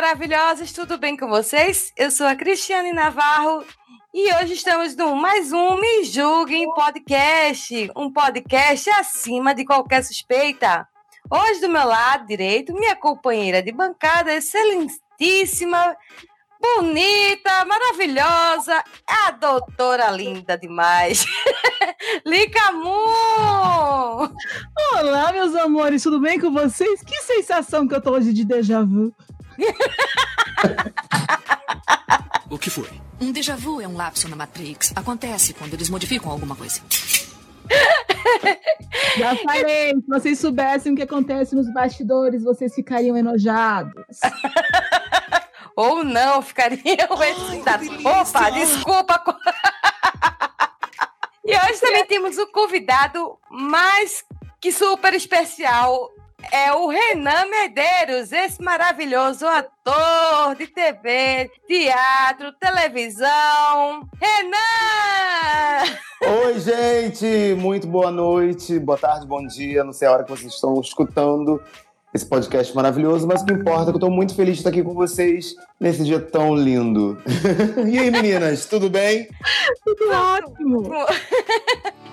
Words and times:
Maravilhosas, 0.00 0.70
tudo 0.72 0.96
bem 0.96 1.16
com 1.16 1.26
vocês? 1.26 1.92
Eu 1.96 2.08
sou 2.08 2.24
a 2.24 2.36
Cristiane 2.36 2.92
Navarro 2.92 3.64
e 4.14 4.32
hoje 4.34 4.52
estamos 4.52 4.94
no 4.94 5.16
mais 5.16 5.52
um 5.52 5.76
Me 5.76 6.04
Julguem 6.04 6.72
Podcast, 6.72 7.90
um 7.96 8.08
podcast 8.12 8.88
acima 8.90 9.52
de 9.52 9.64
qualquer 9.64 10.04
suspeita. 10.04 10.86
Hoje, 11.28 11.60
do 11.62 11.68
meu 11.68 11.84
lado 11.84 12.28
direito, 12.28 12.72
minha 12.72 12.94
companheira 12.94 13.60
de 13.60 13.72
bancada, 13.72 14.32
excelentíssima, 14.32 15.96
bonita, 16.62 17.64
maravilhosa, 17.64 18.80
a 19.04 19.32
doutora 19.32 20.12
linda 20.12 20.56
demais, 20.56 21.26
Lica 22.24 22.70
Moon! 22.70 24.32
Olá, 24.94 25.32
meus 25.32 25.56
amores, 25.56 26.04
tudo 26.04 26.20
bem 26.20 26.38
com 26.38 26.52
vocês? 26.52 27.02
Que 27.02 27.20
sensação 27.22 27.88
que 27.88 27.96
eu 27.96 28.00
tô 28.00 28.12
hoje 28.12 28.32
de 28.32 28.44
déjà 28.44 28.84
vu. 28.84 29.12
O 32.50 32.56
que 32.58 32.70
foi? 32.70 32.88
Um 33.20 33.30
déjà 33.30 33.54
vu 33.56 33.80
é 33.80 33.86
um 33.86 33.94
lapso 33.94 34.26
na 34.26 34.34
Matrix. 34.34 34.92
Acontece 34.96 35.52
quando 35.52 35.74
eles 35.74 35.90
modificam 35.90 36.30
alguma 36.30 36.56
coisa. 36.56 36.80
Já 39.18 39.36
falei, 39.36 39.94
se 39.94 40.06
vocês 40.08 40.38
soubessem 40.38 40.92
o 40.92 40.96
que 40.96 41.02
acontece 41.02 41.54
nos 41.54 41.70
bastidores, 41.72 42.42
vocês 42.42 42.74
ficariam 42.74 43.16
enojados. 43.16 43.92
Ou 45.76 46.02
não, 46.02 46.40
ficariam 46.40 46.82
excitados. 47.22 47.88
Opa, 48.04 48.50
desculpa. 48.50 49.38
e 51.44 51.54
hoje 51.54 51.80
também 51.80 52.06
temos 52.06 52.38
um 52.38 52.50
convidado 52.50 53.38
mais 53.50 54.24
que 54.58 54.72
super 54.72 55.12
especial. 55.12 56.10
É 56.52 56.72
o 56.72 56.86
Renan 56.86 57.46
Medeiros, 57.50 58.32
esse 58.32 58.62
maravilhoso 58.62 59.44
ator 59.46 60.54
de 60.56 60.68
TV, 60.68 61.50
teatro, 61.66 62.52
televisão. 62.52 64.08
Renan! 64.20 65.96
Oi, 66.44 66.60
gente! 66.60 67.54
Muito 67.58 67.86
boa 67.86 68.10
noite, 68.10 68.78
boa 68.78 68.96
tarde, 68.96 69.26
bom 69.26 69.44
dia. 69.46 69.82
Não 69.82 69.92
sei 69.92 70.06
a 70.06 70.12
hora 70.12 70.24
que 70.24 70.30
vocês 70.30 70.54
estão 70.54 70.80
escutando 70.80 71.60
esse 72.14 72.24
podcast 72.24 72.74
maravilhoso, 72.74 73.26
mas 73.26 73.42
o 73.42 73.44
que 73.44 73.52
importa 73.52 73.90
é 73.90 73.92
que 73.92 73.96
eu 73.96 74.00
tô 74.00 74.10
muito 74.10 74.34
feliz 74.34 74.54
de 74.54 74.60
estar 74.60 74.70
aqui 74.70 74.82
com 74.82 74.94
vocês 74.94 75.54
nesse 75.78 76.04
dia 76.04 76.20
tão 76.20 76.54
lindo. 76.54 77.20
e 77.86 77.98
aí, 77.98 78.10
meninas, 78.10 78.64
tudo 78.64 78.88
bem? 78.88 79.28
Tudo 79.84 80.10
ótimo. 80.10 80.88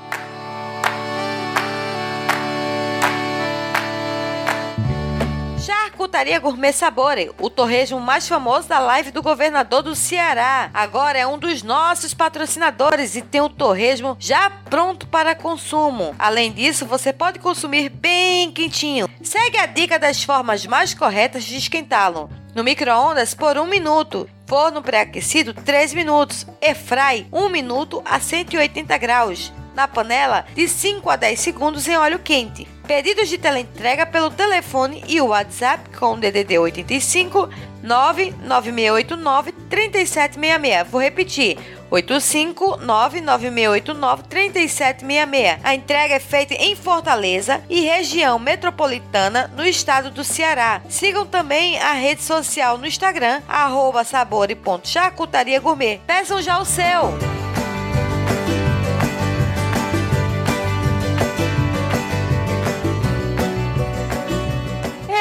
Charcutaria 5.96 6.40
Gourmet 6.40 6.74
Sabore, 6.74 7.32
o 7.40 7.50
torresmo 7.50 8.02
mais 8.02 8.28
famoso 8.28 8.68
da 8.68 8.80
live 8.80 9.12
do 9.12 9.24
governador 9.24 9.82
do 9.82 9.96
Ceará. 9.96 10.70
Agora 10.74 11.18
é 11.18 11.26
um 11.26 11.38
dos 11.38 11.64
nossos 11.64 12.14
patrocinadores 12.14 13.16
e 13.16 13.22
tem 13.22 13.40
o 13.40 13.48
torresmo 13.48 14.18
já 14.20 14.50
pronto 14.50 15.08
para 15.08 15.34
consumo. 15.34 16.14
Além 16.20 16.52
disso, 16.52 16.86
você 16.86 17.14
pode 17.14 17.40
consumir 17.40 17.88
bem 17.88 18.52
quentinho. 18.52 19.10
Segue 19.24 19.58
a 19.58 19.66
dica 19.66 19.98
das 19.98 20.22
formas 20.22 20.66
mais 20.66 20.94
corretas 20.94 21.46
de 21.46 21.56
esquentá-lo. 21.56 22.30
No 22.54 22.62
micro-ondas 22.62 23.34
por 23.34 23.58
1 23.58 23.66
minuto. 23.66 24.30
Forno 24.46 24.82
pré-aquecido 24.82 25.54
3 25.54 25.94
minutos. 25.94 26.46
Airfry 26.62 27.26
1 27.32 27.48
minuto 27.48 28.02
a 28.04 28.20
180 28.20 28.98
graus. 28.98 29.54
Na 29.76 29.88
panela 29.88 30.46
de 30.56 30.68
5 30.68 31.10
a 31.10 31.16
10 31.16 31.40
segundos 31.40 31.88
em 31.88 31.98
óleo 31.98 32.20
quente. 32.20 32.68
Pedidos 32.88 33.28
de 33.28 33.38
teleentrega 33.38 34.06
pelo 34.06 34.30
telefone 34.30 35.04
e 35.08 35.20
o 35.20 35.28
WhatsApp 35.28 35.90
com 35.98 36.18
DDD 36.20 36.58
85 36.58 37.50
99689 37.84 39.52
3766. 39.70 40.88
Vou 40.90 41.02
repetir. 41.02 41.58
85 41.90 42.78
99689 42.78 44.24
3766. 44.24 45.60
A 45.64 45.76
entrega 45.76 46.16
é 46.16 46.20
feita 46.20 46.54
em 46.54 46.76
Fortaleza 46.76 47.62
e 47.70 47.82
região 47.82 48.40
metropolitana 48.40 49.52
no 49.56 49.66
estado 49.66 50.12
do 50.12 50.24
Ceará. 50.24 50.82
Sigam 50.90 51.26
também 51.26 51.80
a 51.80 51.94
rede 51.94 52.24
social 52.24 52.78
no 52.78 52.88
Instagram, 52.88 53.42
arroba 53.48 54.04
sabore.charcutaria 54.04 55.60
gourmet. 55.60 56.02
Peçam 56.06 56.42
já 56.42 56.60
o 56.60 56.66
seu! 56.66 57.55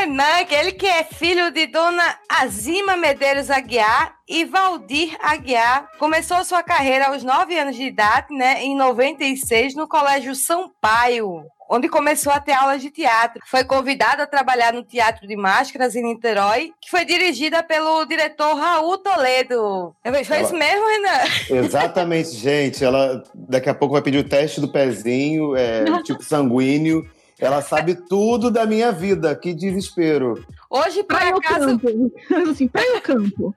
Renan, 0.05 0.41
aquele 0.41 0.73
que 0.73 0.87
é 0.87 1.03
filho 1.03 1.51
de 1.51 1.67
Dona 1.67 2.15
Azima 2.29 2.95
Medeiros 2.95 3.51
Aguiar 3.51 4.15
e 4.29 4.45
Valdir 4.45 5.17
Aguiar, 5.19 5.89
começou 5.99 6.45
sua 6.45 6.63
carreira 6.63 7.07
aos 7.07 7.25
9 7.25 7.59
anos 7.59 7.75
de 7.75 7.85
idade, 7.85 8.27
né, 8.31 8.63
em 8.63 8.77
96, 8.77 9.75
no 9.75 9.89
Colégio 9.89 10.35
Sampaio, 10.35 11.47
onde 11.71 11.89
começou 11.89 12.31
a 12.35 12.39
ter 12.39 12.53
aulas 12.53 12.83
de 12.83 12.91
teatro. 12.91 13.41
Foi 13.47 13.65
convidado 13.65 14.21
a 14.21 14.27
trabalhar 14.27 14.75
no 14.75 14.85
Teatro 14.85 15.27
de 15.27 15.37
Máscaras 15.37 15.97
em 15.97 16.03
Niterói, 16.03 16.73
que 16.83 16.91
foi 16.91 17.07
dirigida 17.07 17.63
pelo 17.63 18.05
diretor 18.05 18.57
Raul 18.57 18.99
Toledo. 18.99 19.97
Foi 20.27 20.43
isso 20.43 20.55
mesmo, 20.55 20.87
Renan? 20.87 21.65
Exatamente, 21.65 22.31
gente. 22.33 22.85
Ela 22.85 23.23
daqui 23.35 23.71
a 23.71 23.75
pouco 23.75 23.95
vai 23.95 24.03
pedir 24.03 24.19
o 24.19 24.29
teste 24.29 24.61
do 24.61 24.71
pezinho, 24.71 25.57
é, 25.57 25.85
tipo 26.05 26.23
sanguíneo. 26.23 27.09
Ela 27.39 27.61
sabe 27.63 27.95
tudo 27.95 28.51
da 28.51 28.65
minha 28.65 28.93
vida. 28.93 29.35
Que 29.35 29.53
desespero. 29.53 30.45
Hoje, 30.71 31.03
por 31.03 31.17
Praia 31.17 31.33
ou 31.33 31.39
acaso, 31.39 31.79
campo? 31.79 32.13
Assim, 32.51 32.69
praia 32.69 32.95
ou 32.95 33.01
campo? 33.01 33.55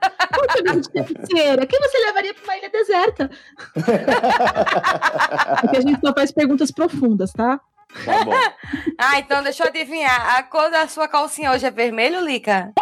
De 0.56 0.90
terceira, 0.90 1.66
quem 1.66 1.80
você 1.80 1.98
levaria 2.00 2.34
para 2.34 2.44
uma 2.44 2.58
ilha 2.58 2.70
deserta? 2.70 3.30
Porque 5.62 5.78
a 5.78 5.82
gente 5.82 6.00
só 6.00 6.14
faz 6.14 6.32
perguntas 6.32 6.72
profundas, 6.72 7.32
tá? 7.34 7.60
Tá 8.06 8.26
bom. 8.26 8.34
Ah, 9.00 9.20
então 9.20 9.44
deixa 9.44 9.64
eu 9.64 9.68
adivinhar. 9.68 10.38
A 10.38 10.44
cor 10.44 10.72
da 10.72 10.88
sua 10.88 11.08
calcinha 11.08 11.52
hoje 11.52 11.66
é 11.66 11.72
vermelho, 11.72 12.20
Lica? 12.20 12.74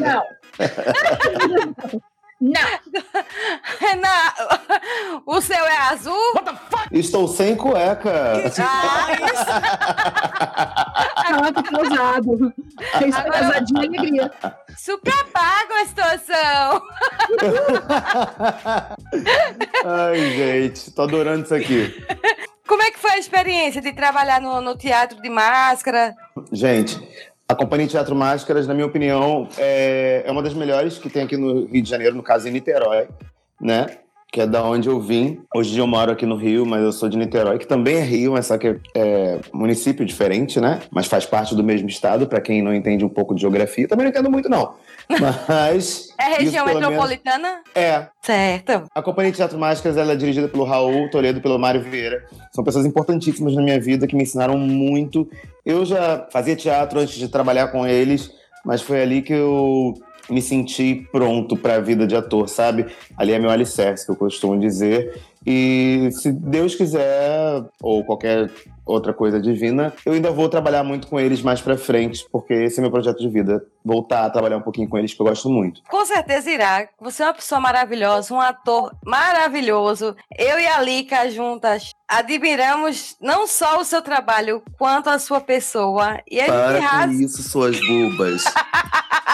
Não. 0.00 0.22
Não. 2.40 2.60
Renan, 3.80 4.32
o 5.24 5.40
seu 5.40 5.64
é 5.64 5.76
azul? 5.90 6.34
Estou 6.90 7.26
sem 7.28 7.56
cueca. 7.56 8.32
Ah, 8.34 8.40
isso. 8.46 8.60
Ah, 11.16 11.52
que 11.52 11.62
pesado. 11.62 12.52
Fez 12.98 13.14
Agora- 13.14 13.38
pesadinha 13.38 13.82
e 13.84 13.86
alegria. 13.88 14.32
Super 14.76 15.14
apaga 15.14 15.82
a 15.82 15.86
situação. 15.86 16.82
Ai, 19.84 20.16
gente, 20.30 20.90
tô 20.90 21.02
adorando 21.02 21.44
isso 21.44 21.54
aqui. 21.54 22.04
Como 22.66 22.82
é 22.82 22.90
que 22.90 22.98
foi 22.98 23.12
a 23.12 23.18
experiência 23.18 23.80
de 23.80 23.92
trabalhar 23.92 24.40
no, 24.40 24.60
no 24.60 24.76
teatro 24.76 25.20
de 25.20 25.28
máscara? 25.28 26.14
Gente, 26.52 26.98
a 27.48 27.54
Companhia 27.54 27.86
Teatro 27.86 28.14
Máscaras, 28.14 28.66
na 28.66 28.74
minha 28.74 28.86
opinião, 28.86 29.48
é, 29.58 30.22
é 30.26 30.30
uma 30.30 30.42
das 30.42 30.54
melhores 30.54 30.98
que 30.98 31.10
tem 31.10 31.22
aqui 31.22 31.36
no 31.36 31.66
Rio 31.66 31.82
de 31.82 31.88
Janeiro, 31.88 32.16
no 32.16 32.22
caso 32.22 32.48
em 32.48 32.50
Niterói, 32.50 33.08
né? 33.60 33.86
Que 34.32 34.40
é 34.40 34.46
da 34.46 34.64
onde 34.64 34.88
eu 34.88 35.00
vim. 35.00 35.42
Hoje 35.54 35.78
eu 35.78 35.86
moro 35.86 36.10
aqui 36.10 36.26
no 36.26 36.36
Rio, 36.36 36.64
mas 36.66 36.82
eu 36.82 36.90
sou 36.90 37.08
de 37.08 37.16
Niterói, 37.18 37.58
que 37.58 37.66
também 37.66 37.96
é 37.96 38.00
Rio, 38.00 38.32
mas 38.32 38.46
só 38.46 38.56
que 38.56 38.68
é, 38.68 38.78
é 38.94 39.40
município 39.52 40.04
diferente, 40.06 40.58
né? 40.58 40.80
Mas 40.90 41.06
faz 41.06 41.26
parte 41.26 41.54
do 41.54 41.62
mesmo 41.62 41.88
estado, 41.88 42.26
para 42.26 42.40
quem 42.40 42.62
não 42.62 42.74
entende 42.74 43.04
um 43.04 43.10
pouco 43.10 43.34
de 43.34 43.42
geografia. 43.42 43.86
Também 43.86 44.04
não 44.04 44.10
entendo 44.10 44.30
muito, 44.30 44.48
não. 44.48 44.74
Mas. 45.08 46.12
É 46.16 46.30
isso, 46.30 46.44
região 46.44 46.64
pelo 46.64 46.80
menos, 46.80 46.90
metropolitana? 46.90 47.60
É, 47.74 48.06
Certo. 48.22 48.84
a 48.94 49.02
Companhia 49.02 49.30
de 49.30 49.36
Teatro 49.36 49.58
Máscaras 49.58 49.96
ela 49.96 50.12
é 50.12 50.16
dirigida 50.16 50.48
pelo 50.48 50.64
Raul 50.64 51.10
Toledo 51.10 51.38
e 51.38 51.42
pelo 51.42 51.58
Mário 51.58 51.82
Vieira. 51.82 52.24
São 52.52 52.64
pessoas 52.64 52.86
importantíssimas 52.86 53.54
na 53.54 53.60
minha 53.62 53.80
vida 53.80 54.06
que 54.06 54.16
me 54.16 54.22
ensinaram 54.22 54.56
muito. 54.56 55.28
Eu 55.66 55.84
já 55.84 56.26
fazia 56.32 56.56
teatro 56.56 57.00
antes 57.00 57.16
de 57.16 57.28
trabalhar 57.28 57.68
com 57.68 57.86
eles, 57.86 58.30
mas 58.64 58.80
foi 58.80 59.02
ali 59.02 59.22
que 59.22 59.32
eu 59.34 59.94
me 60.30 60.40
senti 60.40 61.06
pronto 61.12 61.56
para 61.56 61.74
a 61.74 61.80
vida 61.80 62.06
de 62.06 62.16
ator, 62.16 62.48
sabe? 62.48 62.86
Ali 63.16 63.32
é 63.32 63.38
meu 63.38 63.50
alicerce, 63.50 64.06
que 64.06 64.12
eu 64.12 64.16
costumo 64.16 64.58
dizer. 64.58 65.20
E 65.46 66.08
se 66.12 66.32
Deus 66.32 66.74
quiser, 66.74 67.62
ou 67.82 68.02
qualquer 68.04 68.50
outra 68.84 69.12
coisa 69.12 69.40
divina, 69.40 69.92
eu 70.04 70.12
ainda 70.12 70.30
vou 70.30 70.48
trabalhar 70.48 70.84
muito 70.84 71.06
com 71.06 71.18
eles 71.18 71.42
mais 71.42 71.60
pra 71.60 71.76
frente, 71.76 72.26
porque 72.30 72.52
esse 72.52 72.78
é 72.78 72.82
meu 72.82 72.90
projeto 72.90 73.18
de 73.18 73.28
vida. 73.28 73.64
Voltar 73.84 74.24
a 74.24 74.30
trabalhar 74.30 74.56
um 74.56 74.62
pouquinho 74.62 74.88
com 74.88 74.98
eles, 74.98 75.12
que 75.12 75.20
eu 75.20 75.26
gosto 75.26 75.48
muito. 75.48 75.82
Com 75.88 76.04
certeza 76.06 76.50
irá. 76.50 76.88
Você 77.00 77.22
é 77.22 77.26
uma 77.26 77.34
pessoa 77.34 77.60
maravilhosa, 77.60 78.32
um 78.34 78.40
ator 78.40 78.94
maravilhoso. 79.04 80.16
Eu 80.36 80.58
e 80.58 80.66
a 80.66 80.80
Lika 80.80 81.30
juntas 81.30 81.90
admiramos 82.08 83.16
não 83.20 83.46
só 83.46 83.80
o 83.80 83.84
seu 83.84 84.02
trabalho, 84.02 84.62
quanto 84.78 85.08
a 85.08 85.18
sua 85.18 85.40
pessoa. 85.40 86.18
E 86.30 86.40
a 86.40 86.44
gente 86.44 86.54
Para 86.54 86.78
com 86.78 86.84
rasga, 86.84 87.24
isso, 87.24 87.42
suas 87.42 87.78
bobas. 87.86 88.44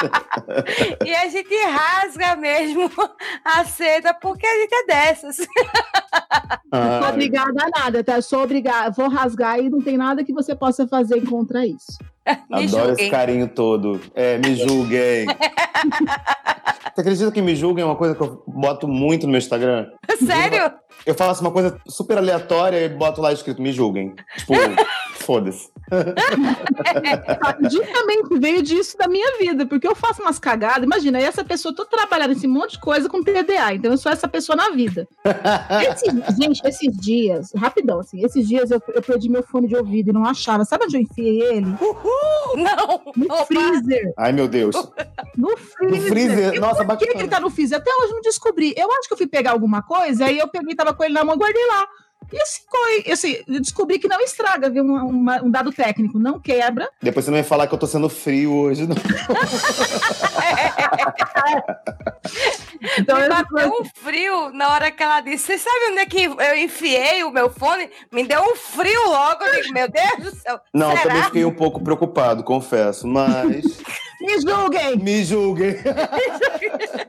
e 1.05 1.15
a 1.15 1.29
gente 1.29 1.55
rasga 1.65 2.37
mesmo 2.37 2.91
a 3.45 3.65
seda, 3.65 4.15
porque 4.15 4.47
a 4.47 4.61
gente 4.61 4.75
é 4.75 4.87
dessas. 4.87 5.39
Não 6.73 7.03
sou 7.03 7.09
obrigada 7.11 7.65
a 7.65 7.81
nada, 7.81 8.05
tá? 8.05 8.17
Eu 8.17 8.23
sou 8.23 8.43
obrigada, 8.43 8.91
vou 8.91 9.09
rasgar 9.09 9.40
e 9.59 9.71
não 9.71 9.81
tem 9.81 9.97
nada 9.97 10.25
que 10.25 10.33
você 10.33 10.55
possa 10.55 10.87
fazer 10.87 11.21
contra 11.29 11.67
isso. 11.67 11.99
Adoro 12.51 12.69
julguem. 12.69 12.93
esse 12.93 13.11
carinho 13.11 13.49
todo. 13.49 14.01
É, 14.15 14.39
me 14.39 14.55
julguem. 14.55 15.27
Você 16.95 17.01
acredita 17.03 17.33
que 17.33 17.41
me 17.41 17.57
julguem 17.57 17.83
é 17.83 17.87
uma 17.87 17.97
coisa 17.97 18.15
que 18.15 18.21
eu 18.21 18.43
boto 18.47 18.87
muito 18.87 19.27
no 19.27 19.33
meu 19.33 19.39
Instagram? 19.39 19.87
Sério? 20.25 20.73
Eu 21.07 21.15
faço 21.15 21.41
uma 21.41 21.51
coisa 21.51 21.81
super 21.87 22.19
aleatória 22.19 22.85
e 22.85 22.89
boto 22.89 23.21
lá 23.21 23.33
escrito 23.33 23.61
me 23.63 23.73
julguem. 23.73 24.15
Tipo, 24.37 24.53
foda-se. 25.25 25.69
Justamente 27.71 28.39
veio 28.39 28.63
disso 28.63 28.97
da 28.97 29.09
minha 29.09 29.37
vida, 29.39 29.67
porque 29.67 29.87
eu 29.87 29.95
faço 29.95 30.23
umas 30.23 30.39
cagadas. 30.39 30.85
Imagina, 30.85 31.21
e 31.21 31.25
essa 31.25 31.45
pessoa, 31.45 31.75
tô 31.75 31.85
trabalhando 31.85 32.33
esse 32.33 32.47
monte 32.47 32.73
de 32.73 32.81
coisa 32.81 33.09
com 33.09 33.23
TDA, 33.23 33.75
então 33.75 33.91
eu 33.91 33.99
sou 33.99 34.11
essa 34.13 34.29
pessoa 34.29 34.57
na 34.57 34.71
vida. 34.71 35.07
Esses- 35.91 36.37
gente, 36.39 36.61
esses 36.65 36.97
dias, 36.99 37.51
rapidão, 37.57 38.01
assim, 38.01 38.25
esses 38.25 38.47
dias 38.47 38.71
eu, 38.71 38.81
eu 38.95 39.03
perdi 39.03 39.29
meu 39.29 39.43
fone 39.43 39.67
de 39.69 39.77
ouvido 39.77 40.11
e 40.11 40.13
não 40.13 40.25
achava. 40.25 40.65
Sabe 40.65 40.85
onde 40.85 40.97
eu 40.97 41.01
enfiei 41.01 41.43
ele? 41.43 41.67
Não! 41.67 43.01
No 43.17 43.25
Opa. 43.27 43.47
freezer. 43.47 44.13
Ai, 44.17 44.33
meu 44.33 44.49
Deus. 44.49 44.75
No 45.37 45.57
freezer. 45.57 46.09
freezer, 46.09 46.55
E 46.55 46.59
nossa, 46.61 46.85
por 46.85 46.97
que, 46.97 47.07
bacana. 47.07 47.13
que 47.13 47.19
ele 47.19 47.29
tá 47.29 47.41
no 47.41 47.51
freezer? 47.51 47.79
Até 47.79 47.91
hoje 47.91 48.09
eu 48.11 48.15
não 48.15 48.21
descobri. 48.23 48.75
Eu 48.77 48.91
acho 48.93 49.09
que 49.09 49.15
eu 49.15 49.19
fui 49.19 49.27
pegar 49.27 49.53
alguma 49.53 49.83
coisa, 49.83 50.25
aí 50.27 50.39
eu 50.39 50.49
peguei, 50.49 50.75
tava 50.75 50.90
com 50.95 51.05
ele 51.05 51.15
na 51.15 51.25
mão 51.25 51.35
e 51.35 51.39
guardei 51.39 51.67
lá. 51.67 51.87
E 52.33 52.37
esse 52.41 52.61
coi, 52.69 53.13
assim, 53.13 53.39
eu 53.49 53.61
descobri 53.61 53.99
que 53.99 54.07
não 54.07 54.21
estraga, 54.21 54.71
viu? 54.71 54.85
Uma- 54.85 55.03
uma- 55.03 55.43
um 55.43 55.51
dado 55.51 55.73
técnico, 55.73 56.17
não 56.19 56.39
quebra. 56.39 56.89
Depois 57.03 57.25
você 57.25 57.31
não 57.33 57.39
vai 57.39 57.45
falar 57.45 57.67
que 57.67 57.75
eu 57.75 57.79
tô 57.79 57.89
sendo 57.89 58.09
frio 58.09 58.55
hoje. 58.55 58.87
Não. 58.87 58.95
Então, 62.99 63.17
Me 63.19 63.25
eu- 63.25 63.29
bateu 63.29 63.69
um 63.71 63.85
frio 63.85 64.51
na 64.53 64.69
hora 64.71 64.91
que 64.91 65.03
ela 65.03 65.21
disse. 65.21 65.45
Você 65.47 65.59
sabe 65.59 65.91
onde 65.91 65.99
é 66.01 66.07
que 66.07 66.25
eu 66.25 66.57
enfiei 66.57 67.23
o 67.25 67.31
meu 67.31 67.51
fone? 67.51 67.91
Me 68.11 68.27
deu 68.27 68.41
um 68.43 68.57
frio 68.57 69.07
logo. 69.09 69.45
Eu 69.45 69.63
digo, 69.63 69.75
meu 69.75 69.89
Deus 69.91 70.33
do 70.33 70.37
céu. 70.41 70.61
Não, 70.73 70.91
será? 70.91 71.03
também 71.03 71.23
fiquei 71.25 71.45
um 71.45 71.55
pouco 71.55 71.83
preocupado, 71.83 72.43
confesso. 72.43 73.07
Mas 73.07 73.65
me 74.21 74.41
julguem! 74.41 74.97
me 74.97 75.25
julguem. 75.25 75.77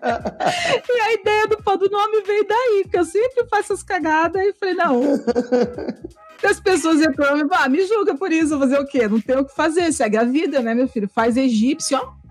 E 0.04 1.00
a 1.00 1.14
ideia 1.14 1.48
do, 1.48 1.56
do 1.56 1.90
nome 1.90 2.22
veio 2.22 2.46
daí, 2.48 2.82
porque 2.84 2.98
eu 2.98 3.06
sempre 3.06 3.46
faço 3.50 3.74
essas 3.74 3.84
cagadas 3.84 4.42
e 4.42 4.54
falei, 4.54 4.76
não. 4.76 5.02
As 6.44 6.60
pessoas 6.60 7.00
entram 7.02 7.38
e 7.38 7.48
falam, 7.48 7.50
ah, 7.52 7.70
me 7.70 7.86
julga 7.86 8.16
por 8.16 8.32
isso, 8.32 8.58
vou 8.58 8.60
fazer 8.60 8.80
o 8.80 8.88
quê? 8.88 9.08
Não 9.08 9.22
tem 9.22 9.38
o 9.38 9.46
que 9.46 9.56
fazer, 9.56 9.92
segue 9.94 10.18
a 10.18 10.24
vida, 10.24 10.60
né, 10.60 10.74
meu 10.74 10.88
filho? 10.88 11.08
Faz 11.08 11.38
egípcio, 11.38 12.00
ó. 12.00 12.22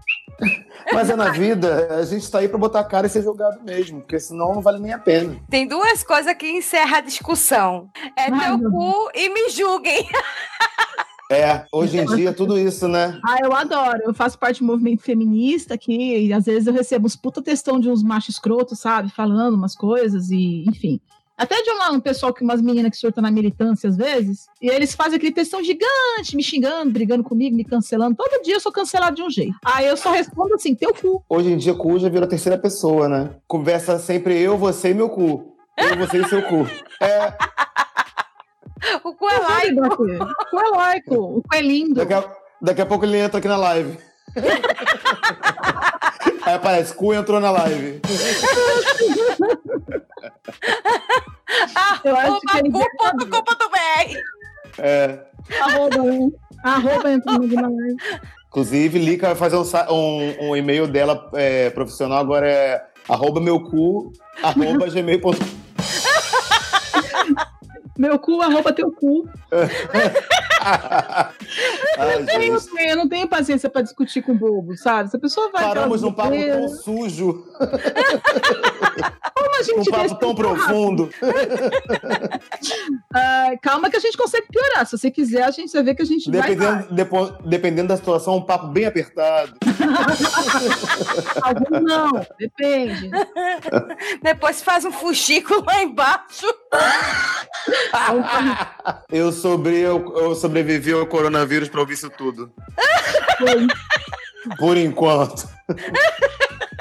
Mas 0.92 1.10
é 1.10 1.16
na 1.16 1.30
vida, 1.30 1.96
a 1.96 2.04
gente 2.04 2.28
tá 2.30 2.38
aí 2.38 2.48
pra 2.48 2.58
botar 2.58 2.80
a 2.80 2.84
cara 2.84 3.06
e 3.06 3.10
ser 3.10 3.22
julgado 3.22 3.62
mesmo, 3.62 4.00
porque 4.00 4.18
senão 4.18 4.54
não 4.54 4.62
vale 4.62 4.78
nem 4.80 4.92
a 4.92 4.98
pena. 4.98 5.36
Tem 5.48 5.66
duas 5.66 6.02
coisas 6.02 6.34
que 6.34 6.50
encerram 6.50 6.96
a 6.96 7.00
discussão. 7.00 7.90
É 8.16 8.32
Ai, 8.32 8.46
teu 8.46 8.58
meu 8.58 8.70
cu 8.70 9.10
e 9.14 9.28
me 9.28 9.50
julguem. 9.50 10.08
É, 11.30 11.64
hoje 11.72 11.96
em 11.98 12.04
dia, 12.06 12.32
tudo 12.32 12.58
isso, 12.58 12.88
né? 12.88 13.18
Ah, 13.24 13.36
eu 13.42 13.52
adoro. 13.52 14.00
Eu 14.04 14.12
faço 14.12 14.36
parte 14.36 14.58
do 14.60 14.66
movimento 14.66 15.02
feminista 15.02 15.74
aqui, 15.74 16.26
e 16.26 16.32
às 16.32 16.44
vezes 16.46 16.66
eu 16.66 16.72
recebo 16.72 17.06
uns 17.06 17.14
puta 17.14 17.40
textão 17.40 17.78
de 17.78 17.88
uns 17.88 18.02
machos 18.02 18.34
escrotos, 18.34 18.80
sabe? 18.80 19.10
Falando 19.10 19.54
umas 19.54 19.76
coisas, 19.76 20.30
e 20.30 20.64
enfim. 20.68 21.00
Até 21.38 21.62
de 21.62 21.70
uma- 21.70 21.92
um 21.92 22.00
pessoal 22.00 22.34
que 22.34 22.42
umas 22.44 22.60
meninas 22.60 22.90
que 22.90 22.96
surtam 22.98 23.22
na 23.22 23.30
militância 23.30 23.88
às 23.88 23.96
vezes, 23.96 24.46
e 24.60 24.68
eles 24.68 24.92
fazem 24.94 25.16
aquele 25.16 25.32
textão 25.32 25.62
gigante, 25.64 26.34
me 26.36 26.42
xingando, 26.42 26.90
brigando 26.90 27.22
comigo, 27.24 27.56
me 27.56 27.64
cancelando. 27.64 28.14
Todo 28.16 28.42
dia 28.42 28.56
eu 28.56 28.60
sou 28.60 28.70
cancelado 28.72 29.16
de 29.16 29.22
um 29.22 29.30
jeito. 29.30 29.54
Aí 29.64 29.86
eu 29.86 29.96
só 29.96 30.10
respondo 30.10 30.52
assim: 30.54 30.74
teu 30.74 30.92
cu. 30.92 31.24
Hoje 31.30 31.50
em 31.52 31.56
dia, 31.56 31.72
cu 31.74 31.98
já 31.98 32.08
virou 32.10 32.28
terceira 32.28 32.58
pessoa, 32.58 33.08
né? 33.08 33.30
Conversa 33.48 33.98
sempre 33.98 34.38
eu, 34.38 34.58
você 34.58 34.90
e 34.90 34.94
meu 34.94 35.08
cu. 35.08 35.46
Eu, 35.78 35.96
você 35.96 36.18
e 36.18 36.28
seu 36.28 36.42
cu. 36.42 36.66
É, 37.02 37.32
O 39.04 39.14
cu 39.14 39.28
é 39.28 39.38
laico. 39.38 40.04
O 40.04 40.46
cu 40.50 40.58
é 40.60 40.68
laico. 40.76 41.14
O 41.14 41.42
cu 41.42 41.54
é 41.54 41.60
lindo. 41.60 41.94
daqui 41.94 42.14
a, 42.14 42.24
daqui 42.62 42.80
a 42.80 42.86
pouco 42.86 43.04
ele 43.04 43.18
entra 43.18 43.38
aqui 43.38 43.48
na 43.48 43.56
live. 43.56 43.98
Aí 46.42 46.54
aparece, 46.54 46.94
cu 46.94 47.12
entrou 47.12 47.38
na 47.40 47.50
live. 47.50 48.00
Ele 52.04 52.70
Cu.com.br 52.70 54.16
É. 54.78 55.18
arroba, 55.60 56.02
né? 56.02 56.28
arroba 56.64 57.10
entrando 57.12 57.44
aqui 57.44 57.54
na 57.54 57.68
live. 57.68 57.96
Inclusive, 58.48 58.98
Lica 58.98 59.26
vai 59.28 59.36
fazer 59.36 59.56
um, 59.56 59.64
um- 59.94 60.50
um 60.50 60.56
e-mail 60.56 60.86
dela 60.86 61.28
é, 61.34 61.70
profissional, 61.70 62.18
agora 62.18 62.48
é 62.48 62.82
arroba 63.08 63.40
meu 63.40 63.60
cu, 63.60 64.12
arroba 64.42 64.88
gmail.com. 64.88 65.59
Meu 68.00 68.18
cu, 68.18 68.40
arroba 68.40 68.72
teu 68.72 68.90
cu. 68.90 69.28
Ai, 70.62 72.14
Eu, 72.14 72.26
tenho, 72.26 72.58
gente. 72.58 72.88
eu 72.88 72.96
não 72.96 73.06
tenho 73.08 73.28
paciência 73.28 73.68
pra 73.68 73.82
discutir 73.82 74.22
com 74.22 74.34
bobo, 74.36 74.74
sabe? 74.76 75.10
Se 75.10 75.16
a 75.16 75.20
pessoa 75.20 75.50
vai. 75.50 75.64
Paramos 75.64 76.00
num 76.02 76.12
papo 76.12 76.30
tão 76.36 76.68
sujo, 76.68 77.44
Como 79.34 79.56
a 79.56 79.60
um 79.60 79.64
gente 79.64 79.90
papo 79.90 80.00
deixa 80.02 80.14
tão 80.16 80.34
profundo. 80.34 81.10
Ah, 83.12 83.50
calma 83.60 83.90
que 83.90 83.96
a 83.96 84.00
gente 84.00 84.16
consegue 84.16 84.46
piorar. 84.50 84.86
Se 84.86 84.96
você 84.96 85.10
quiser, 85.10 85.42
a 85.42 85.50
gente 85.50 85.72
vai 85.72 85.82
ver 85.82 85.94
que 85.96 86.02
a 86.02 86.04
gente 86.06 86.30
vai. 86.30 86.40
Dependendo, 86.42 86.94
depo- 86.94 87.32
dependendo 87.44 87.88
da 87.88 87.96
situação, 87.96 88.36
um 88.36 88.42
papo 88.42 88.68
bem 88.68 88.86
apertado. 88.86 89.52
Algum 91.42 91.80
não, 91.80 92.12
depende. 92.38 93.10
Depois 94.22 94.62
faz 94.62 94.84
um 94.84 94.92
fuxico 94.92 95.62
lá 95.66 95.82
embaixo. 95.82 96.46
Eu, 99.10 99.32
sobre, 99.32 99.78
eu, 99.78 100.14
eu 100.16 100.34
sobrevivi 100.34 100.92
ao 100.92 101.06
coronavírus 101.06 101.68
pra 101.68 101.80
ouvir 101.80 101.94
isso 101.94 102.10
tudo. 102.10 102.52
Por 104.58 104.76
enquanto. 104.76 105.48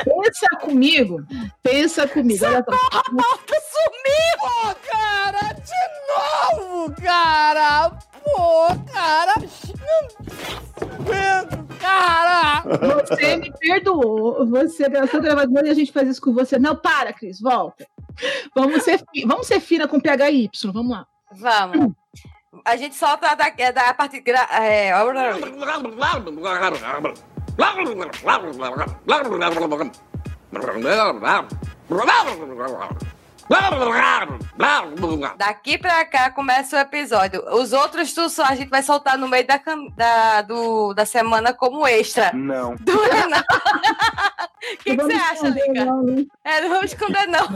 Pensa 0.03 0.48
comigo. 0.62 1.24
Pensa 1.62 2.08
comigo. 2.08 2.43
Olha 2.46 2.63
só. 2.63 2.72
Porta 3.12 3.55
sumiu! 3.72 4.75
cara, 4.89 5.53
de 5.53 6.65
novo, 6.65 6.96
cara! 7.01 7.91
Pô, 8.24 8.67
cara! 8.93 9.34
Cara! 11.79 12.63
Você 13.08 13.38
me 13.38 13.51
perdoou. 13.58 14.46
Você 14.48 14.89
gravou 14.89 15.22
gravador 15.22 15.65
e 15.65 15.69
a 15.69 15.74
gente 15.74 15.91
faz 15.91 16.08
isso 16.08 16.22
com 16.22 16.34
você. 16.34 16.60
Não, 16.60 16.75
para, 16.75 17.13
Cris, 17.13 17.39
volta. 17.39 17.86
Vamos 18.55 18.83
ser, 18.83 19.03
vamos 19.25 19.47
ser 19.47 19.59
fina 19.59 19.88
com 19.88 19.99
PHY. 19.99 20.49
Vamos 20.73 20.91
lá. 20.91 21.05
Vamos. 21.31 21.93
A 22.65 22.75
gente 22.75 22.95
solta 22.95 23.35
da, 23.35 23.51
é 23.57 23.71
da 23.71 23.93
parte. 23.93 24.19
gra- 24.19 24.47
É, 24.51 24.91
daqui 35.38 35.77
pra 35.77 36.06
cá 36.06 36.29
começa 36.29 36.77
o 36.77 36.79
episódio. 36.79 37.44
Os 37.56 37.74
outros 37.74 38.13
tu 38.13 38.29
só, 38.29 38.44
a 38.44 38.56
gente 38.56 38.70
vai 38.70 38.84
soltar 38.84 39.18
no 39.18 39.27
meio 39.27 39.46
da, 39.48 39.60
da, 39.96 40.41
do, 40.44 40.94
da 40.94 41.06
semana 41.06 41.51
como 41.53 41.88
extra. 41.88 42.32
Não. 42.34 42.75
Do. 42.79 42.94
O 42.94 44.77
que 44.84 44.96
que 44.96 45.03
você 45.03 45.13
acha, 45.13 45.48
Lica? 45.48 45.86
não, 45.86 46.03
né? 46.03 46.25
É, 46.44 46.62
não 46.62 46.70
vamos 46.70 46.91
esconder, 46.91 47.27
não. 47.27 47.50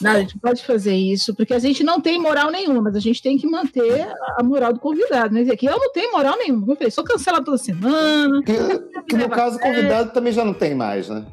Não, 0.00 0.10
a 0.10 0.20
gente 0.20 0.38
pode 0.38 0.64
fazer 0.64 0.94
isso, 0.94 1.34
porque 1.34 1.54
a 1.54 1.58
gente 1.58 1.82
não 1.82 2.00
tem 2.00 2.18
moral 2.18 2.50
nenhuma, 2.50 2.82
mas 2.82 2.96
a 2.96 3.00
gente 3.00 3.22
tem 3.22 3.38
que 3.38 3.46
manter 3.46 4.08
a 4.38 4.42
moral 4.42 4.72
do 4.72 4.80
convidado. 4.80 5.34
Né? 5.34 5.42
Aqui 5.52 5.66
eu 5.66 5.78
não 5.78 5.92
tenho 5.92 6.12
moral 6.12 6.36
nenhuma. 6.36 6.72
Eu 6.72 6.76
falei, 6.76 6.90
sou 6.90 7.04
cancelado 7.04 7.44
toda 7.44 7.58
semana. 7.58 8.42
Que, 8.42 9.02
que 9.08 9.16
no 9.16 9.28
caso, 9.28 9.56
o 9.56 9.60
convidado 9.60 10.12
também 10.12 10.32
já 10.32 10.44
não 10.44 10.54
tem 10.54 10.74
mais, 10.74 11.08
né? 11.08 11.24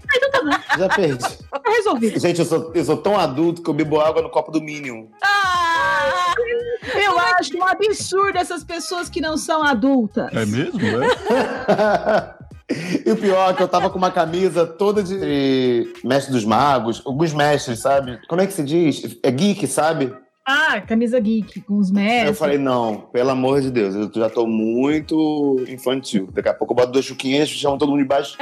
Já 0.78 0.90
perdi. 0.90 1.38
Tá 1.52 1.62
resolvido. 1.66 2.20
Gente, 2.20 2.40
eu 2.40 2.46
sou, 2.46 2.72
eu 2.74 2.86
sou 2.86 2.98
tão 2.98 3.18
adulto 3.18 3.62
que 3.62 3.70
eu 3.70 3.74
bebo 3.74 4.00
água 4.00 4.22
no 4.22 4.30
copo 4.30 4.52
do 4.52 4.62
Minion. 4.62 5.06
Ah! 5.24 6.34
Eu 6.96 7.20
acho 7.20 7.58
um 7.58 7.64
absurdo 7.64 8.38
essas 8.38 8.64
pessoas 8.64 9.10
que 9.10 9.20
não 9.20 9.38
são 9.38 9.64
adultas. 9.64 10.30
É 10.34 10.46
mesmo, 10.46 10.80
né? 10.80 11.08
E 13.06 13.10
o 13.10 13.16
pior 13.16 13.50
é 13.50 13.54
que 13.54 13.64
eu 13.64 13.68
tava 13.68 13.90
com 13.90 13.98
uma 13.98 14.12
camisa 14.12 14.66
toda 14.68 15.02
de 15.02 15.90
mestre 16.04 16.34
dos 16.34 16.44
magos, 16.44 17.02
alguns 17.06 17.34
mestres, 17.34 17.80
sabe? 17.80 18.20
Como 18.28 18.42
é 18.42 18.46
que 18.46 18.52
se 18.52 18.62
diz? 18.62 19.18
É 19.24 19.32
geek, 19.32 19.66
sabe? 19.68 20.14
Ah, 20.46 20.82
camisa 20.82 21.18
geek, 21.18 21.62
com 21.62 21.78
os 21.78 21.88
Aí 21.90 21.94
mestres. 21.96 22.28
eu 22.28 22.34
falei, 22.36 22.58
não, 22.58 22.98
pelo 23.14 23.30
amor 23.30 23.62
de 23.62 23.72
Deus, 23.72 23.96
eu 23.96 24.12
já 24.14 24.30
tô 24.30 24.46
muito 24.46 25.64
infantil. 25.70 26.28
Daqui 26.34 26.50
a 26.50 26.54
pouco 26.54 26.74
eu 26.74 26.76
boto 26.76 26.92
duas 26.92 27.06
chuquinhas, 27.06 27.48
chamo 27.48 27.78
todo 27.78 27.90
mundo 27.90 28.02
de 28.02 28.08
baixo. 28.08 28.38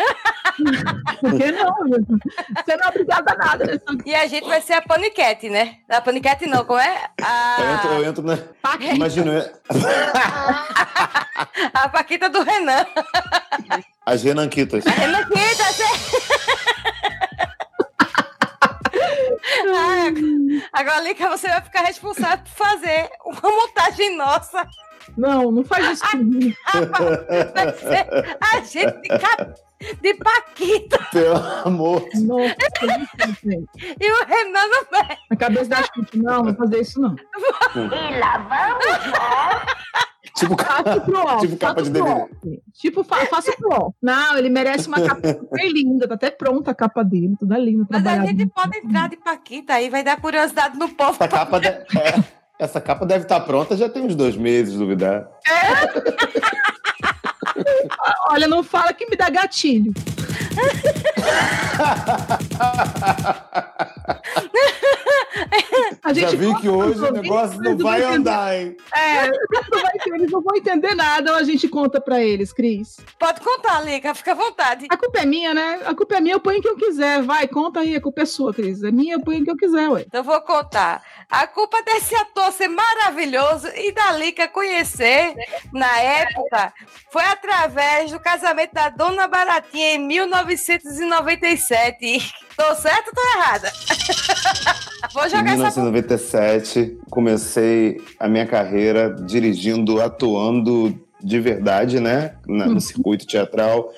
Por 1.20 1.38
que 1.38 1.52
não? 1.52 1.74
Você 1.76 2.78
não 2.78 2.86
é 2.86 2.90
obrigada 2.90 3.34
a 3.34 3.36
nada. 3.36 3.66
Né? 3.66 3.80
E 4.06 4.16
a 4.16 4.26
gente 4.28 4.48
vai 4.48 4.62
ser 4.62 4.74
a 4.74 4.82
paniquete, 4.82 5.50
né? 5.50 5.78
A 5.90 6.02
paniquete 6.02 6.46
não, 6.48 6.64
como 6.66 6.80
é? 6.80 7.10
Eu 7.60 7.74
entro, 7.74 7.90
A, 7.90 7.94
eu 7.96 8.06
entro 8.06 8.24
na. 8.24 8.38
Paquita. 8.62 8.94
Imagina, 8.96 9.32
eu- 9.34 9.52
a 11.74 11.90
Paquita 11.90 12.30
do 12.30 12.42
Renan. 12.44 12.86
as 14.06 14.24
Renanquitas. 14.24 14.84
Renan 14.86 15.24
Quita, 15.26 15.64
você... 15.64 15.84
Ah, 19.68 20.06
Agora, 20.74 21.02
Lica, 21.02 21.30
você 21.30 21.48
vai 21.48 21.62
ficar 21.62 21.82
responsável 21.82 22.38
por 22.44 22.52
fazer 22.52 23.10
uma 23.26 23.42
montagem 23.52 24.16
nossa. 24.16 24.66
Não, 25.18 25.52
não 25.52 25.64
faz 25.64 25.92
isso 25.92 26.10
comigo. 26.10 26.56
Vai 27.54 27.74
ser 27.76 28.38
a 28.42 28.60
gente 28.62 29.08
de, 30.02 30.14
Paquita 30.16 30.98
Pelo 31.12 31.38
amor. 31.66 32.08
Nossa, 32.16 32.56
gente. 33.44 33.66
e 34.00 34.12
o 34.12 34.26
Renan 34.26 34.68
no 34.68 34.88
meio. 34.92 35.18
A 35.30 35.36
cabeça 35.36 35.70
da 35.70 35.78
gente, 35.82 36.18
não, 36.18 36.38
não 36.38 36.44
vou 36.46 36.56
fazer 36.56 36.82
isso 36.82 37.00
não. 37.02 37.16
Tipo, 40.36 40.56
Faço 40.62 41.02
pro 41.02 41.18
off. 41.20 41.48
Tipo 41.48 41.58
capa 41.58 41.82
de 41.82 41.92
pro 41.92 42.04
DVD. 42.04 42.62
Tipo, 42.74 43.04
fa 43.06 43.26
faço 43.28 43.56
pro 43.58 43.70
off. 43.70 43.96
Não, 44.02 44.38
ele 44.38 44.50
merece 44.50 44.88
uma 44.88 45.00
capa 45.02 45.28
super 45.30 45.72
linda. 45.72 46.08
Tá 46.08 46.16
até 46.16 46.30
pronta 46.30 46.72
a 46.72 46.76
capa 46.76 47.04
dele. 47.04 47.36
Toda 47.40 47.58
linda, 47.58 47.86
Mas 47.90 48.06
a 48.06 48.26
gente 48.26 48.46
pode 48.48 48.78
entrar 48.78 49.08
de 49.08 49.16
Paquita 49.18 49.74
aí, 49.74 49.90
vai 49.90 50.04
dar 50.04 50.20
curiosidade 50.20 50.78
no 50.78 50.90
povo. 50.90 51.12
essa 51.12 51.28
capa, 51.28 51.60
de- 51.60 51.68
é, 51.68 52.24
essa 52.60 52.82
capa 52.82 53.06
deve 53.06 53.24
estar 53.24 53.40
pronta 53.42 53.78
já 53.78 53.88
tem 53.88 54.04
uns 54.04 54.16
dois 54.16 54.36
meses, 54.36 54.76
duvidar. 54.78 55.26
Olha, 58.30 58.48
não 58.48 58.64
fala 58.64 58.94
que 58.94 59.10
me 59.10 59.16
dá 59.16 59.30
gatilho. 59.30 59.94
A 66.06 66.14
Já 66.14 66.30
vi 66.30 66.54
que 66.62 66.70
hoje 66.70 67.00
o 67.04 67.12
negócio 67.12 67.60
não 67.60 67.72
eles 67.72 67.82
vai 67.82 68.00
vão 68.02 68.10
entender. 68.12 68.30
andar, 68.30 68.56
hein? 68.56 68.78
É, 68.96 69.26
não 69.28 69.34
vai- 69.82 69.92
eles 70.14 70.32
não 70.32 70.40
vão 70.42 70.56
entender 70.56 70.94
nada 70.94 71.32
ou 71.32 71.38
a 71.38 71.44
gente 71.44 71.68
conta 71.68 72.00
pra 72.00 72.22
eles, 72.22 72.54
Cris. 72.54 72.98
Pode 73.18 73.42
contar, 73.42 73.82
Lica, 73.82 74.14
fica 74.14 74.34
à 74.34 74.36
vontade. 74.36 74.86
A 74.90 74.98
culpa 74.98 75.18
é 75.20 75.26
minha, 75.26 75.52
né? 75.54 75.80
A 75.84 75.96
culpa 75.96 76.18
é 76.18 76.22
minha, 76.22 76.36
eu 76.36 76.40
ponho 76.40 76.62
quem 76.62 76.70
eu 76.72 76.78
quiser. 76.78 77.24
Vai, 77.24 77.48
conta 77.48 77.80
aí, 77.80 77.96
a 77.96 78.02
culpa 78.02 78.22
é 78.22 78.26
sua, 78.26 78.54
Cris. 78.54 78.84
É 78.84 78.92
minha, 78.92 79.16
eu 79.16 79.22
ponho 79.22 79.44
quem 79.44 79.52
eu 79.54 79.58
quiser, 79.58 79.90
ué. 79.90 80.04
Então 80.08 80.24
vou 80.24 80.40
contar. 80.42 81.02
A 81.28 81.48
culpa 81.48 81.82
desse 81.82 82.14
ator 82.16 82.52
ser 82.52 82.68
maravilhoso 82.68 83.68
e 83.76 83.92
da 83.92 84.12
Lica 84.12 84.48
conhecer 84.48 85.34
na 85.74 86.00
época 86.00 86.72
foi 87.12 87.24
através 87.24 88.12
do 88.12 88.20
casamento 88.20 88.74
da 88.74 88.90
Dona 88.90 89.28
Baratinha 89.28 89.96
em 89.96 90.00
1997. 90.00 92.32
Tô 92.58 92.76
certa 92.76 93.10
ou 93.10 93.16
tô 93.16 93.22
errada? 93.38 93.72
vou 95.14 95.26
Em 95.26 95.30
jogar 95.30 95.42
essa 95.68 95.82
1997, 95.82 96.98
comecei 97.10 98.02
a 98.20 98.28
minha 98.28 98.46
carreira 98.46 99.10
dirigindo, 99.14 100.02
atuando 100.02 100.98
de 101.22 101.40
verdade, 101.40 102.00
né? 102.00 102.36
Na- 102.48 102.68
no 102.68 102.80
circuito 102.80 103.26
teatral, 103.26 103.92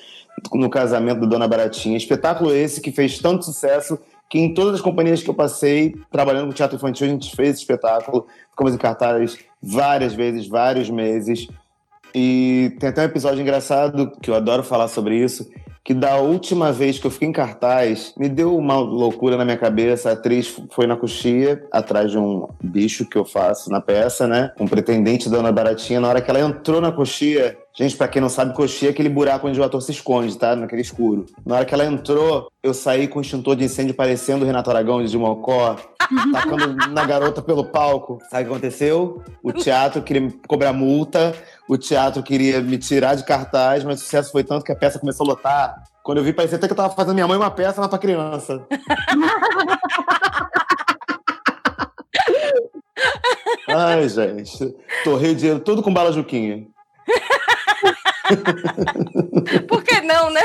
no 0.52 0.68
casamento 0.70 1.20
da 1.20 1.26
Dona 1.26 1.46
Baratinha. 1.48 1.96
Espetáculo 1.96 2.52
esse 2.54 2.80
que 2.80 2.90
fez 2.90 3.18
tanto 3.18 3.44
sucesso 3.44 3.98
que 4.30 4.38
em 4.38 4.52
todas 4.52 4.74
as 4.74 4.80
companhias 4.80 5.22
que 5.22 5.30
eu 5.30 5.34
passei, 5.34 5.94
trabalhando 6.12 6.46
com 6.48 6.52
teatro 6.52 6.76
infantil, 6.76 7.06
a 7.06 7.10
gente 7.10 7.34
fez 7.34 7.50
esse 7.50 7.60
espetáculo. 7.60 8.26
Ficamos 8.50 8.74
em 8.74 8.78
cartaz 8.78 9.38
várias 9.62 10.12
vezes, 10.14 10.46
vários 10.46 10.90
meses. 10.90 11.48
E 12.20 12.70
tem 12.80 12.88
até 12.88 13.02
um 13.02 13.04
episódio 13.04 13.40
engraçado, 13.40 14.10
que 14.20 14.28
eu 14.28 14.34
adoro 14.34 14.64
falar 14.64 14.88
sobre 14.88 15.16
isso, 15.16 15.48
que 15.84 15.94
da 15.94 16.16
última 16.16 16.72
vez 16.72 16.98
que 16.98 17.06
eu 17.06 17.12
fiquei 17.12 17.28
em 17.28 17.32
cartaz, 17.32 18.12
me 18.18 18.28
deu 18.28 18.56
uma 18.56 18.76
loucura 18.76 19.36
na 19.36 19.44
minha 19.44 19.56
cabeça. 19.56 20.10
A 20.10 20.14
atriz 20.14 20.60
foi 20.72 20.88
na 20.88 20.96
coxia, 20.96 21.64
atrás 21.72 22.10
de 22.10 22.18
um 22.18 22.48
bicho 22.60 23.08
que 23.08 23.16
eu 23.16 23.24
faço 23.24 23.70
na 23.70 23.80
peça, 23.80 24.26
né? 24.26 24.50
Um 24.58 24.66
pretendente 24.66 25.30
da 25.30 25.36
Dona 25.36 25.52
Baratinha. 25.52 26.00
Na 26.00 26.08
hora 26.08 26.20
que 26.20 26.28
ela 26.28 26.40
entrou 26.40 26.80
na 26.80 26.90
coxia, 26.90 27.56
gente, 27.72 27.96
pra 27.96 28.08
quem 28.08 28.20
não 28.20 28.28
sabe, 28.28 28.52
coxia 28.52 28.88
é 28.88 28.90
aquele 28.90 29.08
buraco 29.08 29.46
onde 29.46 29.60
o 29.60 29.62
ator 29.62 29.80
se 29.80 29.92
esconde, 29.92 30.36
tá? 30.36 30.56
Naquele 30.56 30.82
escuro. 30.82 31.24
Na 31.46 31.54
hora 31.54 31.64
que 31.64 31.72
ela 31.72 31.86
entrou, 31.86 32.48
eu 32.62 32.74
saí 32.74 33.06
com 33.06 33.20
um 33.20 33.22
extintor 33.22 33.54
de 33.54 33.64
incêndio 33.64 33.94
parecendo 33.94 34.44
o 34.44 34.46
Renato 34.46 34.68
Aragão 34.68 35.02
de 35.02 35.16
Mocó, 35.16 35.76
tacando 36.34 36.74
na 36.90 37.06
garota 37.06 37.40
pelo 37.40 37.64
palco. 37.64 38.18
Sabe 38.28 38.42
o 38.42 38.46
que 38.46 38.52
aconteceu? 38.52 39.22
O 39.42 39.52
teatro 39.52 40.02
queria 40.02 40.20
me 40.20 40.32
cobrar 40.46 40.74
multa, 40.74 41.34
o 41.68 41.76
teatro 41.76 42.22
queria 42.22 42.60
me 42.60 42.78
tirar 42.78 43.14
de 43.14 43.24
cartaz, 43.24 43.84
mas 43.84 44.00
o 44.00 44.04
sucesso 44.04 44.32
foi 44.32 44.42
tanto 44.42 44.64
que 44.64 44.72
a 44.72 44.76
peça 44.76 44.98
começou 44.98 45.26
a 45.26 45.30
lotar. 45.30 45.82
Quando 46.02 46.18
eu 46.18 46.24
vi, 46.24 46.32
parecia 46.32 46.56
até 46.56 46.66
que 46.66 46.72
eu 46.72 46.76
tava 46.76 46.94
fazendo 46.94 47.14
minha 47.14 47.28
mãe 47.28 47.36
uma 47.36 47.50
peça 47.50 47.80
lá 47.80 47.88
pra 47.88 47.98
criança. 47.98 48.66
Ai, 53.68 54.08
gente. 54.08 54.74
Torrei 55.04 55.32
o 55.32 55.36
dinheiro 55.36 55.60
todo 55.60 55.82
com 55.82 55.92
bala 55.92 56.12
Juquinha. 56.12 56.66
Por 59.68 59.82
que 59.82 60.00
não, 60.00 60.30
né? 60.30 60.42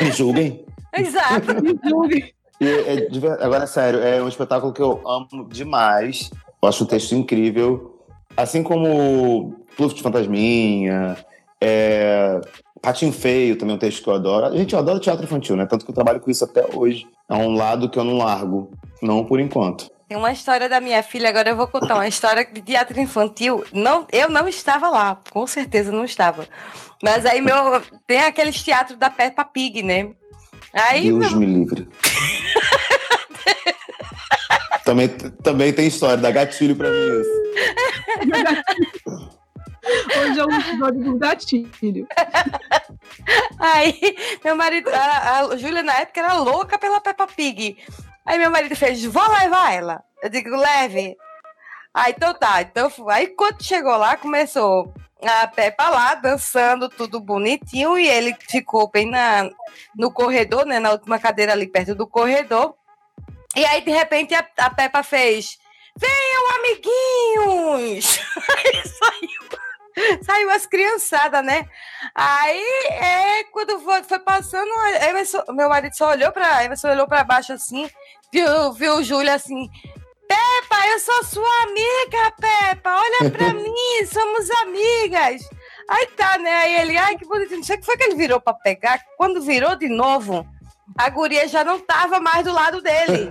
Me 0.00 0.10
julguem. 0.12 0.64
Exato. 0.96 1.62
Me 1.62 1.78
julgue. 1.88 2.34
E 2.60 2.68
é 2.68 3.08
ver- 3.08 3.42
agora, 3.42 3.66
sério, 3.66 4.00
é 4.00 4.22
um 4.22 4.28
espetáculo 4.28 4.72
que 4.72 4.82
eu 4.82 5.00
amo 5.06 5.48
demais. 5.48 6.30
Eu 6.62 6.68
acho 6.68 6.84
o 6.84 6.86
texto 6.86 7.12
incrível. 7.14 7.99
Assim 8.40 8.62
como 8.62 9.54
Pluft 9.76 9.96
de 9.96 10.02
Fantasminha, 10.02 11.16
é... 11.60 12.40
Patinho 12.80 13.12
Feio 13.12 13.56
também 13.56 13.74
é 13.74 13.76
um 13.76 13.78
texto 13.78 14.02
que 14.02 14.08
eu 14.08 14.14
adoro. 14.14 14.56
Gente 14.56 14.74
adora 14.74 14.98
teatro 14.98 15.24
infantil, 15.24 15.56
né? 15.56 15.66
Tanto 15.66 15.84
que 15.84 15.90
eu 15.90 15.94
trabalho 15.94 16.20
com 16.20 16.30
isso 16.30 16.44
até 16.44 16.64
hoje. 16.74 17.06
É 17.28 17.34
um 17.34 17.54
lado 17.54 17.90
que 17.90 17.98
eu 17.98 18.04
não 18.04 18.16
largo. 18.16 18.70
Não 19.02 19.24
por 19.24 19.38
enquanto. 19.38 19.90
Tem 20.08 20.16
uma 20.16 20.32
história 20.32 20.68
da 20.68 20.80
minha 20.80 21.02
filha, 21.02 21.28
agora 21.28 21.50
eu 21.50 21.56
vou 21.56 21.68
contar 21.68 21.94
uma 21.94 22.08
história 22.08 22.44
de 22.44 22.60
teatro 22.60 22.98
infantil. 22.98 23.64
Não, 23.72 24.06
eu 24.10 24.28
não 24.28 24.48
estava 24.48 24.88
lá, 24.88 25.20
com 25.30 25.46
certeza 25.46 25.92
não 25.92 26.04
estava. 26.04 26.48
Mas 27.00 27.24
aí 27.24 27.40
meu 27.40 27.80
tem 28.06 28.18
aqueles 28.18 28.60
teatros 28.62 28.98
da 28.98 29.08
Peppa 29.08 29.44
Pig, 29.44 29.84
né? 29.84 30.10
Aí 30.72 31.04
Deus 31.04 31.30
meu, 31.30 31.40
me 31.40 31.46
livre. 31.46 31.88
também, 34.90 35.08
também 35.08 35.72
tem 35.72 35.86
história, 35.86 36.16
dá 36.16 36.32
gatilho 36.32 36.74
pra 36.74 36.90
mim 36.90 37.20
isso. 37.20 37.30
Hoje 40.18 40.40
é 40.40 40.44
um 40.44 40.60
episódio 40.60 41.04
do 41.04 41.16
gatilho. 41.16 42.08
aí 43.58 44.16
meu 44.44 44.56
marido, 44.56 44.88
a, 44.88 45.42
a 45.42 45.56
Júlia 45.56 45.84
na 45.84 45.94
época 46.00 46.20
era 46.20 46.34
louca 46.34 46.76
pela 46.76 47.00
Peppa 47.00 47.26
Pig. 47.28 47.78
Aí 48.26 48.36
meu 48.36 48.50
marido 48.50 48.74
fez, 48.74 49.04
vou 49.04 49.30
levar 49.30 49.72
ela. 49.72 50.02
Eu 50.22 50.28
digo, 50.28 50.56
leve. 50.56 51.16
Aí 51.94 52.12
então 52.16 52.34
tá, 52.34 52.60
então 52.62 52.90
aí 53.08 53.28
quando 53.28 53.62
chegou 53.62 53.96
lá, 53.96 54.16
começou 54.16 54.92
a 55.22 55.46
Peppa 55.46 55.88
lá, 55.88 56.14
dançando, 56.16 56.88
tudo 56.88 57.20
bonitinho, 57.20 57.96
e 57.96 58.08
ele 58.08 58.34
ficou 58.48 58.90
bem 58.90 59.08
na, 59.08 59.48
no 59.94 60.10
corredor, 60.10 60.66
né, 60.66 60.80
na 60.80 60.92
última 60.92 61.18
cadeira 61.18 61.52
ali 61.52 61.66
perto 61.66 61.94
do 61.94 62.06
corredor. 62.06 62.74
E 63.56 63.64
aí, 63.64 63.80
de 63.82 63.90
repente, 63.90 64.34
a, 64.34 64.46
a 64.58 64.70
Peppa 64.70 65.02
fez, 65.02 65.58
venham, 65.96 66.50
amiguinhos! 66.56 68.20
Aí 68.56 68.82
saiu, 68.86 70.22
saiu 70.22 70.50
as 70.50 70.66
criançadas, 70.66 71.44
né? 71.44 71.68
Aí, 72.14 72.62
é, 72.90 73.44
quando 73.52 73.78
foi, 73.80 74.02
foi 74.04 74.18
passando, 74.20 74.70
Emerson- 75.08 75.44
meu 75.50 75.68
marido 75.68 75.94
só 75.96 76.10
olhou 76.10 76.30
pra, 76.32 76.64
Emerson 76.64 76.90
olhou 76.90 77.08
pra 77.08 77.24
baixo 77.24 77.52
assim, 77.52 77.90
viu, 78.32 78.72
viu 78.72 78.94
o 78.96 79.02
Júlio 79.02 79.32
assim, 79.32 79.68
Peppa, 80.28 80.86
eu 80.86 81.00
sou 81.00 81.24
sua 81.24 81.62
amiga, 81.64 82.32
Peppa, 82.40 83.00
olha 83.02 83.30
pra 83.32 83.50
mim, 83.52 84.06
somos 84.10 84.48
amigas. 84.62 85.42
Aí 85.88 86.06
tá, 86.16 86.38
né? 86.38 86.52
Aí 86.52 86.76
ele, 86.82 86.96
ai, 86.96 87.16
que 87.18 87.26
bonitinho. 87.26 87.56
Não 87.58 87.64
sei 87.64 87.74
o 87.74 87.80
que 87.80 87.84
foi 87.84 87.96
que 87.96 88.04
ele 88.04 88.14
virou 88.14 88.40
pra 88.40 88.54
pegar. 88.54 89.02
Quando 89.16 89.42
virou 89.42 89.74
de 89.74 89.88
novo, 89.88 90.46
a 90.98 91.08
guria 91.10 91.46
já 91.48 91.64
não 91.64 91.78
tava 91.80 92.20
mais 92.20 92.44
do 92.44 92.52
lado 92.52 92.80
dele. 92.82 93.28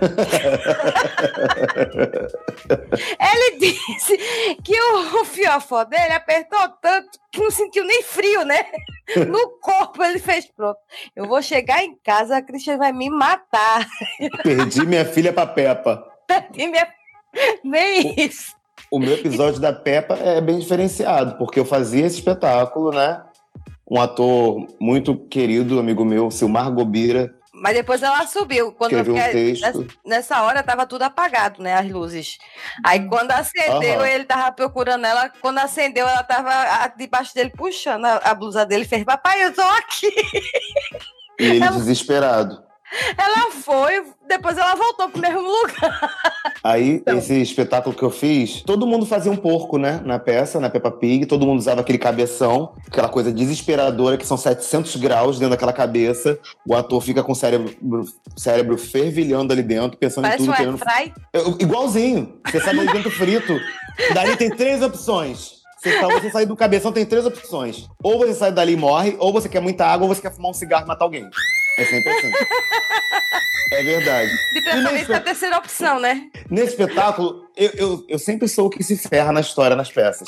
ele 3.20 3.58
disse 3.58 4.16
que 4.64 4.80
o, 4.80 5.20
o 5.20 5.24
fiofó 5.24 5.84
dele 5.84 6.12
apertou 6.12 6.68
tanto 6.80 7.18
que 7.32 7.40
não 7.40 7.50
sentiu 7.50 7.84
nem 7.84 8.02
frio, 8.02 8.44
né? 8.44 8.64
No 9.28 9.50
corpo 9.60 10.02
ele 10.02 10.18
fez 10.18 10.46
pronto. 10.46 10.78
Eu 11.14 11.26
vou 11.26 11.42
chegar 11.42 11.82
em 11.82 11.96
casa, 12.04 12.36
a 12.36 12.42
Cristian 12.42 12.78
vai 12.78 12.92
me 12.92 13.08
matar. 13.10 13.86
Perdi 14.42 14.86
minha 14.86 15.04
filha 15.04 15.32
pra 15.32 15.46
Peppa. 15.46 16.04
E 16.56 16.66
minha- 16.66 16.88
Nem 17.64 18.14
isso. 18.18 18.54
O 18.90 18.98
meu 18.98 19.14
episódio 19.14 19.60
da 19.60 19.72
Peppa 19.72 20.14
é 20.14 20.40
bem 20.40 20.58
diferenciado, 20.58 21.36
porque 21.38 21.60
eu 21.60 21.64
fazia 21.64 22.06
esse 22.06 22.16
espetáculo, 22.16 22.90
né? 22.90 23.22
Um 23.88 24.00
ator 24.00 24.66
muito 24.80 25.16
querido, 25.16 25.78
amigo 25.80 26.04
meu, 26.04 26.30
Silmar 26.30 26.70
Gobira, 26.72 27.34
Mas 27.62 27.74
depois 27.74 28.02
ela 28.02 28.26
subiu. 28.26 28.72
Quando 28.72 28.92
Escrevi 28.92 29.10
um 29.10 29.14
porque 29.14 29.32
texto. 29.32 29.86
nessa, 30.06 30.42
hora 30.42 30.62
tava 30.62 30.86
tudo 30.86 31.02
apagado, 31.02 31.62
né? 31.62 31.74
As 31.74 31.88
luzes. 31.90 32.38
Aí 32.84 33.06
quando 33.06 33.30
acendeu, 33.32 34.00
Aham. 34.00 34.06
ele 34.08 34.24
tava 34.24 34.50
procurando 34.50 35.04
ela. 35.04 35.28
Quando 35.42 35.58
acendeu, 35.58 36.08
ela 36.08 36.22
tava 36.22 36.88
debaixo 36.96 37.34
dele 37.34 37.50
puxando 37.50 38.06
a, 38.06 38.16
a 38.16 38.34
blusa 38.34 38.64
dele. 38.64 38.86
Fez, 38.86 39.04
papai, 39.04 39.44
eu 39.44 39.52
tô 39.54 39.60
aqui. 39.60 40.10
E 41.38 41.44
ele 41.44 41.62
Ela- 41.64 41.76
desesperado. 41.76 42.69
Ela 43.16 43.50
foi, 43.52 44.02
depois 44.26 44.58
ela 44.58 44.74
voltou 44.74 45.08
pro 45.08 45.20
mesmo 45.20 45.40
lugar. 45.40 46.10
Aí, 46.62 46.90
Então. 46.96 47.18
esse 47.18 47.40
espetáculo 47.40 47.94
que 47.94 48.02
eu 48.02 48.10
fiz, 48.10 48.62
todo 48.62 48.86
mundo 48.86 49.06
fazia 49.06 49.30
um 49.30 49.36
porco, 49.36 49.78
né? 49.78 50.00
Na 50.04 50.18
peça, 50.18 50.58
na 50.60 50.68
Peppa 50.68 50.90
Pig. 50.90 51.26
Todo 51.26 51.46
mundo 51.46 51.58
usava 51.58 51.80
aquele 51.80 51.98
cabeção, 51.98 52.74
aquela 52.86 53.08
coisa 53.08 53.32
desesperadora, 53.32 54.16
que 54.18 54.26
são 54.26 54.36
700 54.36 54.96
graus 54.96 55.38
dentro 55.38 55.50
daquela 55.50 55.72
cabeça. 55.72 56.38
O 56.66 56.74
ator 56.74 57.00
fica 57.00 57.22
com 57.22 57.32
o 57.32 57.36
cérebro, 57.36 57.74
cérebro 58.36 58.76
fervilhando 58.76 59.52
ali 59.52 59.62
dentro, 59.62 59.96
pensando 59.96 60.24
Parece 60.24 60.42
em 60.44 60.48
um 60.48 60.52
tudo. 60.52 60.56
querendo... 60.56 60.80
airfry. 60.86 61.12
Eu- 61.32 61.56
Igualzinho. 61.60 62.40
Você 62.46 62.60
sai 62.60 62.70
ali 62.78 62.92
dentro 62.92 63.10
frito. 63.10 63.58
Dali 64.14 64.36
tem 64.36 64.50
três 64.50 64.82
opções. 64.82 65.60
Você, 65.78 65.92
pra 65.98 66.08
você 66.08 66.30
sair 66.30 66.44
do 66.46 66.54
cabeção, 66.56 66.92
tem 66.92 67.06
três 67.06 67.24
opções. 67.24 67.88
Ou 68.02 68.18
você 68.18 68.34
sai 68.34 68.52
dali 68.52 68.72
e 68.74 68.76
morre, 68.76 69.16
ou 69.18 69.32
você 69.32 69.48
quer 69.48 69.60
muita 69.60 69.86
água, 69.86 70.06
ou 70.06 70.14
você 70.14 70.20
quer 70.20 70.30
fumar 70.34 70.50
um 70.50 70.54
cigarro 70.54 70.84
e 70.84 70.88
matar 70.88 71.04
alguém. 71.06 71.26
É 71.80 71.84
sempre 71.86 72.10
assim. 72.10 72.30
É 73.72 73.82
verdade. 73.82 74.30
De 74.52 74.62
preferência 74.62 75.16
a 75.16 75.20
terceira 75.20 75.56
opção, 75.58 76.00
né? 76.00 76.28
Nesse 76.50 76.70
espetáculo, 76.70 77.44
eu, 77.56 77.70
eu, 77.74 78.04
eu 78.08 78.18
sempre 78.18 78.48
sou 78.48 78.66
o 78.66 78.70
que 78.70 78.82
se 78.82 78.96
ferra 78.96 79.32
na 79.32 79.40
história, 79.40 79.76
nas 79.76 79.90
peças. 79.90 80.26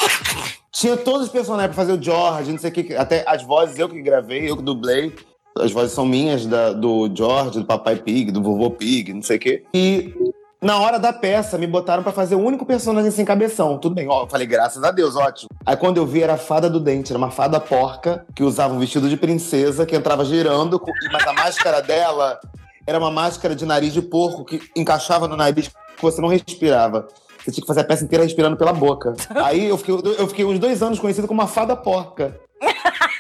Tinha 0.71 0.97
todos 0.97 1.27
os 1.27 1.29
personagens 1.33 1.75
pra 1.75 1.85
fazer 1.85 1.93
o 1.99 2.03
George, 2.03 2.51
não 2.53 2.59
sei 2.59 2.71
o 2.71 2.73
que. 2.73 2.95
Até 2.95 3.25
as 3.27 3.43
vozes 3.43 3.79
eu 3.79 3.89
que 3.89 4.01
gravei, 4.01 4.49
eu 4.49 4.57
que 4.57 4.63
dublei. 4.63 5.13
As 5.59 5.71
vozes 5.73 5.93
são 5.93 6.07
minhas, 6.07 6.47
da- 6.47 6.73
do 6.73 7.11
George, 7.15 7.59
do 7.59 7.67
Papai 7.67 7.97
Pig, 7.97 8.31
do 8.31 8.43
Vovô 8.43 8.71
Pig, 8.71 9.13
não 9.13 9.23
sei 9.23 9.37
o 9.37 9.41
quê. 9.41 9.65
E 9.75 10.15
na 10.63 10.79
hora 10.79 10.97
da 10.99 11.13
peça, 11.13 11.59
me 11.59 11.67
botaram 11.67 12.05
pra 12.05 12.13
fazer 12.13 12.37
o 12.37 12.41
único 12.41 12.65
personagem 12.65 13.11
sem 13.11 13.25
cabeção. 13.25 13.77
Tudo 13.79 13.97
bem, 13.97 14.09
ó, 14.09 14.23
eu 14.23 14.29
falei, 14.29 14.47
graças 14.47 14.83
a 14.85 14.93
Deus, 14.93 15.17
ótimo. 15.17 15.51
Aí 15.67 15.77
quando 15.77 15.97
eu 15.97 16.07
vi, 16.07 16.23
era 16.23 16.35
a 16.35 16.39
fada 16.39 16.71
do 16.71 16.79
dente, 16.79 17.11
era 17.13 17.19
uma 17.19 17.33
fada 17.33 17.59
porca, 17.59 18.25
que 18.33 18.45
usava 18.45 18.73
um 18.73 18.79
vestido 18.79 19.09
de 19.09 19.17
princesa, 19.17 19.85
que 19.85 19.97
entrava 19.97 20.25
girando, 20.25 20.81
mas 21.13 21.27
a 21.27 21.33
máscara 21.33 21.83
dela 21.83 22.39
era 22.87 22.97
uma 22.97 23.11
máscara 23.11 23.57
de 23.57 23.67
nariz 23.67 23.93
de 23.93 24.01
porco 24.01 24.45
que 24.45 24.61
encaixava 24.77 25.27
no 25.27 25.37
nariz 25.37 25.69
que 25.69 26.03
você 26.03 26.21
não 26.21 26.29
respirava. 26.29 27.09
Você 27.39 27.51
tinha 27.51 27.63
que 27.63 27.67
fazer 27.67 27.81
a 27.81 27.85
peça 27.85 28.05
inteira 28.05 28.23
respirando 28.23 28.57
pela 28.57 28.73
boca. 28.73 29.15
Aí 29.43 29.69
eu 29.69 29.77
fiquei, 29.77 29.95
eu 29.95 30.29
fiquei 30.29 30.45
uns 30.45 30.61
dois 30.61 30.81
anos 30.81 31.01
conhecido 31.01 31.27
como 31.27 31.41
uma 31.41 31.49
fada 31.49 31.75
porca. 31.75 32.41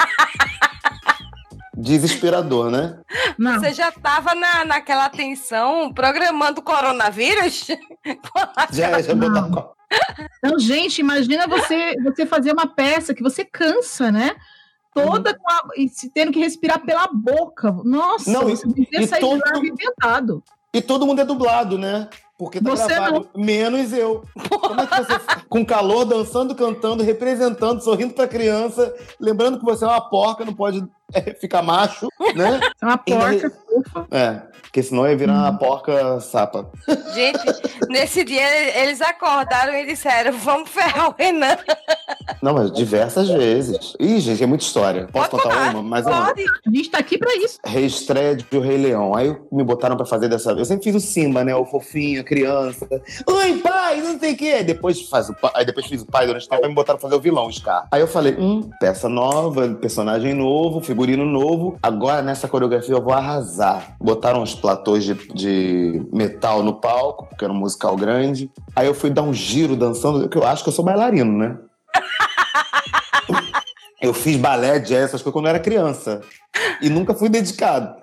Desesperador, 1.83 2.71
né? 2.71 2.99
Não, 3.39 3.59
Você 3.59 3.73
já 3.73 3.91
tava 3.91 4.35
na, 4.35 4.65
naquela 4.65 5.09
tensão 5.09 5.93
programando 5.93 6.61
o 6.61 6.65
coronavírus? 6.65 7.67
Já, 8.73 9.01
já 9.01 9.15
botava- 9.15 9.73
Então, 10.39 10.59
gente, 10.59 11.01
imagina 11.01 11.47
você, 11.47 11.95
você 12.03 12.25
fazer 12.27 12.53
uma 12.53 12.67
peça 12.67 13.15
que 13.15 13.23
você 13.23 13.45
cansa, 13.45 14.11
né? 14.11 14.35
Toda 14.95 15.35
com 15.35 15.51
a- 15.51 15.62
e 15.77 15.89
se 15.89 16.11
tendo 16.11 16.33
que 16.33 16.39
respirar 16.39 16.81
pela 16.85 17.07
boca. 17.12 17.73
Nossa, 17.85 18.31
Não, 18.31 18.43
você 18.43 18.67
devia 18.67 19.01
e 19.03 19.07
sair 19.07 19.21
de 19.21 19.27
todo- 19.27 19.41
lá 19.41 19.59
arrebentado. 19.59 20.43
E 20.75 20.81
todo 20.81 21.07
mundo 21.07 21.21
é 21.21 21.25
dublado, 21.25 21.77
né? 21.79 22.09
Porque 22.39 22.61
tá 22.61 22.71
Você 22.71 22.87
gravado. 22.95 23.29
Menos 23.37 23.93
eu. 23.93 24.25
Como 24.49 24.81
é 24.81 24.87
que 24.87 24.97
você. 24.97 25.12
Com 25.49 25.65
calor, 25.65 26.05
dançando, 26.05 26.55
cantando, 26.55 27.03
representando, 27.05 27.83
sorrindo 27.83 28.15
pra 28.15 28.27
criança, 28.27 28.93
lembrando 29.21 29.59
que 29.59 29.65
você 29.65 29.85
é 29.85 29.89
uma 29.89 30.01
porca, 30.09 30.45
não 30.45 30.55
pode 30.55 30.83
é, 31.14 31.35
ficar 31.35 31.62
macho, 31.62 32.09
né? 32.35 32.61
É 32.81 32.85
uma 32.85 32.99
porca. 32.99 33.52
É, 34.11 34.42
porque 34.62 34.83
senão 34.83 35.07
ia 35.07 35.16
virar 35.16 35.35
uma 35.35 35.59
porca 35.59 36.19
sapa. 36.21 36.71
Gente, 37.14 37.38
nesse 37.88 38.25
dia 38.25 38.81
eles 38.81 39.00
acordaram 39.00 39.75
e 39.75 39.87
disseram: 39.87 40.33
vamos 40.33 40.71
ferrar 40.71 41.11
o 41.11 41.14
Renan. 41.19 41.59
Não, 42.40 42.54
mas 42.54 42.73
diversas 42.73 43.28
vezes. 43.28 43.94
Ih, 44.01 44.18
gente, 44.18 44.42
é 44.42 44.46
muita 44.46 44.64
história. 44.64 45.07
Posso 45.12 45.31
Pode 45.31 45.42
contar 45.44 45.70
uma? 45.70 45.83
Mais 45.83 46.07
uma? 46.07 46.27
Pode. 46.27 46.44
A 46.66 46.70
gente 46.70 46.90
tá 46.90 46.98
aqui 46.98 47.16
pra 47.16 47.33
isso. 47.37 47.59
reestreia 47.64 48.35
de 48.35 48.44
O 48.57 48.61
Rei 48.61 48.77
Leão. 48.77 49.14
Aí 49.14 49.37
me 49.51 49.62
botaram 49.62 49.96
pra 49.96 50.05
fazer 50.05 50.29
dessa 50.29 50.48
vez. 50.48 50.59
Eu 50.61 50.64
sempre 50.64 50.85
fiz 50.85 50.96
o 50.96 51.01
Simba, 51.07 51.44
né? 51.44 51.55
O 51.55 51.64
fofinho, 51.64 52.20
a 52.20 52.25
criança. 52.25 52.88
Oi, 53.27 53.59
pai, 53.59 54.01
não 54.01 54.18
sei 54.18 54.33
o 54.33 54.37
quê. 54.37 54.55
Aí 54.57 54.64
depois, 54.64 55.03
faz 55.03 55.29
o 55.29 55.35
pai, 55.35 55.53
aí 55.55 55.64
depois 55.64 55.87
fiz 55.87 56.03
o 56.03 56.07
pai 56.07 56.27
durante 56.27 56.46
o 56.46 56.48
tempo, 56.48 56.62
aí 56.62 56.68
me 56.68 56.75
botaram 56.75 56.98
pra 56.98 57.09
fazer 57.09 57.18
o 57.18 57.22
vilão, 57.22 57.46
o 57.46 57.53
Scar. 57.53 57.87
Aí 57.92 58.01
eu 58.01 58.09
falei, 58.09 58.35
hum, 58.38 58.68
peça 58.81 59.09
nova, 59.09 59.68
personagem 59.75 60.35
novo, 60.35 60.81
figurino 61.03 61.25
novo. 61.25 61.79
Agora 61.83 62.23
nessa 62.23 62.47
coreografia 62.47 62.95
eu 62.95 63.03
vou 63.03 63.12
arrasar. 63.12 63.97
Botaram 64.01 64.41
uns 64.41 64.55
platôs 64.55 65.05
de, 65.05 65.15
de 65.35 66.07
metal 66.12 66.62
no 66.62 66.75
palco, 66.75 67.27
porque 67.27 67.45
era 67.45 67.53
um 67.53 67.57
musical 67.57 67.97
grande. 67.97 68.49
Aí 68.75 68.87
eu 68.87 68.95
fui 68.95 69.11
dar 69.11 69.23
um 69.23 69.35
giro 69.35 69.75
dançando, 69.75 70.29
que 70.29 70.38
eu 70.38 70.47
acho 70.47 70.62
que 70.62 70.69
eu 70.69 70.73
sou 70.73 70.85
bailarino, 70.85 71.37
né? 71.37 71.59
Eu 74.01 74.12
fiz 74.12 74.37
balé, 74.37 74.81
jazz, 74.81 75.05
essas 75.05 75.23
coisas 75.23 75.33
quando 75.33 75.45
eu 75.45 75.51
era 75.51 75.61
criança. 75.61 76.23
E 76.81 76.88
nunca 76.88 77.15
fui 77.15 77.29
dedicado. 77.29 77.95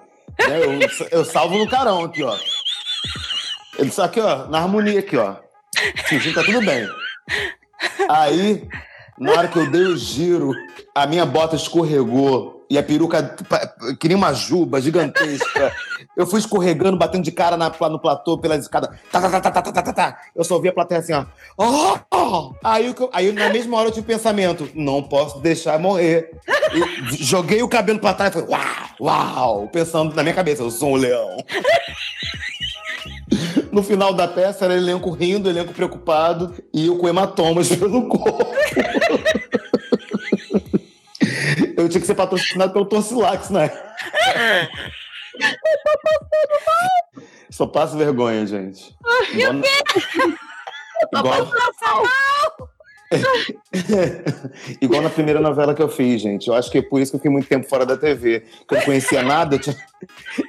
né? 0.47 0.63
Eu, 0.63 0.79
eu 1.11 1.25
salvo 1.25 1.57
no 1.57 1.67
carão 1.69 2.05
aqui, 2.05 2.23
ó. 2.23 2.37
Eu 3.77 3.83
disse 3.83 4.01
aqui, 4.01 4.21
ó, 4.21 4.47
na 4.47 4.59
harmonia 4.59 5.01
aqui, 5.01 5.17
ó. 5.17 5.35
Fingindo 6.05 6.35
tá 6.35 6.43
tudo 6.45 6.65
bem. 6.65 6.87
Aí, 8.07 8.65
na 9.19 9.31
hora 9.33 9.49
que 9.49 9.59
eu 9.59 9.69
dei 9.69 9.81
o 9.81 9.97
giro, 9.97 10.53
a 10.95 11.05
minha 11.05 11.25
bota 11.25 11.57
escorregou 11.57 12.58
e 12.69 12.77
a 12.77 12.83
peruca 12.83 13.35
pa- 13.49 13.73
que 13.99 14.07
nem 14.07 14.15
uma 14.15 14.31
juba 14.33 14.79
gigantesca. 14.79 15.73
Eu 16.15 16.27
fui 16.27 16.39
escorregando, 16.39 16.97
batendo 16.97 17.23
de 17.23 17.31
cara 17.31 17.57
na, 17.57 17.71
no 17.89 17.99
platô 17.99 18.37
pelas 18.37 18.61
escadas. 18.61 18.91
Tá, 19.11 19.19
tá, 19.19 19.29
tá, 19.41 19.51
tá, 19.51 19.61
tá, 19.61 19.71
tá, 19.71 19.81
tá, 19.81 19.93
tá. 19.93 20.17
Eu 20.35 20.43
só 20.43 20.55
ouvi 20.55 20.69
a 20.69 20.73
plateia 20.73 20.99
assim, 20.99 21.13
ó. 21.13 21.25
Oh, 21.57 21.97
oh. 22.13 22.53
Aí, 22.63 22.89
o 22.89 23.09
aí, 23.11 23.31
na 23.31 23.49
mesma 23.49 23.77
hora, 23.77 23.87
eu 23.89 23.91
tive 23.93 24.05
pensamento: 24.05 24.69
não 24.75 25.01
posso 25.01 25.39
deixar 25.39 25.79
morrer. 25.79 26.31
Joguei 27.17 27.63
o 27.63 27.67
cabelo 27.67 27.99
pra 27.99 28.13
trás 28.13 28.31
e 28.35 28.39
falei, 28.39 28.49
uau, 28.49 28.61
uau, 29.01 29.69
pensando 29.69 30.13
na 30.15 30.21
minha 30.21 30.35
cabeça, 30.35 30.61
eu 30.61 30.69
sou 30.69 30.91
um 30.91 30.95
leão. 30.95 31.37
No 33.71 33.83
final 33.83 34.13
da 34.13 34.27
peça 34.27 34.65
era 34.65 34.75
elenco 34.75 35.09
rindo, 35.11 35.49
elenco 35.49 35.73
preocupado 35.73 36.53
e 36.73 36.87
eu 36.87 36.97
com 36.97 37.07
hematomas 37.07 37.69
pelo 37.75 38.07
corpo. 38.07 38.58
Eu 41.79 41.87
tinha 41.89 42.01
que 42.01 42.07
ser 42.07 42.15
patrocinado 42.15 42.73
pelo 42.73 42.85
Torcilax, 42.85 43.49
né? 43.49 43.71
Só 47.49 47.65
passo 47.65 47.97
vergonha, 47.97 48.45
gente. 48.45 48.93
Igual 49.33 49.53
na- 49.53 49.63
Igual... 51.19 51.47
Igual 54.81 55.01
na 55.01 55.09
primeira 55.09 55.39
novela 55.39 55.73
que 55.73 55.81
eu 55.81 55.89
fiz, 55.89 56.21
gente. 56.21 56.47
Eu 56.47 56.53
acho 56.53 56.69
que 56.69 56.77
é 56.77 56.81
por 56.81 57.01
isso 57.01 57.11
que 57.11 57.15
eu 57.15 57.19
fiquei 57.19 57.31
muito 57.31 57.47
tempo 57.47 57.67
fora 57.67 57.85
da 57.85 57.97
TV. 57.97 58.41
Que 58.67 58.75
eu 58.75 58.77
não 58.79 58.85
conhecia 58.85 59.23
nada, 59.23 59.55
eu, 59.55 59.59
tinha- 59.59 59.75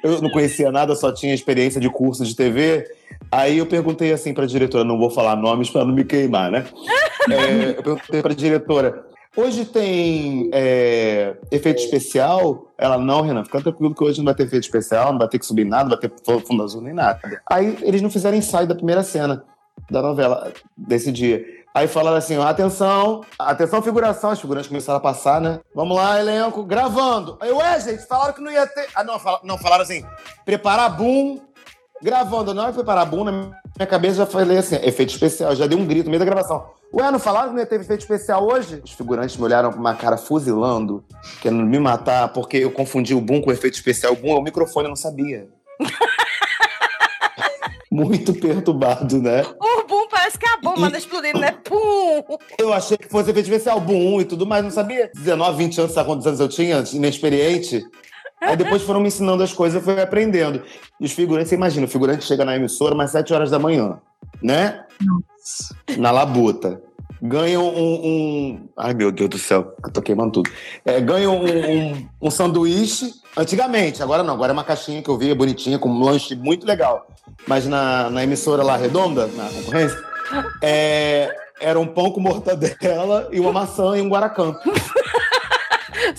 eu 0.05 0.21
não 0.21 0.31
conhecia 0.31 0.71
nada, 0.71 0.95
só 0.95 1.11
tinha 1.12 1.35
experiência 1.35 1.81
de 1.81 1.88
curso 1.88 2.25
de 2.25 2.35
TV. 2.37 2.87
Aí 3.33 3.59
eu 3.59 3.66
perguntei 3.66 4.12
assim 4.12 4.35
pra 4.35 4.45
diretora, 4.47 4.85
não 4.85 4.99
vou 4.99 5.11
falar 5.11 5.37
nomes 5.37 5.71
pra 5.71 5.85
não 5.85 5.95
me 5.95 6.05
queimar, 6.05 6.51
né? 6.51 6.66
É, 7.31 7.71
eu 7.79 7.83
perguntei 7.83 8.21
pra 8.23 8.35
diretora, 8.35 9.07
hoje 9.37 9.64
tem 9.64 10.51
é, 10.53 11.37
efeito 11.51 11.81
especial? 11.83 12.66
Ela, 12.77 12.99
não, 12.99 13.21
Renan, 13.23 13.45
fica 13.45 13.61
tranquilo 13.61 13.95
que 13.95 14.05
hoje 14.05 14.19
não 14.19 14.25
vai 14.27 14.35
ter 14.35 14.45
efeito 14.45 14.64
especial, 14.64 15.12
não 15.12 15.19
vai 15.19 15.29
ter 15.29 15.38
que 15.38 15.47
subir 15.47 15.64
nada, 15.64 15.85
não 15.85 15.90
vai 15.90 15.99
ter 15.99 16.12
fundo 16.47 16.62
azul 16.62 16.81
nem 16.81 16.95
nada. 16.95 17.21
Aí 17.49 17.79
eles 17.83 18.03
não 18.03 18.11
fizeram 18.11 18.37
ensaio 18.37 18.66
da 18.66 18.75
primeira 18.75 19.03
cena 19.03 19.45
da 19.90 20.03
novela, 20.03 20.53
desse 20.77 21.11
dia. 21.11 21.45
Aí 21.73 21.87
falaram 21.87 22.16
assim, 22.16 22.37
atenção, 22.37 23.21
atenção 23.38 23.81
figuração, 23.81 24.31
as 24.31 24.40
figurantes 24.40 24.69
começaram 24.69 24.97
a 24.97 25.01
passar, 25.01 25.40
né? 25.40 25.61
Vamos 25.75 25.97
lá, 25.97 26.19
elenco, 26.19 26.64
gravando. 26.64 27.37
Aí, 27.40 27.53
ué, 27.53 27.81
gente, 27.81 28.07
falaram 28.09 28.35
que 28.35 28.40
não 28.40 28.51
ia 28.51 28.66
ter... 28.66 28.88
Ah, 28.95 29.05
não, 29.05 29.21
fala- 29.21 29.40
não 29.45 29.57
falaram 29.57 29.85
assim, 29.85 30.05
preparar 30.45 30.97
boom, 30.97 31.40
gravando. 32.03 32.53
Na 32.53 32.62
hora 32.62 32.71
que 32.73 32.77
preparar 32.79 33.07
boom, 33.07 33.23
na 33.23 33.33
minha 33.33 33.87
cabeça 33.88 34.16
já 34.16 34.27
falei 34.27 34.59
assim, 34.59 34.77
efeito 34.83 35.11
especial, 35.11 35.55
já 35.55 35.66
dei 35.69 35.79
um 35.79 35.87
grito 35.87 36.07
no 36.07 36.11
meio 36.11 36.19
da 36.19 36.25
gravação. 36.27 36.66
Ué, 36.92 37.09
não 37.11 37.20
falaram 37.20 37.48
que 37.48 37.55
não 37.55 37.61
ia 37.61 37.66
ter 37.66 37.81
efeito 37.81 38.00
especial 38.00 38.44
hoje? 38.44 38.83
Os 38.85 38.92
figurantes 38.92 39.37
me 39.37 39.44
olharam 39.44 39.72
com 39.72 39.79
uma 39.79 39.94
cara 39.94 40.16
fuzilando, 40.16 41.05
querendo 41.40 41.64
me 41.64 41.79
matar, 41.79 42.33
porque 42.33 42.57
eu 42.57 42.72
confundi 42.72 43.14
o 43.14 43.20
boom 43.20 43.40
com 43.40 43.50
o 43.50 43.53
efeito 43.53 43.74
especial. 43.74 44.12
O 44.12 44.16
boom 44.16 44.37
é 44.37 44.38
o 44.38 44.42
microfone, 44.42 44.87
eu 44.87 44.90
não 44.90 44.96
sabia. 44.96 45.48
Muito 47.90 48.33
perturbado, 48.35 49.20
né? 49.20 49.42
O 49.61 49.87
boom 49.87 50.09
parece 50.09 50.38
que 50.38 50.46
é 50.46 50.53
a 50.53 50.57
bomba 50.57 50.87
anda 50.87 50.98
explodindo, 50.98 51.38
né? 51.38 51.53
Pum! 51.64 52.38
Eu 52.59 52.72
achei 52.72 52.96
que 52.96 53.09
fosse 53.09 53.31
efeito 53.31 53.46
especial, 53.46 53.81
boom 53.81 54.20
e 54.20 54.24
tudo 54.24 54.46
mais, 54.46 54.64
não 54.64 54.70
sabia. 54.70 55.11
19, 55.14 55.59
20 55.59 55.81
anos, 55.81 55.92
sabe 55.92 56.09
quantos 56.09 56.26
anos 56.26 56.40
eu 56.40 56.48
tinha? 56.48 56.83
Inexperiente. 56.92 57.85
Aí 58.40 58.57
depois 58.57 58.83
foram 58.83 59.00
me 59.00 59.09
ensinando 59.09 59.42
as 59.42 59.53
coisas, 59.53 59.76
eu 59.76 59.83
fui 59.83 60.00
aprendendo. 60.00 60.62
E 61.00 61.05
os 61.05 61.12
figurantes, 61.12 61.50
você 61.50 61.57
imagina, 61.57 61.87
o 61.87 61.90
figurante 61.90 62.24
chega 62.24 62.44
na 62.44 62.57
emissora 62.57 62.94
umas 62.94 63.11
7 63.11 63.33
horas 63.35 63.50
da 63.50 63.59
manhã, 63.59 64.00
né? 64.42 64.85
Na 65.99 66.11
labuta. 66.11 66.81
ganham 67.23 67.63
um, 67.69 67.95
um- 68.07 68.69
Ai, 68.77 68.95
meu 68.95 69.13
Deus 69.13 69.29
do 69.31 69.39
céu, 69.39 69.75
eu 69.85 69.93
tô 69.93 70.01
queimando 70.01 70.33
tudo. 70.33 70.51
É, 70.85 71.01
ganham 71.01 71.37
um, 71.37 71.45
um, 71.93 72.09
um 72.23 72.31
sanduíche. 72.31 73.13
Antigamente, 73.37 74.03
agora 74.03 74.23
não, 74.23 74.35
agora 74.35 74.53
é 74.53 74.55
uma 74.55 74.65
caixinha 74.65 75.03
que 75.03 75.09
eu 75.09 75.17
vi, 75.19 75.31
é 75.31 75.35
bonitinha, 75.35 75.79
com 75.79 75.89
um 75.89 76.03
lanche 76.03 76.35
muito 76.35 76.67
legal. 76.67 77.07
Mas 77.47 77.67
na, 77.67 78.11
na 78.11 78.25
emissora 78.25 78.63
lá 78.63 78.77
redonda, 78.77 79.27
na 79.29 79.49
concorrência, 79.51 79.99
é, 80.63 81.31
era 81.61 81.79
um 81.79 81.87
pão 81.87 82.11
com 82.11 82.21
mortadela 82.21 83.29
e 83.31 83.39
uma 83.39 83.53
maçã 83.53 83.97
e 83.97 84.01
um 84.01 84.09
guaracampo. 84.09 84.59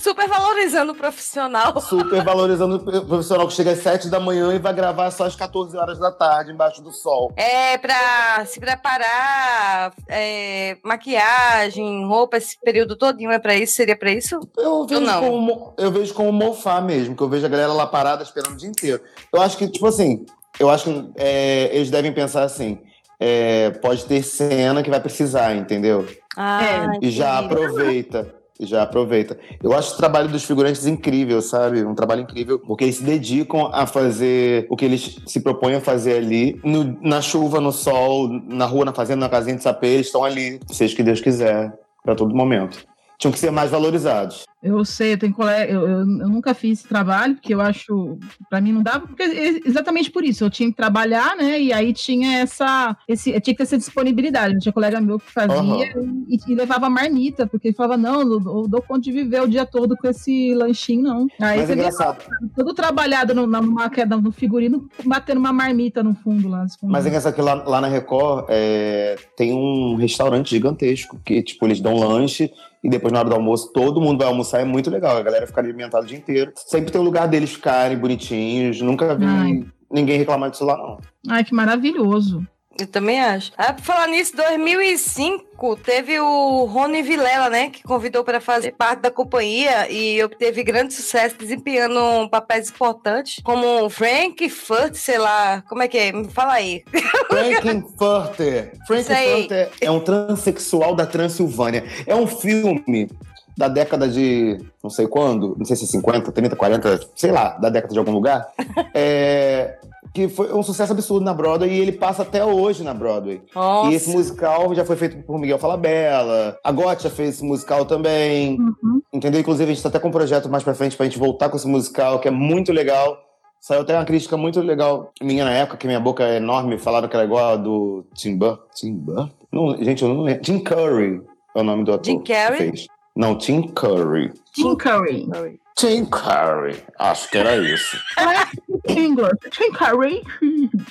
Super 0.01 0.27
valorizando 0.27 0.93
o 0.93 0.95
profissional. 0.95 1.79
Super 1.79 2.23
valorizando 2.23 2.75
o 2.77 3.05
profissional 3.05 3.47
que 3.47 3.53
chega 3.53 3.71
às 3.71 3.79
7 3.79 4.09
da 4.09 4.19
manhã 4.19 4.53
e 4.53 4.59
vai 4.59 4.73
gravar 4.73 5.11
só 5.11 5.25
às 5.25 5.35
14 5.35 5.77
horas 5.77 5.99
da 5.99 6.11
tarde, 6.11 6.51
embaixo 6.51 6.81
do 6.81 6.91
sol. 6.91 7.31
É 7.35 7.77
pra 7.77 8.43
se 8.45 8.59
preparar, 8.59 9.93
é, 10.07 10.77
maquiagem, 10.83 12.05
roupa, 12.07 12.37
esse 12.37 12.59
período 12.59 12.95
todinho 12.95 13.31
é 13.31 13.37
pra 13.37 13.55
isso? 13.55 13.73
Seria 13.75 13.95
pra 13.95 14.11
isso? 14.11 14.39
Eu 14.57 14.85
vejo, 14.87 15.01
não? 15.01 15.21
como, 15.21 15.73
eu 15.77 15.91
vejo 15.91 16.13
como 16.13 16.31
mofar 16.31 16.81
mesmo, 16.81 17.15
que 17.15 17.21
eu 17.21 17.29
vejo 17.29 17.45
a 17.45 17.49
galera 17.49 17.71
lá 17.71 17.85
parada 17.85 18.23
esperando 18.23 18.53
o 18.53 18.57
dia 18.57 18.69
inteiro. 18.69 19.01
Eu 19.31 19.41
acho 19.41 19.55
que, 19.57 19.67
tipo 19.67 19.85
assim, 19.85 20.25
eu 20.59 20.69
acho 20.69 20.85
que 20.85 21.11
é, 21.17 21.69
eles 21.75 21.91
devem 21.91 22.11
pensar 22.11 22.43
assim: 22.43 22.79
é, 23.19 23.69
pode 23.69 24.05
ter 24.05 24.23
cena 24.23 24.81
que 24.81 24.89
vai 24.89 24.99
precisar, 24.99 25.55
entendeu? 25.55 26.07
Ah, 26.35 26.93
E 27.01 27.11
já 27.11 27.37
aproveita. 27.37 28.40
Já 28.61 28.83
aproveita. 28.83 29.37
Eu 29.61 29.73
acho 29.73 29.95
o 29.95 29.97
trabalho 29.97 30.29
dos 30.29 30.43
figurantes 30.43 30.85
incrível, 30.85 31.41
sabe? 31.41 31.83
Um 31.83 31.95
trabalho 31.95 32.21
incrível, 32.21 32.59
porque 32.59 32.83
eles 32.83 32.97
se 32.97 33.03
dedicam 33.03 33.69
a 33.73 33.87
fazer 33.87 34.67
o 34.69 34.75
que 34.77 34.85
eles 34.85 35.19
se 35.25 35.39
propõem 35.41 35.75
a 35.75 35.81
fazer 35.81 36.17
ali. 36.17 36.59
No- 36.63 36.97
na 37.01 37.21
chuva, 37.21 37.59
no 37.59 37.71
sol, 37.71 38.29
na 38.47 38.65
rua, 38.65 38.85
na 38.85 38.93
fazenda, 38.93 39.21
na 39.21 39.29
casinha 39.29 39.55
de 39.55 39.63
sapê, 39.63 39.87
eles 39.87 40.05
estão 40.07 40.23
ali, 40.23 40.59
seja 40.71 40.93
o 40.93 40.95
que 40.95 41.03
Deus 41.03 41.19
quiser, 41.21 41.73
para 42.03 42.13
todo 42.15 42.35
momento. 42.35 42.85
Tinham 43.21 43.31
que 43.31 43.37
ser 43.37 43.51
mais 43.51 43.69
valorizados. 43.69 44.45
Eu 44.63 44.83
sei, 44.83 45.13
eu 45.13 45.17
tenho 45.17 45.33
colega, 45.33 45.71
eu, 45.71 45.81
eu, 45.81 45.99
eu 45.99 46.05
nunca 46.05 46.55
fiz 46.55 46.79
esse 46.79 46.87
trabalho, 46.87 47.35
porque 47.35 47.53
eu 47.53 47.61
acho, 47.61 48.17
pra 48.49 48.59
mim 48.59 48.71
não 48.71 48.81
dava, 48.81 49.07
porque 49.07 49.21
é 49.21 49.59
exatamente 49.67 50.09
por 50.09 50.23
isso, 50.23 50.43
eu 50.43 50.49
tinha 50.49 50.69
que 50.69 50.75
trabalhar, 50.75 51.35
né, 51.35 51.59
e 51.59 51.73
aí 51.73 51.93
tinha 51.93 52.39
essa, 52.39 52.95
esse, 53.07 53.31
tinha 53.31 53.41
que 53.41 53.55
ter 53.55 53.63
essa 53.63 53.77
disponibilidade, 53.77 54.59
tinha 54.59 54.71
colega 54.71 55.01
meu 55.01 55.19
que 55.19 55.31
fazia 55.31 55.91
e, 56.27 56.37
e 56.47 56.55
levava 56.55 56.89
marmita, 56.91 57.47
porque 57.47 57.69
ele 57.69 57.75
falava, 57.75 57.97
não, 57.97 58.21
eu 58.21 58.39
dou, 58.39 58.61
eu 58.63 58.67
dou 58.67 58.81
conta 58.83 59.01
de 59.01 59.11
viver 59.11 59.41
o 59.41 59.47
dia 59.47 59.65
todo 59.65 59.97
com 59.97 60.07
esse 60.07 60.53
lanchinho, 60.53 61.01
não. 61.01 61.27
Aí 61.39 61.57
Mas 61.57 61.61
você 61.61 61.63
é 61.63 61.65
vê 61.65 61.73
engraçado. 61.73 62.23
todo 62.55 62.73
trabalhado 62.73 63.33
no, 63.33 63.47
na, 63.47 63.61
numa 63.61 63.89
queda 63.89 64.15
no 64.15 64.31
figurino, 64.31 64.87
batendo 65.03 65.39
uma 65.39 65.53
marmita 65.53 66.03
no 66.03 66.13
fundo 66.13 66.47
lá. 66.47 66.65
escondido. 66.65 66.91
Mas 66.91 67.05
é 67.05 67.09
engraçado 67.09 67.33
que 67.33 67.41
lá, 67.41 67.55
lá 67.55 67.81
na 67.81 67.87
Record 67.87 68.45
é, 68.49 69.15
tem 69.35 69.53
um 69.53 69.95
restaurante 69.95 70.51
gigantesco 70.51 71.19
que, 71.25 71.41
tipo, 71.41 71.65
eles 71.65 71.81
dão 71.81 71.95
lanche 71.97 72.51
e 72.83 72.89
depois, 72.89 73.13
na 73.13 73.19
hora 73.19 73.29
do 73.29 73.35
almoço, 73.35 73.71
todo 73.71 74.01
mundo 74.01 74.19
vai 74.19 74.27
almoçar. 74.27 74.59
É 74.61 74.65
muito 74.65 74.89
legal. 74.89 75.15
A 75.17 75.21
galera 75.21 75.45
fica 75.45 75.61
alimentada 75.61 76.03
o 76.03 76.07
dia 76.07 76.17
inteiro. 76.17 76.51
Sempre 76.55 76.91
tem 76.91 76.99
um 76.99 77.03
lugar 77.03 77.27
deles 77.27 77.51
ficarem 77.51 77.97
bonitinhos. 77.97 78.81
Nunca 78.81 79.15
vi 79.15 79.25
Ai. 79.25 79.65
ninguém 79.91 80.17
reclamar 80.17 80.49
disso 80.49 80.65
lá, 80.65 80.75
não. 80.75 80.99
Ai, 81.29 81.43
que 81.43 81.53
maravilhoso. 81.53 82.45
Eu 82.79 82.87
também 82.87 83.19
acho. 83.19 83.51
Ah, 83.57 83.73
por 83.73 83.83
falar 83.83 84.07
nisso, 84.07 84.35
2005 84.35 85.77
teve 85.77 86.19
o 86.19 86.65
Rony 86.65 87.01
Vilela, 87.01 87.49
né? 87.49 87.69
Que 87.69 87.83
convidou 87.83 88.23
para 88.23 88.39
fazer 88.39 88.71
parte 88.71 89.01
da 89.01 89.11
companhia 89.11 89.91
e 89.91 90.23
obteve 90.23 90.63
grande 90.63 90.93
sucesso, 90.93 91.35
desempenhando 91.37 92.29
papéis 92.29 92.69
importantes, 92.69 93.41
como 93.43 93.89
Frank 93.89 94.49
Furt, 94.49 94.95
sei 94.95 95.17
lá. 95.17 95.61
Como 95.67 95.83
é 95.83 95.87
que 95.87 95.97
é? 95.97 96.11
Me 96.11 96.29
fala 96.29 96.53
aí. 96.53 96.83
Frankenfurter. 97.29 98.73
Frankenfurter 98.87 99.69
é 99.79 99.91
um 99.91 99.99
transexual 99.99 100.95
da 100.95 101.05
Transilvânia. 101.05 101.83
É 102.07 102.15
um 102.15 102.25
filme 102.25 103.09
da 103.57 103.67
década 103.67 104.07
de 104.07 104.57
não 104.81 104.89
sei 104.89 105.07
quando, 105.07 105.55
não 105.57 105.65
sei 105.65 105.75
se 105.75 105.83
é 105.83 105.87
50, 105.87 106.31
30, 106.31 106.55
40, 106.55 106.99
sei 107.15 107.31
lá, 107.31 107.49
da 107.57 107.69
década 107.69 107.93
de 107.93 107.99
algum 107.99 108.11
lugar. 108.11 108.51
É, 108.93 109.77
que 110.13 110.27
foi 110.27 110.53
um 110.53 110.63
sucesso 110.63 110.91
absurdo 110.91 111.23
na 111.23 111.33
Broadway 111.33 111.71
e 111.71 111.79
ele 111.79 111.91
passa 111.91 112.23
até 112.23 112.43
hoje 112.43 112.83
na 112.83 112.93
Broadway. 112.93 113.41
Nossa. 113.55 113.91
E 113.91 113.95
esse 113.95 114.09
musical 114.09 114.73
já 114.75 114.85
foi 114.85 114.95
feito 114.95 115.23
por 115.23 115.39
Miguel 115.39 115.57
Falabella. 115.57 116.57
A 116.63 116.71
Gotcha 116.71 117.09
fez 117.09 117.35
esse 117.35 117.43
musical 117.43 117.85
também. 117.85 118.59
Uhum. 118.59 119.01
Entendeu? 119.13 119.39
Inclusive, 119.39 119.71
a 119.71 119.73
gente 119.73 119.83
tá 119.83 119.89
até 119.89 119.99
com 119.99 120.09
um 120.09 120.11
projeto 120.11 120.49
mais 120.49 120.63
pra 120.63 120.73
frente 120.73 120.97
pra 120.97 121.05
gente 121.05 121.19
voltar 121.19 121.49
com 121.49 121.57
esse 121.57 121.67
musical, 121.67 122.19
que 122.19 122.27
é 122.27 122.31
muito 122.31 122.71
legal. 122.71 123.17
Saiu 123.59 123.81
até 123.81 123.95
uma 123.95 124.05
crítica 124.05 124.35
muito 124.35 124.59
legal 124.59 125.11
minha 125.21 125.45
na 125.45 125.51
época, 125.51 125.77
que 125.77 125.85
minha 125.85 125.99
boca 125.99 126.23
é 126.23 126.37
enorme, 126.37 126.79
falaram 126.79 127.07
que 127.07 127.15
ela 127.15 127.23
é 127.23 127.27
igual 127.27 127.53
a 127.53 127.55
do 127.55 128.05
Tim 128.15 128.35
Burton. 128.35 128.63
Tim 128.73 128.93
Burton? 128.93 129.29
Não, 129.51 129.77
gente, 129.77 130.01
eu 130.01 130.09
não 130.09 130.21
lembro. 130.23 130.41
Tim 130.41 130.59
Curry 130.59 131.21
é 131.55 131.59
o 131.59 131.63
nome 131.63 131.83
do 131.83 131.93
ator. 131.93 132.05
Jim 132.05 132.19
Carrey? 132.19 132.73
Não, 133.15 133.37
Tim 133.37 133.63
Curry. 133.73 134.31
Tim 134.53 134.75
Curry. 134.75 135.27
Tim 135.75 136.05
Curry. 136.05 136.83
Acho 136.99 137.29
que 137.29 137.37
era 137.37 137.57
isso. 137.57 137.97
English. 138.87 139.31
Tim 139.51 139.71
Curry. 139.71 140.21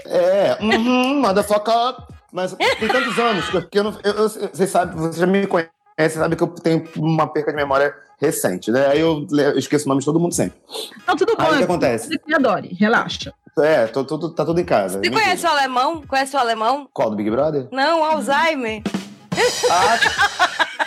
É, 0.07 0.57
uhum, 0.61 1.21
motherfucker. 1.21 1.97
Mas 2.33 2.55
tem 2.55 2.89
tantos 2.89 3.19
anos 3.19 3.49
que 3.49 3.57
eu, 3.57 3.69
que 3.69 3.79
eu 3.79 3.85
não. 3.85 3.99
eu- 4.05 4.13
eu- 4.15 4.29
você 4.29 4.67
sabe, 4.67 4.95
você 4.97 5.19
já 5.21 5.27
me 5.27 5.47
conhece, 5.47 5.71
você 5.99 6.11
sabe 6.11 6.37
que 6.37 6.43
eu 6.43 6.49
tenho 6.49 6.87
uma 6.97 7.27
perca 7.27 7.51
de 7.51 7.57
memória 7.57 7.93
recente, 8.21 8.71
né? 8.71 8.87
Aí 8.89 9.01
eu, 9.01 9.27
eu 9.33 9.59
esqueço 9.59 9.87
o 9.87 9.89
nome 9.89 10.01
de 10.01 10.05
todo 10.07 10.21
mundo 10.21 10.35
sempre. 10.35 10.61
Não, 11.09 11.17
tudo 11.17 11.35
bom. 11.37 11.43
Aí 11.43 11.55
o 11.55 11.59
que 11.59 11.65
acontece? 11.65 12.09
Você 12.09 12.19
que 12.19 12.35
adore, 12.35 12.77
relaxa. 12.79 13.33
É, 13.59 13.87
tô, 13.89 14.05
tô- 14.05 14.31
tá 14.31 14.45
tudo 14.45 14.61
em 14.61 14.65
casa. 14.65 14.95
Você 15.01 15.09
Mentira. 15.11 15.23
conhece 15.23 15.45
o 15.47 15.49
alemão? 15.51 16.03
Conhece 16.07 16.37
o 16.37 16.39
alemão? 16.39 16.89
Qual, 16.93 17.11
do 17.11 17.17
Big 17.17 17.29
Brother? 17.31 17.67
Não, 17.73 18.05
Alzheimer. 18.05 18.83
Ah, 19.71 19.99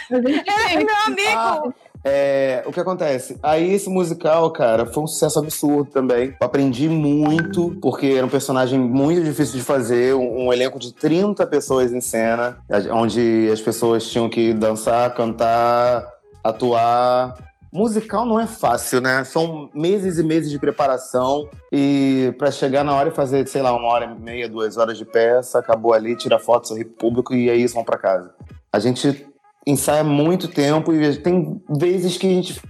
É 0.10 0.84
meu 0.84 0.96
amigo. 1.06 1.74
É, 2.06 2.64
o 2.66 2.72
que 2.72 2.80
acontece? 2.80 3.38
Aí 3.42 3.74
esse 3.74 3.90
musical, 3.90 4.52
cara, 4.52 4.86
foi 4.86 5.04
um 5.04 5.08
sucesso 5.08 5.40
absurdo 5.40 5.90
também. 5.90 6.36
Eu 6.40 6.46
aprendi 6.46 6.90
muito, 6.90 7.78
porque 7.82 8.08
era 8.08 8.26
um 8.26 8.30
personagem 8.30 8.78
muito 8.78 9.24
difícil 9.24 9.58
de 9.58 9.64
fazer, 9.64 10.14
um, 10.14 10.48
um 10.48 10.54
elenco 10.54 10.78
de 10.78 10.94
30 10.94 11.48
pessoas 11.48 11.94
em 11.94 12.02
cena, 12.02 12.58
onde 12.92 13.50
as 13.52 13.62
pessoas 13.62 14.06
tinham 14.10 14.30
que 14.30 14.54
dançar, 14.54 15.14
cantar, 15.16 16.06
atuar. 16.44 17.36
Musical 17.72 18.26
não 18.26 18.40
é 18.40 18.46
fácil, 18.46 19.02
né? 19.02 19.24
São 19.24 19.70
meses 19.74 20.20
e 20.20 20.24
meses 20.24 20.52
de 20.52 20.60
preparação 20.60 21.50
e 21.72 22.32
pra 22.38 22.52
chegar 22.52 22.84
na 22.84 22.94
hora 22.94 23.10
e 23.10 23.14
fazer, 23.14 23.48
sei 23.48 23.62
lá, 23.62 23.74
uma 23.74 23.88
hora 23.88 24.06
e 24.06 24.22
meia, 24.22 24.48
duas 24.48 24.78
horas 24.78 24.98
de 24.98 25.06
peça, 25.06 25.58
acabou 25.58 25.94
ali, 25.94 26.16
tira 26.16 26.38
foto, 26.38 26.68
sorri 26.68 26.84
pro 26.84 26.96
público 26.96 27.34
e 27.34 27.50
é 27.50 27.56
isso, 27.56 27.74
vão 27.74 27.84
pra 27.84 27.98
casa. 27.98 28.36
A 28.72 28.78
gente 28.78 29.26
ensaia 29.66 30.04
muito 30.04 30.48
tempo 30.48 30.94
e 30.94 31.18
tem 31.18 31.62
vezes 31.70 32.18
que 32.18 32.28
a 32.28 32.30
gente 32.30 32.62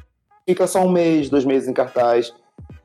fica 0.47 0.67
só 0.67 0.81
um 0.81 0.91
mês, 0.91 1.29
dois 1.29 1.45
meses 1.45 1.67
em 1.67 1.73
cartaz, 1.73 2.33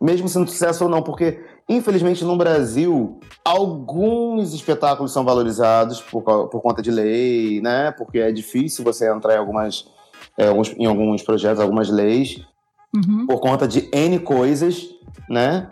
mesmo 0.01 0.29
sendo 0.29 0.49
sucesso 0.49 0.85
ou 0.85 0.91
não, 0.91 1.03
porque 1.03 1.45
infelizmente 1.69 2.25
no 2.25 2.37
Brasil 2.37 3.19
alguns 3.45 4.55
espetáculos 4.55 5.13
são 5.13 5.25
valorizados 5.25 6.01
por, 6.01 6.23
por 6.23 6.61
conta 6.63 6.81
de 6.81 6.91
lei, 6.91 7.61
né? 7.61 7.91
Porque 7.93 8.19
é 8.19 8.33
difícil 8.33 8.85
você 8.85 9.11
entrar 9.13 9.35
em 9.35 9.39
algumas 9.39 9.87
é, 10.37 10.49
alguns- 10.49 10.75
em 10.79 10.87
alguns 10.87 11.23
projetos, 11.23 11.61
algumas 11.61 11.89
leis 11.91 12.41
Uhum. 12.95 13.27
por 13.27 13.39
conta 13.41 13.69
de 13.69 13.89
N 13.93 14.19
coisas, 14.21 14.89
né? 15.29 15.69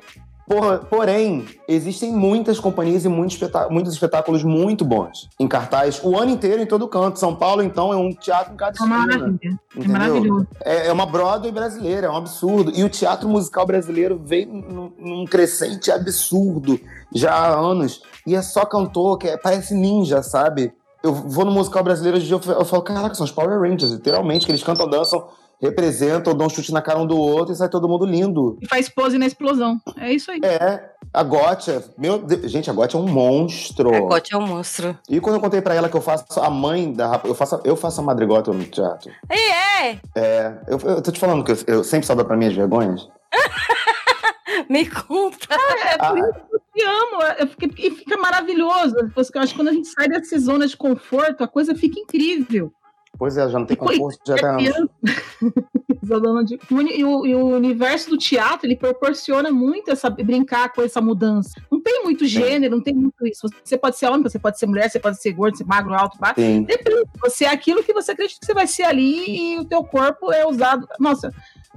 Por- 0.47 0.79
porém, 0.87 1.45
existem 1.67 2.13
muitas 2.13 2.61
companhias 2.61 3.05
e 3.05 3.09
muitos, 3.09 3.35
espetá- 3.35 3.69
muitos 3.69 3.93
espetáculos 3.93 4.45
muito 4.45 4.85
bons 4.85 5.29
em 5.41 5.49
cartaz 5.49 6.01
o 6.05 6.17
ano 6.17 6.31
inteiro 6.31 6.63
em 6.63 6.67
todo 6.67 6.87
canto. 6.87 7.19
São 7.19 7.35
Paulo, 7.35 7.63
então, 7.63 7.93
é 7.93 7.97
um 7.97 8.11
teatro 8.13 8.55
em 8.55 8.57
cada 8.57 8.71
É 8.71 8.75
esquina. 8.75 8.97
maravilha. 8.97 9.61
É 9.77 9.89
maravilhoso. 9.89 10.47
É, 10.65 10.87
é 10.87 10.93
uma 10.93 11.05
Broadway 11.07 11.51
brasileira, 11.51 12.07
é 12.07 12.11
um 12.11 12.17
absurdo. 12.17 12.71
E 12.75 12.85
o 12.85 12.89
teatro 12.89 13.29
musical 13.29 13.67
brasileiro 13.67 14.21
vem 14.25 14.47
num, 14.47 14.93
num 14.99 15.25
crescente 15.25 15.91
absurdo 15.91 16.79
já 17.13 17.33
há 17.35 17.49
anos. 17.59 18.01
E 18.27 18.35
é 18.37 18.43
só 18.43 18.65
cantor, 18.65 19.19
que 19.19 19.29
é- 19.29 19.37
parece 19.37 19.75
ninja, 19.75 20.23
sabe? 20.23 20.73
Eu 21.03 21.13
vou 21.13 21.45
no 21.45 21.51
musical 21.53 21.83
brasileiro 21.85 22.17
hoje 22.19 22.27
dia, 22.27 22.35
eu 22.37 22.41
falo- 22.41 22.61
eu 22.61 22.65
falo, 22.65 22.83
caraca, 22.83 23.15
são 23.15 23.25
os 23.25 23.31
Power 23.33 23.61
Rangers, 23.61 23.93
literalmente, 23.93 24.45
que 24.47 24.51
eles 24.53 24.63
cantam, 24.63 24.89
dançam, 24.89 25.27
representam, 25.61 26.35
dão 26.35 26.47
um 26.47 26.51
chute 26.51 26.73
na 26.73 26.83
cara 26.83 26.99
um 26.99 27.07
do 27.07 27.17
outro 27.19 27.53
e 27.53 27.57
sai 27.57 27.69
todo 27.69 27.89
mundo 27.89 28.05
lindo. 28.05 28.59
E 28.61 28.67
faz 28.69 28.89
pose 28.89 29.19
na 29.19 29.27
explosão. 29.27 29.81
É 29.97 30.13
isso 30.13 30.31
aí. 30.31 30.41
É, 30.43 30.91
a 31.13 31.23
Gotcha, 31.23 31.85
meu 31.97 32.19
Deus, 32.19 32.51
gente, 32.51 32.69
a 32.69 32.73
Gotcha 32.73 32.97
é 32.99 33.01
um 33.01 33.07
monstro. 33.09 33.95
A 33.95 34.09
Cote 34.09 34.35
é 34.35 34.37
um 34.39 34.47
monstro. 34.47 34.99
E 35.09 35.21
quando 35.21 35.37
eu 35.37 35.41
contei 35.41 35.61
pra 35.63 35.75
ela 35.75 35.89
que 35.89 35.97
eu 35.97 36.01
faço 36.03 36.41
a 36.41 36.51
mãe 36.51 36.93
da 36.93 37.21
eu 37.25 37.35
faço, 37.35 37.61
eu 37.65 37.77
faço 37.77 38.01
a 38.01 38.05
madrigota 38.05 38.53
no 38.53 38.65
teatro. 38.65 39.11
E 39.31 39.51
é! 39.83 40.01
É, 40.15 40.59
eu, 40.69 40.79
eu 40.79 41.03
tô 41.03 41.11
te 41.11 41.19
falando 41.21 41.43
que 41.45 41.53
eu, 41.53 41.57
eu 41.67 41.85
sempre 41.85 42.07
sobra 42.07 42.25
pra 42.25 42.37
minhas 42.37 42.55
vergonhas. 42.55 43.09
Me 44.71 44.87
conta. 44.89 45.55
É 45.55 45.99
por 45.99 46.19
isso 46.19 46.33
que 46.33 46.55
eu 46.55 46.61
te 46.75 46.83
amo. 46.85 47.23
Eu 47.39 47.47
fiquei- 47.49 47.87
E 47.87 47.91
fica 47.91 48.17
maravilhoso. 48.19 48.97
Eu 48.97 49.11
acho 49.43 49.53
que 49.53 49.59
quando 49.59 49.69
a 49.69 49.73
gente 49.73 49.89
sai 49.89 50.09
dessa 50.09 50.39
zona 50.39 50.67
de 50.67 50.77
conforto, 50.77 51.45
a 51.45 51.49
coisa 51.49 51.75
fica 51.75 51.99
incrível. 52.01 52.73
Pois 53.19 53.37
é, 53.37 53.49
já 53.49 53.59
não 53.59 53.67
tem 53.67 53.77
conforto, 53.77 54.19
já 54.27 54.37
tá 54.37 54.57
de- 56.45 56.59
o 56.71 56.75
uni- 56.75 56.99
E 56.99 57.05
o, 57.05 57.27
e 57.27 57.35
o 57.35 57.47
universo 57.47 58.11
do 58.11 58.17
teatro, 58.19 58.67
ele 58.67 58.77
proporciona 58.77 59.51
muito 59.51 59.91
essa 59.91 60.09
brincar 60.11 60.73
com 60.73 60.83
essa 60.83 61.01
mudança. 61.01 61.51
Não 61.71 61.81
tem 61.81 62.03
muito 62.05 62.25
gênero, 62.27 62.77
não 62.77 62.83
tem 62.83 62.95
muito 62.95 63.27
isso. 63.27 63.47
Você 63.65 63.77
pode 63.77 63.97
ser 63.99 64.07
homem, 64.07 64.23
você 64.23 64.39
pode 64.39 64.59
ser 64.59 64.67
mulher, 64.67 64.89
você 64.91 64.99
pode 64.99 65.21
ser 65.21 65.33
gordo, 65.33 65.57
ser 65.57 65.65
magro, 65.65 65.95
alto, 65.95 66.19
baixo. 66.19 66.41
Sim. 66.41 66.63
Depende. 66.63 67.05
Você 67.23 67.45
é 67.45 67.51
aquilo 67.51 67.83
que 67.83 67.93
você 67.93 68.13
acredita 68.13 68.39
que 68.41 68.47
você 68.47 68.55
vai 68.55 68.67
ser 68.67 68.85
ali 68.85 69.55
e 69.55 69.59
o 69.59 69.65
teu 69.65 69.83
corpo 69.83 70.33
é 70.33 70.47
usado. 70.47 70.87
Nossa, 71.01 71.33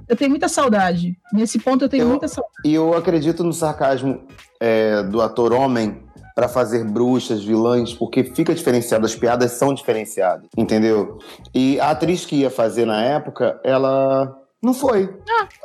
eu 0.08 0.16
tenho 0.16 0.30
muita 0.30 0.48
saudade. 0.48 1.16
Nesse 1.32 1.58
ponto 1.58 1.84
eu 1.84 1.88
tenho 1.88 2.02
Eu- 2.04 2.08
muita 2.08 2.28
saudade. 2.28 2.54
E 2.64 2.74
eu 2.74 2.94
acredito 2.94 3.42
no 3.42 3.52
sarcasmo 3.52 4.22
é, 4.60 5.02
do 5.02 5.20
ator 5.20 5.52
homem 5.52 6.02
pra 6.40 6.48
fazer 6.48 6.82
bruxas, 6.84 7.44
vilãs, 7.44 7.92
porque 7.92 8.24
fica 8.24 8.54
diferenciado, 8.54 9.04
as 9.04 9.14
piadas 9.14 9.52
são 9.52 9.74
diferenciadas, 9.74 10.48
entendeu? 10.56 11.18
E 11.54 11.78
a 11.78 11.90
atriz 11.90 12.24
que 12.24 12.36
ia 12.36 12.48
fazer 12.48 12.86
na 12.86 13.02
época, 13.04 13.60
ela 13.62 14.38
não 14.62 14.72
foi. 14.72 15.14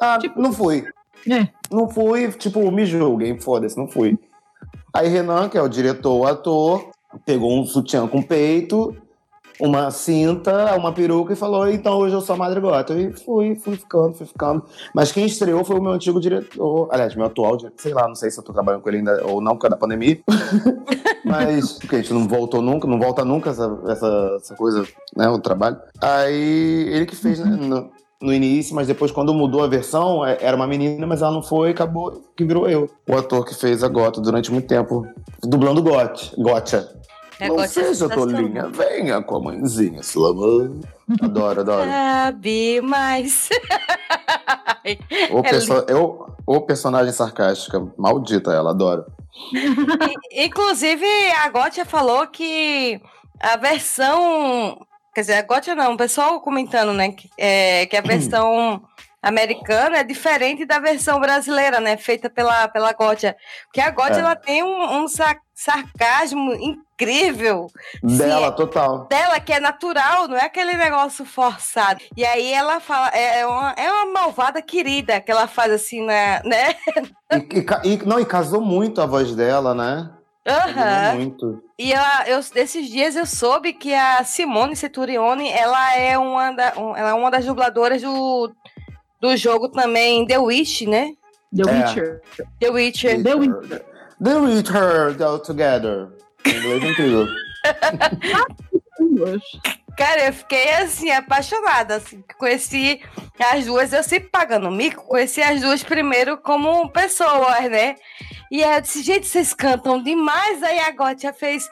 Ah, 0.01 0.17
tipo- 0.19 0.37
não 0.41 0.51
foi. 0.51 0.83
É. 1.31 1.47
Não 1.71 1.87
fui, 1.87 2.29
tipo, 2.33 2.69
me 2.71 2.85
julguem, 2.85 3.39
foda-se, 3.39 3.77
não 3.77 3.87
fui. 3.87 4.19
Aí 4.93 5.07
Renan, 5.07 5.47
que 5.47 5.57
é 5.57 5.61
o 5.61 5.69
diretor, 5.69 6.13
o 6.13 6.27
ator, 6.27 6.89
pegou 7.25 7.57
um 7.57 7.65
sutiã 7.65 8.05
com 8.05 8.21
peito, 8.21 8.93
uma 9.59 9.89
cinta, 9.91 10.75
uma 10.75 10.91
peruca 10.91 11.33
e 11.33 11.35
falou: 11.35 11.69
então 11.69 11.97
hoje 11.97 12.15
eu 12.15 12.21
sou 12.21 12.35
a 12.35 12.37
Madrigota. 12.37 12.93
E 12.93 13.11
fui, 13.13 13.55
fui 13.55 13.75
ficando, 13.75 14.13
fui 14.13 14.25
ficando. 14.25 14.63
Mas 14.93 15.11
quem 15.11 15.25
estreou 15.25 15.63
foi 15.63 15.77
o 15.77 15.81
meu 15.81 15.91
antigo 15.91 16.19
diretor, 16.19 16.87
aliás, 16.91 17.15
meu 17.15 17.25
atual 17.25 17.57
diretor, 17.57 17.81
sei 17.81 17.93
lá, 17.93 18.07
não 18.07 18.15
sei 18.15 18.29
se 18.29 18.39
eu 18.39 18.43
tô 18.43 18.53
trabalhando 18.53 18.81
com 18.81 18.89
ele 18.89 18.97
ainda 18.99 19.25
ou 19.25 19.41
não, 19.41 19.53
por 19.53 19.61
causa 19.61 19.75
da 19.75 19.79
pandemia. 19.79 20.19
Mas, 21.25 21.73
porque 21.73 21.95
a 21.95 21.99
gente 21.99 22.13
não 22.13 22.27
voltou 22.27 22.61
nunca, 22.61 22.87
não 22.87 22.99
volta 22.99 23.25
nunca 23.25 23.49
essa, 23.49 23.79
essa, 23.87 24.37
essa 24.39 24.55
coisa, 24.55 24.85
né, 25.15 25.27
o 25.27 25.39
trabalho. 25.39 25.77
Aí 25.99 26.87
ele 26.91 27.05
que 27.07 27.15
fez, 27.15 27.39
né, 27.39 27.45
no, 27.55 27.89
no 28.21 28.31
início, 28.31 28.75
mas 28.75 28.85
depois 28.87 29.11
quando 29.11 29.33
mudou 29.33 29.63
a 29.63 29.67
versão, 29.67 30.23
é- 30.23 30.37
era 30.39 30.55
uma 30.55 30.67
menina, 30.67 31.05
mas 31.07 31.23
ela 31.23 31.31
não 31.31 31.41
foi, 31.41 31.71
acabou 31.71 32.23
que 32.35 32.45
virou 32.45 32.69
eu. 32.69 32.87
O 33.09 33.15
ator 33.15 33.43
que 33.43 33.55
fez 33.55 33.83
a 33.83 33.87
Gota 33.87 34.21
durante 34.21 34.51
muito 34.51 34.67
tempo, 34.67 35.05
dublando 35.43 35.81
Got, 35.81 36.33
Gotcha. 36.37 36.87
É, 37.39 37.47
não 37.49 37.59
é 37.59 37.67
seja 37.67 38.07
tolinha, 38.07 38.67
venha 38.69 39.21
com 39.21 39.35
a 39.35 39.39
mãezinha, 39.39 40.01
sua 40.01 40.33
mãe. 40.33 40.79
Adoro, 41.21 41.61
adoro. 41.61 41.89
Sabe 41.89 42.81
mais. 42.81 43.49
O, 45.31 45.39
É 45.39 45.49
perso 45.49 45.73
eu, 45.87 46.61
personagem 46.67 47.11
sarcástica, 47.11 47.83
maldita 47.97 48.51
ela, 48.51 48.69
adoro. 48.69 49.03
Inclusive, 50.31 51.05
a 51.43 51.49
Gotcha 51.49 51.83
falou 51.85 52.27
que 52.27 53.01
a 53.39 53.57
versão. 53.57 54.77
Quer 55.13 55.21
dizer, 55.21 55.33
a 55.33 55.41
Gotcha 55.41 55.73
não, 55.73 55.93
o 55.93 55.97
pessoal 55.97 56.39
comentando, 56.39 56.93
né? 56.93 57.11
Que, 57.11 57.29
é, 57.35 57.87
que 57.87 57.97
a 57.97 58.01
versão 58.01 58.83
americana 59.27 59.97
é 59.97 60.03
diferente 60.03 60.65
da 60.65 60.79
versão 60.79 61.19
brasileira, 61.19 61.79
né? 61.79 61.97
Feita 61.97 62.29
pela, 62.29 62.67
pela 62.67 62.93
Gotcha. 62.93 63.35
Porque 63.65 63.81
a 63.81 63.89
Gotcha 63.89 64.15
É. 64.17 64.19
ela 64.19 64.35
tem 64.35 64.63
um, 64.63 65.01
um 65.03 65.07
sa- 65.07 65.35
sarcasmo 65.53 66.53
incrível 66.53 67.67
Dela, 68.03 68.49
Sim. 68.51 68.55
total. 68.55 69.05
dela 69.07 69.39
que 69.39 69.51
é 69.51 69.59
natural, 69.59 70.27
não 70.27 70.37
é 70.37 70.45
aquele 70.45 70.73
negócio 70.75 71.25
forçado. 71.25 71.99
E 72.15 72.23
aí 72.25 72.53
ela 72.53 72.79
fala, 72.79 73.09
é 73.13 73.39
é 73.39 73.45
uma, 73.47 73.71
é 73.77 73.91
uma 73.91 74.13
malvada 74.13 74.61
querida 74.61 75.19
que 75.19 75.31
ela 75.31 75.47
faz 75.47 75.71
assim, 75.73 76.05
na, 76.05 76.41
né? 76.45 76.75
E, 77.83 77.89
e 77.93 77.97
não, 78.05 78.19
e 78.19 78.25
casou 78.25 78.61
muito 78.61 79.01
a 79.01 79.05
voz 79.05 79.35
dela, 79.35 79.73
né? 79.73 80.09
Aham. 80.47 81.15
Muito. 81.15 81.63
E 81.77 81.91
ela, 81.91 82.23
eu, 82.27 82.39
esses 82.55 82.87
dias 82.87 83.15
eu 83.15 83.25
soube 83.25 83.73
que 83.73 83.93
a 83.93 84.23
Simone 84.23 84.75
Seturione, 84.75 85.49
ela 85.49 85.95
é 85.95 86.17
uma, 86.17 86.51
da, 86.51 86.73
um- 86.77 86.95
ela 86.95 87.09
é 87.09 87.13
uma 87.13 87.31
das 87.31 87.43
dubladoras 87.45 88.01
do, 88.01 88.53
do 89.25 89.35
jogo 89.37 89.69
também 89.69 90.25
The 90.27 90.37
Witch, 90.37 90.81
né? 90.83 91.13
The 91.55 91.63
É. 91.69 91.73
Witcher. 91.73 92.21
The 92.59 92.69
Witcher. 92.69 93.23
The 93.23 93.35
Witcher. 93.35 93.85
The 94.23 94.35
Witcher, 94.35 95.23
All 95.23 95.39
Together. 95.39 96.09
Em 96.45 96.51
inglês 96.57 96.83
é 96.83 96.87
incrível. 96.91 97.27
Cara, 99.97 100.25
eu 100.25 100.33
fiquei 100.33 100.69
assim, 100.73 101.09
apaixonada. 101.09 101.95
Assim, 101.95 102.23
conheci 102.37 103.01
as 103.39 103.65
duas, 103.65 103.93
eu 103.93 104.03
sempre 104.03 104.29
pagando 104.29 104.69
mico, 104.69 105.07
conheci 105.07 105.41
as 105.41 105.61
duas 105.61 105.83
primeiro 105.83 106.37
como 106.37 106.89
pessoas, 106.89 107.69
né? 107.69 107.95
E 108.51 108.63
aí 108.63 108.75
eu 108.75 108.81
disse, 108.81 109.01
gente, 109.01 109.25
vocês 109.25 109.53
cantam 109.53 110.03
demais. 110.03 110.61
Aí 110.61 110.79
a 110.79 110.91
Gotia 110.91 111.33
fez, 111.33 111.67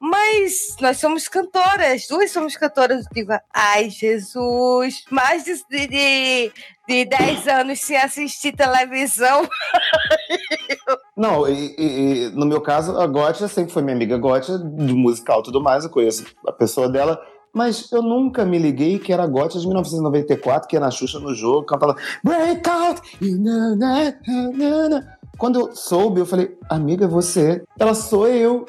mas 0.00 0.76
nós 0.80 0.98
somos 0.98 1.28
cantoras, 1.28 2.06
duas 2.08 2.30
somos 2.30 2.56
cantoras. 2.56 3.04
Eu 3.04 3.10
digo, 3.12 3.32
ai, 3.54 3.90
Jesus, 3.90 5.04
mais 5.10 5.44
de, 5.44 5.54
de, 5.70 5.86
de 6.88 7.04
10 7.04 7.46
anos 7.48 7.80
sem 7.80 7.96
assistir 7.98 8.52
televisão. 8.56 9.46
Não, 11.16 11.46
e, 11.46 11.74
e- 11.78 12.26
e 12.26 12.30
no 12.30 12.46
meu 12.46 12.60
caso, 12.60 12.98
a 12.98 13.06
Gotcha 13.06 13.46
sempre 13.46 13.72
foi 13.72 13.82
minha 13.82 13.94
amiga 13.94 14.16
Gotcha, 14.16 14.58
de 14.58 14.94
musical 14.94 15.40
e 15.40 15.42
tudo 15.44 15.60
mais, 15.62 15.84
eu 15.84 15.90
conheço 15.90 16.24
a 16.46 16.52
pessoa 16.52 16.88
dela, 16.88 17.20
mas 17.52 17.90
eu 17.92 18.02
nunca 18.02 18.44
me 18.44 18.58
liguei 18.58 18.98
que 18.98 19.12
era 19.12 19.24
a 19.24 19.26
Gotcha 19.26 19.58
de 19.58 19.66
1994, 19.66 20.68
que 20.68 20.76
é 20.76 20.80
na 20.80 20.90
Xuxa 20.90 21.18
no 21.20 21.34
jogo, 21.34 21.66
cantava 21.66 21.94
Break 22.24 22.68
Out! 22.68 23.02
you 23.20 23.36
know, 23.38 23.76
na, 23.76 24.04
na, 24.26 24.52
na, 24.54 24.88
na." 24.88 25.02
Quando 25.36 25.60
eu 25.60 25.76
soube, 25.76 26.20
eu 26.20 26.26
falei, 26.26 26.56
amiga, 26.68 27.04
é 27.04 27.08
você. 27.08 27.62
Ela 27.78 27.94
sou 27.94 28.26
eu. 28.26 28.66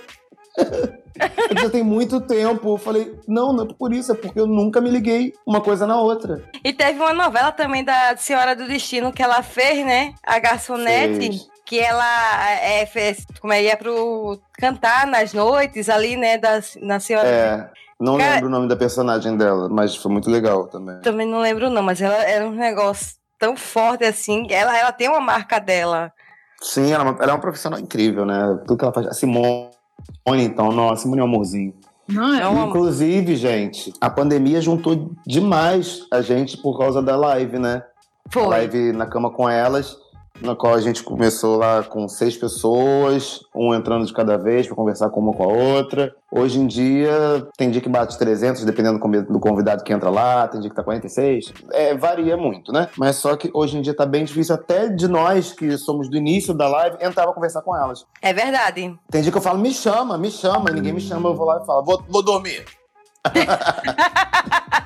Eu 1.50 1.58
já 1.58 1.70
tem 1.70 1.84
muito 1.84 2.22
tempo. 2.22 2.74
Eu 2.74 2.78
falei, 2.78 3.20
não, 3.28 3.54
não 3.54 3.66
é 3.66 3.68
por 3.74 3.94
isso, 3.94 4.12
é 4.12 4.16
porque 4.16 4.40
eu 4.40 4.48
nunca 4.48 4.80
me 4.82 4.90
liguei 4.90 5.34
uma 5.46 5.62
coisa 5.62 5.86
na 5.86 6.00
outra. 6.00 6.44
E 6.64 6.74
teve 6.74 7.00
uma 7.00 7.14
novela 7.14 7.52
também 7.52 7.84
da 7.84 8.16
Senhora 8.18 8.56
do 8.56 8.68
Destino 8.68 9.12
que 9.12 9.22
ela 9.24 9.42
fez, 9.44 9.86
né? 9.86 10.14
A 10.26 10.40
garçonete. 10.40 11.18
Fez. 11.18 11.48
Que 11.66 11.80
ela 11.80 12.50
é, 12.64 12.84
fez, 12.88 13.28
como 13.40 13.54
é, 13.54 13.62
ia 13.62 13.78
pro 13.78 14.40
cantar 14.54 15.06
nas 15.06 15.34
noites 15.34 15.88
ali, 15.88 16.18
né? 16.18 16.36
Da, 16.38 16.62
na 16.82 17.00
Senhora. 17.00 17.28
É, 17.28 17.70
não 18.00 18.18
Cara- 18.18 18.36
lembro 18.36 18.48
o 18.48 18.52
nome 18.52 18.68
da 18.68 18.76
personagem 18.76 19.38
dela, 19.38 19.70
mas 19.70 19.96
foi 19.96 20.12
muito 20.12 20.32
legal 20.32 20.66
também. 20.68 21.00
Também 21.02 21.28
não 21.28 21.40
lembro, 21.40 21.70
não, 21.70 21.84
mas 21.84 22.02
ela 22.02 22.16
era 22.24 22.44
um 22.48 22.52
negócio 22.56 23.18
tão 23.38 23.56
forte 23.56 24.04
assim. 24.04 24.48
Ela, 24.50 24.76
ela 24.78 24.92
tem 24.92 25.10
uma 25.10 25.20
marca 25.20 25.60
dela. 25.60 26.12
Sim, 26.62 26.92
ela, 26.92 27.04
é 27.04 27.24
ela 27.24 27.32
é 27.32 27.34
uma 27.34 27.40
profissional 27.40 27.80
incrível, 27.80 28.26
né? 28.26 28.40
Tudo 28.66 28.78
que 28.78 28.84
ela 28.84 28.94
faz. 28.94 29.08
A 29.08 29.14
Simone, 29.14 29.70
então, 30.36 30.72
nossa, 30.72 31.04
Simone 31.04 31.22
é 31.22 31.24
amorzinho. 31.24 31.74
Não, 32.08 32.34
é 32.34 32.48
uma- 32.48 32.66
Inclusive, 32.68 33.36
gente, 33.36 33.94
a 34.02 34.10
pandemia 34.10 34.60
juntou 34.62 35.12
demais 35.28 36.06
a 36.12 36.22
gente 36.22 36.58
por 36.58 36.78
causa 36.78 37.02
da 37.02 37.16
live, 37.16 37.60
né? 37.60 37.84
A 38.28 38.32
Foi. 38.32 38.48
live 38.48 38.92
na 38.94 39.06
cama 39.06 39.30
com 39.32 39.48
elas, 39.48 39.96
na 40.42 40.56
qual 40.56 40.74
a 40.74 40.82
gente 40.82 41.04
começou 41.04 41.58
lá 41.58 41.84
com 41.84 42.08
seis 42.08 42.38
pessoas, 42.38 43.42
um 43.54 43.74
entrando 43.74 44.06
de 44.06 44.14
cada 44.14 44.38
vez 44.38 44.66
para 44.68 44.76
conversar 44.76 45.10
com 45.10 45.20
uma 45.20 45.34
com 45.34 45.44
a 45.44 45.48
outra. 45.48 46.14
Hoje 46.32 46.60
em 46.60 46.68
dia, 46.68 47.46
tem 47.58 47.70
dia 47.72 47.82
que 47.82 47.90
bate 47.90 48.18
300, 48.18 48.64
dependendo 48.64 48.98
do 48.98 49.02
convi- 49.02 49.22
do 49.22 49.40
convidado 49.40 49.84
que 49.84 49.92
entra 49.92 50.10
lá, 50.10 50.48
tem 50.48 50.62
dia 50.62 50.70
que 50.70 50.76
tá 50.76 50.84
46. 50.84 51.52
É, 51.72 51.96
varia 51.96 52.38
muito, 52.38 52.72
né? 52.72 52.88
Mas 52.98 53.18
só 53.18 53.36
que 53.36 53.50
hoje 53.54 53.78
em 53.78 53.82
dia 53.82 53.96
tá 53.96 54.06
bem 54.06 54.24
difícil 54.24 54.56
até 54.56 54.88
de 54.88 55.08
nós, 55.08 55.52
que 55.52 55.78
somos 55.78 56.10
do 56.10 56.16
início 56.18 56.54
da 56.54 56.68
live, 56.68 56.98
entrar 57.02 57.24
pra 57.26 57.34
conversar 57.34 57.62
com 57.62 57.76
elas. 57.76 58.06
É 58.22 58.32
verdade. 58.34 58.96
Tem 59.10 59.22
dia 59.22 59.32
que 59.32 59.38
eu 59.38 59.42
falo, 59.42 59.58
me 59.60 59.74
chama, 59.74 60.18
me 60.18 60.32
chama, 60.32 60.70
e 60.70 60.74
ninguém 60.74 60.94
me 60.94 61.02
chama, 61.02 61.30
eu 61.30 61.36
vou 61.36 61.46
lá 61.46 61.60
e 61.62 61.66
falo, 61.66 61.84
vou, 61.84 62.04
vou 62.08 62.22
dormir. 62.24 62.64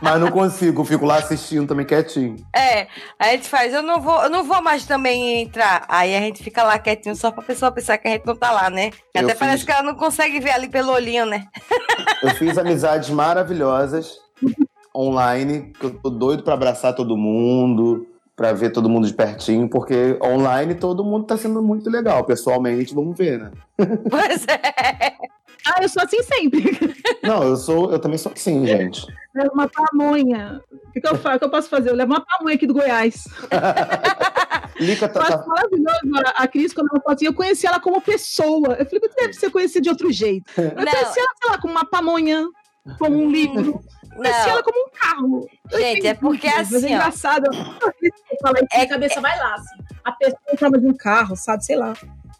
Mas 0.03 0.19
não 0.19 0.29
consigo, 0.29 0.83
fico 0.83 1.05
lá 1.05 1.17
assistindo 1.17 1.67
também 1.67 1.85
quietinho. 1.85 2.35
É, 2.53 2.87
a 3.17 3.29
gente 3.29 3.47
faz, 3.47 3.73
eu 3.73 3.81
não 3.81 4.01
vou, 4.01 4.23
eu 4.23 4.29
não 4.29 4.43
vou 4.43 4.61
mais 4.61 4.85
também 4.85 5.41
entrar. 5.41 5.85
Aí 5.87 6.13
a 6.15 6.19
gente 6.19 6.43
fica 6.43 6.61
lá 6.61 6.77
quietinho 6.77 7.15
só 7.15 7.31
pra 7.31 7.41
pessoa 7.41 7.71
pensar 7.71 7.97
que 7.97 8.07
a 8.07 8.11
gente 8.11 8.25
não 8.25 8.35
tá 8.35 8.51
lá, 8.51 8.69
né? 8.69 8.91
Eu 9.13 9.23
Até 9.23 9.33
parece 9.35 9.59
fiz. 9.59 9.65
que 9.65 9.71
ela 9.71 9.83
não 9.83 9.95
consegue 9.95 10.39
ver 10.39 10.51
ali 10.51 10.67
pelo 10.67 10.91
olhinho, 10.91 11.25
né? 11.25 11.45
Eu 12.21 12.31
fiz 12.31 12.57
amizades 12.57 13.09
maravilhosas 13.09 14.17
online, 14.95 15.71
que 15.79 15.85
eu 15.85 15.91
tô 15.91 16.09
doido 16.09 16.43
pra 16.43 16.53
abraçar 16.53 16.93
todo 16.93 17.17
mundo, 17.17 18.05
pra 18.35 18.51
ver 18.51 18.71
todo 18.71 18.89
mundo 18.89 19.07
de 19.07 19.13
pertinho, 19.13 19.69
porque 19.69 20.17
online 20.21 20.75
todo 20.75 21.03
mundo 21.03 21.25
tá 21.25 21.37
sendo 21.37 21.61
muito 21.61 21.89
legal. 21.89 22.23
Pessoalmente, 22.25 22.93
vamos 22.93 23.17
ver, 23.17 23.39
né? 23.39 23.51
Pois 24.09 24.45
é. 24.47 25.15
Ah, 25.65 25.81
eu 25.81 25.89
sou 25.89 26.03
assim 26.03 26.21
sempre. 26.23 26.63
Não, 27.23 27.43
eu 27.43 27.55
sou, 27.55 27.91
eu 27.91 27.99
também 27.99 28.17
sou 28.17 28.31
assim, 28.31 28.65
gente. 28.65 29.05
Levo 29.33 29.51
uma 29.53 29.67
pamonha. 29.69 30.61
O 30.71 30.91
que, 30.91 31.01
que 31.01 31.07
eu 31.07 31.15
faço? 31.15 31.37
O 31.37 31.39
que 31.39 31.45
eu 31.45 31.49
posso 31.49 31.69
fazer? 31.69 31.89
Eu 31.89 31.95
levo 31.95 32.11
uma 32.13 32.23
pamonha 32.25 32.55
aqui 32.55 32.67
do 32.67 32.73
Goiás. 32.73 33.23
Lica 34.79 35.05
Eu 35.05 35.09
tá, 35.13 35.37
tá- 35.37 35.45
maravilhoso 35.47 35.99
a- 36.25 36.43
a 36.43 36.47
Cris, 36.47 36.73
quando 36.73 36.89
ela 36.91 37.01
falou 37.01 37.15
assim, 37.15 37.25
eu 37.25 37.33
conheci 37.33 37.65
ela 37.67 37.79
como 37.79 38.01
pessoa. 38.01 38.75
Eu 38.79 38.85
falei, 38.85 38.99
mas 39.01 39.15
deve 39.15 39.33
ser 39.33 39.49
conhecer 39.51 39.81
de 39.81 39.89
outro 39.89 40.11
jeito. 40.11 40.51
Eu 40.57 40.63
Não. 40.75 40.85
conheci 40.91 41.19
ela, 41.19 41.29
sei 41.41 41.51
lá, 41.51 41.57
como 41.59 41.73
uma 41.73 41.85
pamonha, 41.85 42.45
como 42.99 43.17
um 43.17 43.29
livro. 43.31 43.79
Eu 44.11 44.17
conheci 44.17 44.39
Não. 44.41 44.49
ela 44.49 44.63
como 44.63 44.79
um 44.85 44.89
carro. 44.91 45.49
Eu 45.71 45.79
Gente, 45.79 46.07
é 46.07 46.13
porque 46.13 46.47
Mas 46.47 46.73
assim, 46.73 46.87
é 46.87 46.91
ó. 46.91 46.95
engraçado. 46.95 47.45
Eu 47.45 48.37
falei, 48.41 48.63
É- 48.73 48.81
a 48.81 48.89
cabeça 48.89 49.21
vai 49.21 49.37
lá, 49.39 49.53
assim. 49.55 49.75
A 50.03 50.11
pessoa 50.11 50.39
em 50.51 50.57
forma 50.57 50.79
de 50.79 50.87
um 50.87 50.93
carro, 50.93 51.35
sabe? 51.35 51.63
Sei 51.65 51.75
lá. 51.75 51.93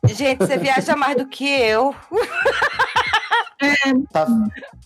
Gente, 0.06 0.40
você 0.40 0.58
viaja 0.58 0.96
mais 0.96 1.16
do 1.16 1.28
que 1.28 1.48
eu. 1.48 1.96
tá, 4.12 4.28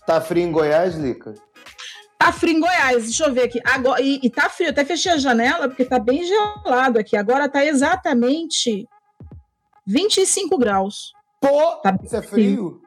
tá 0.06 0.22
frio 0.22 0.44
em 0.44 0.52
Goiás, 0.52 0.96
Lica? 0.96 1.34
Tá 2.18 2.32
frio 2.32 2.58
em 2.58 2.60
Goiás, 2.60 3.04
deixa 3.04 3.26
eu 3.26 3.34
ver 3.34 3.44
aqui. 3.44 3.62
Agora, 3.64 4.02
e, 4.02 4.20
e 4.22 4.30
tá 4.30 4.50
frio, 4.50 4.70
até 4.70 4.86
fechei 4.86 5.12
a 5.12 5.18
janela, 5.18 5.68
porque 5.68 5.86
tá 5.86 6.00
bem 6.00 6.24
gelado 6.24 7.00
aqui. 7.00 7.16
Agora 7.16 7.50
tá 7.50 7.66
exatamente 7.66 8.88
25 9.86 10.58
graus. 10.58 11.14
Pô, 11.40 11.76
Tá 11.78 11.98
isso 12.04 12.16
é 12.16 12.22
frio? 12.22 12.82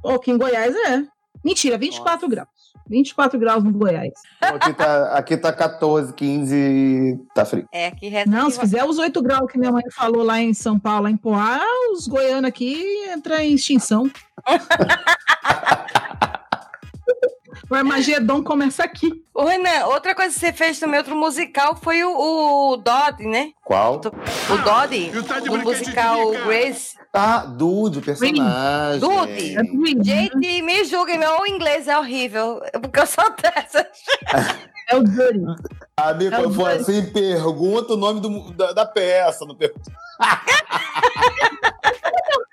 Pô, 0.00 0.10
aqui 0.10 0.30
em 0.30 0.38
Goiás 0.38 0.74
é. 0.74 1.04
Mentira, 1.44 1.78
24 1.78 2.28
graus. 2.28 2.48
24 2.88 3.38
graus 3.38 3.64
no 3.64 3.72
Goiás. 3.72 4.12
Aqui, 4.40 4.74
tá, 4.74 5.16
aqui 5.16 5.36
tá 5.36 5.52
14, 5.52 6.12
15, 6.12 7.20
tá 7.34 7.44
frio. 7.44 7.68
É, 7.72 7.90
que 7.90 8.08
resta 8.08 8.30
Não, 8.30 8.50
se 8.50 8.58
fizer 8.58 8.84
os 8.84 8.98
8 8.98 9.22
graus 9.22 9.50
que 9.50 9.58
minha 9.58 9.72
mãe 9.72 9.84
falou 9.90 10.22
lá 10.22 10.40
em 10.40 10.54
São 10.54 10.78
Paulo, 10.78 11.04
lá 11.04 11.10
em 11.10 11.16
Poá, 11.16 11.60
os 11.92 12.06
goianos 12.06 12.48
aqui 12.48 12.82
entram 13.14 13.38
em 13.38 13.54
extinção. 13.54 14.10
o 17.70 17.74
Armagedon 17.74 18.42
começa 18.42 18.84
aqui. 18.84 19.22
Ô, 19.34 19.44
Renan, 19.44 19.86
outra 19.86 20.14
coisa 20.14 20.32
que 20.32 20.40
você 20.40 20.52
fez 20.52 20.78
também, 20.78 20.98
outro 20.98 21.16
musical, 21.16 21.76
foi 21.76 22.02
o, 22.04 22.72
o 22.72 22.76
né? 23.28 23.50
Qual? 23.64 23.96
O 23.96 24.58
Dodie, 24.58 25.10
do 25.10 25.58
musical 25.58 26.30
Grace. 26.30 26.96
Ah, 27.12 27.38
Dude, 27.46 27.98
o 27.98 28.02
personagem. 28.02 29.00
Dude. 29.00 30.04
Gente, 30.04 30.62
me 30.62 30.84
julguem, 30.84 31.18
meu 31.18 31.46
inglês 31.46 31.88
é 31.88 31.98
horrível, 31.98 32.60
porque 32.80 33.00
eu 33.00 33.06
sou 33.06 33.24
dessa. 33.30 33.86
É 34.88 34.96
o 34.96 35.02
Dori. 35.02 35.40
Amigo, 35.96 36.34
É 36.34 36.42
Dude. 36.42 36.62
assim, 36.62 37.06
pergunta 37.12 37.94
o 37.94 37.96
nome 37.96 38.20
do- 38.20 38.52
da, 38.52 38.72
da 38.72 38.86
peça. 38.86 39.44
Não 39.44 39.56
pergunta. 39.56 39.90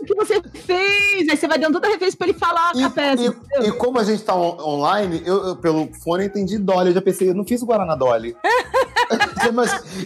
O 0.00 0.04
que 0.04 0.14
você 0.14 0.40
fez? 0.42 1.28
Aí 1.28 1.36
você 1.36 1.46
vai 1.48 1.58
dando 1.58 1.74
toda 1.74 1.86
a 1.88 1.90
referência 1.90 2.16
pra 2.18 2.28
ele 2.28 2.38
falar 2.38 2.72
com 2.72 2.84
a 2.84 2.90
peça. 2.90 3.22
E, 3.60 3.66
e 3.68 3.72
como 3.72 3.98
a 3.98 4.04
gente 4.04 4.22
tá 4.22 4.34
on- 4.34 4.60
online, 4.62 5.22
eu, 5.26 5.48
eu, 5.48 5.56
pelo 5.56 5.88
fone 6.02 6.24
entendi 6.26 6.58
Dolly. 6.58 6.88
Eu 6.88 6.94
já 6.94 7.02
pensei, 7.02 7.30
eu 7.30 7.34
não 7.34 7.44
fiz 7.44 7.62
o 7.62 7.66
Guaraná 7.66 7.94
Dolly. 7.94 8.36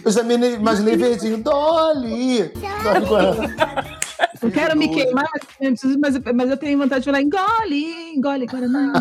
Eu 0.03 0.11
já 0.11 0.23
me 0.23 0.33
imaginei 0.35 0.97
verdinho. 0.97 1.37
Dolly! 1.37 2.51
Dolly 2.83 3.05
Guaraná. 3.05 3.85
Eu 4.41 4.51
quero 4.51 4.75
me 4.77 4.87
queimar, 4.89 5.27
mas 5.61 5.71
mas, 5.99 6.15
eu- 6.15 6.21
tenho 6.57 6.77
vontade 6.79 7.03
de 7.03 7.11
falar 7.11 7.21
engole, 7.21 8.13
engole, 8.15 8.45
agora 8.47 8.67
não. 8.67 8.93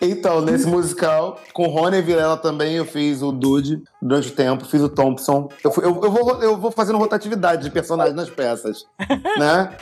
Então, 0.00 0.40
nesse 0.40 0.66
musical, 0.66 1.40
com 1.52 1.66
Rony 1.66 2.00
Vilela 2.02 2.36
também, 2.36 2.74
eu 2.74 2.84
fiz 2.84 3.20
o 3.22 3.32
Dude 3.32 3.82
durante 4.00 4.28
o 4.28 4.34
tempo, 4.34 4.64
fiz 4.64 4.80
o 4.80 4.88
Thompson. 4.88 5.48
Eu, 5.64 5.72
fui- 5.72 5.84
eu, 5.84 6.00
eu 6.02 6.10
vou, 6.10 6.42
eu 6.42 6.56
vou 6.56 6.70
fazendo 6.70 6.98
rotatividade 6.98 7.64
de 7.64 7.70
personagens 7.70 8.14
nas 8.14 8.30
peças, 8.30 8.86
né? 9.38 9.76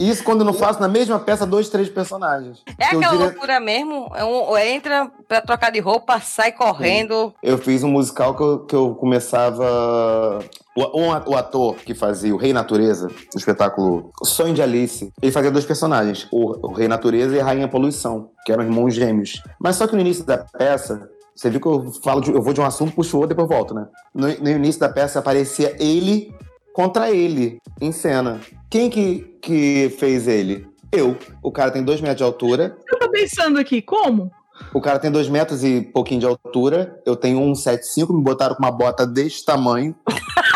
Isso 0.00 0.22
quando 0.22 0.42
eu 0.42 0.44
não 0.44 0.52
faço 0.52 0.80
na 0.80 0.86
mesma 0.86 1.18
peça 1.18 1.44
dois, 1.44 1.68
três 1.68 1.88
personagens. 1.88 2.62
É 2.78 2.84
aquela 2.84 3.08
diria- 3.08 3.24
loucura 3.26 3.58
mesmo. 3.58 4.12
é 4.14 4.24
um- 4.24 4.56
entra 4.58 5.10
pra 5.26 5.40
trocar 5.40 5.72
de 5.72 5.80
roupa, 5.80 6.20
sai 6.20 6.52
correndo. 6.52 7.34
Eu 7.42 7.58
fiz 7.58 7.82
um 7.82 7.88
musical 7.90 8.36
que 8.36 8.42
eu, 8.42 8.58
que 8.60 8.76
eu 8.76 8.94
começava. 8.94 10.38
O, 10.86 11.34
ator 11.36 11.76
que 11.76 11.94
fazia 11.94 12.34
o 12.34 12.38
Rei 12.38 12.52
Natureza, 12.52 13.08
no 13.08 13.38
espetáculo 13.38 14.10
Sonho 14.22 14.54
de 14.54 14.62
Alice, 14.62 15.12
ele 15.20 15.32
fazia 15.32 15.50
dois 15.50 15.64
personagens, 15.64 16.26
o, 16.30 16.72
Rei 16.72 16.86
Natureza 16.88 17.34
e 17.36 17.40
a 17.40 17.44
Rainha 17.44 17.66
Poluição, 17.68 18.30
que 18.44 18.52
eram 18.52 18.62
irmãos 18.62 18.94
gêmeos. 18.94 19.42
Mas 19.60 19.76
só 19.76 19.86
que 19.86 19.94
no 19.94 20.00
início 20.00 20.24
da 20.24 20.38
peça, 20.38 21.08
você 21.34 21.50
viu 21.50 21.60
que 21.60 21.66
eu 21.66 21.90
falo 22.02 22.20
de- 22.20 22.30
eu 22.32 22.42
vou 22.42 22.52
de 22.52 22.60
um 22.60 22.64
assunto, 22.64 22.92
puxo 22.94 23.16
o 23.16 23.20
outro, 23.20 23.34
depois 23.36 23.50
eu 23.50 23.56
volto, 23.56 23.74
né? 23.74 23.86
No, 24.14 24.26
no 24.28 24.50
início 24.50 24.80
da 24.80 24.88
peça 24.88 25.18
aparecia 25.18 25.74
ele 25.82 26.32
contra 26.72 27.10
ele, 27.10 27.58
em 27.80 27.90
cena. 27.92 28.40
Quem 28.70 28.88
que, 28.90 29.36
que 29.42 29.94
fez 29.98 30.28
ele? 30.28 30.66
Eu. 30.92 31.16
O 31.42 31.50
cara 31.50 31.70
tem 31.70 31.82
dois 31.82 32.00
metros 32.00 32.18
de 32.18 32.24
altura, 32.24 32.76
Eu 32.90 32.98
tô 32.98 33.10
pensando 33.10 33.58
aqui, 33.58 33.82
como? 33.82 34.30
o 34.74 34.80
cara 34.80 34.98
tem 34.98 35.10
dois 35.10 35.28
metros 35.28 35.62
e 35.62 35.80
pouquinho 35.82 36.18
de 36.20 36.26
altura. 36.26 37.00
Eu 37.06 37.14
tenho 37.14 37.38
1,75. 37.40 38.12
Me 38.12 38.22
botaram 38.22 38.56
com 38.56 38.62
uma 38.62 38.72
bota 38.72 39.06
desse 39.06 39.44
tamanho. 39.44 39.94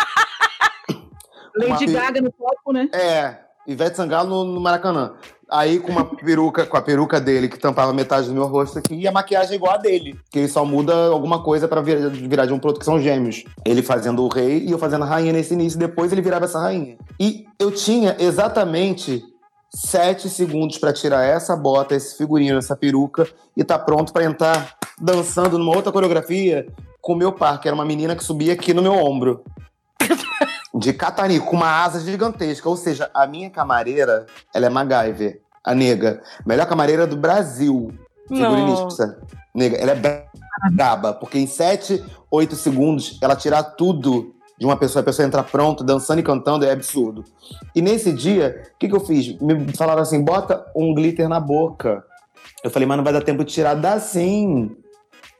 Lady 1.56 1.86
Uma- 1.86 2.00
Gaga 2.00 2.20
no 2.20 2.32
copo, 2.32 2.72
né? 2.72 2.88
É, 2.92 3.36
Ivete 3.66 3.96
Sangalo 3.96 4.28
no, 4.28 4.44
no 4.54 4.60
Maracanã. 4.60 5.14
Aí 5.50 5.78
com 5.78 5.92
uma 5.92 6.04
peruca, 6.16 6.64
com 6.64 6.76
a 6.78 6.82
peruca 6.82 7.20
dele 7.20 7.46
que 7.46 7.58
tampava 7.58 7.92
metade 7.92 8.26
do 8.26 8.32
meu 8.32 8.46
rosto 8.46 8.78
aqui, 8.78 8.94
e 8.94 9.06
a 9.06 9.12
maquiagem 9.12 9.52
é 9.52 9.56
igual 9.56 9.74
a 9.74 9.76
dele. 9.76 10.18
Que 10.30 10.38
ele 10.40 10.48
só 10.48 10.64
muda 10.64 10.94
alguma 11.08 11.42
coisa 11.42 11.68
pra 11.68 11.82
virar, 11.82 12.08
virar 12.08 12.46
de 12.46 12.54
um 12.54 12.58
pro 12.58 12.68
outro, 12.68 12.80
que 12.80 12.86
são 12.86 12.98
gêmeos. 12.98 13.44
Ele 13.66 13.82
fazendo 13.82 14.24
o 14.24 14.28
rei 14.28 14.64
e 14.66 14.70
eu 14.70 14.78
fazendo 14.78 15.04
a 15.04 15.06
rainha 15.06 15.32
nesse 15.32 15.52
início, 15.52 15.78
depois 15.78 16.10
ele 16.10 16.22
virava 16.22 16.46
essa 16.46 16.58
rainha. 16.58 16.96
E 17.20 17.44
eu 17.58 17.70
tinha 17.70 18.16
exatamente 18.18 19.22
sete 19.74 20.28
segundos 20.30 20.78
pra 20.78 20.92
tirar 20.92 21.22
essa 21.24 21.54
bota, 21.54 21.94
esse 21.94 22.16
figurino, 22.16 22.58
essa 22.58 22.74
peruca, 22.74 23.28
e 23.54 23.62
tá 23.62 23.78
pronto 23.78 24.10
pra 24.12 24.24
entrar 24.24 24.74
dançando 24.98 25.58
numa 25.58 25.74
outra 25.76 25.92
coreografia 25.92 26.66
com 27.00 27.12
o 27.12 27.16
meu 27.16 27.30
par, 27.32 27.60
que 27.60 27.68
era 27.68 27.74
uma 27.74 27.84
menina 27.84 28.16
que 28.16 28.24
subia 28.24 28.54
aqui 28.54 28.72
no 28.72 28.80
meu 28.82 28.94
ombro. 28.94 29.44
De 30.82 30.92
catanico, 30.92 31.46
com 31.46 31.56
uma 31.56 31.84
asa 31.84 32.00
gigantesca. 32.00 32.68
Ou 32.68 32.76
seja, 32.76 33.10
a 33.14 33.26
minha 33.26 33.48
camareira, 33.48 34.26
ela 34.52 34.66
é 34.66 34.68
MacGyver, 34.68 35.40
a 35.64 35.74
nega. 35.74 36.20
Melhor 36.44 36.66
camareira 36.66 37.06
do 37.06 37.16
Brasil. 37.16 37.92
Figurinista. 38.28 39.18
Nega, 39.54 39.76
ela 39.76 39.92
é 39.92 40.26
braba, 40.72 41.12
porque 41.12 41.38
em 41.38 41.46
7, 41.46 42.02
8 42.30 42.56
segundos, 42.56 43.18
ela 43.22 43.36
tirar 43.36 43.62
tudo 43.62 44.34
de 44.58 44.66
uma 44.66 44.76
pessoa, 44.76 45.02
a 45.02 45.04
pessoa 45.04 45.26
entrar 45.26 45.42
pronto, 45.44 45.84
dançando 45.84 46.20
e 46.20 46.22
cantando, 46.22 46.64
é 46.64 46.70
absurdo. 46.70 47.24
E 47.74 47.82
nesse 47.82 48.12
dia, 48.12 48.62
o 48.74 48.78
que, 48.78 48.88
que 48.88 48.94
eu 48.94 49.00
fiz? 49.00 49.38
Me 49.40 49.72
falaram 49.76 50.02
assim, 50.02 50.22
bota 50.22 50.64
um 50.74 50.94
glitter 50.94 51.28
na 51.28 51.40
boca. 51.40 52.04
Eu 52.62 52.70
falei, 52.70 52.86
mas 52.86 52.96
não 52.96 53.04
vai 53.04 53.12
dar 53.12 53.22
tempo 53.22 53.44
de 53.44 53.52
tirar. 53.52 53.74
Dá 53.74 53.98
sim. 53.98 54.76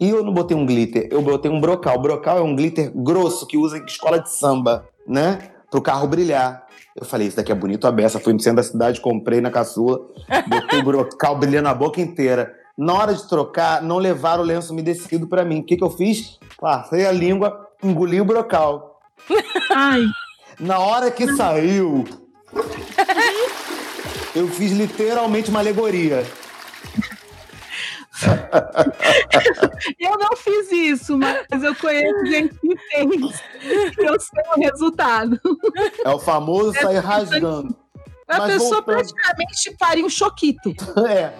E 0.00 0.10
eu 0.10 0.24
não 0.24 0.34
botei 0.34 0.56
um 0.56 0.66
glitter, 0.66 1.06
eu 1.12 1.22
botei 1.22 1.48
um 1.48 1.60
brocal. 1.60 2.00
Brocal 2.00 2.38
é 2.38 2.42
um 2.42 2.56
glitter 2.56 2.90
grosso 2.92 3.46
que 3.46 3.56
usa 3.56 3.78
em 3.78 3.84
escola 3.84 4.18
de 4.18 4.30
samba, 4.30 4.84
né? 5.06 5.50
Pro 5.70 5.80
carro 5.82 6.06
brilhar. 6.06 6.66
Eu 6.94 7.06
falei, 7.06 7.26
isso 7.26 7.36
daqui 7.36 7.50
é 7.50 7.54
bonito 7.54 7.86
a 7.86 7.92
beça. 7.92 8.20
Fui 8.20 8.32
no 8.32 8.40
centro 8.40 8.56
da 8.56 8.62
cidade, 8.62 9.00
comprei 9.00 9.40
na 9.40 9.50
caçula, 9.50 10.00
botei 10.46 10.80
o 10.80 10.84
brocal 10.84 11.36
brilhando 11.36 11.68
a 11.68 11.74
boca 11.74 12.00
inteira. 12.00 12.52
Na 12.76 12.94
hora 12.94 13.14
de 13.14 13.26
trocar, 13.28 13.82
não 13.82 13.98
levaram 13.98 14.42
o 14.42 14.46
lenço 14.46 14.72
umedecido 14.72 15.26
pra 15.26 15.44
mim. 15.44 15.60
O 15.60 15.64
que, 15.64 15.76
que 15.76 15.84
eu 15.84 15.90
fiz? 15.90 16.38
Passei 16.60 17.06
a 17.06 17.12
língua, 17.12 17.68
engoli 17.82 18.20
o 18.20 18.24
brocal. 18.24 19.00
Ai, 19.70 20.04
Na 20.60 20.78
hora 20.78 21.10
que 21.10 21.32
saiu, 21.34 22.04
eu 24.34 24.48
fiz 24.48 24.72
literalmente 24.72 25.50
uma 25.50 25.60
alegoria. 25.60 26.24
eu 29.98 30.18
não 30.18 30.36
fiz 30.36 30.72
isso, 30.72 31.18
mas 31.18 31.62
eu 31.62 31.74
conheço 31.74 32.26
gente 32.26 32.54
que 32.58 32.76
fez. 32.76 33.42
Eu 33.98 34.20
sei 34.20 34.42
o 34.56 34.60
resultado. 34.60 35.40
É 36.04 36.10
o 36.10 36.18
famoso 36.18 36.72
sair 36.74 36.98
rasgando. 36.98 37.76
A 38.28 38.38
Mas 38.38 38.54
pessoa 38.54 38.80
voltando. 38.80 38.94
praticamente 38.94 39.76
faria 39.78 40.04
um 40.04 40.10
choquito. 40.10 40.72
É. 41.08 41.32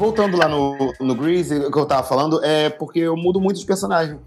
voltando 0.01 0.35
lá 0.39 0.49
no, 0.49 0.95
no 0.99 1.15
Grease, 1.15 1.55
o 1.59 1.71
que 1.71 1.79
eu 1.79 1.85
tava 1.85 2.03
falando, 2.03 2.43
é 2.43 2.71
porque 2.71 3.01
eu 3.01 3.15
mudo 3.17 3.39
muito 3.39 3.57
os 3.59 3.65
personagens. 3.65 4.19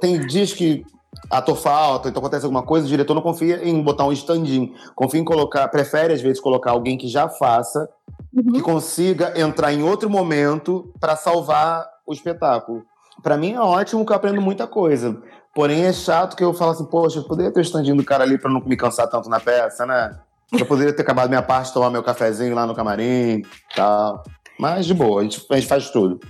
Tem 0.00 0.24
dias 0.24 0.52
que 0.52 0.86
ator 1.28 1.56
falta, 1.56 2.08
então 2.08 2.20
acontece 2.20 2.44
alguma 2.44 2.62
coisa, 2.62 2.86
o 2.86 2.88
diretor 2.88 3.12
não 3.14 3.20
confia 3.20 3.68
em 3.68 3.82
botar 3.82 4.04
um 4.06 4.12
stand-in. 4.12 4.72
Confia 4.94 5.20
em 5.20 5.24
colocar, 5.24 5.66
prefere 5.66 6.14
às 6.14 6.20
vezes 6.22 6.40
colocar 6.40 6.70
alguém 6.70 6.96
que 6.96 7.08
já 7.08 7.28
faça, 7.28 7.88
Uhum. 8.32 8.52
que 8.52 8.62
consiga 8.62 9.32
entrar 9.40 9.72
em 9.72 9.82
outro 9.82 10.08
momento 10.08 10.92
pra 11.00 11.16
salvar 11.16 11.84
o 12.06 12.12
espetáculo. 12.12 12.84
Pra 13.24 13.36
mim 13.36 13.54
é 13.54 13.60
ótimo 13.60 14.06
que 14.06 14.12
eu 14.12 14.16
aprendo 14.16 14.40
muita 14.40 14.68
coisa. 14.68 15.16
Porém, 15.52 15.84
é 15.84 15.92
chato 15.92 16.36
que 16.36 16.44
eu 16.44 16.54
falo 16.54 16.70
assim, 16.70 16.84
poxa, 16.84 17.18
eu 17.18 17.24
poderia 17.24 17.50
ter 17.50 17.58
o 17.58 17.62
stand-in 17.62 17.96
do 17.96 18.04
cara 18.04 18.22
ali 18.22 18.38
pra 18.38 18.48
não 18.48 18.60
me 18.60 18.76
cansar 18.76 19.08
tanto 19.08 19.28
na 19.28 19.40
peça, 19.40 19.84
né? 19.84 20.16
Eu 20.52 20.64
poderia 20.64 20.92
ter 20.92 21.02
acabado 21.02 21.28
minha 21.28 21.42
parte, 21.42 21.72
tomar 21.72 21.90
meu 21.90 22.04
cafezinho 22.04 22.54
lá 22.54 22.64
no 22.66 22.74
camarim 22.74 23.38
e 23.38 23.44
tal. 23.74 24.22
Mas 24.60 24.84
de 24.86 24.94
boa, 24.94 25.20
a 25.20 25.24
gente, 25.24 25.44
a 25.50 25.54
gente 25.56 25.66
faz 25.66 25.90
tudo. 25.90 26.20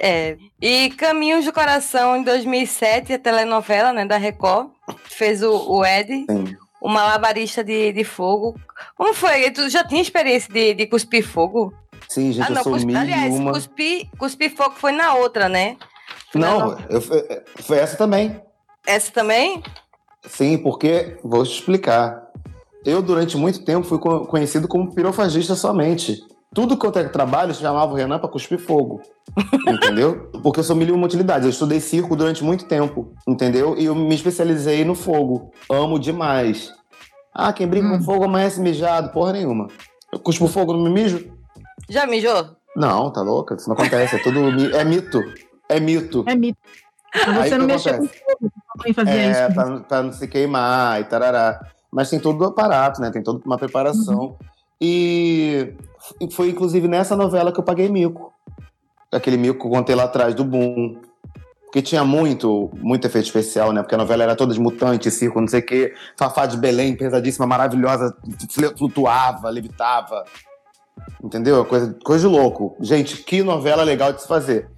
É. 0.00 0.36
E 0.60 0.90
Caminhos 0.90 1.44
do 1.44 1.52
Coração, 1.52 2.16
em 2.16 2.22
2007, 2.22 3.12
a 3.12 3.18
telenovela 3.18 3.92
né, 3.92 4.04
da 4.04 4.16
Record, 4.16 4.70
fez 5.04 5.42
o, 5.42 5.52
o 5.70 5.84
Ed, 5.84 6.24
Sim. 6.30 6.56
o 6.80 6.88
malabarista 6.88 7.62
de, 7.64 7.92
de 7.92 8.04
fogo. 8.04 8.58
Como 8.96 9.12
foi? 9.14 9.50
Tu 9.50 9.68
já 9.68 9.82
tinha 9.84 10.00
experiência 10.02 10.52
de, 10.52 10.74
de 10.74 10.86
cuspir 10.86 11.26
fogo? 11.26 11.72
Sim, 12.08 12.32
gente, 12.32 12.46
ah, 12.46 12.50
eu 12.50 12.54
não, 12.54 12.62
sou 12.62 12.72
cuspi, 12.72 12.94
aliás, 12.96 13.34
uma. 13.34 13.52
cuspir, 13.52 14.08
cuspir 14.18 14.54
fogo 14.56 14.74
foi 14.76 14.92
na 14.92 15.14
outra, 15.14 15.48
né? 15.48 15.76
Foi 16.32 16.40
Não, 16.40 16.70
no- 16.70 16.78
eu, 16.88 17.00
foi 17.00 17.78
essa 17.78 17.96
também. 17.96 18.40
Essa 18.86 19.12
também? 19.12 19.62
Sim, 20.26 20.58
porque, 20.58 21.16
vou 21.22 21.44
te 21.44 21.52
explicar. 21.52 22.22
Eu, 22.84 23.02
durante 23.02 23.36
muito 23.36 23.64
tempo, 23.64 23.86
fui 23.86 23.98
co- 23.98 24.26
conhecido 24.26 24.66
como 24.68 24.94
pirofagista 24.94 25.54
somente. 25.54 26.22
Tudo 26.54 26.76
que 26.78 26.86
eu 26.86 26.90
tenho 26.92 27.10
trabalho, 27.12 27.50
eu 27.50 27.54
chamava 27.54 27.92
o 27.92 27.94
Renan 27.94 28.18
pra 28.18 28.28
cuspir 28.28 28.58
fogo. 28.58 29.00
entendeu? 29.66 30.30
Porque 30.42 30.60
eu 30.60 30.64
sou 30.64 30.74
mil 30.74 30.88
e 30.88 30.92
uma 30.92 31.06
utilidades. 31.06 31.44
Eu 31.44 31.50
estudei 31.50 31.78
circo 31.80 32.16
durante 32.16 32.42
muito 32.42 32.64
tempo, 32.64 33.12
entendeu? 33.28 33.76
E 33.78 33.84
eu 33.84 33.94
me 33.94 34.14
especializei 34.14 34.84
no 34.84 34.94
fogo. 34.94 35.52
Amo 35.70 35.98
demais. 35.98 36.72
Ah, 37.34 37.52
quem 37.52 37.68
brinca 37.68 37.90
com 37.90 38.02
fogo 38.02 38.24
amanhece 38.24 38.60
mijado. 38.60 39.10
Porra 39.12 39.32
nenhuma. 39.34 39.68
Eu 40.12 40.18
cuspo 40.18 40.48
fogo, 40.48 40.72
não 40.72 40.82
me 40.82 40.90
mijo? 40.90 41.30
Já 41.88 42.06
mijou? 42.06 42.56
Não, 42.74 43.10
tá 43.12 43.20
louca? 43.20 43.54
Isso 43.54 43.68
não 43.68 43.76
acontece. 43.76 44.16
É 44.16 44.18
tudo... 44.18 44.40
É 44.74 44.84
mito. 44.84 45.22
É 45.68 45.78
mito. 45.78 46.24
É 46.26 46.34
mito. 46.34 46.58
Então 47.14 47.40
Aí 47.40 47.48
você 47.50 47.54
o 47.54 47.58
não 47.58 47.66
que 47.66 47.72
mexer 47.74 47.98
com 47.98 48.06
fogo. 48.06 48.52
Mãe 48.84 48.92
fazia 48.94 49.12
É, 49.14 49.30
isso. 49.46 49.54
pra, 49.54 49.80
pra 49.80 50.02
não 50.02 50.12
se 50.12 50.26
queimar 50.26 51.00
e 51.00 51.04
tarará. 51.04 51.60
Mas 51.92 52.08
tem 52.10 52.18
todo 52.18 52.40
o 52.40 52.44
aparato, 52.46 53.00
né? 53.00 53.10
Tem 53.10 53.22
toda 53.22 53.40
uma 53.44 53.58
preparação. 53.58 54.36
E 54.80 55.74
f- 55.76 55.87
foi 56.30 56.50
inclusive 56.50 56.86
nessa 56.88 57.16
novela 57.16 57.52
que 57.52 57.58
eu 57.58 57.64
paguei 57.64 57.88
mico. 57.88 58.32
Aquele 59.10 59.36
mico 59.36 59.60
que 59.60 59.66
eu 59.66 59.70
contei 59.70 59.94
lá 59.94 60.04
atrás, 60.04 60.34
do 60.34 60.44
Boom. 60.44 61.00
Porque 61.64 61.82
tinha 61.82 62.02
muito, 62.02 62.70
muito 62.76 63.06
efeito 63.06 63.26
especial, 63.26 63.72
né? 63.72 63.82
Porque 63.82 63.94
a 63.94 63.98
novela 63.98 64.22
era 64.22 64.34
toda 64.34 64.54
de 64.54 64.60
mutante, 64.60 65.10
circo, 65.10 65.38
não 65.38 65.48
sei 65.48 65.60
o 65.60 65.66
quê. 65.66 65.94
Fafá 66.16 66.46
de 66.46 66.56
Belém, 66.56 66.96
pesadíssima, 66.96 67.46
maravilhosa, 67.46 68.16
fl- 68.50 68.74
flutuava, 68.76 69.50
levitava. 69.50 70.24
Entendeu? 71.22 71.64
Coisa, 71.66 71.94
coisa 72.02 72.26
de 72.26 72.34
louco. 72.34 72.74
Gente, 72.80 73.18
que 73.18 73.42
novela 73.42 73.82
legal 73.82 74.14
de 74.14 74.22
se 74.22 74.28
fazer. 74.28 74.70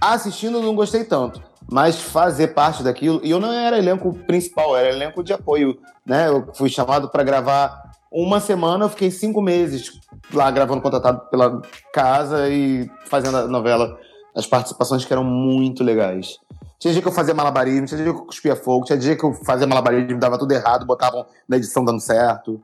Assistindo, 0.00 0.62
não 0.62 0.74
gostei 0.74 1.04
tanto. 1.04 1.42
Mas 1.70 2.00
fazer 2.00 2.48
parte 2.48 2.82
daquilo. 2.82 3.20
E 3.22 3.30
eu 3.30 3.38
não 3.38 3.52
era 3.52 3.78
elenco 3.78 4.12
principal, 4.26 4.74
era 4.74 4.88
elenco 4.88 5.22
de 5.22 5.34
apoio. 5.34 5.78
Né? 6.06 6.28
Eu 6.28 6.48
fui 6.54 6.70
chamado 6.70 7.10
para 7.10 7.22
gravar 7.22 7.89
uma 8.10 8.40
semana, 8.40 8.86
eu 8.86 8.88
fiquei 8.88 9.10
cinco 9.10 9.40
meses 9.40 10.00
lá 10.32 10.50
gravando, 10.50 10.82
contratado 10.82 11.20
pela 11.30 11.62
casa 11.92 12.48
e 12.48 12.90
fazendo 13.06 13.36
a 13.36 13.46
novela. 13.46 13.98
As 14.34 14.46
participações 14.46 15.04
que 15.04 15.12
eram 15.12 15.24
muito 15.24 15.82
legais. 15.82 16.38
Tinha 16.78 16.92
dia 16.92 17.02
que 17.02 17.08
eu 17.08 17.12
fazia 17.12 17.34
malabarismo, 17.34 17.86
tinha 17.86 18.02
dia 18.02 18.12
que 18.12 18.18
eu 18.18 18.24
cuspia 18.24 18.56
fogo, 18.56 18.84
tinha 18.84 18.96
dia 18.96 19.16
que 19.16 19.24
eu 19.24 19.34
fazia 19.34 19.66
malabarismo, 19.66 20.18
dava 20.18 20.38
tudo 20.38 20.52
errado, 20.52 20.86
botavam 20.86 21.26
na 21.48 21.56
edição 21.56 21.84
dando 21.84 22.00
certo. 22.00 22.60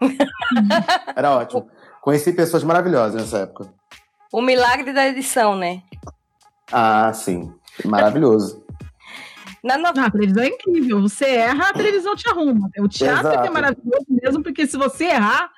Era 1.14 1.30
ótimo. 1.36 1.68
Conheci 2.00 2.32
pessoas 2.32 2.64
maravilhosas 2.64 3.20
nessa 3.20 3.38
época. 3.38 3.72
O 4.32 4.40
milagre 4.40 4.92
da 4.92 5.06
edição, 5.06 5.54
né? 5.54 5.82
Ah, 6.72 7.12
sim. 7.12 7.52
Maravilhoso. 7.84 8.61
Na 9.62 9.78
no- 9.78 9.92
Não, 9.92 10.04
a 10.04 10.10
televisão 10.10 10.42
é 10.42 10.48
incrível. 10.48 11.00
Você 11.02 11.24
erra, 11.26 11.68
a 11.68 11.72
televisão 11.72 12.16
te 12.16 12.28
arruma. 12.28 12.68
O 12.78 12.88
teatro 12.88 13.28
é 13.28 13.32
que 13.32 13.36
é 13.36 13.40
Exato. 13.42 13.52
maravilhoso 13.52 14.06
mesmo, 14.08 14.42
porque 14.42 14.66
se 14.66 14.76
você 14.76 15.04
errar, 15.04 15.50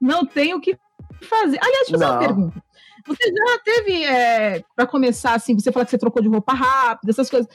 não 0.00 0.24
tem 0.24 0.54
o 0.54 0.60
que 0.60 0.78
fazer. 1.22 1.58
Aliás, 1.60 1.88
deixa 1.88 1.94
eu 1.96 1.98
fazer 1.98 2.12
uma 2.12 2.18
pergunta. 2.18 2.62
Você 3.06 3.24
já 3.24 3.58
teve, 3.64 4.04
é, 4.04 4.62
para 4.76 4.86
começar, 4.86 5.34
assim, 5.34 5.58
você 5.58 5.72
fala 5.72 5.84
que 5.84 5.90
você 5.90 5.98
trocou 5.98 6.22
de 6.22 6.28
roupa 6.28 6.52
rápido, 6.52 7.08
essas 7.10 7.28
coisas. 7.30 7.48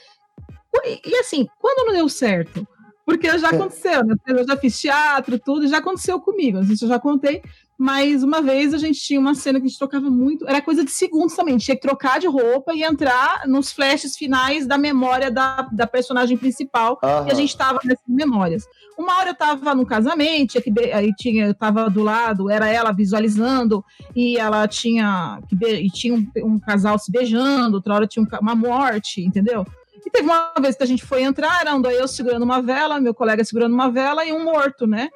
E, 0.83 1.01
e, 1.09 1.15
assim, 1.17 1.47
quando 1.59 1.85
não 1.87 1.93
deu 1.93 2.09
certo? 2.09 2.67
Porque 3.05 3.37
já 3.37 3.49
aconteceu, 3.49 4.03
né? 4.03 4.15
Eu 4.27 4.45
já 4.47 4.57
fiz 4.57 4.79
teatro, 4.79 5.37
tudo, 5.37 5.65
e 5.65 5.67
já 5.67 5.77
aconteceu 5.77 6.19
comigo. 6.19 6.57
Não 6.57 6.65
sei 6.65 6.75
se 6.75 6.85
eu 6.85 6.89
já 6.89 6.99
contei, 6.99 7.43
mas 7.83 8.23
uma 8.23 8.41
vez 8.41 8.73
a 8.73 8.77
gente 8.77 8.97
tinha 9.01 9.19
uma 9.19 9.35
cena 9.35 9.59
que 9.59 9.65
a 9.65 9.67
gente 9.67 9.77
trocava 9.77 10.09
muito, 10.09 10.47
era 10.47 10.61
coisa 10.61 10.85
de 10.85 10.91
segundos 10.91 11.35
também, 11.35 11.57
tinha 11.57 11.75
que 11.75 11.81
trocar 11.81 12.17
de 12.17 12.27
roupa 12.27 12.73
e 12.73 12.81
entrar 12.81 13.45
nos 13.45 13.73
flashes 13.73 14.15
finais 14.15 14.65
da 14.65 14.77
memória 14.77 15.29
da, 15.29 15.63
da 15.69 15.85
personagem 15.85 16.37
principal, 16.37 16.97
Aham. 17.03 17.27
e 17.27 17.31
a 17.33 17.33
gente 17.33 17.57
tava 17.57 17.81
nessas 17.83 18.07
memórias. 18.07 18.63
Uma 18.97 19.17
hora 19.17 19.31
eu 19.31 19.35
tava 19.35 19.75
num 19.75 19.83
casamento, 19.83 20.51
tinha 20.51 20.61
que 20.61 20.93
aí 20.93 21.13
tinha, 21.13 21.47
eu 21.47 21.53
tava 21.53 21.89
do 21.89 22.01
lado, 22.01 22.49
era 22.49 22.69
ela 22.69 22.93
visualizando, 22.93 23.83
e 24.15 24.37
ela 24.37 24.65
tinha, 24.65 25.41
e 25.61 25.89
tinha 25.89 26.13
um, 26.13 26.25
um 26.37 26.57
casal 26.57 26.97
se 26.97 27.11
beijando, 27.11 27.75
outra 27.75 27.95
hora 27.95 28.07
tinha 28.07 28.23
um 28.23 28.37
uma 28.41 28.55
morte, 28.55 29.21
entendeu? 29.21 29.65
E 30.05 30.09
teve 30.09 30.25
uma 30.25 30.53
vez 30.61 30.77
que 30.77 30.83
a 30.83 30.87
gente 30.87 31.03
foi 31.03 31.23
entrar, 31.23 31.59
era 31.59 31.73
andou 31.73 31.91
eu 31.91 32.07
segurando 32.07 32.43
uma 32.43 32.61
vela, 32.61 33.01
meu 33.01 33.13
colega 33.13 33.43
segurando 33.43 33.73
uma 33.73 33.91
vela 33.91 34.25
e 34.25 34.31
um 34.31 34.41
morto, 34.41 34.87
né? 34.87 35.09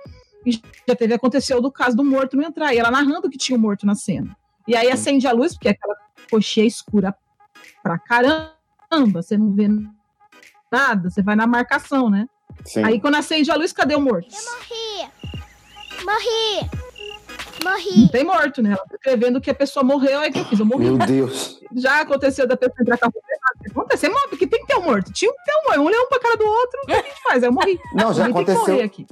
E 0.48 0.62
já 0.88 0.96
teve, 0.96 1.14
aconteceu 1.14 1.62
do 1.62 1.70
caso 1.70 1.98
do 1.98 2.06
morto 2.06 2.38
não 2.38 2.46
entrar, 2.46 2.74
e 2.74 2.78
ela 2.78 2.90
narrando 2.90 3.30
que 3.30 3.38
tinha 3.38 3.58
um 3.58 3.62
morto 3.62 3.86
na 3.86 3.96
cena. 3.96 4.34
E 4.66 4.78
aí 4.78 4.90
acende 4.90 5.28
a 5.28 5.34
luz, 5.34 5.54
porque 5.54 5.68
é 5.68 5.72
aquela 5.72 5.94
coxinha 6.32 6.66
escura 6.66 7.14
pra 7.84 8.00
caramba, 8.00 8.54
você 9.14 9.38
não 9.38 9.52
vê 9.52 9.68
nada, 10.72 11.10
você 11.10 11.22
vai 11.22 11.36
na 11.36 11.46
marcação, 11.46 12.10
né? 12.10 12.30
Sim. 12.64 12.82
Aí 12.82 12.98
quando 13.02 13.16
acende 13.16 13.52
a 13.52 13.56
luz, 13.56 13.74
cadê 13.74 13.94
o 13.96 14.00
morto? 14.00 14.30
Morri! 14.32 15.12
Morri! 16.06 16.70
Não 17.62 17.72
Morri! 17.72 18.10
tem 18.10 18.24
morto, 18.24 18.62
né? 18.62 18.70
Ela 18.70 18.86
tá 18.86 18.96
escrevendo 18.96 19.42
que 19.42 19.50
a 19.50 19.56
pessoa 19.56 19.84
morreu, 19.84 20.22
é 20.22 20.32
que 20.32 20.40
eu 20.40 20.46
fiz, 20.46 20.60
eu 20.60 20.66
morri. 20.66 20.86
Meu 20.86 20.98
Deus. 20.98 21.60
Já 21.76 22.00
aconteceu 22.02 22.48
da 22.48 22.56
pessoa 22.56 22.78
entrar 22.80 22.98
com 22.98 23.08
a. 23.08 23.12
Acontece, 23.70 24.06
é 24.06 24.10
morre, 24.10 24.28
porque 24.30 24.48
tem 24.48 24.62
que 24.62 24.68
ter 24.68 24.78
um 24.78 24.84
morto. 24.84 25.12
Tinha 25.12 25.32
que 25.32 25.44
ter 25.44 25.52
um 25.58 25.64
morto, 25.68 25.82
um 25.82 25.90
leão 25.90 26.08
pra 26.08 26.20
cara 26.20 26.38
do 26.38 26.46
outro, 26.46 26.80
o 26.84 26.86
que 26.86 26.94
a 26.94 27.02
gente 27.02 27.22
faz? 27.24 27.44
Aí 27.44 27.50
eu 27.50 27.54
morri. 27.54 27.80
Não, 27.94 28.14
já 28.14 28.26
Alguém 28.28 28.46
tem 28.46 28.56
que 28.56 28.62
morrer 28.62 28.84
aconteceu. 28.84 29.08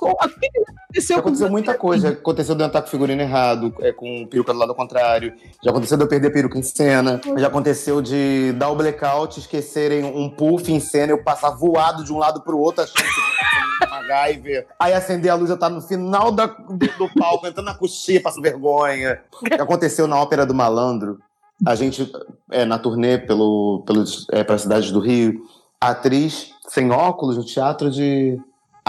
O 0.00 0.16
que 0.28 0.48
que 0.48 0.58
aconteceu 0.58 1.16
Já 1.16 1.20
aconteceu 1.20 1.50
muita 1.50 1.74
coisa. 1.74 2.08
Aconteceu 2.10 2.54
de 2.54 2.62
eu 2.62 2.66
entrar 2.66 2.82
com 2.82 2.88
figurino 2.88 3.20
errado, 3.22 3.74
é, 3.80 3.92
com 3.92 4.26
peruca 4.26 4.52
do 4.52 4.58
lado 4.58 4.74
contrário. 4.74 5.32
Já 5.62 5.70
aconteceu 5.70 5.96
de 5.96 6.04
eu 6.04 6.08
perder 6.08 6.30
peruca 6.30 6.58
em 6.58 6.62
cena. 6.62 7.20
Já 7.36 7.46
aconteceu 7.46 8.00
de 8.02 8.52
dar 8.52 8.70
o 8.70 8.76
blackout, 8.76 9.38
esquecerem 9.38 10.04
um 10.04 10.28
puff 10.30 10.72
em 10.72 10.80
cena, 10.80 11.12
eu 11.12 11.22
passar 11.22 11.50
voado 11.50 12.02
de 12.04 12.12
um 12.12 12.18
lado 12.18 12.40
pro 12.42 12.58
outro, 12.58 12.82
achando 12.82 12.96
que 12.96 13.84
eu 13.84 13.88
uma 13.88 14.02
MacGyver. 14.02 14.66
Aí 14.80 14.92
acender 14.92 15.30
a 15.30 15.34
luz, 15.34 15.50
eu 15.50 15.58
tá 15.58 15.68
no 15.68 15.80
final 15.80 16.32
da- 16.32 16.46
do, 16.46 16.76
do 16.76 17.14
palco, 17.14 17.46
entrando 17.46 17.66
na 17.66 17.74
coxinha, 17.74 18.20
passo 18.22 18.40
vergonha. 18.40 19.20
Já 19.56 19.62
aconteceu 19.62 20.06
na 20.06 20.18
Ópera 20.20 20.44
do 20.44 20.54
Malandro. 20.54 21.18
A 21.66 21.74
gente, 21.74 22.10
é, 22.52 22.64
na 22.64 22.78
turnê 22.78 23.18
pelo, 23.18 23.82
pelos, 23.86 24.26
é, 24.32 24.42
pelas 24.44 24.62
cidades 24.62 24.90
do 24.92 25.00
Rio, 25.00 25.40
atriz 25.80 26.50
sem 26.68 26.90
óculos 26.90 27.36
no 27.36 27.44
teatro 27.44 27.90
de 27.90 28.38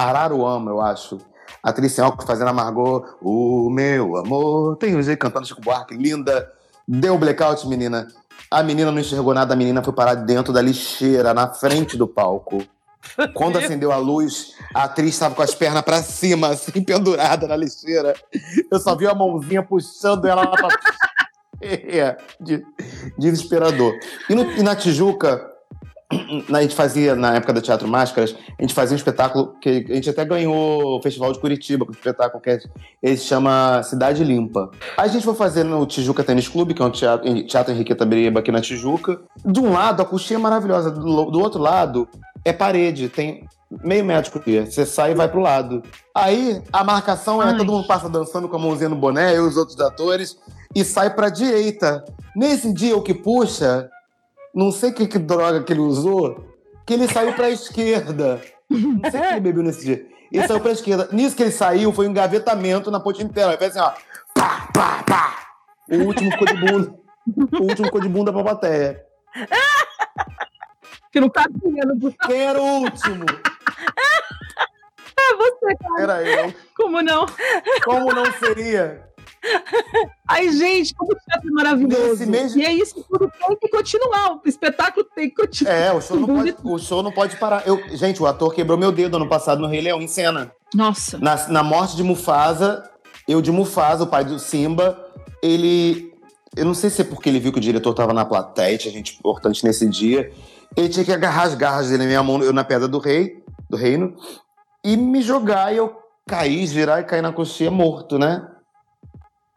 Araruama, 0.07 0.71
eu 0.71 0.81
acho. 0.81 1.17
A 1.63 1.69
atriz 1.71 1.91
sem 1.93 2.03
óculos 2.03 2.25
fazendo 2.25 2.47
a 2.49 2.53
Margot, 2.53 3.03
o 3.21 3.69
meu 3.69 4.15
amor, 4.17 4.77
tem 4.77 5.01
jeito 5.01 5.19
cantando 5.19 5.47
Chico 5.47 5.61
Buarque, 5.61 5.95
linda. 5.95 6.51
Deu 6.87 7.17
blackout, 7.17 7.67
menina. 7.67 8.07
A 8.49 8.63
menina 8.63 8.91
não 8.91 8.99
enxergou 8.99 9.33
nada, 9.33 9.53
a 9.53 9.57
menina 9.57 9.83
foi 9.83 9.93
parar 9.93 10.15
dentro 10.15 10.51
da 10.53 10.61
lixeira, 10.61 11.33
na 11.33 11.47
frente 11.49 11.97
do 11.97 12.07
palco. 12.07 12.63
Quando 13.33 13.57
acendeu 13.59 13.91
a 13.91 13.97
luz, 13.97 14.53
a 14.73 14.83
atriz 14.83 15.09
estava 15.13 15.35
com 15.35 15.41
as 15.41 15.53
pernas 15.53 15.81
pra 15.83 16.01
cima, 16.01 16.49
assim, 16.49 16.83
pendurada 16.83 17.47
na 17.47 17.55
lixeira. 17.55 18.13
Eu 18.71 18.79
só 18.79 18.95
vi 18.95 19.05
a 19.07 19.13
mãozinha 19.13 19.61
puxando 19.63 20.25
ela 20.25 20.41
lá 20.43 20.51
pra... 20.55 20.69
É, 21.61 22.15
de- 22.39 22.63
desesperador. 23.17 23.93
E, 24.29 24.33
no- 24.33 24.49
e 24.53 24.63
na 24.63 24.77
Tijuca, 24.77 25.45
a 26.12 26.62
gente 26.62 26.76
fazia, 26.76 27.16
na 27.16 27.36
época 27.36 27.53
do 27.53 27.62
Teatro 27.62 27.88
Máscaras, 27.88 28.36
a 28.57 28.62
gente 28.62 28.74
fazia 28.74 28.93
um 28.93 28.97
espetáculo 28.97 29.53
que 29.62 29.86
a 29.89 29.93
gente 29.93 30.10
até 30.10 30.26
ganhou 30.26 30.97
o 30.97 31.01
Festival 31.01 31.32
de 31.32 31.39
Curitiba, 31.39 31.86
com 31.86 31.91
um 31.91 31.95
espetáculo 31.95 32.41
que 32.41 32.49
é- 32.49 32.60
ele 33.03 33.18
se 33.18 33.26
chama 33.26 33.84
Cidade 33.84 34.24
Limpa. 34.24 34.72
A 34.97 35.07
gente 35.07 35.24
foi 35.24 35.36
fazer 35.36 35.64
no 35.64 35.86
Tijuca 35.86 36.24
Tênis 36.24 36.47
Clube, 36.47 36.74
que 36.74 36.82
é 36.82 36.86
um 36.86 36.89
teatro, 36.89 37.43
teatro 37.45 37.74
Henriqueta 37.74 38.05
Brieba 38.05 38.39
aqui 38.39 38.51
na 38.51 38.62
Tijuca. 38.62 39.20
De 39.45 39.60
um 39.60 39.72
lado, 39.72 40.01
a 40.01 40.05
coxinha 40.05 40.39
é 40.39 40.41
maravilhosa, 40.41 40.89
do, 40.89 41.26
do 41.26 41.39
outro 41.39 41.62
lado, 41.62 42.07
é 42.43 42.51
parede, 42.51 43.07
tem 43.10 43.45
meio 43.84 44.03
metro 44.03 44.32
por 44.32 44.43
dia. 44.43 44.66
Você 44.66 44.88
sai 44.88 45.12
e 45.12 45.16
vai 45.16 45.28
pro 45.30 45.41
lado. 45.41 45.84
Aí, 46.16 46.60
a 46.74 46.84
marcação 46.84 47.41
é 47.41 47.49
Ai. 47.49 47.57
todo 47.57 47.72
mundo 47.72 47.86
passa 47.86 48.10
dançando 48.10 48.49
com 48.49 48.55
a 48.55 48.60
mãozinha 48.60 48.89
no 48.89 48.95
boné, 48.95 49.38
eu 49.38 49.45
e 49.45 49.47
os 49.47 49.57
outros 49.57 49.80
atores. 49.80 50.38
e 50.76 50.84
sai 50.84 51.14
pra 51.16 51.30
direita. 51.30 52.03
Nesse 52.36 52.72
dia, 52.72 52.95
o 52.95 53.01
que 53.01 53.12
puxa, 53.14 53.89
não 54.53 54.71
sei 54.71 54.91
que, 54.91 55.07
que 55.07 55.19
droga 55.19 55.63
que 55.63 55.73
ele 55.73 55.79
usou, 55.79 56.45
que 56.85 56.93
ele 56.93 57.07
saiu 57.07 57.33
pra 57.33 57.49
esquerda. 57.49 58.41
Não 58.69 59.09
sei 59.09 59.19
o 59.19 59.23
que 59.23 59.29
ele 59.29 59.39
bebeu 59.39 59.63
nesse 59.63 59.85
dia. 59.85 60.05
Ele 60.31 60.47
saiu 60.47 60.59
pra 60.59 60.71
esquerda. 60.71 61.09
Nisso 61.11 61.35
que 61.35 61.43
ele 61.43 61.51
saiu, 61.51 61.91
foi 61.91 62.07
um 62.07 62.11
engavetamento 62.11 62.91
na 62.91 62.99
ponte 62.99 63.23
inteira. 63.23 63.51
Aí 63.51 63.57
fez 63.57 63.75
assim, 63.75 63.79
ó. 63.79 63.93
Pá, 64.33 64.67
pá, 64.73 65.03
pá. 65.03 65.35
O 65.89 66.03
último 66.03 66.31
ficou 66.31 66.47
de 66.47 66.57
bunda. 66.57 66.93
O 67.59 67.63
último 67.63 67.85
ficou 67.85 68.01
de 68.01 68.09
bunda 68.09 68.31
pra 68.31 68.43
plateia. 68.43 69.03
Que 71.11 71.19
não 71.19 71.29
cabia 71.29 71.83
no 71.85 72.13
Quem 72.13 72.41
era 72.41 72.61
o 72.61 72.81
último? 72.81 73.25
É 75.17 75.35
você, 75.35 75.75
cara. 75.75 76.01
Era 76.01 76.23
eu. 76.23 76.53
Como 76.75 77.01
não? 77.01 77.25
Como 77.83 78.13
não 78.13 78.25
seria? 78.33 79.09
Ai, 80.27 80.49
gente, 80.51 80.93
como 80.93 81.11
o 81.11 81.15
teatro 81.15 81.47
é 81.49 81.51
maravilhoso. 81.51 82.25
Mesmo- 82.27 82.59
E 82.61 82.65
é 82.65 82.73
isso, 82.73 83.03
tudo 83.09 83.31
tem 83.47 83.57
que 83.57 83.67
continuar. 83.69 84.35
O 84.35 84.41
espetáculo 84.47 85.05
tem 85.15 85.29
que 85.29 85.35
continuar. 85.35 85.73
É, 85.73 85.91
o 85.93 86.01
show 86.01 86.17
não 86.19 86.27
pode, 86.27 86.55
o 86.63 86.77
show 86.79 87.03
não 87.03 87.11
pode 87.11 87.35
parar. 87.37 87.67
Eu, 87.67 87.81
gente, 87.95 88.21
o 88.21 88.27
ator 88.27 88.53
quebrou 88.53 88.77
meu 88.77 88.91
dedo 88.91 89.17
ano 89.17 89.27
passado 89.27 89.61
no 89.61 89.67
Rei 89.67 89.81
Leão, 89.81 90.01
em 90.01 90.07
cena. 90.07 90.51
Nossa. 90.73 91.17
Na, 91.17 91.47
na 91.47 91.63
morte 91.63 91.95
de 91.95 92.03
Mufasa, 92.03 92.89
eu 93.27 93.41
de 93.41 93.51
Mufasa, 93.51 94.03
o 94.03 94.07
pai 94.07 94.23
do 94.23 94.37
Simba, 94.39 94.97
ele. 95.41 96.13
Eu 96.55 96.65
não 96.65 96.73
sei 96.73 96.89
se 96.89 97.01
é 97.01 97.05
porque 97.05 97.29
ele 97.29 97.39
viu 97.39 97.51
que 97.51 97.59
o 97.59 97.61
diretor 97.61 97.93
tava 97.93 98.11
na 98.13 98.25
plateia, 98.25 98.77
tinha 98.77 98.91
gente 98.91 99.15
importante 99.17 99.63
nesse 99.63 99.87
dia. 99.87 100.31
Ele 100.75 100.89
tinha 100.89 101.05
que 101.05 101.11
agarrar 101.11 101.43
as 101.43 101.55
garras 101.55 101.87
dele 101.89 102.03
na 102.03 102.07
minha 102.07 102.23
mão, 102.23 102.41
eu 102.43 102.51
na 102.53 102.63
pedra 102.63 102.87
do 102.87 102.99
rei, 102.99 103.41
do 103.69 103.77
reino, 103.77 104.15
e 104.83 104.97
me 104.97 105.21
jogar, 105.21 105.73
e 105.73 105.77
eu 105.77 105.95
caí, 106.27 106.65
girar 106.67 106.99
e 106.99 107.03
cair 107.03 107.21
na 107.21 107.31
coxinha 107.31 107.71
morto, 107.71 108.17
né? 108.19 108.47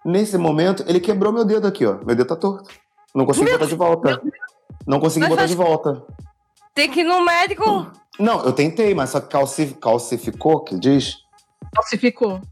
Nesse 0.05 0.37
momento, 0.37 0.85
ele 0.87 1.01
quebrou 1.01 1.33
meu 1.33 1.45
dedo 1.45 1.67
aqui, 1.67 1.87
ó. 1.87 1.95
Meu 2.05 2.15
dedo 2.17 2.25
tá 2.27 2.37
torto. 2.37 2.69
Não 3.15 3.25
consegui 3.27 3.51
botar 3.53 3.67
de 3.67 3.75
volta. 3.75 4.23
Não 4.87 4.99
consegui 5.01 5.21
Mas 5.21 5.31
botar 5.31 5.47
de 5.47 5.55
volta. 5.55 6.03
Tem 6.75 6.91
que 6.91 7.01
ir 7.01 7.05
no 7.05 7.25
médico. 7.25 7.87
Não, 8.19 8.45
eu 8.45 8.53
tentei, 8.53 8.95
mas 8.95 9.11
só 9.11 9.21
que 9.21 9.29
calci, 9.29 9.77
calcificou, 9.81 10.61
que 10.61 10.79
diz? 10.79 11.19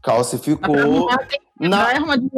Calcificou. 0.01 0.69
Que 1.59 1.67
Na- 1.67 1.93
de. 2.17 2.29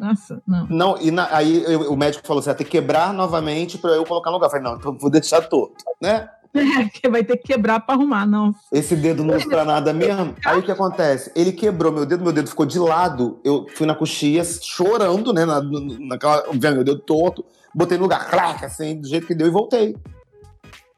Nossa, 0.00 0.42
não. 0.46 0.66
Não, 0.66 0.98
e 1.00 1.10
na- 1.10 1.28
aí 1.34 1.62
eu- 1.64 1.92
o 1.92 1.96
médico 1.96 2.26
falou: 2.26 2.42
você 2.42 2.48
vai 2.48 2.56
ter 2.56 2.64
que 2.64 2.70
quebrar 2.70 3.12
novamente 3.12 3.78
pra 3.78 3.90
eu 3.92 4.04
colocar 4.04 4.30
no 4.30 4.36
lugar. 4.36 4.46
Eu 4.46 4.50
falei, 4.50 4.64
não, 4.64 4.76
então 4.76 4.92
eu 4.92 4.98
vou 4.98 5.10
deixar 5.10 5.40
torto, 5.42 5.84
né? 6.00 6.28
É, 7.02 7.08
vai 7.08 7.24
ter 7.24 7.38
que 7.38 7.44
quebrar 7.44 7.80
pra 7.80 7.94
arrumar, 7.94 8.26
não. 8.26 8.54
Esse 8.70 8.94
dedo 8.94 9.24
não 9.24 9.34
usa 9.36 9.46
pra 9.48 9.64
nada 9.64 9.92
mesmo. 9.92 10.34
Aí 10.44 10.58
o 10.58 10.62
que 10.62 10.70
acontece? 10.70 11.32
Ele 11.34 11.50
quebrou 11.52 11.90
meu 11.90 12.04
dedo, 12.04 12.22
meu 12.22 12.32
dedo 12.32 12.48
ficou 12.48 12.66
de 12.66 12.78
lado. 12.78 13.40
Eu 13.42 13.66
fui 13.74 13.86
na 13.86 13.94
coxinha 13.94 14.44
chorando, 14.44 15.32
né? 15.32 15.44
Na, 15.46 15.62
na- 15.62 15.98
naquela, 16.00 16.44
meu 16.52 16.84
dedo 16.84 16.98
torto. 16.98 17.44
Botei 17.74 17.96
no 17.96 18.04
lugar, 18.04 18.28
clac, 18.28 18.62
assim, 18.64 19.00
do 19.00 19.08
jeito 19.08 19.26
que 19.26 19.34
deu 19.34 19.46
e 19.46 19.50
voltei. 19.50 19.96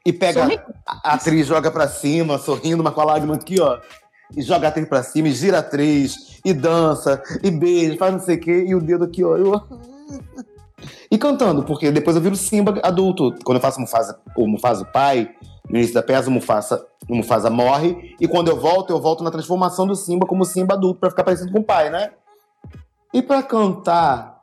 E 0.05 0.11
pega 0.11 0.41
Sorri- 0.41 0.59
a, 0.85 1.11
a 1.11 1.13
atriz, 1.13 1.47
joga 1.47 1.71
pra 1.71 1.87
cima, 1.87 2.37
sorrindo, 2.37 2.83
mas 2.83 2.93
com 2.93 3.01
a 3.01 3.05
lágrima 3.05 3.35
aqui, 3.35 3.59
ó. 3.61 3.79
E 4.35 4.41
joga 4.41 4.67
a 4.67 4.69
atriz 4.69 4.87
pra 4.89 5.03
cima, 5.03 5.29
e 5.29 5.31
gira 5.31 5.57
a 5.57 5.59
atriz, 5.61 6.39
e 6.43 6.53
dança, 6.53 7.23
e 7.41 7.49
beija, 7.49 7.95
faz 7.97 8.11
não 8.13 8.19
sei 8.19 8.35
o 8.35 8.39
quê, 8.41 8.65
e 8.67 8.75
o 8.75 8.81
dedo 8.81 9.05
aqui, 9.05 9.23
ó. 9.23 9.37
eu- 9.37 9.53
E 11.11 11.17
cantando, 11.17 11.63
porque 11.63 11.91
depois 11.91 12.15
eu 12.15 12.21
viro 12.21 12.35
Simba 12.35 12.79
adulto. 12.83 13.33
Quando 13.43 13.57
eu 13.57 13.61
faço 13.61 13.79
Mufasa, 13.79 14.19
o 14.35 14.47
Mufasa 14.47 14.83
o 14.83 14.91
pai, 14.91 15.29
no 15.69 15.77
início 15.77 15.93
da 15.93 16.03
peça, 16.03 16.29
o 16.29 16.31
Mufasa, 16.31 16.85
o 17.09 17.15
Mufasa 17.15 17.49
morre. 17.49 18.15
E 18.19 18.27
quando 18.27 18.49
eu 18.49 18.59
volto, 18.59 18.91
eu 18.91 18.99
volto 18.99 19.23
na 19.23 19.31
transformação 19.31 19.85
do 19.85 19.95
Simba 19.95 20.25
como 20.25 20.45
Simba 20.45 20.73
adulto, 20.73 20.99
pra 20.99 21.09
ficar 21.09 21.23
parecido 21.23 21.51
com 21.51 21.59
o 21.59 21.63
pai, 21.63 21.89
né? 21.89 22.11
E 23.13 23.21
pra 23.21 23.41
cantar 23.41 24.41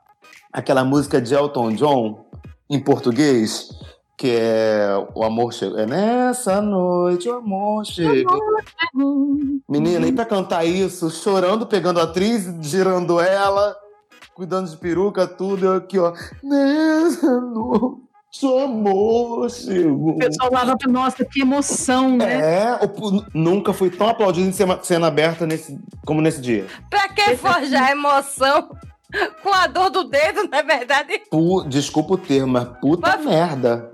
aquela 0.52 0.84
música 0.84 1.20
de 1.20 1.34
Elton 1.34 1.72
John, 1.72 2.24
em 2.70 2.80
português, 2.80 3.70
que 4.16 4.30
é 4.30 4.88
O 5.14 5.24
Amor 5.24 5.52
Chegou. 5.52 5.78
É 5.78 5.86
nessa 5.86 6.62
noite 6.62 7.28
o 7.28 7.34
amor 7.34 7.84
chegou. 7.84 8.38
Menina, 9.68 10.06
e 10.06 10.12
pra 10.12 10.24
cantar 10.24 10.64
isso, 10.64 11.10
chorando, 11.10 11.66
pegando 11.66 12.00
a 12.00 12.04
atriz, 12.04 12.44
girando 12.60 13.20
ela, 13.20 13.76
cuidando 14.42 14.68
de 14.68 14.76
peruca, 14.76 15.24
tudo, 15.24 15.66
eu 15.66 15.76
aqui, 15.76 15.98
ó. 16.00 16.12
Nessa 16.42 17.40
noite 17.40 18.02
amor 18.64 19.48
chegou. 19.48 20.14
O 20.14 20.18
pessoal 20.18 20.50
lá 20.52 20.76
pra 20.76 20.90
nossa, 20.90 21.24
que 21.24 21.42
emoção, 21.42 22.16
né? 22.16 22.40
É, 22.64 22.78
o- 22.98 23.24
nunca 23.32 23.72
fui 23.72 23.88
tão 23.88 24.08
aplaudido 24.08 24.48
em 24.48 24.52
cena, 24.52 24.80
cena 24.82 25.06
aberta 25.06 25.46
nesse, 25.46 25.78
como 26.04 26.20
nesse 26.20 26.40
dia. 26.40 26.66
Pra 26.90 27.08
que 27.08 27.36
forjar 27.36 27.92
emoção 27.92 28.68
com 29.44 29.54
a 29.54 29.68
dor 29.68 29.90
do 29.90 30.04
dedo, 30.04 30.48
não 30.50 30.58
é 30.58 30.62
verdade? 30.64 31.20
Pu- 31.30 31.62
desculpa 31.68 32.14
o 32.14 32.18
termo, 32.18 32.54
mas 32.54 32.64
puta 32.80 33.16
Mas- 33.16 33.24
merda. 33.24 33.92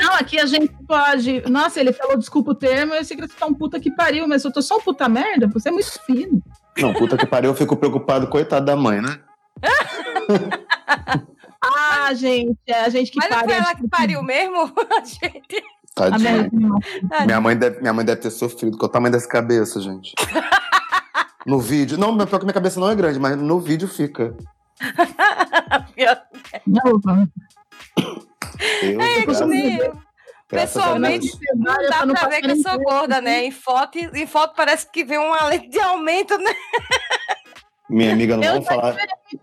Não, 0.00 0.14
aqui 0.14 0.38
a 0.38 0.46
gente 0.46 0.72
pode. 0.86 1.42
Nossa, 1.50 1.78
ele 1.80 1.92
falou, 1.92 2.16
desculpa 2.16 2.52
o 2.52 2.54
termo, 2.54 2.94
eu 2.94 3.04
sei 3.04 3.16
que 3.16 3.26
você 3.26 3.34
tá 3.38 3.44
um 3.44 3.52
puta 3.52 3.78
que 3.80 3.90
pariu, 3.90 4.26
mas 4.28 4.44
eu 4.44 4.52
tô 4.52 4.62
só 4.62 4.76
um 4.76 4.80
puta 4.80 5.08
merda, 5.08 5.48
você 5.48 5.68
é 5.68 5.72
muito 5.72 5.90
fino. 6.06 6.40
Não, 6.78 6.94
puta 6.94 7.16
que 7.18 7.26
pariu, 7.26 7.50
eu 7.50 7.54
fico 7.56 7.76
preocupado, 7.76 8.28
coitado 8.28 8.64
da 8.64 8.76
mãe, 8.76 9.02
né? 9.02 9.18
Ah, 11.62 12.12
gente, 12.14 12.56
é 12.66 12.80
a 12.84 12.88
gente 12.88 13.10
que 13.10 13.18
Mas 13.18 13.28
não 13.30 13.38
pariu. 13.38 13.54
foi 13.54 13.58
ela 13.58 13.74
que 13.74 13.88
pariu 13.88 14.22
mesmo? 14.22 14.72
gente. 15.04 15.62
A 15.96 16.10
Tadinha. 16.10 16.48
merda. 16.50 17.26
Minha 17.26 17.40
mãe, 17.40 17.56
deve, 17.56 17.80
minha 17.80 17.92
mãe 17.92 18.04
deve 18.04 18.20
ter 18.22 18.30
sofrido. 18.30 18.78
É 18.80 18.84
o 18.84 18.88
tamanho 18.88 19.12
dessa 19.12 19.28
cabeça, 19.28 19.80
gente? 19.80 20.14
No 21.46 21.58
vídeo. 21.60 21.98
Não, 21.98 22.16
pior 22.16 22.38
que 22.38 22.44
minha 22.44 22.54
cabeça 22.54 22.80
não 22.80 22.90
é 22.90 22.94
grande, 22.94 23.18
mas 23.18 23.36
no 23.36 23.60
vídeo 23.60 23.88
fica. 23.88 24.34
Não, 26.66 27.00
Eu, 28.82 29.00
É, 29.00 29.24
Pessoalmente, 30.48 31.30
não 31.54 31.76
dá 31.88 32.06
pra 32.06 32.28
ver 32.28 32.40
que 32.40 32.50
eu 32.50 32.56
sou 32.56 32.78
gorda, 32.80 33.20
né? 33.20 33.44
Em 33.44 33.50
foto, 33.52 33.96
em 33.98 34.26
foto 34.26 34.54
parece 34.56 34.90
que 34.90 35.04
vem 35.04 35.18
uma 35.18 35.44
lente 35.46 35.68
de 35.68 35.78
aumento, 35.78 36.36
né? 36.38 36.50
Minha 37.90 38.12
amiga, 38.12 38.36
não 38.36 38.42
vamos 38.44 38.66
falar. 38.66 38.96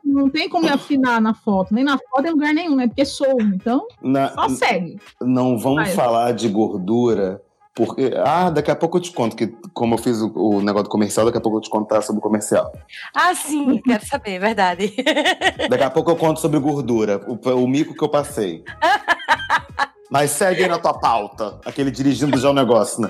Não 0.03 0.29
tem 0.29 0.47
como 0.49 0.65
me 0.65 0.71
afinar 0.71 1.19
na 1.21 1.33
foto, 1.33 1.73
nem 1.73 1.83
na 1.83 1.97
foto 1.97 2.25
em 2.25 2.31
lugar 2.31 2.53
nenhum, 2.53 2.75
né? 2.75 2.87
Porque 2.87 3.05
sou, 3.05 3.39
então 3.41 3.85
Na- 4.01 4.29
só 4.33 4.49
segue. 4.49 4.99
não 5.21 5.57
vamos 5.57 5.83
Vai. 5.83 5.93
falar 5.93 6.31
de 6.33 6.47
gordura, 6.49 7.41
porque. 7.75 8.11
Ah, 8.25 8.49
daqui 8.49 8.71
a 8.71 8.75
pouco 8.75 8.97
eu 8.97 9.01
te 9.01 9.11
conto, 9.11 9.35
que 9.35 9.47
como 9.73 9.93
eu 9.95 9.97
fiz 9.97 10.21
o, 10.21 10.31
o 10.35 10.61
negócio 10.61 10.85
do 10.85 10.89
comercial, 10.89 11.25
daqui 11.25 11.37
a 11.37 11.41
pouco 11.41 11.57
eu 11.57 11.61
te 11.61 11.69
contar 11.69 12.01
sobre 12.01 12.19
o 12.19 12.21
comercial. 12.23 12.71
Ah, 13.13 13.35
sim, 13.35 13.79
quero 13.85 14.05
saber, 14.05 14.31
é 14.31 14.39
verdade. 14.39 14.93
Daqui 15.69 15.83
a 15.83 15.89
pouco 15.89 16.09
eu 16.11 16.15
conto 16.15 16.39
sobre 16.39 16.57
gordura, 16.59 17.21
o, 17.27 17.37
o 17.51 17.67
mico 17.67 17.93
que 17.93 18.03
eu 18.03 18.09
passei. 18.09 18.63
Mas 20.09 20.31
segue 20.31 20.63
aí 20.63 20.69
na 20.69 20.79
tua 20.79 20.93
pauta, 20.93 21.59
aquele 21.65 21.91
dirigindo 21.91 22.37
já 22.39 22.49
o 22.49 22.53
negócio, 22.53 23.01
né? 23.01 23.09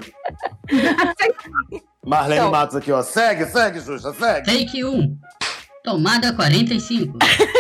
Marlene 2.08 2.40
Então. 2.40 2.52
Matos 2.52 2.76
aqui, 2.76 2.92
ó. 2.92 3.02
Segue, 3.04 3.46
segue, 3.46 3.82
Xuxa, 3.82 4.14
segue. 4.14 4.46
Take 4.66 4.84
1. 4.86 5.18
Tomada 5.84 6.34
45. 6.34 7.18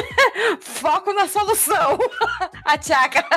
Foco 0.61 1.13
na 1.13 1.27
solução. 1.27 1.97
A 2.65 2.77
tchaca. 2.77 3.23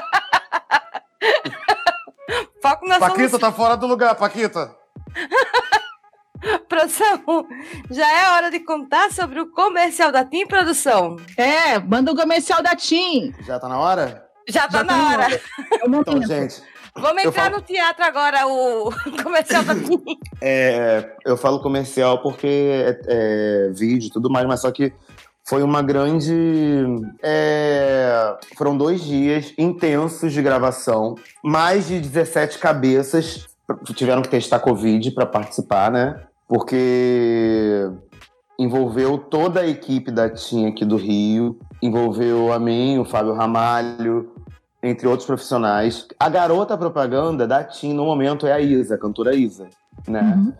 Foco 2.62 2.86
na 2.86 2.98
Paquita 2.98 3.28
solução. 3.30 3.40
tá 3.40 3.52
fora 3.52 3.76
do 3.76 3.86
lugar, 3.86 4.14
Paquita. 4.14 4.74
Produção, 6.68 7.46
já 7.90 8.10
é 8.10 8.30
hora 8.30 8.50
de 8.50 8.60
contar 8.60 9.10
sobre 9.12 9.40
o 9.40 9.50
comercial 9.50 10.10
da 10.10 10.24
Team 10.24 10.46
Produção. 10.48 11.16
É, 11.36 11.78
manda 11.78 12.10
o 12.12 12.16
comercial 12.16 12.62
da 12.62 12.74
TIM. 12.74 13.34
Já 13.44 13.58
tá 13.58 13.68
na 13.68 13.78
hora? 13.78 14.24
Já 14.48 14.66
tá 14.66 14.78
Já 14.78 14.84
na 14.84 14.94
tá 14.94 15.06
hora. 15.08 15.24
hora. 15.24 15.40
Então, 15.84 16.22
gente, 16.22 16.62
Vamos 17.00 17.24
entrar 17.24 17.44
falo- 17.44 17.56
no 17.56 17.62
teatro 17.62 18.04
agora, 18.04 18.46
o 18.46 18.90
comercial 19.22 19.62
da 19.64 19.74
Team. 19.74 20.02
é, 20.40 21.12
eu 21.24 21.36
falo 21.36 21.60
comercial 21.60 22.18
porque 22.22 22.46
é, 22.46 23.00
é 23.06 23.70
vídeo 23.72 24.08
e 24.08 24.10
tudo 24.10 24.30
mais, 24.30 24.46
mas 24.46 24.60
só 24.60 24.70
que 24.70 24.92
foi 25.44 25.62
uma 25.62 25.82
grande. 25.82 26.32
é, 27.22 28.36
foram 28.56 28.76
dois 28.76 29.02
dias 29.02 29.52
intensos 29.58 30.32
de 30.32 30.40
gravação. 30.42 31.14
Mais 31.42 31.88
de 31.88 31.98
17 32.00 32.58
cabeças 32.58 33.46
tiveram 33.94 34.22
que 34.22 34.28
testar 34.28 34.60
Covid 34.60 35.10
para 35.12 35.26
participar, 35.26 35.90
né? 35.90 36.20
Porque 36.48 37.88
envolveu 38.58 39.16
toda 39.18 39.60
a 39.60 39.66
equipe 39.66 40.10
da 40.10 40.28
TIM 40.28 40.66
aqui 40.68 40.84
do 40.84 40.96
Rio, 40.96 41.58
envolveu 41.82 42.52
a 42.52 42.58
mim, 42.58 42.98
o 42.98 43.04
Fábio 43.04 43.32
Ramalho, 43.32 44.30
entre 44.82 45.06
outros 45.06 45.26
profissionais. 45.26 46.06
A 46.18 46.28
garota 46.28 46.76
propaganda 46.76 47.46
da 47.46 47.62
TIM 47.62 47.92
no 47.92 48.04
momento 48.04 48.46
é 48.46 48.52
a 48.52 48.60
Isa, 48.60 48.94
a 48.94 48.98
cantora 48.98 49.34
Isa, 49.34 49.68
né? 50.08 50.34
Uhum. 50.36 50.52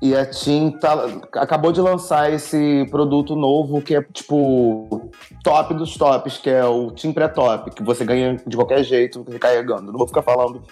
E 0.00 0.14
a 0.14 0.24
TIM 0.24 0.70
tá- 0.70 1.08
acabou 1.34 1.72
de 1.72 1.80
lançar 1.80 2.32
esse 2.32 2.86
produto 2.88 3.34
novo 3.34 3.82
que 3.82 3.96
é 3.96 4.02
tipo 4.02 5.10
top 5.42 5.74
dos 5.74 5.96
tops, 5.96 6.38
que 6.38 6.48
é 6.48 6.64
o 6.64 6.92
TIM 6.92 7.12
Pré-Top, 7.12 7.72
que 7.72 7.82
você 7.82 8.04
ganha 8.04 8.36
de 8.46 8.56
qualquer 8.56 8.84
jeito 8.84 9.24
carregando. 9.40 9.90
Não 9.90 9.98
vou 9.98 10.06
ficar 10.06 10.22
falando 10.22 10.62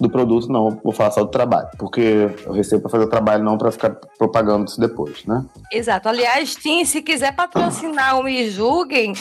do 0.00 0.08
produto, 0.08 0.50
não, 0.50 0.80
vou 0.82 0.92
falar 0.94 1.10
só 1.10 1.22
do 1.22 1.30
trabalho, 1.30 1.68
porque 1.78 2.30
eu 2.46 2.52
recebo 2.52 2.80
para 2.80 2.90
fazer 2.90 3.04
o 3.04 3.08
trabalho, 3.08 3.44
não 3.44 3.58
para 3.58 3.70
ficar 3.70 3.90
propagando 4.16 4.64
isso 4.64 4.80
depois, 4.80 5.26
né? 5.26 5.44
Exato. 5.70 6.08
Aliás, 6.08 6.56
Tim, 6.56 6.82
se 6.86 7.02
quiser 7.02 7.36
patrocinar 7.36 8.18
o 8.18 8.22
Me 8.22 8.48
Julguem, 8.48 9.12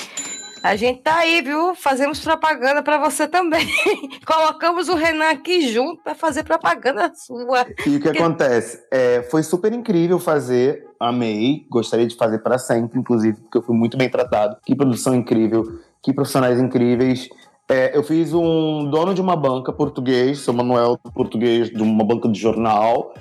A 0.62 0.76
gente 0.76 1.02
tá 1.02 1.18
aí, 1.18 1.42
viu? 1.42 1.74
Fazemos 1.74 2.20
propaganda 2.20 2.84
pra 2.84 2.98
você 2.98 3.28
também. 3.28 3.68
Colocamos 4.26 4.90
o 4.90 4.96
Renan 4.96 5.30
aqui 5.30 5.72
junto 5.72 6.04
pra 6.04 6.14
fazer 6.14 6.44
propaganda 6.44 7.12
sua. 7.16 7.66
E 7.86 7.96
o 7.96 8.02
que 8.02 8.10
acontece? 8.10 8.84
É, 8.92 9.22
foi 9.24 9.42
super 9.42 9.72
incrível 9.72 10.20
fazer, 10.20 10.86
amei, 11.00 11.66
gostaria 11.70 12.08
de 12.08 12.16
fazer 12.16 12.40
para 12.40 12.58
sempre, 12.58 13.00
inclusive, 13.00 13.40
porque 13.40 13.58
eu 13.58 13.62
fui 13.62 13.76
muito 13.76 13.98
bem 13.98 14.10
tratado. 14.10 14.58
Que 14.66 14.76
produção 14.76 15.16
incrível, 15.16 15.80
que 16.04 16.14
profissionais 16.14 16.60
incríveis. 16.60 17.30
É, 17.70 17.96
eu 17.96 18.04
fiz 18.04 18.34
um 18.34 18.90
dono 18.90 19.14
de 19.14 19.22
uma 19.22 19.36
banca 19.36 19.72
português, 19.72 20.40
sou 20.40 20.54
Manuel 20.54 20.98
português 21.14 21.70
de 21.70 21.82
uma 21.82 22.04
banca 22.04 22.28
de 22.28 22.40
jornal, 22.40 23.14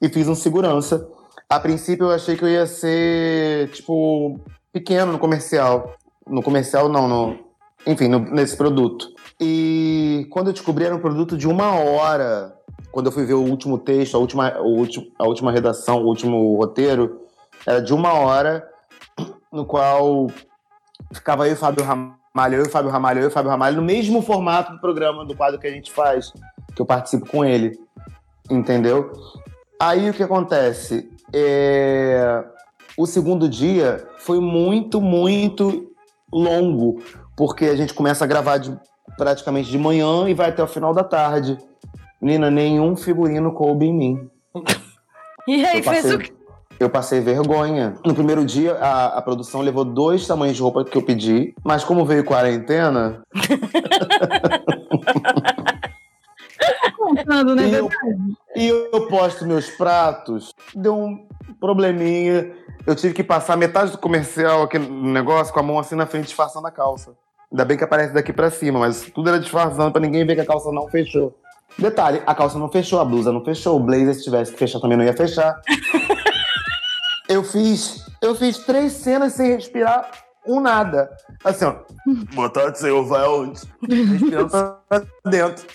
e 0.00 0.08
fiz 0.08 0.26
um 0.26 0.34
segurança. 0.34 1.06
A 1.48 1.60
princípio 1.60 2.06
eu 2.06 2.10
achei 2.10 2.36
que 2.36 2.44
eu 2.44 2.48
ia 2.48 2.66
ser, 2.66 3.68
tipo, 3.70 4.40
pequeno 4.72 5.12
no 5.12 5.18
comercial. 5.18 5.94
No 6.30 6.42
comercial, 6.42 6.88
não, 6.88 7.08
no, 7.08 7.38
enfim, 7.86 8.08
no, 8.08 8.18
nesse 8.18 8.56
produto. 8.56 9.08
E 9.40 10.26
quando 10.30 10.48
eu 10.48 10.52
descobri, 10.52 10.84
era 10.84 10.94
um 10.94 11.00
produto 11.00 11.36
de 11.36 11.48
uma 11.48 11.74
hora. 11.74 12.54
Quando 12.92 13.06
eu 13.06 13.12
fui 13.12 13.24
ver 13.24 13.34
o 13.34 13.42
último 13.42 13.78
texto, 13.78 14.16
a 14.16 14.18
última, 14.18 14.58
o 14.60 14.78
último, 14.78 15.06
a 15.18 15.26
última 15.26 15.52
redação, 15.52 16.02
o 16.02 16.06
último 16.06 16.56
roteiro, 16.56 17.20
era 17.66 17.80
de 17.80 17.92
uma 17.92 18.12
hora, 18.14 18.66
no 19.52 19.64
qual 19.64 20.28
ficava 21.12 21.46
eu 21.46 21.52
e 21.52 21.54
o 21.54 21.56
Fábio 21.56 21.84
Ramalho, 21.84 22.56
eu 22.56 22.62
e 22.62 22.68
Fábio 22.68 22.90
Ramalho, 22.90 23.20
eu 23.20 23.28
e 23.28 23.30
Fábio 23.30 23.50
Ramalho, 23.50 23.76
no 23.76 23.82
mesmo 23.82 24.22
formato 24.22 24.72
do 24.72 24.80
programa, 24.80 25.24
do 25.24 25.36
quadro 25.36 25.58
que 25.58 25.66
a 25.66 25.70
gente 25.70 25.90
faz, 25.92 26.32
que 26.74 26.80
eu 26.80 26.86
participo 26.86 27.26
com 27.26 27.44
ele. 27.44 27.78
Entendeu? 28.50 29.12
Aí 29.80 30.10
o 30.10 30.14
que 30.14 30.22
acontece? 30.22 31.10
É... 31.32 32.44
O 32.96 33.06
segundo 33.06 33.48
dia 33.48 34.06
foi 34.18 34.40
muito, 34.40 35.00
muito 35.00 35.89
longo, 36.32 37.02
porque 37.36 37.66
a 37.66 37.76
gente 37.76 37.92
começa 37.94 38.24
a 38.24 38.26
gravar 38.26 38.58
de, 38.58 38.76
praticamente 39.16 39.70
de 39.70 39.78
manhã 39.78 40.28
e 40.28 40.34
vai 40.34 40.48
até 40.50 40.62
o 40.62 40.66
final 40.68 40.92
da 40.94 41.04
tarde. 41.04 41.58
Menina, 42.20 42.50
nenhum 42.50 42.94
figurino 42.96 43.52
coube 43.52 43.86
em 43.86 43.94
mim. 43.94 44.30
E 45.48 45.64
aí, 45.64 45.78
Eu 45.78 45.82
fez 45.84 46.02
passei- 46.02 46.14
o 46.14 46.18
quê? 46.18 46.32
Eu 46.78 46.88
passei 46.88 47.20
vergonha. 47.20 47.94
No 48.06 48.14
primeiro 48.14 48.42
dia, 48.44 48.74
a, 48.74 49.18
a 49.18 49.22
produção 49.22 49.60
levou 49.60 49.84
dois 49.84 50.26
tamanhos 50.26 50.56
de 50.56 50.62
roupa 50.62 50.82
que 50.82 50.96
eu 50.96 51.02
pedi, 51.02 51.54
mas 51.62 51.84
como 51.84 52.06
veio 52.06 52.24
quarentena, 52.24 53.22
Contando, 56.96 57.54
né? 57.54 57.64
E 57.70 57.74
eu- 57.74 57.88
e 58.56 58.68
eu 58.92 59.06
posto 59.08 59.46
meus 59.46 59.68
pratos, 59.70 60.52
deu 60.74 60.96
um 60.96 61.26
probleminha. 61.58 62.52
Eu 62.86 62.94
tive 62.96 63.14
que 63.14 63.22
passar 63.22 63.56
metade 63.56 63.92
do 63.92 63.98
comercial 63.98 64.62
aqui 64.62 64.78
no 64.78 65.12
negócio 65.12 65.52
com 65.52 65.60
a 65.60 65.62
mão 65.62 65.78
assim 65.78 65.94
na 65.94 66.06
frente, 66.06 66.26
disfarçando 66.26 66.66
a 66.66 66.70
calça. 66.70 67.14
Ainda 67.50 67.64
bem 67.64 67.76
que 67.76 67.84
aparece 67.84 68.14
daqui 68.14 68.32
pra 68.32 68.50
cima, 68.50 68.78
mas 68.78 69.02
tudo 69.12 69.28
era 69.28 69.38
disfarçando 69.38 69.90
pra 69.90 70.00
ninguém 70.00 70.24
ver 70.24 70.34
que 70.34 70.40
a 70.40 70.46
calça 70.46 70.70
não 70.70 70.88
fechou. 70.88 71.36
Detalhe, 71.78 72.22
a 72.26 72.34
calça 72.34 72.58
não 72.58 72.68
fechou, 72.68 73.00
a 73.00 73.04
blusa 73.04 73.32
não 73.32 73.44
fechou, 73.44 73.76
o 73.76 73.80
blazer 73.80 74.14
se 74.14 74.24
tivesse 74.24 74.52
que 74.52 74.58
fechar 74.58 74.80
também 74.80 74.96
não 74.96 75.04
ia 75.04 75.16
fechar. 75.16 75.60
eu 77.28 77.42
fiz, 77.42 78.06
eu 78.20 78.34
fiz 78.34 78.58
três 78.58 78.92
cenas 78.92 79.34
sem 79.34 79.52
respirar 79.52 80.10
um 80.46 80.60
nada. 80.60 81.10
Assim, 81.44 81.64
ó. 81.64 81.76
Boa 82.34 82.50
tarde, 82.50 82.78
senhor, 82.78 83.04
vai 83.04 83.24
aonde? 83.24 83.60
Respirando 83.88 84.50
pra 84.50 85.02
dentro. 85.26 85.66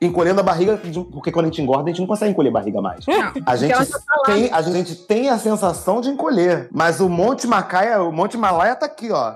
Encolhendo 0.00 0.40
a 0.40 0.42
barriga, 0.42 0.80
porque 1.12 1.30
quando 1.30 1.46
a 1.46 1.48
gente 1.48 1.60
engorda, 1.60 1.84
a 1.84 1.88
gente 1.88 2.00
não 2.00 2.06
consegue 2.06 2.30
encolher 2.30 2.48
a 2.48 2.52
barriga 2.52 2.80
mais. 2.80 3.04
A 3.44 3.54
gente, 3.54 3.74
tá 3.74 4.00
tem, 4.24 4.50
a 4.50 4.62
gente 4.62 4.94
tem 4.94 5.28
a 5.28 5.38
sensação 5.38 6.00
de 6.00 6.08
encolher, 6.08 6.68
mas 6.72 7.00
o 7.00 7.08
Monte 7.08 7.46
Macaia, 7.46 8.02
o 8.02 8.10
Monte 8.10 8.38
Malaya 8.38 8.74
tá 8.74 8.86
aqui, 8.86 9.10
ó. 9.12 9.34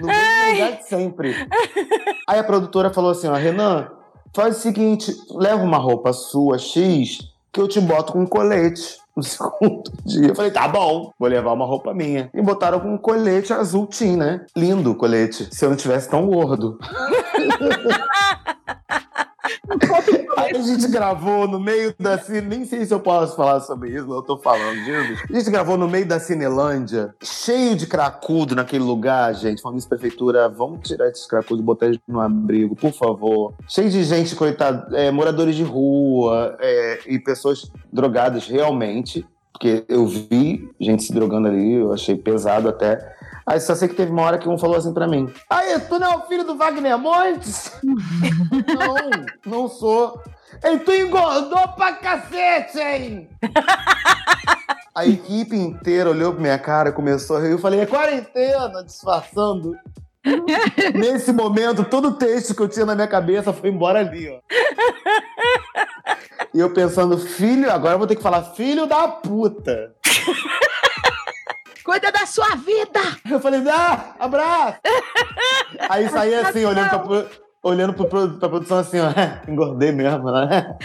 No 0.00 0.06
mesmo 0.06 0.52
lugar 0.52 0.72
de 0.78 0.88
sempre. 0.88 1.48
Aí 2.26 2.38
a 2.38 2.44
produtora 2.44 2.90
falou 2.90 3.10
assim, 3.10 3.28
ó, 3.28 3.34
Renan, 3.34 3.88
faz 4.34 4.56
o 4.56 4.60
seguinte, 4.60 5.14
leva 5.30 5.62
uma 5.62 5.78
roupa 5.78 6.14
sua, 6.14 6.58
X, 6.58 7.18
que 7.52 7.60
eu 7.60 7.68
te 7.68 7.80
boto 7.80 8.12
com 8.12 8.20
um 8.20 8.26
colete 8.26 8.98
no 9.16 9.22
segundo 9.24 9.90
dia. 10.04 10.28
Eu 10.28 10.34
falei, 10.34 10.50
tá 10.50 10.68
bom, 10.68 11.12
vou 11.18 11.28
levar 11.28 11.52
uma 11.52 11.64
roupa 11.64 11.94
minha. 11.94 12.30
E 12.34 12.42
botaram 12.42 12.80
com 12.80 12.94
um 12.94 12.98
colete 12.98 13.52
azul 13.52 13.86
tim, 13.86 14.16
né? 14.16 14.44
Lindo 14.56 14.92
o 14.92 14.94
colete, 14.94 15.48
se 15.50 15.64
eu 15.64 15.70
não 15.70 15.76
tivesse 15.76 16.08
tão 16.08 16.26
gordo. 16.26 16.78
A 20.36 20.52
gente 20.58 20.88
gravou 20.88 21.48
no 21.48 21.58
meio 21.58 21.94
da 21.98 22.18
cine, 22.18 22.42
nem 22.42 22.64
sei 22.64 22.84
se 22.84 22.92
eu 22.92 23.00
posso 23.00 23.36
falar 23.36 23.60
sobre 23.60 23.90
isso, 23.90 24.06
mas 24.06 24.16
eu 24.16 24.22
tô 24.22 24.38
falando 24.38 24.84
disso. 24.84 25.24
A 25.28 25.38
gente 25.38 25.50
gravou 25.50 25.76
no 25.76 25.88
meio 25.88 26.06
da 26.06 26.20
Cinelândia, 26.20 27.14
cheio 27.22 27.76
de 27.76 27.86
cracudo 27.86 28.54
naquele 28.54 28.84
lugar, 28.84 29.34
gente. 29.34 29.62
Falando 29.62 29.78
isso, 29.78 29.88
prefeitura, 29.88 30.48
vamos 30.48 30.86
tirar 30.86 31.08
esses 31.08 31.26
cracudos 31.26 31.62
e 31.62 31.64
botar 31.66 31.86
eles 31.86 31.98
no 32.06 32.20
abrigo, 32.20 32.76
por 32.76 32.92
favor. 32.92 33.54
Cheio 33.68 33.90
de 33.90 34.04
gente, 34.04 34.34
coitado, 34.34 34.94
é, 34.94 35.10
moradores 35.10 35.56
de 35.56 35.62
rua 35.62 36.56
é, 36.60 37.00
e 37.06 37.18
pessoas 37.18 37.70
drogadas 37.92 38.46
realmente. 38.46 39.26
Porque 39.52 39.84
eu 39.88 40.06
vi 40.06 40.68
gente 40.78 41.02
se 41.02 41.12
drogando 41.14 41.48
ali, 41.48 41.74
eu 41.74 41.90
achei 41.90 42.14
pesado 42.14 42.68
até. 42.68 43.15
Aí 43.46 43.60
só 43.60 43.74
sei 43.76 43.88
que 43.88 43.94
teve 43.94 44.10
uma 44.10 44.22
hora 44.22 44.38
que 44.38 44.48
um 44.48 44.58
falou 44.58 44.76
assim 44.76 44.92
pra 44.92 45.06
mim: 45.06 45.32
Aí, 45.48 45.78
tu 45.80 45.98
não 45.98 46.12
é 46.12 46.16
o 46.16 46.22
filho 46.22 46.44
do 46.44 46.56
Wagner 46.56 46.98
Montes? 46.98 47.72
não, 47.84 49.52
não 49.60 49.68
sou. 49.68 50.20
Ei, 50.64 50.78
tu 50.78 50.92
engordou 50.92 51.68
pra 51.68 51.92
cacete, 51.92 52.78
hein? 52.78 53.28
A 54.94 55.06
equipe 55.06 55.54
inteira 55.54 56.10
olhou 56.10 56.32
pra 56.32 56.40
minha 56.40 56.58
cara, 56.58 56.90
começou 56.90 57.36
a 57.36 57.40
rir. 57.40 57.52
Eu 57.52 57.58
falei: 57.58 57.80
É 57.80 57.86
quarentena, 57.86 58.82
disfarçando. 58.84 59.76
Nesse 60.94 61.32
momento, 61.32 61.84
todo 61.84 62.08
o 62.08 62.14
texto 62.14 62.54
que 62.54 62.62
eu 62.62 62.68
tinha 62.68 62.84
na 62.84 62.96
minha 62.96 63.06
cabeça 63.06 63.52
foi 63.52 63.70
embora 63.70 64.00
ali, 64.00 64.28
ó. 64.28 64.40
E 66.52 66.58
eu 66.58 66.72
pensando, 66.72 67.18
filho, 67.18 67.70
agora 67.70 67.94
eu 67.94 67.98
vou 67.98 68.06
ter 68.06 68.16
que 68.16 68.22
falar, 68.22 68.42
filho 68.42 68.86
da 68.86 69.06
puta. 69.06 69.94
Cuida 71.86 72.10
da 72.10 72.26
sua 72.26 72.56
vida! 72.56 73.00
Eu 73.30 73.38
falei, 73.38 73.60
dá, 73.60 74.16
abraço! 74.18 74.78
Aí 75.88 76.08
saí 76.08 76.34
assim, 76.34 76.64
olhando 76.64 76.90
pra, 76.90 77.26
olhando 77.62 77.92
pro, 77.92 78.28
pra 78.40 78.48
produção 78.48 78.78
assim, 78.78 78.98
ó. 78.98 79.12
Engordei 79.48 79.92
mesmo, 79.92 80.28
né? 80.32 80.76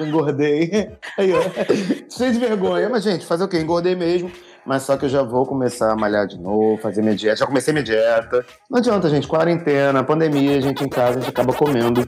Engordei. 0.00 0.96
Aí, 1.18 1.32
ó. 1.32 1.40
Cheio 2.08 2.32
de 2.32 2.38
vergonha. 2.38 2.88
Mas, 2.88 3.02
gente, 3.02 3.26
fazer 3.26 3.42
o 3.42 3.48
quê? 3.48 3.58
Engordei 3.58 3.96
mesmo. 3.96 4.30
Mas 4.64 4.84
só 4.84 4.96
que 4.96 5.06
eu 5.06 5.08
já 5.08 5.24
vou 5.24 5.44
começar 5.44 5.90
a 5.90 5.96
malhar 5.96 6.24
de 6.28 6.38
novo, 6.38 6.80
fazer 6.80 7.02
minha 7.02 7.16
dieta. 7.16 7.38
Já 7.38 7.46
comecei 7.46 7.72
minha 7.72 7.84
dieta. 7.84 8.46
Não 8.70 8.78
adianta, 8.78 9.10
gente. 9.10 9.26
Quarentena, 9.26 10.04
pandemia, 10.04 10.56
a 10.56 10.60
gente 10.60 10.84
em 10.84 10.88
casa, 10.88 11.18
a 11.18 11.20
gente 11.20 11.30
acaba 11.30 11.52
comendo 11.52 12.06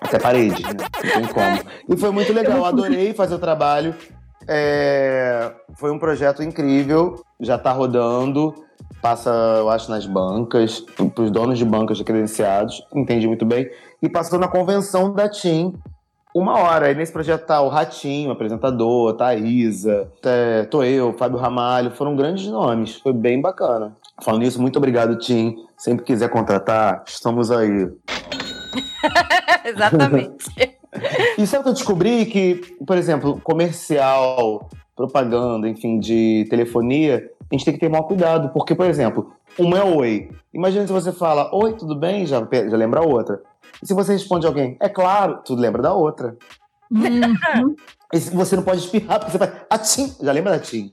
até 0.00 0.18
parede, 0.20 0.62
né? 0.62 0.70
Não 1.02 1.12
tem 1.12 1.26
como. 1.26 1.60
E 1.88 1.96
foi 1.96 2.10
muito 2.12 2.32
legal. 2.32 2.64
Adorei 2.64 3.12
fazer 3.12 3.34
o 3.34 3.38
trabalho. 3.38 3.96
É, 4.48 5.52
Foi 5.76 5.90
um 5.90 5.98
projeto 5.98 6.42
incrível. 6.42 7.22
Já 7.40 7.58
tá 7.58 7.72
rodando. 7.72 8.54
Passa, 9.00 9.30
eu 9.58 9.68
acho, 9.68 9.90
nas 9.90 10.06
bancas, 10.06 10.80
para 10.80 11.24
os 11.24 11.30
donos 11.30 11.58
de 11.58 11.64
bancas 11.64 12.00
credenciados. 12.00 12.82
Entendi 12.94 13.26
muito 13.26 13.44
bem. 13.44 13.68
E 14.02 14.08
passou 14.08 14.38
na 14.38 14.48
convenção 14.48 15.12
da 15.12 15.28
TIM 15.28 15.74
uma 16.34 16.58
hora. 16.58 16.86
Aí 16.86 16.94
nesse 16.94 17.12
projeto 17.12 17.46
tá 17.46 17.60
o 17.60 17.68
Ratinho, 17.68 18.30
apresentador, 18.30 19.12
tá 19.14 19.28
a 19.28 19.34
Isa, 19.36 20.10
tá- 20.20 20.66
tô 20.70 20.82
eu, 20.82 21.12
Fábio 21.12 21.38
Ramalho. 21.38 21.90
Foram 21.90 22.16
grandes 22.16 22.46
nomes. 22.46 22.96
Foi 22.96 23.12
bem 23.12 23.40
bacana. 23.40 23.96
Falando 24.22 24.42
nisso, 24.42 24.60
muito 24.60 24.76
obrigado, 24.76 25.18
Tim. 25.18 25.54
Sempre 25.76 26.04
quiser 26.04 26.28
contratar, 26.30 27.04
estamos 27.06 27.50
aí. 27.50 27.88
Exatamente. 29.64 30.73
E 31.38 31.46
sabe 31.46 31.64
que 31.64 31.70
eu 31.70 31.74
descobri? 31.74 32.26
Que, 32.26 32.76
por 32.86 32.96
exemplo, 32.96 33.40
comercial, 33.42 34.68
propaganda, 34.94 35.68
enfim, 35.68 35.98
de 35.98 36.46
telefonia, 36.48 37.30
a 37.50 37.54
gente 37.54 37.64
tem 37.64 37.74
que 37.74 37.80
ter 37.80 37.88
maior 37.88 38.04
cuidado. 38.04 38.50
Porque, 38.50 38.74
por 38.74 38.86
exemplo, 38.86 39.32
uma 39.58 39.78
é 39.78 39.84
oi. 39.84 40.30
Imagina 40.52 40.86
se 40.86 40.92
você 40.92 41.12
fala, 41.12 41.54
oi, 41.54 41.74
tudo 41.74 41.96
bem? 41.96 42.26
Já, 42.26 42.40
já 42.40 42.76
lembra 42.76 43.00
a 43.00 43.04
outra. 43.04 43.42
E 43.82 43.86
se 43.86 43.94
você 43.94 44.12
responde 44.12 44.46
alguém, 44.46 44.76
é 44.80 44.88
claro, 44.88 45.40
tu 45.44 45.54
lembra 45.54 45.82
da 45.82 45.92
outra. 45.92 46.36
Uhum. 46.90 47.74
E 48.12 48.20
se 48.20 48.34
você 48.34 48.56
não 48.56 48.62
pode 48.62 48.78
espirrar, 48.78 49.18
porque 49.18 49.32
você 49.32 49.38
faz, 49.38 49.52
a 49.68 49.78
Tim, 49.78 50.14
já 50.20 50.32
lembra 50.32 50.52
da 50.52 50.60
Tim. 50.60 50.92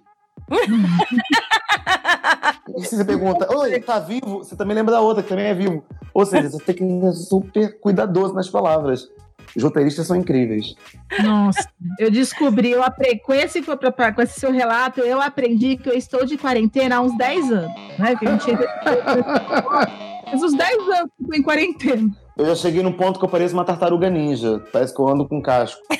e 2.75 2.83
se 2.83 2.95
você 2.95 3.05
pergunta, 3.05 3.55
oi, 3.55 3.79
tá 3.79 3.99
vivo? 3.99 4.39
Você 4.39 4.55
também 4.55 4.75
lembra 4.75 4.95
da 4.95 5.01
outra, 5.01 5.21
que 5.21 5.29
também 5.29 5.45
é 5.45 5.53
vivo. 5.53 5.83
Ou 6.13 6.25
seja, 6.25 6.49
você 6.49 6.73
tem 6.73 6.75
que 6.75 6.83
ser 6.83 7.13
super 7.13 7.79
cuidadoso 7.79 8.33
nas 8.33 8.49
palavras. 8.49 9.07
Os 9.55 9.63
roteiristas 9.63 10.07
são 10.07 10.15
incríveis. 10.15 10.75
Nossa, 11.23 11.69
eu 11.99 12.09
descobri, 12.09 12.71
eu 12.71 12.83
aprendi, 12.83 13.19
com 13.19 13.33
esse, 13.33 13.61
com 13.61 14.21
esse 14.21 14.39
seu 14.39 14.51
relato, 14.51 15.01
eu 15.01 15.21
aprendi 15.21 15.77
que 15.77 15.89
eu 15.89 15.93
estou 15.93 16.25
de 16.25 16.37
quarentena 16.37 16.97
há 16.97 17.01
uns 17.01 17.17
10 17.17 17.51
anos, 17.51 17.71
né? 17.99 18.15
Que 18.15 18.27
a 18.27 18.31
gente 18.31 18.57
Faz 20.31 20.43
uns 20.43 20.53
10 20.53 20.77
anos 20.77 21.11
que 21.17 21.23
eu 21.23 21.27
tô 21.27 21.35
em 21.35 21.43
quarentena. 21.43 22.09
Eu 22.37 22.45
já 22.45 22.55
cheguei 22.55 22.81
num 22.81 22.93
ponto 22.93 23.19
que 23.19 23.25
eu 23.25 23.29
pareço 23.29 23.53
uma 23.53 23.65
tartaruga 23.65 24.09
ninja. 24.09 24.63
Parece 24.71 24.95
que 24.95 25.01
eu 25.01 25.07
ando 25.07 25.27
com 25.27 25.41
casco. 25.41 25.81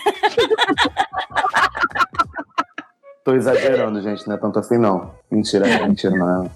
Tô 3.24 3.36
exagerando, 3.36 4.02
gente. 4.02 4.28
Não 4.28 4.36
é 4.36 4.38
tanto 4.40 4.58
assim, 4.58 4.78
não. 4.78 5.14
Mentira, 5.30 5.68
é 5.68 5.86
mentira, 5.88 6.16
não 6.16 6.46
é. 6.46 6.50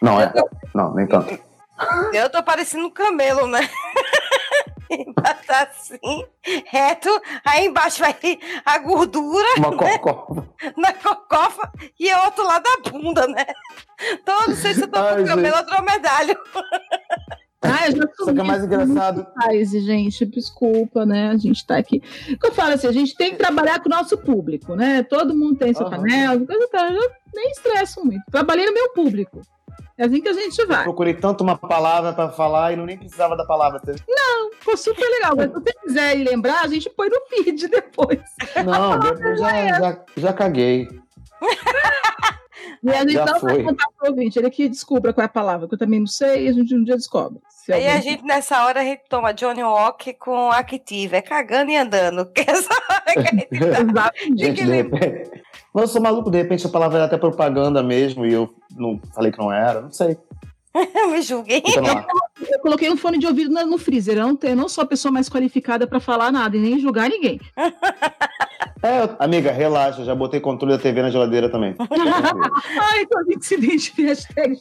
Não, 0.00 0.20
é. 0.20 0.32
Não, 0.74 0.94
nem 0.94 1.06
tanto. 1.06 1.38
Eu 2.12 2.28
tô 2.30 2.42
parecendo 2.42 2.86
um 2.86 2.90
camelo, 2.90 3.46
né? 3.46 3.60
tá 5.46 5.62
assim, 5.62 5.98
reto, 6.66 7.08
aí 7.44 7.66
embaixo 7.66 8.00
vai 8.00 8.16
a 8.64 8.78
gordura. 8.78 9.46
Uma 9.58 9.70
né? 9.70 9.98
cocofa. 9.98 10.48
Na 10.76 10.92
cocofa 10.92 11.72
e 11.98 12.14
outro 12.14 12.44
lado 12.44 12.62
da 12.62 12.90
bunda, 12.90 13.26
né? 13.26 13.46
Então, 14.12 14.40
eu 14.42 14.48
não 14.48 14.56
sei 14.56 14.74
se 14.74 14.82
eu 14.82 14.88
tô 14.88 14.98
Ai, 14.98 15.16
com 15.22 15.26
gente. 15.26 15.54
ou 15.54 15.66
dromedário. 15.66 16.38
Ah, 17.62 17.86
eu 17.86 17.96
já 17.96 18.02
Só 18.16 18.32
que 18.32 18.40
é 18.40 18.42
mais 18.42 18.64
engraçado. 18.64 19.26
Faz, 19.40 19.70
gente, 19.70 20.26
desculpa, 20.26 21.06
né? 21.06 21.30
A 21.30 21.36
gente 21.36 21.64
tá 21.64 21.76
aqui. 21.76 22.02
O 22.32 22.38
que 22.38 22.46
eu 22.46 22.52
falo 22.52 22.74
assim, 22.74 22.88
a 22.88 22.92
gente 22.92 23.14
tem 23.14 23.30
que 23.30 23.36
trabalhar 23.36 23.80
com 23.80 23.88
o 23.88 23.90
nosso 23.90 24.18
público, 24.18 24.74
né? 24.74 25.04
Todo 25.04 25.34
mundo 25.34 25.56
tem 25.56 25.72
seu 25.72 25.86
Aham. 25.86 25.96
panela, 25.98 26.44
coisa 26.44 26.68
tal. 26.72 26.88
Eu 26.90 27.10
nem 27.32 27.50
estresso 27.52 28.04
muito. 28.04 28.24
Trabalhei 28.30 28.66
no 28.66 28.74
meu 28.74 28.92
público. 28.92 29.40
É 30.02 30.06
assim 30.06 30.20
que 30.20 30.28
a 30.28 30.32
gente 30.32 30.66
vai. 30.66 30.82
Procurei 30.82 31.14
tanto 31.14 31.42
uma 31.44 31.56
palavra 31.56 32.12
pra 32.12 32.28
falar 32.28 32.72
e 32.72 32.76
não 32.76 32.84
nem 32.84 32.98
precisava 32.98 33.36
da 33.36 33.44
palavra. 33.46 33.80
Ficou 34.58 34.76
super 34.76 35.08
legal. 35.08 35.34
Mas 35.36 35.46
se 35.46 35.52
você 35.54 35.72
quiser 35.84 36.14
lembrar, 36.18 36.62
a 36.64 36.66
gente 36.66 36.90
põe 36.90 37.08
no 37.08 37.20
feed 37.28 37.68
depois. 37.70 38.18
Não, 38.64 38.94
eu 39.00 39.36
já, 39.36 39.78
já, 39.78 39.98
já 40.16 40.32
caguei. 40.32 40.88
E 42.84 42.90
a 42.90 43.02
gente 43.02 43.12
Já 43.12 43.24
não 43.26 43.38
vai 43.38 43.54
foi. 43.54 43.62
contar 43.62 43.86
pro 43.96 44.10
ouvinte. 44.10 44.38
Ele 44.40 44.50
que 44.50 44.68
descubra 44.68 45.12
qual 45.12 45.22
é 45.22 45.26
a 45.26 45.28
palavra, 45.28 45.68
que 45.68 45.74
eu 45.74 45.78
também 45.78 46.00
não 46.00 46.06
sei, 46.08 46.46
e 46.46 46.48
a 46.48 46.52
gente 46.52 46.74
um 46.74 46.82
dia 46.82 46.96
descobre. 46.96 47.38
Se 47.48 47.72
Aí 47.72 47.86
a 47.86 47.94
alguém- 47.94 48.10
gente, 48.10 48.24
nessa 48.24 48.64
hora, 48.64 48.80
a 48.80 48.84
gente 48.84 49.02
toma 49.08 49.32
Johnny 49.32 49.62
Walker 49.62 50.14
com 50.14 50.50
Active, 50.50 51.14
é 51.14 51.22
cagando 51.22 51.70
e 51.70 51.76
andando. 51.76 52.26
Que 52.34 52.40
essa 52.50 52.74
hora 52.90 53.02
que 53.12 53.20
a 53.20 53.22
gente 53.22 53.94
tá. 53.94 54.12
Gente, 54.36 54.64
de 54.64 54.72
repente. 54.72 55.42
Mas 55.72 55.82
eu 55.82 55.88
sou 55.88 56.02
maluco, 56.02 56.30
de 56.30 56.38
repente 56.38 56.66
a 56.66 56.70
palavra 56.70 56.98
era 56.98 57.06
até 57.06 57.16
propaganda 57.16 57.82
mesmo 57.82 58.26
e 58.26 58.32
eu 58.32 58.54
não 58.76 59.00
falei 59.14 59.32
que 59.32 59.38
não 59.38 59.52
era, 59.52 59.80
não 59.80 59.90
sei. 59.90 60.18
Me 61.10 61.22
julguei. 61.22 61.62
Ar. 61.86 62.06
Eu 62.48 62.60
coloquei 62.60 62.90
um 62.90 62.96
fone 62.96 63.18
de 63.18 63.26
ouvido 63.26 63.52
no, 63.66 63.78
freezer. 63.78 64.16
Eu 64.16 64.26
não, 64.26 64.38
eu 64.42 64.56
não 64.56 64.68
sou 64.68 64.82
a 64.82 64.86
pessoa 64.86 65.12
mais 65.12 65.28
qualificada 65.28 65.86
pra 65.86 66.00
falar 66.00 66.32
nada 66.32 66.56
e 66.56 66.60
nem 66.60 66.78
julgar 66.78 67.08
ninguém. 67.08 67.40
É, 68.84 69.00
eu- 69.00 69.16
amiga, 69.20 69.52
relaxa, 69.52 70.04
já 70.04 70.12
botei 70.12 70.40
controle 70.40 70.76
da 70.76 70.82
TV 70.82 71.02
na 71.02 71.10
geladeira 71.10 71.48
também. 71.48 71.76
Ai, 71.78 73.02
então 73.02 73.20
a 73.20 73.24
gente 73.24 73.46
se 73.46 73.54
identifica. 73.54 74.08
hashtag. 74.08 74.58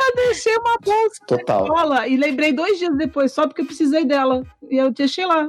Eu 0.00 0.14
deixei 0.14 0.56
uma 0.58 0.78
bolsa 0.80 1.20
Total. 1.26 1.58
na 1.58 1.64
escola 1.64 2.06
e 2.06 2.16
lembrei 2.16 2.52
dois 2.52 2.78
dias 2.78 2.96
depois, 2.96 3.32
só 3.32 3.48
porque 3.48 3.62
eu 3.62 3.66
precisei 3.66 4.04
dela. 4.04 4.44
E 4.70 4.76
eu 4.76 4.92
deixei 4.92 5.26
lá. 5.26 5.48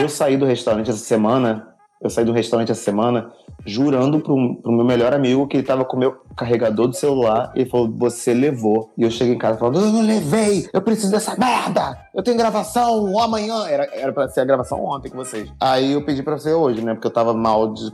Eu 0.00 0.08
saí 0.08 0.38
do 0.38 0.46
restaurante 0.46 0.88
essa 0.88 1.04
semana, 1.04 1.74
eu 2.00 2.08
saí 2.08 2.24
do 2.24 2.32
restaurante 2.32 2.72
essa 2.72 2.82
semana 2.82 3.30
jurando 3.66 4.20
pro, 4.20 4.56
pro 4.56 4.72
meu 4.72 4.84
melhor 4.84 5.12
amigo 5.12 5.46
que 5.46 5.58
ele 5.58 5.66
tava 5.66 5.84
com 5.84 5.96
o 5.96 6.00
meu 6.00 6.16
carregador 6.34 6.88
do 6.88 6.96
celular 6.96 7.52
e 7.54 7.60
ele 7.60 7.70
falou, 7.70 7.90
você 7.90 8.32
levou. 8.32 8.90
E 8.96 9.02
eu 9.02 9.10
cheguei 9.10 9.34
em 9.34 9.38
casa 9.38 9.58
falando, 9.58 9.80
eu 9.80 9.92
não 9.92 10.00
levei, 10.00 10.66
eu 10.72 10.80
preciso 10.80 11.10
dessa 11.10 11.36
merda, 11.36 11.98
eu 12.14 12.22
tenho 12.22 12.38
gravação 12.38 13.18
amanhã. 13.18 13.66
Era, 13.68 13.84
era 13.92 14.12
pra 14.12 14.28
ser 14.28 14.40
a 14.40 14.44
gravação 14.46 14.82
ontem 14.82 15.10
com 15.10 15.18
vocês. 15.18 15.52
Aí 15.60 15.92
eu 15.92 16.02
pedi 16.02 16.22
pra 16.22 16.38
ser 16.38 16.54
hoje, 16.54 16.82
né, 16.82 16.94
porque 16.94 17.06
eu 17.06 17.12
tava 17.12 17.34
mal 17.34 17.74
de, 17.74 17.92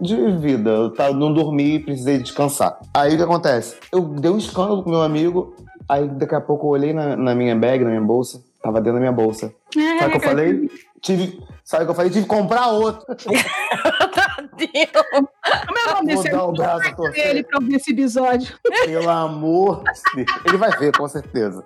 de 0.00 0.30
vida, 0.38 0.70
eu 0.70 0.90
tava, 0.90 1.12
não 1.12 1.32
dormi 1.32 1.74
e 1.74 1.80
precisei 1.80 2.18
descansar. 2.18 2.78
Aí 2.94 3.14
o 3.14 3.16
que 3.16 3.22
acontece? 3.22 3.76
Eu 3.90 4.02
dei 4.02 4.30
um 4.30 4.38
escândalo 4.38 4.84
com 4.84 4.90
meu 4.90 5.02
amigo, 5.02 5.56
aí 5.88 6.08
daqui 6.08 6.36
a 6.36 6.40
pouco 6.40 6.66
eu 6.66 6.70
olhei 6.70 6.92
na, 6.92 7.16
na 7.16 7.34
minha 7.34 7.56
bag, 7.56 7.82
na 7.82 7.90
minha 7.90 8.00
bolsa, 8.00 8.40
tava 8.62 8.80
dentro 8.80 8.94
da 8.94 9.00
minha 9.00 9.12
bolsa. 9.12 9.52
Sabe 9.98 10.06
o 10.06 10.10
que 10.10 10.16
eu 10.16 10.30
falei? 10.30 10.70
Tive. 11.00 11.42
Sabe 11.64 11.84
o 11.84 11.86
que 11.86 11.90
eu 11.92 11.94
falei? 11.94 12.10
Tive 12.10 12.26
que 12.26 12.28
comprar 12.28 12.68
outro. 12.68 13.06
Como 14.50 15.78
é 15.78 15.92
o 15.92 15.94
nome 15.96 16.06
desse 16.06 16.34
o 16.34 16.52
braço 16.52 16.62
a 16.72 16.76
Marca 16.78 16.96
torcer. 16.96 17.26
ele 17.26 17.42
pra 17.44 17.58
ouvir 17.58 17.76
esse 17.76 17.92
episódio. 17.92 18.58
Pelo 18.84 19.08
amor 19.10 19.82
de 20.14 20.24
Deus. 20.24 20.38
Ele 20.46 20.56
vai 20.56 20.70
ver, 20.78 20.96
com 20.96 21.08
certeza. 21.08 21.64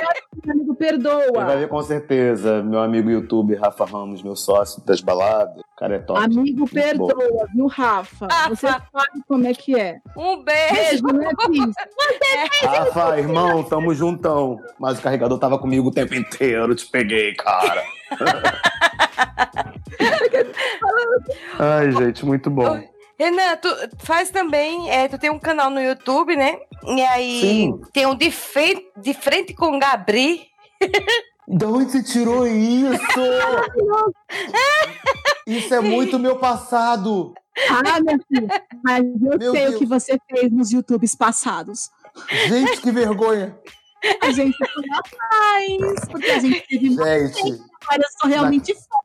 Ele 0.47 0.75
perdoa. 0.75 1.45
vai 1.45 1.57
ver 1.57 1.69
com 1.69 1.83
certeza. 1.83 2.63
Meu 2.63 2.81
amigo 2.81 3.09
YouTube, 3.11 3.55
Rafa 3.55 3.85
Ramos, 3.87 4.23
meu 4.23 4.37
sócio 4.37 4.85
das 4.85 5.01
baladas. 5.01 5.59
O 5.61 5.77
cara 5.79 5.97
é 5.97 5.99
top. 5.99 6.21
Amigo, 6.23 6.41
Muito 6.43 6.59
bom. 6.59 6.67
perdoa, 7.09 7.47
viu, 7.55 7.67
Rafa? 7.67 8.27
Rafa. 8.31 8.49
Você 8.55 8.67
sabe 8.67 9.23
como 9.27 9.47
é 9.47 9.55
que 9.55 9.79
é. 9.79 9.99
Um 10.17 10.43
beijo. 10.43 10.75
Beijo, 10.75 11.07
né, 11.07 11.31
Cris? 11.39 11.75
Rafa, 12.63 13.19
irmão, 13.19 13.63
tamo 13.63 13.95
juntão. 13.95 14.61
Mas 14.79 14.99
o 14.99 15.03
carregador 15.03 15.39
tava 15.39 15.59
comigo 15.59 15.89
o 15.89 15.93
tempo 15.93 16.15
inteiro. 16.15 16.75
Te 16.75 16.87
peguei, 16.87 17.35
cara. 17.35 17.83
Ai, 21.59 21.91
gente, 21.93 22.25
muito 22.25 22.51
bom. 22.51 22.83
Renan, 23.19 23.57
tu 23.57 23.69
faz 23.99 24.31
também, 24.31 24.91
é, 24.91 25.09
tu 25.09 25.19
tem 25.19 25.31
um 25.31 25.39
canal 25.39 25.71
no 25.71 25.81
YouTube, 25.81 26.37
né? 26.37 26.59
E 26.85 27.03
aí 27.03 27.41
Sim. 27.41 27.81
tem 27.93 28.07
um 28.07 28.15
de 28.15 28.31
frente, 28.31 28.87
de 28.97 29.15
frente 29.15 29.55
com 29.55 29.79
Gabri. 29.79 30.47
De 31.49 31.65
onde 31.65 31.93
você 31.93 32.03
tirou 32.03 32.47
isso? 32.47 32.99
Isso 35.47 35.73
é 35.73 35.81
muito 35.81 36.19
meu 36.19 36.37
passado. 36.37 37.33
Ah, 37.71 38.01
minha 38.01 38.19
filha, 38.29 38.63
mas 38.83 39.05
eu 39.05 39.39
Meu 39.39 39.53
sei 39.53 39.63
Deus. 39.63 39.77
o 39.77 39.79
que 39.79 39.87
você 39.87 40.19
fez 40.29 40.51
nos 40.51 40.73
YouTubes 40.73 41.15
passados. 41.15 41.89
Gente, 42.49 42.81
que 42.81 42.91
vergonha. 42.91 43.57
A 44.21 44.31
gente 44.31 44.57
foi 44.59 44.85
atrás, 44.93 46.05
porque 46.11 46.31
a 46.31 46.39
gente 46.39 46.67
teve 46.69 46.91
Gente, 46.91 47.59
mas 47.89 47.99
eu 47.99 48.09
sou 48.21 48.31
realmente 48.31 48.75
fã. 48.75 48.97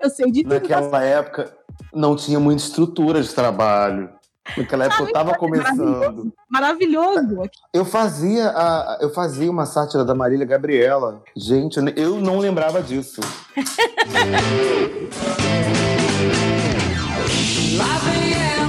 Eu 0.00 0.10
sei 0.10 0.30
de 0.30 0.42
tudo. 0.42 0.54
naquela 0.54 1.02
época 1.02 1.56
não 1.92 2.14
tinha 2.16 2.38
muita 2.38 2.62
estrutura 2.62 3.22
de 3.22 3.28
trabalho. 3.32 4.10
Naquela 4.56 4.84
época 4.84 5.04
eu 5.04 5.12
tava 5.12 5.34
começando. 5.34 6.32
Maravilhoso. 6.50 7.42
Eu 7.72 7.84
fazia, 7.84 8.48
a, 8.50 8.98
eu 9.00 9.08
fazia 9.10 9.50
uma 9.50 9.64
sátira 9.64 10.04
da 10.04 10.14
Marília 10.14 10.44
Gabriela. 10.44 11.22
Gente, 11.34 11.78
eu 11.96 12.20
não 12.20 12.38
lembrava 12.38 12.82
disso. 12.82 13.22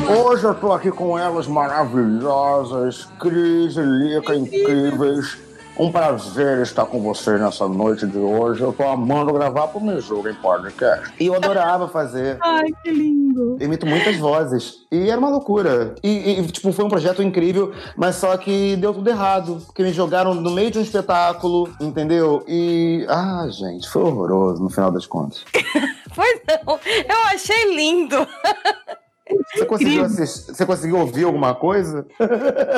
Hoje 0.07 0.43
eu 0.45 0.55
tô 0.55 0.71
aqui 0.71 0.91
com 0.91 1.19
elas 1.19 1.47
maravilhosas, 1.47 3.09
Cris 3.19 3.75
e 3.75 3.81
Lica, 3.81 4.33
incríveis. 4.35 5.37
Um 5.77 5.91
prazer 5.91 6.61
estar 6.61 6.85
com 6.85 7.01
vocês 7.01 7.37
nessa 7.39 7.67
noite 7.67 8.07
de 8.07 8.17
hoje. 8.17 8.61
Eu 8.61 8.71
tô 8.71 8.83
amando 8.83 9.33
gravar 9.33 9.67
pro 9.67 9.81
Me 9.81 9.99
Julga 9.99 10.31
em 10.31 10.35
Podcast. 10.35 11.13
E 11.19 11.25
eu 11.25 11.35
adorava 11.35 11.89
fazer. 11.89 12.37
Ai, 12.41 12.71
que 12.81 12.91
lindo. 12.91 13.57
Eu 13.59 13.65
imito 13.65 13.85
muitas 13.85 14.15
vozes. 14.15 14.85
E 14.89 15.09
era 15.09 15.19
uma 15.19 15.29
loucura. 15.29 15.93
E, 16.01 16.39
e, 16.39 16.47
tipo, 16.47 16.71
foi 16.71 16.85
um 16.85 16.89
projeto 16.89 17.21
incrível, 17.21 17.73
mas 17.97 18.15
só 18.15 18.37
que 18.37 18.77
deu 18.77 18.93
tudo 18.93 19.09
errado. 19.09 19.61
Porque 19.65 19.83
me 19.83 19.91
jogaram 19.91 20.33
no 20.33 20.49
meio 20.51 20.71
de 20.71 20.79
um 20.79 20.81
espetáculo, 20.81 21.69
entendeu? 21.81 22.41
E. 22.47 23.05
Ah, 23.09 23.45
gente, 23.49 23.89
foi 23.89 24.03
horroroso 24.03 24.63
no 24.63 24.69
final 24.69 24.91
das 24.91 25.05
contas. 25.05 25.43
Pois 26.15 26.39
não, 26.47 26.79
eu 27.09 27.21
achei 27.33 27.75
lindo. 27.75 28.15
Você 29.53 29.65
conseguiu, 29.65 30.03
assistir, 30.03 30.53
você 30.53 30.65
conseguiu 30.65 30.97
ouvir 30.99 31.23
alguma 31.23 31.55
coisa? 31.55 32.05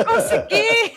Consegui. 0.06 0.96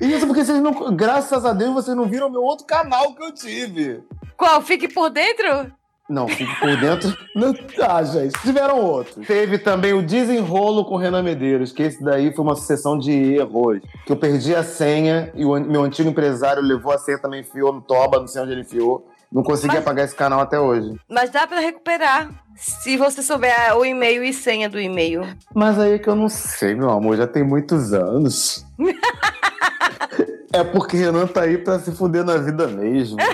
Isso 0.00 0.26
porque 0.26 0.44
vocês 0.44 0.60
não. 0.60 0.94
Graças 0.94 1.44
a 1.44 1.52
Deus 1.52 1.74
vocês 1.74 1.96
não 1.96 2.08
viram 2.08 2.30
meu 2.30 2.42
outro 2.42 2.66
canal 2.66 3.14
que 3.14 3.22
eu 3.22 3.32
tive. 3.32 4.02
Qual? 4.36 4.62
Fique 4.62 4.88
por 4.88 5.10
dentro? 5.10 5.72
Não, 6.10 6.26
fico 6.26 6.52
por 6.58 6.76
dentro. 6.76 7.16
Não, 7.36 7.54
ah, 7.88 8.02
gente, 8.02 8.32
tiveram 8.42 8.84
outros. 8.84 9.24
Teve 9.24 9.58
também 9.58 9.92
o 9.92 10.02
Desenrolo 10.02 10.84
com 10.84 10.96
o 10.96 10.98
Renan 10.98 11.22
Medeiros, 11.22 11.70
que 11.70 11.84
esse 11.84 12.02
daí 12.02 12.34
foi 12.34 12.44
uma 12.44 12.56
sucessão 12.56 12.98
de 12.98 13.12
erros. 13.12 13.80
Que 14.04 14.10
eu 14.10 14.16
perdi 14.16 14.52
a 14.52 14.64
senha 14.64 15.30
e 15.36 15.44
o 15.44 15.54
meu 15.60 15.84
antigo 15.84 16.08
empresário 16.08 16.60
levou 16.60 16.92
a 16.92 16.98
senha 16.98 17.16
também, 17.16 17.42
enfiou 17.42 17.72
no 17.72 17.80
toba, 17.80 18.18
não 18.18 18.26
sei 18.26 18.42
onde 18.42 18.50
ele 18.50 18.62
enfiou. 18.62 19.06
Não 19.32 19.42
consegui 19.42 19.68
Mas- 19.74 19.78
apagar 19.78 20.04
esse 20.04 20.14
canal 20.14 20.40
até 20.40 20.58
hoje. 20.58 20.92
Mas 21.08 21.30
dá 21.30 21.46
pra 21.46 21.60
recuperar. 21.60 22.28
Se 22.56 22.96
você 22.96 23.22
souber 23.22 23.54
o 23.76 23.84
e-mail 23.84 24.24
e 24.24 24.32
senha 24.32 24.68
do 24.68 24.78
e-mail. 24.78 25.22
Mas 25.54 25.78
aí 25.78 25.94
é 25.94 25.98
que 25.98 26.08
eu 26.08 26.16
não 26.16 26.28
sei, 26.28 26.74
meu 26.74 26.90
amor, 26.90 27.16
já 27.16 27.26
tem 27.26 27.42
muitos 27.44 27.92
anos. 27.92 28.66
é 30.52 30.64
porque 30.64 30.96
Renan 30.96 31.26
tá 31.26 31.42
aí 31.42 31.56
pra 31.58 31.78
se 31.78 31.92
fuder 31.92 32.24
na 32.24 32.36
vida 32.36 32.66
mesmo. 32.66 33.16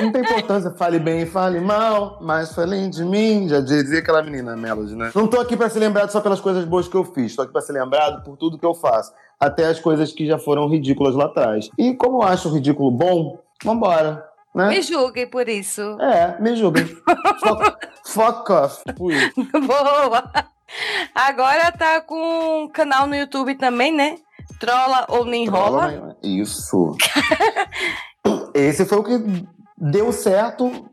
Não 0.00 0.12
tem 0.12 0.20
importância, 0.22 0.70
fale 0.72 0.98
bem, 0.98 1.24
fale 1.26 1.58
mal, 1.58 2.18
mas 2.20 2.54
falem 2.54 2.90
de 2.90 3.02
mim, 3.02 3.48
já 3.48 3.60
dizia 3.60 3.98
aquela 4.00 4.22
menina 4.22 4.54
Melody, 4.56 4.94
né? 4.94 5.10
Não 5.14 5.26
tô 5.26 5.40
aqui 5.40 5.56
pra 5.56 5.70
ser 5.70 5.78
lembrado 5.80 6.10
só 6.10 6.20
pelas 6.20 6.38
coisas 6.40 6.64
boas 6.66 6.86
que 6.86 6.94
eu 6.94 7.02
fiz, 7.02 7.34
tô 7.34 7.42
aqui 7.42 7.50
pra 7.52 7.62
ser 7.62 7.72
lembrado 7.72 8.22
por 8.22 8.36
tudo 8.36 8.58
que 8.58 8.66
eu 8.66 8.74
faço, 8.74 9.12
até 9.40 9.64
as 9.66 9.80
coisas 9.80 10.12
que 10.12 10.26
já 10.26 10.38
foram 10.38 10.68
ridículas 10.68 11.14
lá 11.14 11.24
atrás. 11.24 11.70
E 11.78 11.94
como 11.94 12.18
eu 12.18 12.22
acho 12.22 12.48
o 12.48 12.52
ridículo 12.54 12.90
bom, 12.90 13.38
vambora, 13.64 14.24
né? 14.54 14.68
Me 14.68 14.82
julguem 14.82 15.26
por 15.28 15.48
isso. 15.48 15.82
É, 16.00 16.40
me 16.40 16.56
julguem. 16.56 16.86
fuck, 17.40 17.88
fuck 18.04 18.52
off. 18.52 18.82
Tipo 18.86 19.10
isso. 19.10 19.32
Boa. 19.66 20.30
Agora 21.14 21.70
tá 21.72 22.00
com 22.00 22.64
um 22.64 22.68
canal 22.68 23.06
no 23.06 23.14
YouTube 23.14 23.54
também, 23.54 23.92
né? 23.92 24.16
Trola 24.58 25.06
ou 25.08 25.24
não 25.24 25.34
enrola. 25.34 25.88
né? 25.88 26.16
Isso. 26.22 26.96
Esse 28.54 28.84
foi 28.86 28.98
o 28.98 29.04
que 29.04 29.46
deu 29.76 30.12
certo 30.12 30.88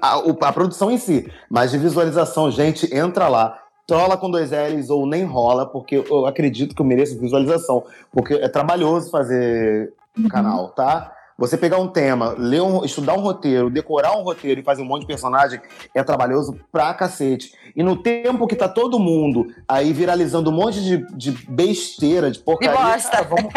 a, 0.00 0.16
a 0.48 0.52
produção 0.52 0.90
em 0.90 0.98
si. 0.98 1.30
Mas 1.50 1.70
de 1.70 1.78
visualização, 1.78 2.50
gente, 2.50 2.94
entra 2.94 3.28
lá. 3.28 3.58
Trola 3.86 4.16
com 4.16 4.30
dois 4.30 4.50
L's 4.50 4.90
ou 4.90 5.06
nem 5.06 5.24
rola, 5.24 5.64
porque 5.64 6.04
eu 6.08 6.26
acredito 6.26 6.74
que 6.74 6.82
eu 6.82 6.86
mereço 6.86 7.20
visualização. 7.20 7.84
Porque 8.10 8.34
é 8.34 8.48
trabalhoso 8.48 9.10
fazer 9.10 9.92
canal, 10.28 10.70
tá? 10.70 11.12
Você 11.38 11.58
pegar 11.58 11.76
um 11.76 11.88
tema, 11.88 12.34
ler 12.38 12.62
um, 12.62 12.82
estudar 12.82 13.12
um 13.12 13.20
roteiro, 13.20 13.68
decorar 13.68 14.16
um 14.16 14.22
roteiro 14.22 14.60
e 14.60 14.64
fazer 14.64 14.80
um 14.80 14.86
monte 14.86 15.02
de 15.02 15.06
personagem 15.06 15.60
é 15.94 16.02
trabalhoso 16.02 16.58
pra 16.72 16.94
cacete. 16.94 17.52
E 17.74 17.82
no 17.82 17.96
tempo 18.02 18.46
que 18.46 18.56
tá 18.56 18.66
todo 18.68 18.98
mundo 18.98 19.46
aí 19.68 19.92
viralizando 19.92 20.50
um 20.50 20.54
monte 20.54 20.82
de, 20.82 20.96
de 21.14 21.32
besteira, 21.46 22.30
de 22.30 22.38
porcaria, 22.38 23.02
cara, 23.02 23.22
vamos, 23.24 23.52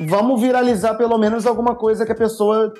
vamos 0.00 0.40
viralizar 0.40 0.94
pelo 0.94 1.16
menos 1.18 1.46
alguma 1.46 1.76
coisa 1.76 2.04
que 2.04 2.10
a 2.10 2.16
pessoa 2.16 2.74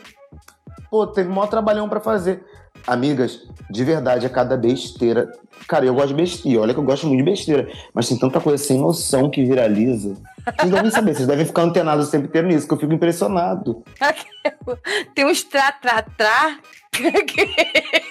pô, 0.91 1.07
teve 1.07 1.29
maior 1.29 1.47
trabalhão 1.47 1.89
pra 1.89 2.01
fazer. 2.01 2.45
Amigas, 2.87 3.43
de 3.71 3.85
verdade, 3.85 4.27
é 4.27 4.29
cada 4.29 4.57
besteira. 4.57 5.31
Cara, 5.69 5.85
eu 5.85 5.95
gosto 5.95 6.09
de 6.09 6.15
besteira. 6.15 6.63
Olha 6.63 6.75
que 6.75 6.81
eu 6.81 6.85
gosto 6.85 7.07
muito 7.07 7.19
de 7.19 7.31
besteira. 7.31 7.71
Mas 7.95 8.09
tem 8.09 8.19
tanta 8.19 8.41
coisa 8.41 8.63
sem 8.63 8.79
noção 8.79 9.31
que 9.31 9.45
viraliza. 9.45 10.17
Vocês 10.59 10.73
devem 10.73 10.91
saber, 10.91 11.15
vocês 11.15 11.29
devem 11.29 11.45
ficar 11.45 11.63
antenados 11.63 12.09
o 12.09 12.11
tempo 12.11 12.27
inteiro 12.27 12.49
nisso, 12.49 12.67
que 12.67 12.75
eu 12.75 12.79
fico 12.79 12.93
impressionado. 12.93 13.85
Tem 15.15 15.27
uns 15.27 15.43
tra-tra-tra. 15.45 16.59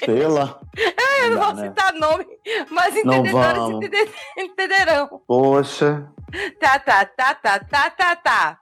Sei 0.06 0.28
lá. 0.28 0.60
É, 0.78 1.26
eu 1.26 1.30
não 1.32 1.38
Não 1.38 1.46
vou 1.46 1.56
né? 1.56 1.68
citar 1.68 1.94
nome, 1.94 2.26
mas 2.72 2.96
entendedores 2.96 4.10
entenderão. 4.38 5.22
Poxa. 5.28 6.08
Tá, 6.60 6.80
tá, 6.80 7.06
tá, 7.06 7.34
tá, 7.36 7.60
tá, 7.60 7.90
tá, 7.90 8.16
tá. 8.16 8.60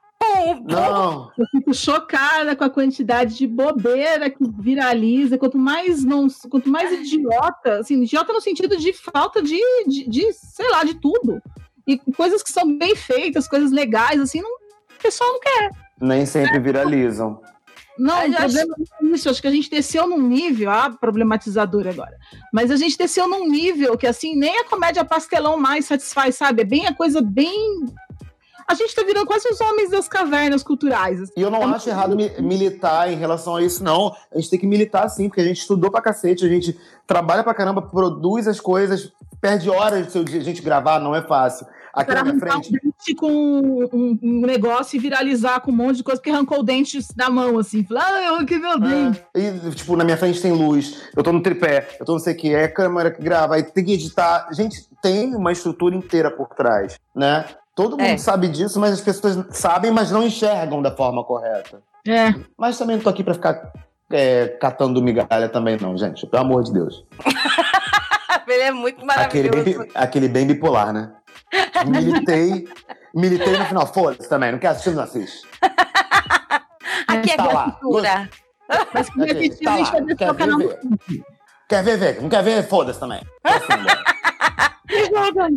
Não. 0.65 1.31
Eu 1.37 1.45
fico 1.47 1.73
chocada 1.73 2.55
com 2.55 2.63
a 2.63 2.69
quantidade 2.69 3.35
de 3.35 3.47
bobeira 3.47 4.29
que 4.29 4.37
viraliza. 4.59 5.37
Quanto 5.37 5.57
mais 5.57 6.03
não, 6.03 6.27
quanto 6.49 6.69
mais 6.69 6.91
idiota, 6.91 7.79
assim, 7.79 8.01
idiota 8.03 8.33
no 8.33 8.41
sentido 8.41 8.77
de 8.77 8.93
falta 8.93 9.41
de, 9.41 9.59
de, 9.87 10.07
de, 10.09 10.33
sei 10.33 10.69
lá, 10.69 10.83
de 10.83 10.95
tudo. 10.95 11.41
E 11.85 11.97
coisas 12.13 12.43
que 12.43 12.51
são 12.51 12.77
bem 12.77 12.95
feitas, 12.95 13.47
coisas 13.47 13.71
legais, 13.71 14.19
assim, 14.19 14.41
não, 14.41 14.49
o 14.51 15.01
pessoal 15.01 15.31
não 15.31 15.39
quer. 15.39 15.71
Nem 15.99 16.25
sempre 16.25 16.59
viralizam. 16.59 17.41
Não, 17.97 18.15
Mas 18.17 18.29
o 18.29 18.33
eu 18.33 18.37
acho- 18.37 18.45
problema 18.57 18.75
é 18.79 19.05
isso. 19.15 19.29
Acho 19.29 19.41
que 19.41 19.47
a 19.47 19.51
gente 19.51 19.69
desceu 19.71 20.07
num 20.07 20.21
nível, 20.21 20.69
ah, 20.69 20.91
problematizador 20.91 21.87
agora. 21.87 22.15
Mas 22.53 22.69
a 22.69 22.75
gente 22.75 22.95
desceu 22.97 23.27
num 23.27 23.49
nível 23.49 23.97
que, 23.97 24.05
assim, 24.05 24.35
nem 24.35 24.59
a 24.59 24.65
comédia 24.65 25.03
pastelão 25.03 25.57
mais 25.57 25.85
satisfaz, 25.85 26.35
sabe? 26.35 26.61
É 26.61 26.65
bem 26.65 26.85
a 26.85 26.93
coisa 26.93 27.21
bem. 27.21 27.85
A 28.67 28.73
gente 28.73 28.93
tá 28.93 29.01
virando 29.03 29.25
quase 29.25 29.47
os 29.47 29.61
homens 29.61 29.89
das 29.89 30.09
cavernas 30.09 30.61
culturais. 30.61 31.21
assim. 31.21 31.31
E 31.37 31.41
eu 31.41 31.49
não 31.49 31.61
É 31.61 31.75
acho 31.75 31.89
errado 31.89 32.15
mi- 32.17 32.31
militar 32.41 33.11
em 33.11 33.15
relação 33.15 33.55
a 33.55 33.61
isso, 33.61 33.81
não. 33.83 34.13
A 34.33 34.37
gente 34.37 34.49
tem 34.49 34.59
que 34.59 34.67
militar 34.67 35.07
sim, 35.09 35.29
porque 35.29 35.39
a 35.41 35.45
gente 35.45 35.61
estudou 35.61 35.89
pra 35.89 36.01
cacete, 36.01 36.45
a 36.45 36.49
gente 36.49 36.77
trabalha 37.05 37.43
pra 37.43 37.53
caramba, 37.53 37.81
produz 37.81 38.45
as 38.47 38.59
coisas, 38.59 39.11
perde 39.39 39.69
horas 39.69 40.05
do 40.07 40.11
seu 40.11 40.23
dia. 40.23 40.41
A 40.41 40.43
gente 40.43 40.61
gravar 40.61 40.99
não 40.99 41.15
é 41.15 41.21
fácil. 41.21 41.65
Aqui 41.93 42.13
na 42.13 42.23
minha 42.25 42.37
frente. 42.39 42.67
um 42.67 42.71
dente 42.73 43.15
com 43.15 43.31
um, 43.31 44.19
um 44.21 44.41
negócio 44.41 44.97
e 44.97 44.99
viralizar 44.99 45.61
com 45.61 45.71
um 45.71 45.75
monte 45.75 45.97
de 45.97 46.03
coisa, 46.03 46.19
porque 46.21 46.29
arrancou 46.29 46.59
o 46.59 46.63
dente 46.63 46.99
da 47.15 47.27
mão, 47.29 47.57
assim. 47.57 47.83
Falou, 47.85 48.03
ah, 48.05 48.21
eu 48.23 48.35
arranquei 48.35 48.59
meu 48.59 48.79
dente. 48.79 49.23
É, 49.33 49.39
e, 49.39 49.71
tipo, 49.71 49.95
na 49.95 50.03
minha 50.03 50.15
frente 50.17 50.39
tem 50.39 50.51
luz, 50.51 51.01
eu 51.15 51.23
tô 51.23 51.31
no 51.31 51.41
tripé, 51.41 51.87
eu 51.99 52.05
tô 52.05 52.11
não 52.11 52.19
sei 52.19 52.33
o 52.33 52.37
que, 52.37 52.53
é 52.53 52.65
a 52.65 52.71
câmera 52.71 53.09
que 53.09 53.19
grava, 53.23 53.55
aí 53.55 53.63
tem 53.63 53.83
que 53.83 53.93
editar. 53.93 54.47
Gente, 54.51 54.85
tem 55.01 55.33
uma 55.33 55.51
estrutura 55.51 55.95
inteira 55.95 56.29
por 56.29 56.49
trás, 56.49 56.99
né? 57.15 57.45
Todo 57.77 57.91
mundo 57.91 58.01
É. 58.09 58.17
sabe 58.17 58.47
disso, 58.47 58.79
mas 58.79 58.93
as 58.93 59.01
pessoas 59.01 59.37
sabem, 59.51 59.91
mas 59.91 60.09
não 60.09 60.23
enxergam 60.23 60.81
da 60.81 60.89
forma 60.89 61.23
correta. 61.23 61.79
É. 62.07 62.33
Mas 62.57 62.75
também 62.75 62.95
não 62.95 63.03
tô 63.03 63.09
aqui 63.11 63.23
pra 63.23 63.35
ficar 63.35 63.71
é, 64.11 64.47
catando 64.59 64.99
migalha 64.99 65.47
também, 65.47 65.77
não, 65.79 65.95
gente. 65.95 66.25
Pelo 66.25 66.41
amor 66.41 66.63
de 66.63 66.73
Deus. 66.73 67.05
Ele 68.47 68.63
é 68.63 68.71
muito 68.71 69.05
Aquele 69.11 69.49
maravilhoso. 69.51 69.79
bem, 69.79 69.91
aquele 69.93 70.27
bem 70.27 70.47
bipolar, 70.47 70.91
né? 70.91 71.11
Militei. 71.85 72.67
militei 73.13 73.55
no 73.59 73.65
final. 73.65 73.85
Foda-se 73.85 74.27
também, 74.27 74.51
não 74.51 74.57
quer 74.57 74.69
assistir, 74.69 74.95
não 74.95 75.03
assiste. 75.03 75.47
Aqui 77.07 77.31
é 77.31 77.35
Tá 77.37 77.71
cultura. 77.79 78.29
Mas 78.91 79.09
que 79.09 79.21
assistir, 79.21 79.63
tá 79.63 79.75
lá, 79.77 79.99
ver 80.01 80.15
quer 80.15 80.31
o 80.31 80.35
canal 80.35 80.57
ver, 80.57 80.79
Quer 81.69 81.83
ver, 81.83 81.97
ver? 81.97 82.21
Não 82.23 82.29
quer 82.29 82.43
ver? 82.43 82.67
Foda-se 82.67 82.99
também. 82.99 83.21
Assim? 83.43 83.67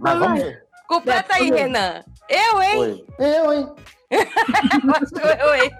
Mas 0.02 0.18
vamos 0.18 0.42
ver. 0.42 0.69
Completa 0.90 1.34
aí, 1.36 1.50
Renan. 1.50 2.02
Eu, 2.28 2.60
hein? 2.62 2.78
Oi. 2.78 3.04
Eu, 3.18 3.52
hein? 3.52 3.68
eu, 4.10 5.54
hein? 5.54 5.70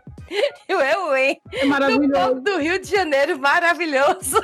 Eu, 0.69 0.81
eu, 0.81 1.17
hein? 1.17 1.41
É 1.53 1.61
Do 1.63 1.69
maravilhoso. 1.69 2.29
povo 2.29 2.41
do 2.43 2.59
Rio 2.59 2.81
de 2.81 2.89
Janeiro, 2.89 3.37
maravilhoso. 3.41 4.41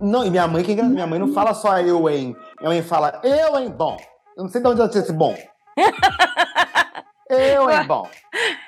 Não, 0.00 0.24
e 0.24 0.30
minha 0.30 0.46
mãe, 0.46 0.62
que 0.62 0.72
é 0.78 0.82
minha 0.82 1.06
mãe 1.08 1.18
não 1.18 1.32
fala 1.32 1.52
só 1.54 1.76
eu, 1.80 2.08
hein? 2.08 2.36
Minha 2.60 2.70
mãe 2.70 2.82
fala 2.82 3.20
eu, 3.24 3.58
hein? 3.58 3.68
Bom. 3.68 3.96
Eu 4.36 4.44
não 4.44 4.50
sei 4.50 4.60
de 4.62 4.68
onde 4.68 4.80
ela 4.80 4.88
tira 4.88 5.02
esse 5.02 5.12
bom. 5.12 5.36
Eu, 7.28 7.70
hein? 7.70 7.84
Bom. 7.86 8.08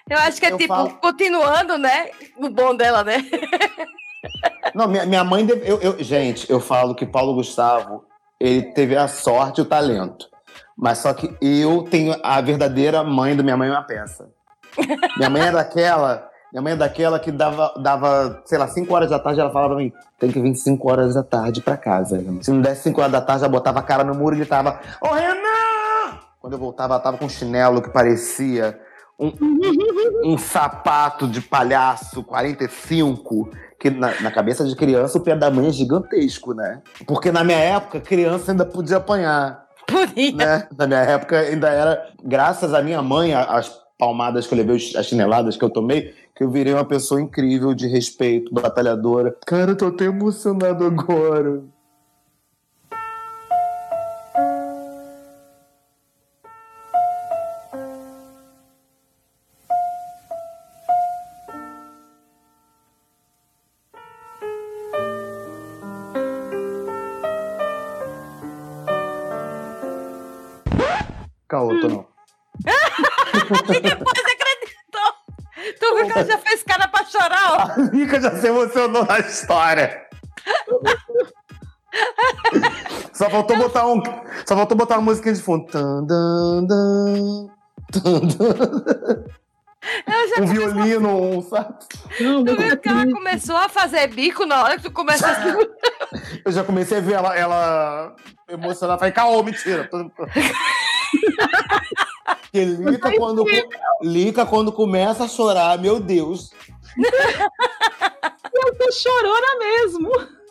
Eu 0.08 0.18
acho 0.18 0.38
que 0.38 0.46
é 0.46 0.52
Eu 0.52 0.56
tipo, 0.58 0.72
falo- 0.72 0.90
continuando, 1.00 1.76
né? 1.78 2.10
O 2.36 2.48
bom 2.48 2.76
dela, 2.76 3.02
né? 3.02 3.16
Não, 4.72 4.86
minha, 4.86 5.04
minha 5.04 5.24
mãe. 5.24 5.44
deve- 5.44 5.68
eu, 5.68 5.80
eu- 5.80 6.02
gente, 6.02 6.48
eu 6.48 6.60
falo 6.60 6.94
que 6.94 7.04
Paulo 7.04 7.34
Gustavo 7.34 8.04
ele 8.38 8.62
teve 8.72 8.96
a 8.96 9.08
sorte 9.08 9.58
e 9.58 9.62
o 9.62 9.64
talento. 9.64 10.28
Mas 10.76 10.98
só 10.98 11.12
que 11.12 11.36
eu 11.40 11.82
tenho 11.90 12.14
a 12.22 12.40
verdadeira 12.40 13.02
mãe 13.02 13.36
do 13.36 13.44
minha 13.44 13.56
mãe 13.56 13.68
é 13.68 13.72
uma 13.72 13.82
peça. 13.82 14.28
Minha 15.18 15.28
mãe 15.28 15.42
é 15.42 15.52
daquela. 15.52 16.30
Minha 16.50 16.62
mãe 16.62 16.72
é 16.72 16.76
daquela 16.76 17.18
que 17.18 17.30
dava, 17.30 17.74
dava, 17.76 18.42
sei 18.44 18.58
lá, 18.58 18.68
5 18.68 18.94
horas 18.94 19.10
da 19.10 19.18
tarde, 19.18 19.40
ela 19.40 19.50
falava 19.50 19.74
pra 19.74 19.82
mim, 19.82 19.92
tem 20.18 20.30
que 20.30 20.40
vir 20.40 20.54
5 20.54 20.90
horas 20.90 21.14
da 21.14 21.22
tarde 21.22 21.62
pra 21.62 21.76
casa. 21.76 22.22
Se 22.40 22.50
não 22.50 22.60
desse 22.60 22.82
5 22.82 23.00
horas 23.00 23.12
da 23.12 23.20
tarde, 23.20 23.44
ela 23.44 23.52
botava 23.52 23.80
a 23.80 23.82
cara 23.82 24.04
no 24.04 24.14
muro 24.14 24.34
e 24.34 24.38
gritava, 24.38 24.78
Ô 25.00 25.08
Renan! 25.08 26.18
Quando 26.40 26.54
eu 26.54 26.58
voltava, 26.58 26.94
ela 26.94 27.02
tava 27.02 27.16
com 27.16 27.24
um 27.24 27.28
chinelo 27.28 27.80
que 27.80 27.90
parecia 27.90 28.78
um, 29.18 29.32
um 30.24 30.38
sapato 30.38 31.26
de 31.26 31.40
palhaço 31.40 32.22
45, 32.22 33.50
que 33.78 33.90
na, 33.90 34.20
na 34.20 34.30
cabeça 34.30 34.64
de 34.64 34.74
criança 34.74 35.18
o 35.18 35.20
pé 35.20 35.36
da 35.36 35.50
mãe 35.50 35.68
é 35.68 35.72
gigantesco, 35.72 36.52
né? 36.52 36.82
Porque 37.06 37.30
na 37.30 37.44
minha 37.44 37.58
época, 37.58 38.00
criança 38.00 38.50
ainda 38.50 38.64
podia 38.66 38.96
apanhar, 38.96 39.61
Podia. 39.92 40.32
né? 40.32 40.68
Na 40.76 40.86
minha 40.86 41.00
época 41.00 41.38
ainda 41.38 41.68
era, 41.68 42.10
graças 42.24 42.72
à 42.74 42.82
minha 42.82 43.02
mãe, 43.02 43.34
as 43.34 43.82
palmadas 43.98 44.46
que 44.46 44.54
eu 44.54 44.58
levei, 44.58 44.76
as 44.96 45.06
chineladas 45.06 45.56
que 45.56 45.64
eu 45.64 45.70
tomei, 45.70 46.14
que 46.34 46.42
eu 46.42 46.50
virei 46.50 46.72
uma 46.72 46.84
pessoa 46.84 47.20
incrível, 47.20 47.74
de 47.74 47.86
respeito, 47.86 48.52
batalhadora. 48.52 49.36
Cara, 49.46 49.72
eu 49.72 49.76
tô 49.76 49.86
até 49.86 50.06
emocionado 50.06 50.84
agora. 50.84 51.62
Emocionou 78.82 79.06
na 79.06 79.18
história. 79.20 80.06
Só 83.12 83.30
faltou 83.30 83.56
botar 83.56 83.86
um. 83.86 84.02
Só 84.46 84.56
faltou 84.56 84.76
botar 84.76 84.98
uma 84.98 85.10
musiquinha 85.10 85.34
de 85.34 85.42
fundo. 85.42 85.66
Tan, 85.66 86.04
dan, 86.04 86.64
dan, 86.66 87.48
tan, 87.92 88.20
dan. 88.26 89.24
Um 90.38 90.46
violino, 90.46 91.20
um 91.20 91.42
sax. 91.42 91.88
Não, 92.20 92.44
tu 92.44 92.56
viu 92.56 92.78
que 92.78 92.88
ela 92.88 93.04
começou 93.10 93.56
a 93.56 93.68
fazer 93.68 94.06
bico 94.08 94.46
na 94.46 94.62
hora 94.62 94.76
que 94.76 94.84
tu 94.84 94.92
começou 94.92 95.28
a. 95.28 95.34
Eu 96.44 96.52
já 96.52 96.64
comecei 96.64 96.98
a 96.98 97.00
ver 97.00 97.14
ela, 97.14 97.36
ela 97.36 98.14
emocionada. 98.48 98.98
Falei, 98.98 99.12
caô, 99.12 99.42
mentira. 99.42 99.88
Porque 99.90 100.24
Lica 102.64 103.12
quando, 103.16 103.44
Lica 104.02 104.46
quando 104.46 104.72
começa 104.72 105.24
a 105.24 105.28
chorar, 105.28 105.78
meu 105.78 105.98
Deus. 106.00 106.52
Eu 108.22 108.74
tô 108.76 108.92
chorona 108.92 109.58
mesmo. 109.58 110.10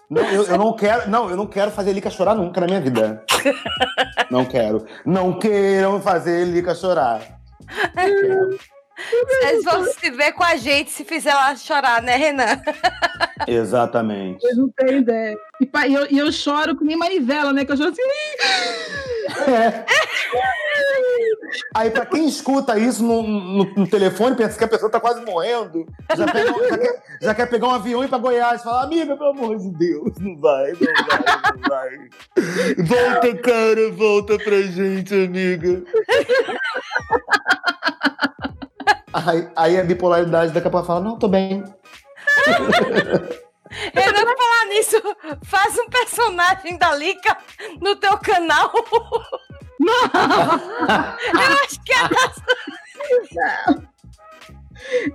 Não, 0.09 0.23
eu, 0.29 0.43
eu 0.43 0.57
não 0.57 0.73
quero, 0.73 1.09
não, 1.09 1.29
eu 1.29 1.37
não 1.37 1.47
quero 1.47 1.71
fazer 1.71 1.93
Lica 1.93 2.09
chorar 2.09 2.35
nunca 2.35 2.59
na 2.59 2.67
minha 2.67 2.81
vida. 2.81 3.23
Não 4.29 4.43
quero. 4.45 4.85
Não 5.05 5.39
queiram 5.39 6.01
fazer 6.01 6.45
Lica 6.45 6.75
chorar. 6.75 7.21
Não 7.95 8.05
quero. 8.05 8.59
Vocês 8.97 9.63
vão 9.63 9.85
se 9.85 10.11
ver 10.11 10.33
com 10.33 10.43
a 10.43 10.55
gente 10.55 10.91
se 10.91 11.03
fizer 11.03 11.31
ela 11.31 11.55
chorar, 11.55 12.01
né, 12.01 12.15
Renan? 12.15 12.61
Exatamente. 13.47 14.45
Eu 14.45 14.55
não 14.57 14.69
tenho 14.69 14.99
ideia. 14.99 15.35
E 15.59 15.69
e 15.87 15.93
eu, 15.93 16.07
e 16.11 16.17
eu 16.17 16.31
choro 16.31 16.75
com 16.75 16.85
nem 16.85 16.97
manivela, 16.97 17.51
né? 17.53 17.65
Que 17.65 17.71
eu 17.71 17.77
choro 17.77 17.89
assim. 17.89 18.01
aí 21.75 21.89
pra 21.89 22.05
quem 22.05 22.27
escuta 22.27 22.77
isso 22.77 23.03
no, 23.03 23.23
no, 23.23 23.65
no 23.75 23.87
telefone, 23.87 24.35
pensa 24.35 24.57
que 24.57 24.63
a 24.63 24.67
pessoa 24.67 24.91
tá 24.91 24.99
quase 24.99 25.23
morrendo. 25.25 25.85
Já, 26.15 26.25
pega 26.25 26.51
já 26.51 26.77
quer, 26.77 27.03
já 27.21 27.35
quer 27.35 27.49
pegar 27.49 27.67
um 27.67 27.75
avião 27.75 28.01
e 28.03 28.05
ir 28.05 28.09
pra 28.09 28.17
Goiás. 28.17 28.63
Fala, 28.63 28.83
amiga, 28.83 29.15
pelo 29.15 29.29
amor 29.29 29.57
de 29.57 29.71
Deus, 29.71 30.11
não 30.19 30.37
vai, 30.37 30.71
não 30.71 30.79
vai, 31.07 31.19
não 31.55 31.61
vai. 31.69 31.97
Volta, 32.85 33.35
cara, 33.37 33.91
volta 33.91 34.37
pra 34.37 34.61
gente, 34.61 35.13
amiga. 35.13 35.83
Aí, 39.13 39.49
aí 39.55 39.79
a 39.79 39.83
bipolaridade 39.83 40.51
daqui 40.53 40.67
a 40.67 40.71
pouco 40.71 40.87
fala, 40.87 41.01
não, 41.01 41.17
tô 41.19 41.27
bem. 41.27 41.63
Eu 43.93 44.11
não 44.13 44.25
vou 44.25 44.37
falar 44.37 44.65
nisso. 44.69 45.01
Faz 45.43 45.77
um 45.79 45.87
personagem 45.89 46.77
da 46.77 46.93
Lica 46.95 47.37
no 47.79 47.95
teu 47.95 48.17
canal. 48.17 48.71
Eu 49.81 51.63
acho 51.63 51.81
que 51.83 51.93
é 51.93 52.07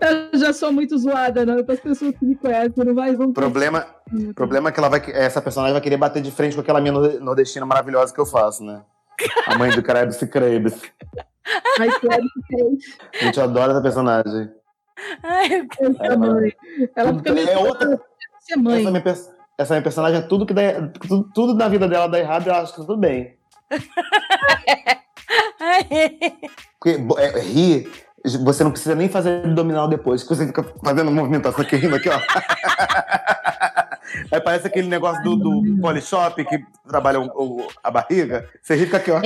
da 0.00 0.30
Eu 0.32 0.38
já 0.38 0.52
sou 0.52 0.72
muito 0.72 0.96
zoada, 0.98 1.44
não. 1.44 1.62
Para 1.64 1.74
as 1.74 1.80
pessoas 1.80 2.14
que 2.16 2.24
me 2.24 2.34
conhecem, 2.36 2.72
não 2.84 2.94
vai. 2.94 3.14
Vão 3.14 3.28
O 3.28 3.32
problema, 3.34 3.86
o 4.12 4.32
problema 4.34 4.68
é 4.70 4.72
que 4.72 4.80
ela 4.80 4.88
vai, 4.88 5.02
essa 5.12 5.42
personagem 5.42 5.72
vai 5.74 5.82
querer 5.82 5.96
bater 5.98 6.22
de 6.22 6.30
frente 6.30 6.54
com 6.54 6.62
aquela 6.62 6.80
minha 6.80 6.92
norde- 6.92 7.18
nordestina 7.20 7.66
maravilhosa 7.66 8.12
que 8.14 8.20
eu 8.20 8.26
faço, 8.26 8.64
né? 8.64 8.82
A 9.46 9.58
mãe 9.58 9.70
do 9.70 9.82
Krebs 9.82 10.20
e 10.20 10.26
Krebs. 10.26 10.82
Ai, 11.78 11.90
que 11.90 12.08
tem. 12.48 12.78
A 13.20 13.24
gente 13.24 13.40
adora 13.40 13.72
essa 13.72 13.82
personagem. 13.82 14.50
Ai, 15.22 15.66
Essa 15.80 16.16
mãe. 16.16 16.52
Ela 16.94 17.14
fica 17.14 17.32
meio. 17.32 17.48
É 17.48 17.58
outra. 17.58 18.00
Ser 18.40 18.56
mãe. 18.56 18.80
Essa 18.80 18.90
minha, 18.90 19.04
essa 19.58 19.74
minha 19.74 19.82
personagem 19.82 20.20
é 20.20 20.22
tudo 20.22 20.46
que 20.46 20.54
dá, 20.54 20.88
tudo, 21.00 21.30
tudo 21.34 21.54
na 21.54 21.68
vida 21.68 21.88
dela 21.88 22.08
dá 22.08 22.18
errado 22.18 22.46
e 22.46 22.50
ela 22.50 22.60
acha 22.60 22.72
que 22.72 22.78
tá 22.78 22.86
tudo 22.86 22.98
bem. 22.98 23.36
Porque 26.78 26.98
é, 27.18 27.40
rir, 27.40 27.90
você 28.44 28.64
não 28.64 28.70
precisa 28.70 28.94
nem 28.94 29.08
fazer 29.08 29.44
abdominal 29.44 29.88
depois, 29.88 30.22
que 30.22 30.28
você 30.28 30.46
fica 30.46 30.62
fazendo 30.84 31.10
movimentação 31.10 31.62
aqui, 31.62 31.76
rindo 31.76 31.96
aqui, 31.96 32.08
ó. 32.08 32.20
Aí 34.30 34.40
parece 34.40 34.66
aquele 34.66 34.88
negócio 34.88 35.22
do, 35.22 35.36
do 35.36 35.80
Polishop 35.80 36.44
que 36.44 36.58
trabalha 36.88 37.20
o- 37.20 37.26
o- 37.60 37.68
a 37.82 37.90
barriga. 37.90 38.48
Você 38.62 38.76
fica 38.78 38.96
aqui, 38.98 39.10
ó. 39.10 39.20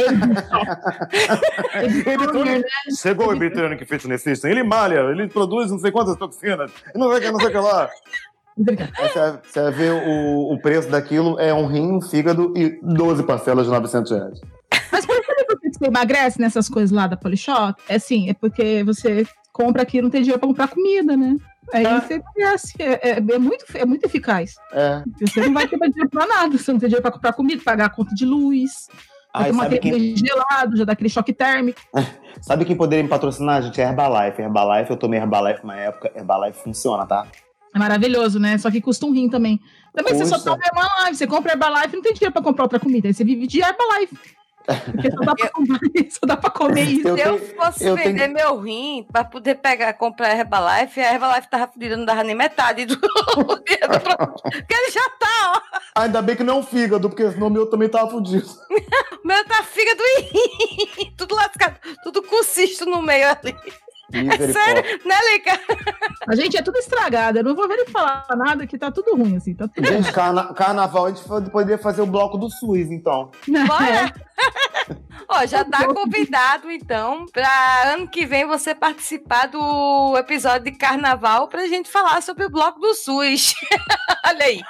Ebitronic- 2.07 2.64
Chegou 3.01 3.28
o 3.28 3.32
Ebitronic 3.32 3.84
System. 4.18 4.51
Ele 4.51 4.62
malha, 4.62 5.01
ele 5.11 5.28
produz 5.28 5.70
não 5.70 5.78
sei 5.78 5.91
quantas 5.91 6.16
toxinas. 6.16 6.70
Não 6.95 7.09
sei 7.11 7.18
o 7.18 7.20
que, 7.20 7.30
não 7.32 7.38
sei 7.41 7.49
o 7.49 7.51
que 7.53 7.59
lá. 7.59 7.91
Você, 8.57 9.18
vai- 9.18 9.41
você 9.43 9.70
ver 9.70 9.93
o, 9.93 10.53
o 10.53 10.61
preço 10.61 10.88
daquilo 10.91 11.38
é 11.38 11.53
um 11.55 11.66
rim, 11.66 11.93
um 11.97 12.01
fígado 12.01 12.53
e 12.57 12.78
12 12.82 13.22
parcelas 13.22 13.66
de 13.66 13.72
900 13.72 14.11
reais. 14.12 14.41
Mas 14.93 15.07
por 15.07 15.20
que 15.22 15.70
você 15.72 15.86
emagrece 15.86 16.41
nessas 16.41 16.68
coisas 16.68 16.91
lá 16.91 17.07
da 17.07 17.16
Polishop? 17.16 17.80
É 17.88 17.95
assim, 17.95 18.28
é 18.28 18.34
porque 18.34 18.82
você 18.84 19.26
compra 19.53 19.82
aqui 19.82 19.99
e 19.99 20.03
não 20.03 20.11
tem 20.11 20.20
dinheiro 20.22 20.38
pra 20.38 20.49
comprar 20.49 20.68
comida, 20.68 21.16
né? 21.16 21.36
Aí 21.72 21.84
você 21.84 22.14
emagrece. 22.14 22.74
É, 22.78 23.10
é- 23.10 23.16
é 23.18 23.38
muito, 23.38 23.64
é 23.74 23.84
muito 23.84 24.04
eficaz. 24.04 24.54
É. 24.72 25.02
Você 25.20 25.40
não 25.40 25.52
vai 25.54 25.66
ter 25.68 25.76
mais 25.76 25.92
dinheiro 25.92 26.10
pra 26.10 26.26
nada. 26.26 26.56
Você 26.56 26.72
não 26.72 26.78
tem 26.80 26.88
dinheiro 26.88 27.02
pra 27.02 27.12
comprar 27.12 27.32
comida, 27.32 27.62
pagar 27.64 27.86
a 27.86 27.90
conta 27.90 28.14
de 28.14 28.24
luz. 28.24 28.88
Ai, 29.32 29.50
tomar 29.50 29.66
aquele 29.66 29.80
quem- 29.80 30.16
gelado, 30.16 30.76
já 30.76 30.84
dá 30.84 30.92
aquele 30.92 31.08
choque 31.08 31.32
térmico. 31.32 31.80
Sabe 32.42 32.64
quem 32.64 32.76
poderia 32.76 33.02
me 33.02 33.08
patrocinar, 33.08 33.62
gente? 33.62 33.80
É 33.80 33.84
Herbalife. 33.84 34.42
Herbalife, 34.42 34.90
eu 34.90 34.96
tomei 34.96 35.20
Herbalife 35.20 35.62
uma 35.62 35.76
época. 35.76 36.10
Herbalife 36.16 36.62
funciona, 36.62 37.06
tá? 37.06 37.26
É 37.72 37.78
maravilhoso, 37.78 38.40
né? 38.40 38.58
Só 38.58 38.68
que 38.70 38.80
custa 38.80 39.06
um 39.06 39.12
rim 39.12 39.28
também. 39.28 39.60
Também 39.94 40.14
você 40.14 40.26
só 40.26 40.38
toma 40.40 40.58
Herbalife. 40.64 41.16
Você 41.16 41.26
compra 41.26 41.52
Herbalife 41.52 41.94
não 41.94 42.02
tem 42.02 42.12
dinheiro 42.12 42.32
pra 42.32 42.42
comprar 42.42 42.64
outra 42.64 42.80
comida. 42.80 43.06
Aí 43.06 43.14
você 43.14 43.22
vive 43.22 43.46
de 43.46 43.60
Herbalife. 43.60 44.16
Porque 44.74 45.10
só 45.10 45.20
dá 45.24 45.34
pra, 45.34 45.48
comprar, 45.50 45.78
só 46.10 46.26
dá 46.26 46.36
pra 46.36 46.50
comer 46.50 46.82
isso. 46.84 47.02
Se 47.14 47.20
eu 47.20 47.38
fosse 47.56 47.84
eu 47.84 47.96
vender 47.96 48.20
tenho- 48.22 48.34
meu 48.34 48.60
rim 48.60 49.06
pra 49.10 49.24
poder 49.24 49.56
pegar, 49.56 49.92
comprar 49.94 50.28
a 50.28 50.36
Herbalife, 50.36 51.00
a 51.00 51.12
Herbalife 51.12 51.48
tava 51.48 51.66
fodida, 51.72 51.96
não 51.96 52.04
dava 52.04 52.22
nem 52.24 52.34
metade 52.34 52.86
do 52.86 52.96
dinheiro 53.64 53.88
do 53.92 54.00
produto. 54.00 54.42
Porque 54.42 54.74
ele 54.74 54.90
já 54.90 55.08
tá, 55.18 55.52
ó. 55.56 55.80
Ainda 56.02 56.22
bem 56.22 56.36
que 56.36 56.44
não 56.44 56.54
é 56.54 56.56
um 56.58 56.62
fígado, 56.62 57.08
porque 57.08 57.30
senão 57.30 57.48
o 57.48 57.50
meu 57.50 57.66
também 57.66 57.88
tava 57.88 58.10
fudido. 58.10 58.48
O 59.22 59.28
meu 59.28 59.44
tá 59.44 59.62
fígado 59.62 60.00
e 60.02 60.20
rim. 60.22 61.14
Tudo 61.16 61.34
lascado, 61.34 61.76
tudo 62.02 62.22
com 62.22 62.42
cisto 62.42 62.86
no 62.86 63.02
meio 63.02 63.28
ali. 63.28 63.54
É 64.40 64.52
sério, 64.52 65.00
né, 65.06 65.14
Lica? 65.32 65.61
A 66.28 66.34
gente 66.34 66.56
é 66.56 66.62
tudo 66.62 66.76
estragado. 66.78 67.38
Eu 67.38 67.44
não 67.44 67.54
vou 67.54 67.66
ver 67.68 67.74
ele 67.74 67.90
falar 67.90 68.26
nada 68.36 68.66
que 68.66 68.76
tá 68.78 68.90
tudo 68.90 69.16
ruim, 69.16 69.36
assim. 69.36 69.54
Tá 69.54 69.66
tudo 69.68 69.86
Gente, 69.86 70.12
carna- 70.12 70.52
carnaval, 70.54 71.06
a 71.06 71.11
gente 71.11 71.22
poderia 71.50 71.78
fazer 71.78 72.02
o 72.02 72.06
bloco 72.06 72.36
do 72.38 72.50
SUS, 72.50 72.90
então. 72.90 73.30
Bora! 73.48 74.12
Ó, 75.28 75.46
já 75.46 75.64
tá 75.64 75.86
convidado, 75.86 76.70
então, 76.70 77.26
pra 77.32 77.92
ano 77.92 78.08
que 78.08 78.26
vem 78.26 78.46
você 78.46 78.74
participar 78.74 79.46
do 79.46 80.16
episódio 80.16 80.64
de 80.72 80.78
carnaval 80.78 81.46
pra 81.48 81.68
gente 81.68 81.88
falar 81.90 82.20
sobre 82.22 82.44
o 82.44 82.50
bloco 82.50 82.80
do 82.80 82.94
SUS. 82.94 83.54
Olha 84.26 84.44
aí. 84.44 84.61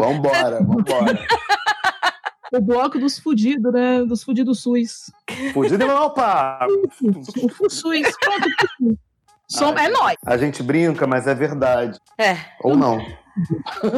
Vambora, 0.00 0.58
vambora. 0.62 1.26
O 2.56 2.60
bloco 2.60 2.98
dos 2.98 3.18
fudidos, 3.18 3.72
né? 3.72 4.04
Dos 4.04 4.22
fudidos 4.22 4.60
SUS. 4.62 5.10
Fudido 5.52 5.82
e 5.82 5.86
mal 5.86 6.12
pago. 6.14 6.72
O 7.42 7.48
FUSUS. 7.48 8.06
Som- 9.48 9.76
É 9.76 9.88
nóis. 9.88 10.16
A 10.24 10.36
gente 10.36 10.62
brinca, 10.62 11.06
mas 11.06 11.26
é 11.26 11.34
verdade. 11.34 11.98
É. 12.18 12.36
Ou 12.62 12.76
não. 12.76 12.98
No 13.82 13.92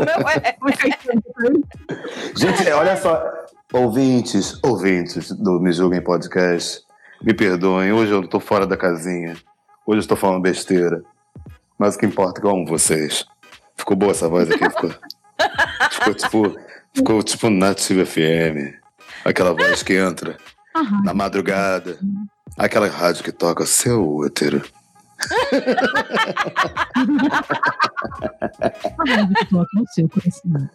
meu 0.00 0.28
é. 0.28 0.56
Gente, 2.36 2.70
olha 2.72 2.96
só. 2.96 3.22
Ouvintes, 3.72 4.58
ouvintes 4.62 5.30
do 5.32 5.60
Me 5.60 5.72
Julguem 5.72 6.00
Podcast, 6.02 6.82
me 7.22 7.34
perdoem, 7.34 7.92
hoje 7.92 8.12
eu 8.12 8.26
tô 8.26 8.38
fora 8.40 8.66
da 8.66 8.76
casinha. 8.76 9.36
Hoje 9.86 9.98
eu 9.98 10.00
estou 10.00 10.16
falando 10.16 10.42
besteira. 10.42 11.02
Mas 11.78 11.94
o 11.94 11.98
que 11.98 12.06
importa 12.06 12.38
é 12.38 12.42
que 12.42 12.46
eu 12.46 12.50
amo 12.50 12.66
vocês. 12.66 13.24
Ficou 13.76 13.96
boa 13.96 14.12
essa 14.12 14.28
voz 14.28 14.50
aqui? 14.50 14.64
Ficou, 14.70 14.90
ficou 15.90 16.14
tipo, 16.14 16.65
ficou 16.96 17.22
tipo 17.22 17.50
Nativa 17.50 18.06
FM. 18.06 18.74
Aquela 19.24 19.52
voz 19.52 19.82
que 19.82 19.94
entra 19.94 20.38
na 21.04 21.12
madrugada. 21.12 21.98
Aquela 22.56 22.88
rádio 22.88 23.22
que 23.22 23.32
toca 23.32 23.66
seu 23.66 24.16
útero. 24.16 24.62
Toca 29.50 29.68
no 29.74 29.86
seu 29.92 30.08
coração. 30.08 30.70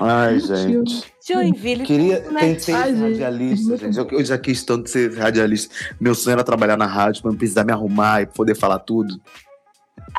Ai, 0.00 0.40
gente. 0.40 1.12
Joinville. 1.26 1.84
Queria, 1.84 2.20
tudo, 2.20 2.34
né? 2.34 2.40
gente, 2.40 2.72
radialistas, 2.72 3.80
gente. 3.80 3.98
Eu, 3.98 4.08
eu 4.10 4.24
já 4.24 4.36
quis 4.36 4.62
tanto 4.64 4.90
ser 4.90 5.16
radialista. 5.16 5.74
Meu 6.00 6.14
sonho 6.14 6.34
era 6.34 6.44
trabalhar 6.44 6.76
na 6.76 6.86
rádio 6.86 7.22
pra 7.22 7.30
não 7.30 7.38
precisar 7.38 7.64
me 7.64 7.72
arrumar 7.72 8.22
e 8.22 8.26
poder 8.26 8.54
falar 8.54 8.80
tudo. 8.80 9.20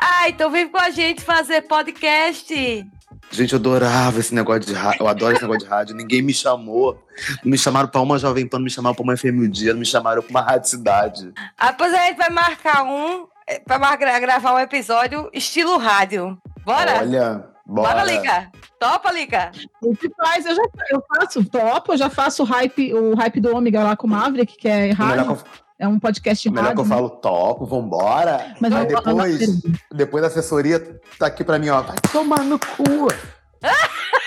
Ah, 0.00 0.28
então 0.28 0.50
vem 0.50 0.68
com 0.68 0.78
a 0.78 0.90
gente 0.90 1.22
fazer 1.22 1.62
podcast. 1.62 2.84
Gente, 3.32 3.54
eu 3.54 3.58
adorava 3.58 4.20
esse 4.20 4.34
negócio 4.34 4.60
de 4.60 4.74
rádio. 4.74 5.02
Eu 5.02 5.08
adoro 5.08 5.32
esse 5.32 5.42
negócio 5.42 5.64
de 5.64 5.70
rádio. 5.70 5.96
Ninguém 5.96 6.20
me 6.20 6.34
chamou. 6.34 7.02
Não 7.42 7.50
me 7.50 7.56
chamaram 7.56 7.88
pra 7.88 8.00
uma 8.02 8.18
Jovem 8.18 8.46
Pan, 8.46 8.58
não 8.58 8.64
me 8.64 8.70
chamaram 8.70 8.94
pra 8.94 9.02
uma 9.02 9.16
FM 9.16 9.40
o 9.44 9.48
dia, 9.48 9.72
não 9.72 9.80
me 9.80 9.86
chamaram 9.86 10.22
pra 10.22 10.30
uma 10.30 10.42
Rádio 10.42 10.68
Cidade. 10.68 11.32
Ah, 11.58 11.72
pois 11.72 11.94
a 11.94 12.04
gente 12.04 12.18
vai 12.18 12.28
marcar 12.28 12.84
um, 12.84 13.26
eh, 13.46 13.58
pra 13.60 13.96
gravar 13.96 14.54
um 14.54 14.58
episódio 14.58 15.30
estilo 15.32 15.78
rádio. 15.78 16.38
Bora? 16.64 17.00
Olha, 17.00 17.44
bora. 17.64 17.94
Bora, 17.94 18.04
Lica. 18.04 18.50
Topa, 18.78 19.10
Lica. 19.12 19.50
O 19.82 19.96
que 19.96 20.10
faz, 20.14 20.44
eu 20.44 20.54
já 20.54 20.62
eu 20.90 21.02
faço 21.16 21.44
topo, 21.44 21.92
eu 21.92 21.96
já 21.96 22.10
faço 22.10 22.42
o 22.42 22.46
hype, 22.46 22.92
o 22.92 23.14
hype 23.14 23.40
do 23.40 23.56
Ômega 23.56 23.82
lá 23.82 23.96
com 23.96 24.06
o 24.06 24.10
Maverick, 24.10 24.56
que 24.58 24.68
é 24.68 24.90
rádio. 24.90 25.38
É 25.82 25.88
um 25.88 25.98
podcast 25.98 26.48
melhor 26.48 26.66
rádio. 26.66 26.76
que 26.76 26.80
eu 26.82 26.84
né? 26.84 26.94
falo 26.94 27.10
topo, 27.10 27.66
vambora. 27.66 28.54
Mas 28.60 28.72
Aí 28.72 28.86
depois, 28.86 29.62
depois 29.90 30.22
a 30.22 30.28
assessoria 30.28 30.78
tá 31.18 31.26
aqui 31.26 31.42
pra 31.42 31.58
mim, 31.58 31.70
ó. 31.70 31.82
Vai 31.82 31.96
tomar 32.12 32.44
no 32.44 32.56
cu. 32.56 33.08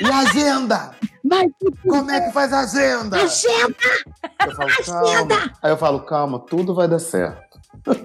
E 0.01 0.05
a 0.05 0.17
agenda? 0.17 0.91
Vai, 1.23 1.45
Como 1.87 2.11
é 2.11 2.19
que 2.19 2.33
faz 2.33 2.51
a 2.51 2.59
agenda? 2.59 3.15
Agenda! 3.23 3.77
Eu 4.45 4.53
falo, 4.53 4.69
calma. 4.85 5.53
Aí 5.63 5.71
eu 5.71 5.77
falo, 5.77 5.99
calma, 6.01 6.39
tudo 6.39 6.75
vai 6.75 6.89
dar 6.89 6.99
certo. 6.99 7.57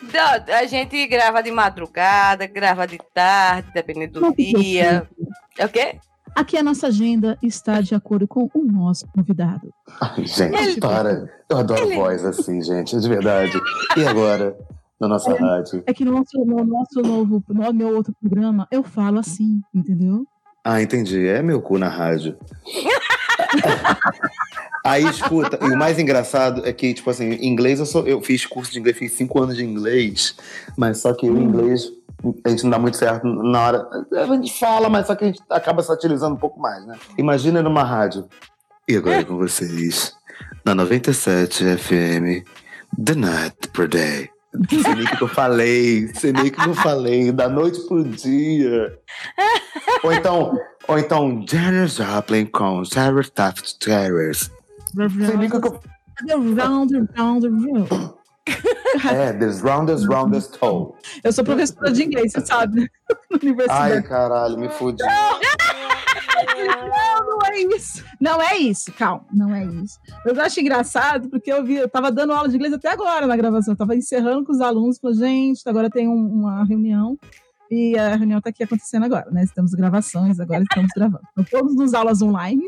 Não, 0.00 0.54
A 0.56 0.66
gente 0.66 1.04
grava 1.08 1.42
de 1.42 1.50
madrugada, 1.50 2.46
grava 2.46 2.86
de 2.86 2.98
tarde, 3.12 3.72
dependendo 3.74 4.12
do 4.12 4.20
Não 4.20 4.32
dia. 4.32 5.04
É 5.58 5.66
o 5.66 5.68
quê? 5.68 5.98
Aqui 6.34 6.56
a 6.56 6.62
nossa 6.62 6.86
agenda 6.86 7.36
está 7.42 7.80
de 7.80 7.94
acordo 7.94 8.26
com 8.26 8.48
o 8.54 8.64
nosso 8.64 9.06
convidado. 9.08 9.72
Ai, 10.00 10.26
gente, 10.26 10.80
para. 10.80 11.28
Eu 11.48 11.58
adoro 11.58 11.94
voz 11.94 12.24
assim, 12.24 12.62
gente, 12.62 12.98
de 12.98 13.08
verdade. 13.08 13.52
E 13.96 14.04
agora, 14.04 14.56
na 15.00 15.08
nossa 15.08 15.34
rádio? 15.34 15.82
É 15.86 15.92
que 15.92 16.04
no 16.04 16.12
nosso, 16.12 16.38
no 16.44 16.64
nosso 16.64 17.02
novo, 17.02 17.42
no 17.48 17.72
meu 17.72 17.96
outro 17.96 18.14
programa, 18.20 18.66
eu 18.70 18.82
falo 18.82 19.18
assim, 19.18 19.60
entendeu? 19.74 20.26
Ah, 20.64 20.82
entendi. 20.82 21.26
É 21.26 21.42
meu 21.42 21.60
cu 21.60 21.78
na 21.78 21.88
rádio. 21.88 22.36
Aí, 24.84 25.04
escuta, 25.04 25.58
e 25.62 25.70
o 25.70 25.76
mais 25.76 25.98
engraçado 25.98 26.66
é 26.66 26.72
que, 26.72 26.94
tipo 26.94 27.10
assim, 27.10 27.32
inglês 27.42 27.80
eu 27.80 27.86
sou. 27.86 28.06
Eu 28.06 28.22
fiz 28.22 28.46
curso 28.46 28.72
de 28.72 28.78
inglês, 28.78 28.96
fiz 28.96 29.12
cinco 29.12 29.40
anos 29.40 29.56
de 29.56 29.64
inglês, 29.64 30.34
mas 30.76 30.98
só 30.98 31.12
que 31.12 31.28
o 31.28 31.38
inglês 31.38 31.92
a 32.44 32.48
gente 32.48 32.64
não 32.64 32.70
dá 32.70 32.78
muito 32.78 32.96
certo 32.96 33.26
na 33.26 33.60
hora. 33.60 33.88
A 34.12 34.26
gente 34.26 34.58
fala, 34.58 34.88
mas 34.88 35.06
só 35.06 35.14
que 35.14 35.24
a 35.24 35.26
gente 35.28 35.40
acaba 35.48 35.82
satilizando 35.82 36.34
um 36.34 36.38
pouco 36.38 36.60
mais, 36.60 36.84
né? 36.86 36.96
Imagina 37.16 37.62
numa 37.62 37.82
rádio. 37.82 38.28
E 38.88 38.96
agora 38.96 39.24
com 39.24 39.36
vocês, 39.36 40.14
na 40.64 40.74
97 40.74 41.76
FM, 41.76 42.44
The 43.02 43.14
Night 43.14 43.68
Per 43.72 43.88
Day. 43.88 44.30
Sei 44.68 44.94
nem 44.94 45.04
o 45.04 45.16
que 45.16 45.22
eu 45.22 45.28
falei, 45.28 46.08
sei 46.14 46.32
nem 46.32 46.48
o 46.48 46.50
que 46.50 46.68
eu 46.68 46.74
falei, 46.74 47.30
da 47.30 47.48
noite 47.48 47.80
pro 47.86 48.02
dia. 48.02 48.98
Ou 50.02 50.12
então, 50.12 50.58
ou 50.88 50.98
então, 50.98 51.44
Janis 51.48 51.94
Joplin 51.94 52.46
com 52.46 52.84
Sarah 52.84 53.22
Taft 53.32 53.78
Terrace. 53.78 54.50
Sei 54.94 55.36
nem 55.36 55.46
o 55.46 55.60
que 55.60 55.68
eu... 55.68 55.80
Round, 56.28 57.08
round, 57.16 57.48
round. 57.48 58.19
É, 59.12 59.32
this 59.32 59.60
roundest, 59.60 60.06
roundest 60.06 60.58
toe. 60.58 60.92
Eu 61.22 61.32
sou 61.32 61.44
professora 61.44 61.92
de 61.92 62.02
inglês, 62.04 62.32
você 62.32 62.44
sabe. 62.44 62.90
Na 63.30 63.36
universidade. 63.42 63.92
Ai, 63.94 64.02
caralho, 64.02 64.58
me 64.58 64.68
fudi. 64.68 65.02
Não, 65.02 65.38
não 67.26 67.38
é 67.46 67.60
isso. 67.76 68.04
Não 68.20 68.42
é 68.42 68.56
isso, 68.56 68.92
calma, 68.92 69.24
não 69.32 69.54
é 69.54 69.64
isso. 69.64 69.98
Eu 70.24 70.40
acho 70.40 70.60
engraçado 70.60 71.28
porque 71.28 71.52
eu 71.52 71.64
vi, 71.64 71.76
eu 71.76 71.88
tava 71.88 72.10
dando 72.10 72.32
aula 72.32 72.48
de 72.48 72.56
inglês 72.56 72.72
até 72.74 72.88
agora 72.90 73.26
na 73.26 73.36
gravação. 73.36 73.72
Eu 73.74 73.78
tava 73.78 73.94
encerrando 73.94 74.44
com 74.44 74.52
os 74.52 74.60
alunos, 74.60 74.98
falei, 74.98 75.16
gente, 75.16 75.62
agora 75.68 75.88
tem 75.90 76.08
um- 76.08 76.26
uma 76.40 76.64
reunião. 76.64 77.18
E 77.70 77.96
a 77.96 78.16
reunião 78.16 78.40
tá 78.40 78.50
aqui 78.50 78.64
acontecendo 78.64 79.04
agora, 79.04 79.30
né? 79.30 79.44
Estamos 79.44 79.72
gravações, 79.74 80.40
agora 80.40 80.62
estamos 80.62 80.90
gravando. 80.96 81.22
Então, 81.32 81.44
todos 81.60 81.76
nos 81.76 81.94
aulas 81.94 82.20
online. 82.20 82.64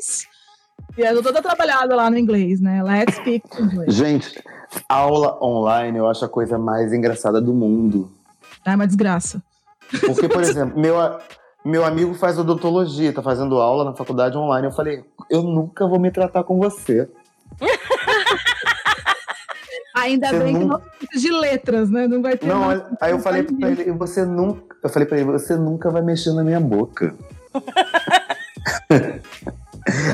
E 0.97 1.01
eu 1.01 1.17
tô 1.17 1.23
toda 1.23 1.41
trabalhada 1.43 1.95
lá 1.97 2.11
no 2.11 2.19
inglês, 2.19 2.61
né? 2.61 2.83
Let's 2.83 3.17
speak 3.17 3.45
English. 3.61 3.91
Gente, 3.93 4.43
aula 4.89 5.39
online 5.43 5.99
eu 5.99 6.09
acho 6.09 6.25
a 6.25 6.29
coisa 6.29 6.59
mais 6.59 6.93
engraçada 6.93 7.41
do 7.41 7.53
mundo. 7.55 8.11
É 8.65 8.75
uma 8.75 8.87
desgraça. 8.87 9.43
Porque, 10.07 10.29
por 10.29 10.41
exemplo, 10.43 10.79
meu, 10.79 10.95
meu 11.65 11.85
amigo 11.85 12.15
faz 12.15 12.39
odontologia, 12.39 13.13
tá 13.13 13.23
fazendo 13.23 13.59
aula 13.61 13.85
na 13.85 13.95
faculdade 13.95 14.37
online. 14.37 14.67
Eu 14.69 14.73
falei, 14.73 15.05
eu 15.31 15.43
nunca 15.43 15.87
vou 15.87 15.99
me 15.99 16.11
tratar 16.11 16.45
com 16.45 16.59
você. 16.59 17.09
Ainda 19.95 20.29
Você 20.29 20.39
bem 20.39 20.55
que 20.55 20.61
nunca- 20.65 20.79
não 20.79 20.83
precisa 20.99 21.21
de 21.21 21.31
letras, 21.39 21.91
né? 21.91 22.07
Não 22.09 22.23
vai 22.23 22.37
ter 22.37 22.47
Não, 22.47 22.69
olha, 22.69 22.87
aí 23.01 23.13
eu 23.13 23.19
falei 23.19 23.43
pra 23.43 23.71
ele, 23.71 23.93
você 23.93 24.25
nunca. 24.25 24.75
Eu 24.83 24.89
falei 24.89 25.07
pra 25.07 25.19
ele, 25.19 25.31
você 25.31 25.55
nunca 25.55 25.91
vai 25.91 26.01
mexer 26.03 26.33
na 26.33 26.43
minha 26.43 26.61
boca. 26.61 27.15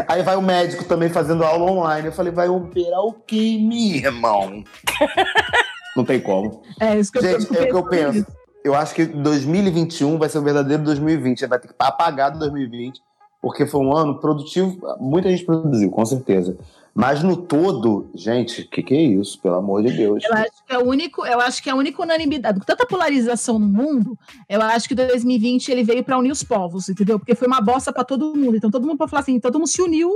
aí 0.06 0.22
vai 0.22 0.36
o 0.36 0.42
médico 0.42 0.84
também 0.84 1.08
fazendo 1.08 1.44
aula 1.44 1.70
online. 1.70 2.06
Eu 2.08 2.12
falei, 2.12 2.32
vai 2.32 2.48
operar 2.48 3.00
o 3.00 3.12
quê, 3.12 3.58
meu 3.60 3.96
irmão? 3.96 4.64
Não 5.96 6.04
tem 6.04 6.20
como. 6.20 6.62
É 6.80 6.98
isso 6.98 7.10
que 7.10 7.18
eu 7.18 7.22
Gente, 7.22 7.56
é 7.56 7.62
o 7.62 7.66
que 7.66 7.74
eu 7.74 7.86
penso. 7.88 8.26
Eu 8.64 8.74
acho 8.74 8.94
que 8.94 9.04
2021 9.04 10.18
vai 10.18 10.28
ser 10.28 10.38
o 10.38 10.42
verdadeiro 10.42 10.82
2020. 10.84 11.46
Vai 11.46 11.58
ter 11.58 11.68
que 11.68 11.74
apagar 11.78 12.30
do 12.30 12.38
2020, 12.38 13.00
porque 13.40 13.66
foi 13.66 13.80
um 13.80 13.96
ano 13.96 14.20
produtivo. 14.20 14.78
Muita 15.00 15.28
gente 15.28 15.44
produziu, 15.44 15.90
com 15.90 16.04
certeza. 16.04 16.56
Mas 17.00 17.22
no 17.22 17.36
todo, 17.36 18.10
gente, 18.12 18.62
o 18.62 18.68
que, 18.68 18.82
que 18.82 18.92
é 18.92 19.00
isso? 19.02 19.40
Pelo 19.40 19.54
amor 19.54 19.84
de 19.84 19.92
Deus. 19.96 20.24
Eu 20.24 20.34
acho 20.34 20.64
que 20.66 20.72
é 20.74 20.78
o 20.78 20.84
único, 20.84 21.24
eu 21.24 21.40
acho 21.40 21.62
que 21.62 21.68
é 21.70 21.72
a 21.72 21.76
única 21.76 22.02
unanimidade. 22.02 22.58
Com 22.58 22.66
tanta 22.66 22.84
polarização 22.84 23.56
no 23.56 23.68
mundo, 23.68 24.18
eu 24.48 24.60
acho 24.60 24.88
que 24.88 24.96
2020 24.96 25.68
ele 25.70 25.84
veio 25.84 26.02
para 26.02 26.18
unir 26.18 26.32
os 26.32 26.42
povos, 26.42 26.88
entendeu? 26.88 27.16
Porque 27.16 27.36
foi 27.36 27.46
uma 27.46 27.60
bosta 27.60 27.92
para 27.92 28.02
todo 28.02 28.34
mundo. 28.34 28.56
Então 28.56 28.68
todo 28.68 28.84
mundo 28.84 28.98
pode 28.98 29.12
falar 29.12 29.20
assim, 29.20 29.38
todo 29.38 29.60
mundo 29.60 29.68
se 29.68 29.80
uniu 29.80 30.10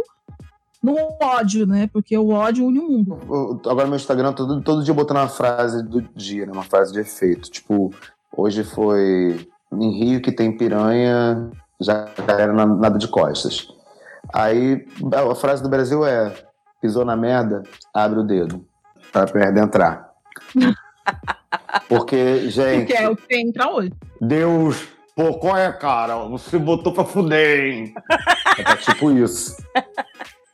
no 0.82 0.96
ódio, 1.22 1.68
né? 1.68 1.88
Porque 1.92 2.18
o 2.18 2.30
ódio 2.30 2.66
une 2.66 2.80
o 2.80 2.88
mundo. 2.90 3.16
Eu- 3.30 3.60
Agora 3.70 3.86
meu 3.86 3.94
Instagram, 3.94 4.32
todo, 4.32 4.60
todo 4.60 4.82
dia 4.82 4.92
botando 4.92 5.18
uma 5.18 5.28
frase 5.28 5.84
do 5.84 6.02
dia, 6.16 6.46
né? 6.46 6.52
Uma 6.52 6.64
frase 6.64 6.92
de 6.92 6.98
efeito. 6.98 7.48
Tipo, 7.48 7.94
hoje 8.36 8.64
foi 8.64 9.46
em 9.72 9.90
Rio 10.00 10.20
que 10.20 10.32
tem 10.32 10.56
piranha, 10.56 11.48
já 11.80 12.08
era 12.26 12.52
na- 12.52 12.66
nada 12.66 12.98
de 12.98 13.06
costas. 13.06 13.68
Aí 14.34 14.84
a 15.30 15.34
frase 15.36 15.62
do 15.62 15.68
Brasil 15.68 16.04
é: 16.04 16.34
pisou 16.82 17.04
na 17.04 17.16
merda, 17.16 17.62
abre 17.94 18.18
o 18.18 18.24
dedo. 18.24 18.66
Pra 19.12 19.24
merda 19.32 19.60
entrar. 19.60 20.12
Porque, 21.88 22.50
gente, 22.50 22.86
Porque 22.86 23.02
é 23.02 23.08
o 23.08 23.16
que 23.16 23.28
tem 23.28 23.48
entrar 23.48 23.70
hoje. 23.70 23.92
Deus, 24.20 24.88
pô, 25.14 25.34
qual 25.34 25.56
é, 25.56 25.72
cara? 25.72 26.16
Você 26.28 26.58
botou 26.58 26.92
pra 26.92 27.04
fuder, 27.04 27.72
hein? 27.74 27.94
É 28.58 28.76
tipo 28.76 29.12
isso. 29.12 29.56
Ah, 29.76 29.84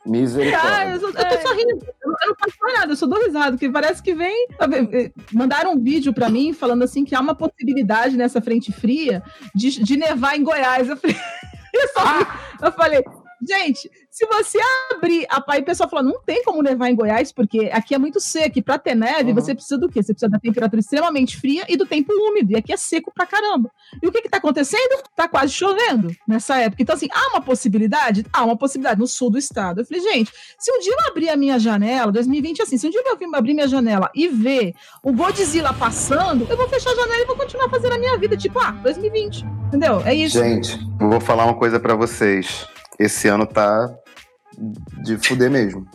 Misericórdia. 0.05 0.91
eu, 0.93 0.99
só, 0.99 1.07
eu 1.07 1.13
tô 1.13 1.47
só 1.47 1.53
rindo. 1.53 1.85
Eu, 2.03 2.11
não 2.27 2.35
faço 2.35 2.77
nada, 2.77 2.91
eu 2.91 2.95
só 2.95 3.05
dou 3.05 3.23
risada, 3.23 3.51
porque 3.51 3.69
parece 3.69 4.01
que 4.01 4.13
vem. 4.13 4.47
sabe, 4.57 4.77
eh, 4.91 5.11
Mandaram 5.31 5.73
um 5.73 5.79
vídeo 5.79 6.13
pra 6.13 6.29
mim 6.29 6.53
falando 6.53 6.83
assim 6.83 7.05
que 7.05 7.15
há 7.15 7.19
uma 7.19 7.35
possibilidade 7.35 8.17
nessa 8.17 8.41
frente 8.41 8.71
fria 8.71 9.21
de, 9.53 9.83
de 9.83 9.97
nevar 9.97 10.37
em 10.37 10.43
Goiás. 10.43 10.89
Eu 10.89 10.97
falei, 10.97 11.15
eu 11.73 11.87
só 11.89 12.03
ri. 12.05 12.27
eu 12.63 12.71
falei, 12.71 13.03
gente, 13.47 13.89
se 14.09 14.25
você 14.25 14.57
abrir 14.93 15.25
a 15.29 15.39
pai, 15.41 15.59
o 15.59 15.65
pessoal 15.65 15.89
falou, 15.89 16.05
não 16.05 16.21
tem 16.23 16.43
como 16.43 16.61
nevar 16.61 16.89
em 16.89 16.95
Goiás, 16.95 17.31
porque 17.31 17.69
aqui 17.71 17.93
é 17.95 17.97
muito 17.97 18.19
seco. 18.19 18.59
E 18.59 18.61
pra 18.61 18.77
ter 18.77 18.95
neve, 18.95 19.29
Uhum. 19.29 19.35
você 19.35 19.53
precisa 19.53 19.77
do 19.79 19.87
quê? 19.89 20.01
Você 20.01 20.13
precisa 20.13 20.29
da 20.29 20.39
temperatura 20.39 20.79
extremamente 20.79 21.37
fria 21.37 21.63
e 21.67 21.77
do 21.77 21.85
tempo 21.85 22.11
úmido. 22.13 22.51
E 22.51 22.55
aqui 22.57 22.73
é 22.73 22.77
seco 22.77 23.11
pra 23.13 23.25
caramba. 23.25 23.69
E 24.01 24.07
o 24.07 24.11
que 24.11 24.21
que 24.21 24.29
tá 24.29 24.37
acontecendo? 24.37 25.01
Tá 25.15 25.27
quase 25.27 25.53
chovendo 25.53 26.09
nessa 26.27 26.57
época. 26.57 26.81
Então, 26.81 26.95
assim, 26.95 27.07
há 27.11 27.29
uma 27.31 27.41
possibilidade? 27.41 28.25
Há 28.33 28.43
uma 28.43 28.57
possibilidade 28.57 28.99
no 28.99 29.07
sul 29.07 29.29
do 29.29 29.37
estado. 29.37 29.81
Eu 29.81 29.85
falei, 29.85 30.01
gente, 30.01 30.31
se 30.57 30.71
um 30.71 30.79
dia 30.79 30.93
eu 30.93 31.07
abrir 31.07 31.29
a 31.29 31.35
minha 31.37 31.57
janela, 31.59 32.11
2020 32.11 32.59
é 32.59 32.63
assim, 32.63 32.77
se 32.77 32.87
um 32.87 32.89
dia 32.89 33.01
eu 33.05 33.11
abrir- 33.13 33.29
abrir 33.35 33.53
minha 33.53 33.67
janela 33.67 34.09
e 34.15 34.27
ver 34.27 34.73
o 35.03 35.11
Godzilla 35.13 35.73
passando, 35.73 36.45
eu 36.49 36.57
vou 36.57 36.67
fechar 36.67 36.91
a 36.91 36.95
janela 36.95 37.21
e 37.21 37.25
vou 37.25 37.35
continuar 37.35 37.69
fazendo 37.69 37.93
a 37.93 37.97
minha 37.97 38.17
vida, 38.17 38.35
tipo, 38.35 38.59
ah, 38.59 38.71
2020. 38.71 39.45
Entendeu? 39.67 40.01
É 40.05 40.13
isso. 40.13 40.39
Gente, 40.39 40.79
eu 40.99 41.09
vou 41.09 41.19
falar 41.21 41.45
uma 41.45 41.53
coisa 41.55 41.79
pra 41.79 41.95
vocês. 41.95 42.65
Esse 42.99 43.27
ano 43.29 43.45
tá 43.45 43.89
de 45.03 45.17
fuder 45.17 45.49
mesmo. 45.49 45.87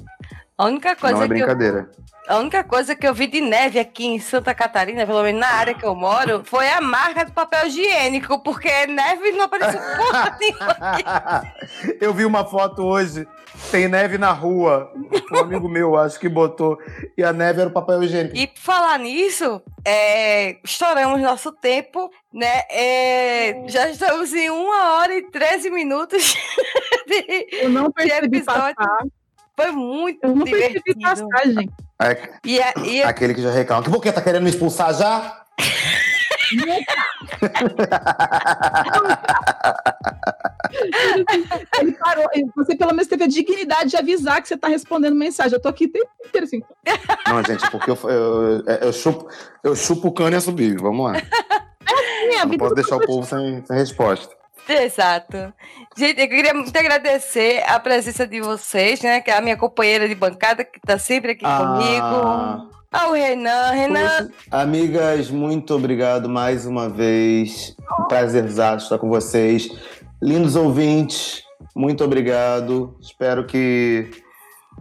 A 0.57 0.65
única 0.67 0.97
coisa 0.97 1.17
Não 1.17 1.25
é 1.25 1.27
que 1.27 1.35
eu 1.35 1.39
brincadeira. 1.39 1.91
A 2.27 2.39
única 2.39 2.65
coisa 2.65 2.97
que 2.97 3.07
eu 3.07 3.13
vi 3.13 3.27
de 3.27 3.43
neve 3.43 3.79
aqui 3.79 4.07
em 4.07 4.19
Santa 4.19 4.55
Catarina, 4.55 5.05
pelo 5.05 5.23
menos 5.23 5.41
na 5.41 5.49
área 5.49 5.75
que 5.75 5.85
eu 5.85 5.95
moro, 5.95 6.43
foi 6.45 6.67
a 6.71 6.81
marca 6.81 7.25
do 7.25 7.33
papel 7.33 7.67
higiênico, 7.67 8.43
porque 8.43 8.87
neve 8.87 9.33
não 9.33 9.43
apareceu 9.45 9.79
porra 9.79 10.35
nenhuma. 10.41 11.55
Eu 12.01 12.15
vi 12.15 12.25
uma 12.25 12.47
foto 12.47 12.83
hoje, 12.83 13.29
tem 13.71 13.89
neve 13.89 14.19
na 14.19 14.33
rua. 14.33 14.93
Um 15.33 15.39
amigo 15.39 15.69
meu, 15.69 15.97
acho 15.97 16.19
que 16.19 16.29
botou. 16.29 16.79
E 17.17 17.23
a 17.25 17.33
neve 17.33 17.61
era 17.61 17.69
o 17.71 17.73
papel 17.73 18.03
higiênico. 18.03 18.37
E 18.37 18.47
por 18.47 18.59
falar 18.61 18.99
nisso, 18.99 19.61
é, 19.85 20.57
estouramos 20.65 21.21
nosso 21.21 21.51
tempo, 21.53 22.11
né? 22.33 22.63
É, 22.71 23.63
já 23.67 23.89
estamos 23.91 24.33
em 24.33 24.51
uma 24.51 24.95
hora 24.95 25.15
e 25.15 25.23
13 25.31 25.71
minutos 25.71 26.35
de, 27.07 27.47
Eu 27.63 27.71
não 27.71 27.89
de 27.89 27.93
percebi 27.95 28.39
episódio. 28.39 28.75
passar. 28.75 28.99
Foi 29.57 29.71
muito 29.71 30.19
Eu 30.25 30.35
não 30.35 30.45
divertido. 30.45 31.01
passar, 31.01 31.45
gente. 31.47 31.73
É, 32.03 32.29
E, 32.45 32.61
a- 32.61 32.75
e 32.85 33.03
a- 33.03 33.09
aquele 33.09 33.35
que 33.35 33.43
já 33.43 33.51
reclama. 33.53 33.83
Que 33.83 33.91
por 33.91 34.03
que 34.03 34.11
tá 34.13 34.21
querendo 34.21 34.43
me 34.43 34.51
expulsar 34.51 34.93
já? 34.95 35.41
Ele 41.81 41.93
parou. 41.93 42.27
Você 42.57 42.77
pelo 42.77 42.91
menos 42.93 43.07
teve 43.07 43.25
a 43.25 43.29
dignidade 43.29 43.91
de 43.91 43.97
avisar 43.97 44.41
que 44.43 44.49
você 44.49 44.57
tá 44.57 44.69
respondendo 44.69 45.15
mensagem. 45.15 45.53
Eu 45.55 45.61
tô 45.63 45.69
aqui 45.69 45.87
o 45.87 45.93
tempo 45.93 46.09
inteiro 46.27 46.47
assim. 46.47 46.63
Não, 47.27 47.43
gente, 47.45 47.71
porque 47.71 47.91
eu, 47.91 47.99
eu, 48.05 48.63
eu, 48.67 48.75
eu 48.83 48.93
chupo, 48.93 49.29
eu 49.63 49.75
chupo 49.77 50.09
o 50.09 50.13
cano 50.13 50.33
e 50.33 50.37
assobio. 50.37 50.77
Vamos 50.81 51.07
lá. 51.13 51.13
Minha 52.29 52.47
Não 52.47 52.57
posso 52.57 52.75
deixar 52.75 52.97
o 52.97 53.07
povo 53.07 53.27
sem, 53.27 53.65
sem 53.67 53.77
resposta. 53.77 54.35
Exato. 54.67 55.53
Gente, 55.95 56.23
eu 56.23 56.29
queria 56.29 56.55
muito 56.55 56.75
agradecer 56.75 57.63
a 57.69 57.79
presença 57.79 58.27
de 58.27 58.41
vocês, 58.41 59.03
né? 59.03 59.21
Que 59.21 59.31
é 59.31 59.37
a 59.37 59.43
minha 59.43 59.59
companheira 59.59 60.09
de 60.09 60.15
bancada, 60.15 60.65
que 60.65 60.81
tá 60.81 60.99
sempre 60.99 61.33
aqui 61.33 61.45
Ah. 61.45 61.59
comigo. 61.59 62.74
Ao 62.95 63.13
Renan. 63.13 63.73
Renan, 63.73 64.09
Poxa, 64.09 64.31
Amigas, 64.53 65.29
muito 65.29 65.75
obrigado 65.75 66.29
mais 66.29 66.65
uma 66.65 66.89
vez. 66.89 67.75
Um 68.01 68.07
estar 68.85 68.99
com 68.99 69.09
vocês. 69.09 69.69
Lindos 70.23 70.55
ouvintes, 70.55 71.43
muito 71.75 72.05
obrigado. 72.05 72.97
Espero 73.01 73.45
que 73.47 74.09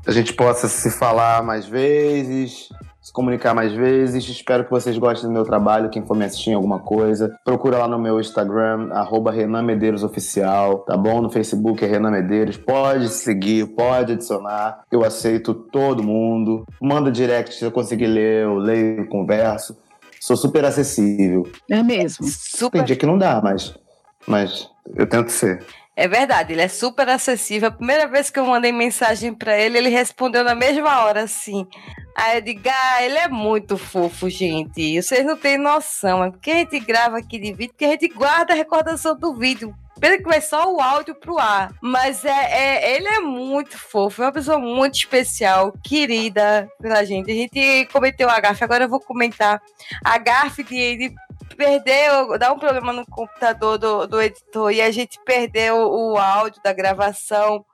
a 0.06 0.12
gente 0.12 0.32
possa 0.34 0.68
se 0.68 0.92
falar 0.92 1.42
mais 1.42 1.66
vezes, 1.66 2.70
se 3.04 3.12
comunicar 3.12 3.54
mais 3.54 3.74
vezes. 3.74 4.28
Espero 4.30 4.64
que 4.64 4.72
vocês 4.72 4.98
gostem 4.98 5.30
do 5.30 5.34
meu 5.34 5.44
trabalho. 5.44 5.90
Quem 5.90 6.06
for 6.06 6.16
me 6.16 6.24
assistir 6.24 6.52
em 6.52 6.54
alguma 6.54 6.80
coisa, 6.80 7.38
procura 7.44 7.78
lá 7.78 7.88
no 7.88 8.00
meu 8.00 8.20
Instagram, 8.20 8.90
arroba 8.94 9.30
Renan 9.30 9.62
Medeiros 9.62 10.04
Oficial, 10.04 10.80
tá 10.80 10.96
bom? 10.96 11.22
No 11.22 11.30
Facebook 11.30 11.84
é 11.84 11.88
Renan 11.88 12.12
Medeiros. 12.12 12.56
Pode 12.56 13.10
seguir, 13.10 13.68
pode 13.68 14.14
adicionar. 14.14 14.84
Eu 14.90 15.04
aceito 15.04 15.54
todo 15.54 16.02
mundo. 16.02 16.66
Manda 16.82 17.12
direct 17.12 17.56
se 17.56 17.66
eu 17.66 17.72
conseguir 17.72 18.08
ler, 18.08 18.46
eu 18.46 18.56
leio, 18.56 19.08
converso. 19.10 19.78
Sou 20.22 20.38
super 20.38 20.64
acessível. 20.64 21.46
É 21.70 21.84
mesmo. 21.84 22.26
super. 22.26 22.78
Tem 22.78 22.86
dia 22.86 22.96
que 22.96 23.06
não 23.06 23.18
dá, 23.18 23.42
mas, 23.44 23.78
mas 24.26 24.70
eu 24.96 25.06
tento 25.06 25.30
ser. 25.30 25.62
É 25.96 26.08
verdade, 26.08 26.54
ele 26.54 26.62
é 26.62 26.68
super 26.68 27.08
acessível. 27.08 27.70
A 27.70 27.72
primeira 27.72 28.08
vez 28.08 28.30
que 28.30 28.40
eu 28.40 28.46
mandei 28.46 28.72
mensagem 28.72 29.34
pra 29.34 29.58
ele, 29.58 29.78
ele 29.78 29.90
respondeu 29.90 30.44
na 30.44 30.56
mesma 30.56 31.04
hora, 31.04 31.22
assim. 31.22 31.68
Aí 32.16 32.38
eu 32.38 32.42
digo, 32.42 32.62
ah, 32.68 33.04
ele 33.04 33.18
é 33.18 33.28
muito 33.28 33.78
fofo, 33.78 34.28
gente. 34.30 35.02
Vocês 35.02 35.24
não 35.24 35.38
têm 35.38 35.58
noção. 35.58 36.24
É 36.24 36.32
porque 36.32 36.50
a 36.50 36.56
gente 36.56 36.80
grava 36.80 37.18
aqui 37.18 37.38
de 37.38 37.54
vídeo, 37.54 37.74
porque 37.74 37.86
a 37.86 37.90
gente 37.90 38.08
guarda 38.08 38.54
a 38.54 38.56
recordação 38.56 39.16
do 39.16 39.36
vídeo 39.36 39.74
pensa 40.04 40.18
que 40.18 40.24
vai 40.24 40.42
só 40.42 40.70
o 40.70 40.82
áudio 40.82 41.16
pro 41.16 41.40
ar. 41.40 41.74
Mas 41.82 42.26
é, 42.26 42.30
é, 42.30 42.96
ele 42.96 43.08
é 43.08 43.20
muito 43.22 43.78
fofo, 43.78 44.22
é 44.22 44.26
uma 44.26 44.32
pessoa 44.34 44.60
muito 44.60 44.96
especial, 44.96 45.74
querida 45.82 46.68
pela 46.82 47.06
gente. 47.06 47.32
A 47.32 47.34
gente 47.34 47.88
cometeu 47.92 48.30
a 48.30 48.40
gafe, 48.40 48.66
agora 48.66 48.84
eu 48.84 48.90
vou 48.90 49.00
comentar. 49.00 49.62
A 50.04 50.18
gafe 50.18 50.64
de, 50.64 50.98
de 50.98 51.16
perdeu, 51.56 52.38
dá 52.38 52.52
um 52.52 52.60
problema 52.60 52.92
no 52.94 53.06
computador 53.06 53.78
do, 53.78 54.08
do 54.08 54.22
editor 54.22 54.72
e 54.72 54.82
a 54.82 54.92
gente 54.92 55.20
perdeu 55.26 55.76
o 55.78 56.18
áudio 56.18 56.62
da 56.64 56.74
gravação. 56.74 57.66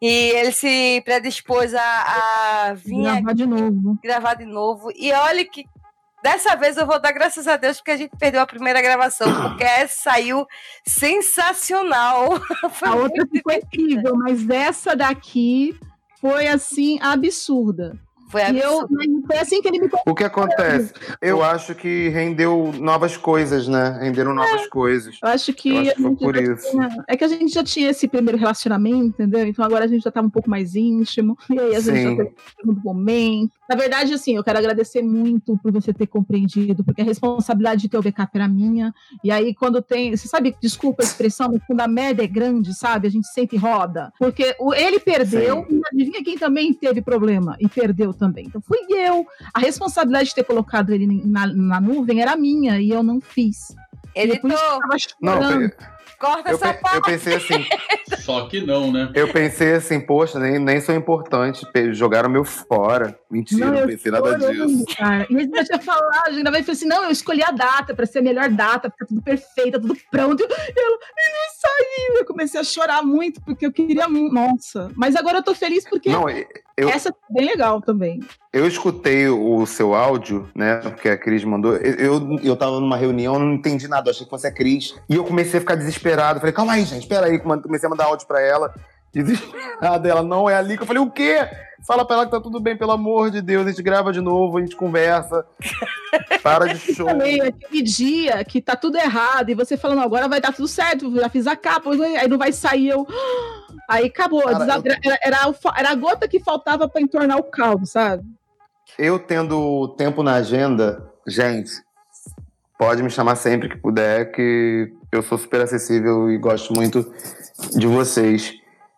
E 0.00 0.08
ele 0.08 0.52
se 0.52 1.00
predispôs 1.04 1.74
a, 1.74 2.66
a 2.68 2.74
vir 2.74 3.02
Gravar 3.02 3.32
de 3.34 3.46
novo. 3.46 3.98
gravar 4.02 4.34
de 4.34 4.44
novo. 4.44 4.90
E 4.94 5.10
olha 5.12 5.44
que 5.44 5.64
dessa 6.22 6.54
vez 6.54 6.76
eu 6.76 6.86
vou 6.86 7.00
dar 7.00 7.12
graças 7.12 7.48
a 7.48 7.56
Deus 7.56 7.78
porque 7.78 7.92
a 7.92 7.96
gente 7.96 8.16
perdeu 8.18 8.40
a 8.42 8.46
primeira 8.46 8.82
gravação, 8.82 9.26
porque 9.48 9.64
essa 9.64 10.10
saiu 10.10 10.46
sensacional. 10.86 12.34
A 12.82 12.94
outra 12.94 13.26
ficou 13.26 13.52
incrível, 13.52 14.16
mas 14.16 14.48
essa 14.50 14.94
daqui 14.94 15.78
foi 16.20 16.46
assim 16.46 16.98
absurda. 17.00 17.98
Foi 18.28 18.40
eu, 18.42 18.88
foi 19.26 19.38
assim 19.38 19.62
que 19.62 19.68
ele 19.68 19.80
me 19.80 19.88
O 20.06 20.14
que 20.14 20.24
acontece? 20.24 20.92
Eu 21.20 21.42
acho 21.42 21.74
que 21.74 22.08
rendeu 22.08 22.72
novas 22.78 23.16
coisas, 23.16 23.68
né? 23.68 23.98
Renderam 24.00 24.34
novas 24.34 24.66
coisas. 24.68 25.16
Eu 25.22 25.28
acho 25.28 25.52
que, 25.52 25.68
Eu 25.70 25.78
acho 25.80 25.94
que 25.94 26.02
foi 26.02 26.16
por 26.16 26.36
isso. 26.36 26.70
tinha- 26.70 27.04
é 27.08 27.16
que 27.16 27.24
a 27.24 27.28
gente 27.28 27.52
já 27.54 27.62
tinha 27.62 27.90
esse 27.90 28.08
primeiro 28.08 28.36
relacionamento, 28.38 29.06
entendeu? 29.22 29.46
Então 29.46 29.64
agora 29.64 29.84
a 29.84 29.88
gente 29.88 30.02
já 30.02 30.10
tá 30.10 30.20
um 30.20 30.30
pouco 30.30 30.50
mais 30.50 30.74
íntimo. 30.74 31.36
E 31.50 31.58
aí 31.58 31.76
a 31.76 31.80
gente 31.80 31.96
Sim. 31.98 32.16
já 32.16 32.24
teve 32.24 32.30
um 32.30 32.60
segundo 32.60 32.80
momento. 32.84 33.52
Na 33.68 33.76
verdade, 33.76 34.14
assim, 34.14 34.36
eu 34.36 34.44
quero 34.44 34.58
agradecer 34.58 35.02
muito 35.02 35.58
por 35.58 35.72
você 35.72 35.92
ter 35.92 36.06
compreendido, 36.06 36.84
porque 36.84 37.02
a 37.02 37.04
responsabilidade 37.04 37.82
de 37.82 37.88
ter 37.88 37.98
o 37.98 38.02
backup 38.02 38.30
era 38.34 38.48
minha. 38.48 38.94
E 39.22 39.30
aí, 39.30 39.54
quando 39.54 39.82
tem. 39.82 40.16
Você 40.16 40.28
sabe, 40.28 40.54
desculpa 40.60 41.02
a 41.02 41.06
expressão, 41.06 41.50
mas 41.52 41.62
quando 41.66 41.80
a 41.80 41.88
merda 41.88 42.22
é 42.22 42.26
grande, 42.26 42.74
sabe? 42.74 43.08
A 43.08 43.10
gente 43.10 43.26
sempre 43.28 43.56
roda. 43.56 44.12
Porque 44.18 44.54
o, 44.60 44.72
ele 44.74 45.00
perdeu, 45.00 45.66
e 45.68 45.80
adivinha 45.92 46.22
quem 46.22 46.38
também 46.38 46.72
teve 46.72 47.02
problema 47.02 47.56
e 47.60 47.68
perdeu 47.68 48.12
também. 48.12 48.46
Então 48.46 48.60
fui 48.60 48.78
eu. 48.90 49.26
A 49.52 49.58
responsabilidade 49.58 50.28
de 50.28 50.34
ter 50.34 50.44
colocado 50.44 50.90
ele 50.90 51.06
na, 51.24 51.46
na 51.46 51.80
nuvem 51.80 52.20
era 52.20 52.36
minha 52.36 52.80
e 52.80 52.90
eu 52.90 53.02
não 53.02 53.20
fiz. 53.20 53.74
E 54.14 54.28
eu 54.28 54.40
tava 54.40 54.96
Não, 55.20 55.32
chorando. 55.32 55.72
Eu, 56.20 56.26
Corta 56.26 56.50
eu, 56.50 56.54
essa 56.54 56.74
pe- 56.74 56.80
parte. 56.80 56.96
eu 56.96 57.02
pensei 57.02 57.34
assim. 57.36 57.66
Só 58.18 58.46
que 58.48 58.60
não, 58.60 58.90
né? 58.92 59.10
Eu 59.14 59.32
pensei 59.32 59.74
assim, 59.74 60.00
poxa, 60.00 60.38
nem, 60.38 60.58
nem 60.58 60.80
sou 60.80 60.94
importante. 60.94 61.64
Jogaram 61.92 62.28
meu 62.28 62.44
fora. 62.44 63.18
Mentira, 63.30 63.66
não, 63.66 63.78
eu 63.78 63.86
pensei 63.86 64.10
nada 64.10 64.36
disso. 64.38 64.84
Cara. 64.96 65.26
E 65.30 65.34
ele 65.34 65.50
já 65.54 65.64
tinha 65.64 65.80
falado, 65.80 66.28
ainda 66.28 66.50
vai 66.50 66.62
falou 66.62 66.72
assim: 66.72 66.86
não, 66.86 67.04
eu 67.04 67.10
escolhi 67.10 67.42
a 67.42 67.50
data 67.50 67.94
pra 67.94 68.06
ser 68.06 68.18
a 68.20 68.22
melhor 68.22 68.48
data, 68.48 68.90
ficar 68.90 69.06
tudo 69.06 69.22
perfeito, 69.22 69.72
tá 69.72 69.80
tudo 69.80 69.96
pronto. 70.10 70.42
E 70.42 70.44
eu, 70.80 70.92
e 70.92 71.30
não 71.32 71.54
saiu. 71.60 72.18
Eu 72.18 72.24
comecei 72.24 72.60
a 72.60 72.64
chorar 72.64 73.02
muito, 73.02 73.40
porque 73.42 73.66
eu 73.66 73.72
queria. 73.72 74.06
Nossa. 74.08 74.90
Mas 74.96 75.14
agora 75.16 75.38
eu 75.38 75.42
tô 75.42 75.54
feliz 75.54 75.88
porque 75.88 76.08
Não, 76.10 76.26
eu, 76.76 76.90
essa 76.90 77.10
tá 77.10 77.18
bem 77.30 77.46
legal 77.46 77.80
também. 77.80 78.20
eu 78.52 78.66
escutei 78.66 79.28
o 79.28 79.64
seu 79.64 79.94
áudio, 79.94 80.48
né? 80.54 80.76
Porque 80.76 81.08
a 81.08 81.16
Cris 81.16 81.42
mandou. 81.42 81.74
Eu, 81.76 82.20
eu, 82.20 82.38
eu 82.42 82.56
tava 82.56 82.78
numa 82.80 82.96
reunião, 82.96 83.34
eu 83.34 83.40
não 83.40 83.54
entendi 83.54 83.88
nada, 83.88 84.10
achei 84.10 84.24
que 84.24 84.30
fosse 84.30 84.46
a 84.46 84.52
Cris. 84.52 84.94
E 85.08 85.14
eu 85.14 85.24
comecei 85.24 85.58
a 85.58 85.60
ficar 85.60 85.74
desesperado. 85.74 86.38
Falei, 86.38 86.52
calma 86.52 86.74
aí, 86.74 86.84
gente, 86.84 87.02
espera 87.02 87.26
aí. 87.26 87.38
Comecei 87.38 87.86
a 87.86 87.90
mandar 87.90 88.04
áudio 88.04 88.26
pra 88.26 88.42
ela. 88.42 88.74
Desesperada, 89.12 90.06
ela 90.06 90.22
não 90.22 90.50
é 90.50 90.56
ali. 90.56 90.76
que 90.76 90.82
Eu 90.82 90.86
falei, 90.86 91.02
o 91.02 91.10
quê? 91.10 91.48
Fala 91.86 92.04
pra 92.04 92.16
ela 92.16 92.24
que 92.26 92.32
tá 92.32 92.40
tudo 92.40 92.60
bem, 92.60 92.76
pelo 92.76 92.92
amor 92.92 93.30
de 93.30 93.40
Deus. 93.40 93.66
A 93.66 93.70
gente 93.70 93.82
grava 93.82 94.12
de 94.12 94.20
novo, 94.20 94.58
a 94.58 94.60
gente 94.60 94.76
conversa. 94.76 95.46
Para 96.42 96.66
de 96.66 96.94
show. 96.94 97.06
Também, 97.06 97.40
aquele 97.40 97.80
dia 97.80 98.44
que 98.44 98.60
tá 98.60 98.76
tudo 98.76 98.98
errado 98.98 99.48
e 99.48 99.54
você 99.54 99.76
falando, 99.76 100.02
agora 100.02 100.28
vai 100.28 100.40
dar 100.40 100.52
tudo 100.52 100.68
certo, 100.68 101.14
já 101.14 101.28
fiz 101.28 101.46
a 101.46 101.56
capa, 101.56 101.90
aí 101.90 102.28
não 102.28 102.36
vai 102.36 102.52
sair. 102.52 102.88
Eu. 102.88 103.06
Aí 103.88 104.06
acabou. 104.06 104.42
Cara, 104.42 104.64
eu- 104.84 104.92
era, 105.04 105.18
era, 105.22 105.90
a 105.90 105.94
gota 105.94 106.26
que 106.28 106.40
faltava 106.40 106.88
pra 106.88 107.00
entornar 107.00 107.36
o 107.38 107.44
caldo, 107.44 107.86
sabe? 107.86 108.24
Eu 108.98 109.18
tendo 109.18 109.88
tempo 109.96 110.22
na 110.22 110.34
agenda, 110.34 111.04
gente, 111.26 111.70
pode 112.78 113.02
me 113.02 113.10
chamar 113.10 113.36
sempre 113.36 113.68
que 113.68 113.76
puder, 113.76 114.32
que 114.32 114.92
eu 115.12 115.22
sou 115.22 115.38
super 115.38 115.60
acessível 115.60 116.30
e 116.30 116.38
gosto 116.38 116.72
muito 116.74 117.12
de 117.76 117.86
vocês. 117.86 118.54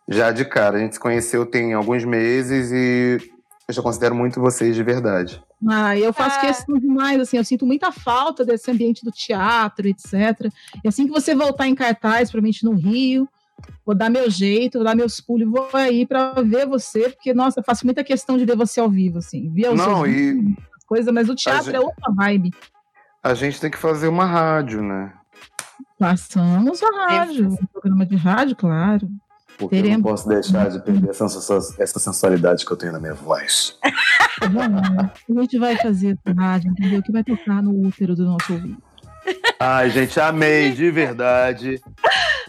Já 0.09 0.31
de 0.33 0.45
cara, 0.45 0.77
a 0.77 0.81
gente 0.81 0.95
se 0.95 1.01
conheceu 1.01 1.45
tem 1.45 1.75
alguns 1.75 2.05
meses 2.05 2.71
e 2.73 3.19
eu 3.69 3.75
já 3.75 3.83
considero 3.83 4.15
muito 4.15 4.41
vocês 4.41 4.75
de 4.75 4.83
verdade. 4.83 5.43
Ah, 5.69 5.97
eu 5.99 6.13
faço 6.13 6.39
Ah. 6.39 6.41
questão 6.41 6.79
demais, 6.79 7.21
assim, 7.21 7.37
eu 7.37 7.45
sinto 7.45 7.67
muita 7.67 7.91
falta 7.93 8.45
desse 8.45 8.71
ambiente 8.71 9.05
do 9.05 9.11
teatro, 9.11 9.87
etc. 9.89 10.51
E 10.83 10.89
assim 10.89 11.07
que 11.07 11.13
você 11.13 11.35
voltar 11.35 11.67
em 11.67 11.75
cartaz, 11.75 12.31
provavelmente 12.31 12.65
no 12.65 12.73
Rio, 12.75 13.29
vou 13.85 13.95
dar 13.95 14.11
meu 14.11 14.31
jeito, 14.31 14.79
vou 14.79 14.85
dar 14.85 14.95
meus 14.95 15.21
pulos 15.21 15.49
vou 15.51 15.69
aí 15.73 16.07
pra 16.07 16.33
ver 16.43 16.67
você, 16.67 17.09
porque, 17.11 17.33
nossa, 17.35 17.61
eu 17.61 17.65
faço 17.65 17.85
muita 17.87 18.03
questão 18.05 18.37
de 18.39 18.45
ver 18.45 18.57
você 18.57 18.81
ao 18.81 18.91
vivo, 18.91 19.19
assim. 19.19 19.51
Ver 19.53 19.71
os 19.73 19.79
Não, 19.79 20.07
e 20.07 20.57
coisa, 20.87 21.13
mas 21.13 21.29
o 21.29 21.35
teatro 21.35 21.65
gente- 21.67 21.77
é 21.77 21.81
outra 21.81 22.13
vibe. 22.15 22.51
a 23.23 23.35
gente 23.35 23.61
tem 23.61 23.71
que 23.71 23.77
fazer 23.79 24.09
uma 24.09 24.25
rádio, 24.25 24.83
né? 24.83 25.13
Passamos 25.99 26.81
a 26.83 27.07
rádio, 27.07 27.49
um 27.49 27.67
programa 27.73 28.07
de 28.07 28.17
rádio, 28.17 28.57
claro. 28.57 29.09
Porque 29.59 29.75
eu 29.75 29.83
Teremos. 29.83 29.99
não 30.05 30.11
posso 30.13 30.29
deixar 30.29 30.71
de 30.71 30.79
perder 30.81 31.11
essa, 31.11 31.25
essa 31.81 31.99
sensualidade 31.99 32.65
que 32.65 32.71
eu 32.71 32.77
tenho 32.77 32.93
na 32.93 33.01
minha 33.01 33.15
voz. 33.15 33.77
A 34.41 35.41
gente 35.43 35.59
vai 35.59 35.77
fazer 35.77 36.17
rádio, 36.37 36.71
entendeu? 36.71 37.03
Que 37.03 37.11
vai 37.11 37.25
tocar 37.25 37.61
no 37.61 37.73
útero 37.87 38.15
do 38.15 38.25
nosso 38.25 38.53
ouvido. 38.53 38.81
Ai, 39.59 39.91
gente, 39.91 40.21
amei, 40.21 40.71
de 40.71 40.91
verdade. 40.93 41.81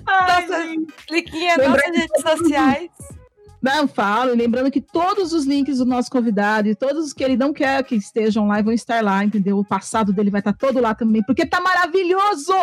Nossa, 0.05 0.65
cliquinha 1.07 1.55
Lembrando 1.57 1.77
nossas 1.77 1.95
redes 1.95 2.21
sociais. 2.21 2.91
Não, 3.61 3.87
falo, 3.89 4.31
e 4.31 4.35
lembrando 4.37 4.71
que 4.71 4.79
todos 4.79 5.33
os 5.33 5.45
links 5.45 5.79
do 5.79 5.85
nosso 5.85 6.09
convidado 6.09 6.69
e 6.69 6.75
todos 6.75 7.07
os 7.07 7.13
que 7.13 7.23
ele 7.23 7.35
não 7.35 7.51
quer 7.51 7.83
que 7.83 7.95
estejam 7.95 8.47
lá 8.47 8.61
vão 8.61 8.71
estar 8.71 9.03
lá, 9.03 9.23
entendeu? 9.23 9.57
O 9.57 9.65
passado 9.65 10.13
dele 10.13 10.31
vai 10.31 10.39
estar 10.39 10.53
todo 10.53 10.79
lá 10.79 10.95
também, 10.95 11.21
porque 11.23 11.45
tá 11.45 11.59
maravilhoso! 11.59 12.53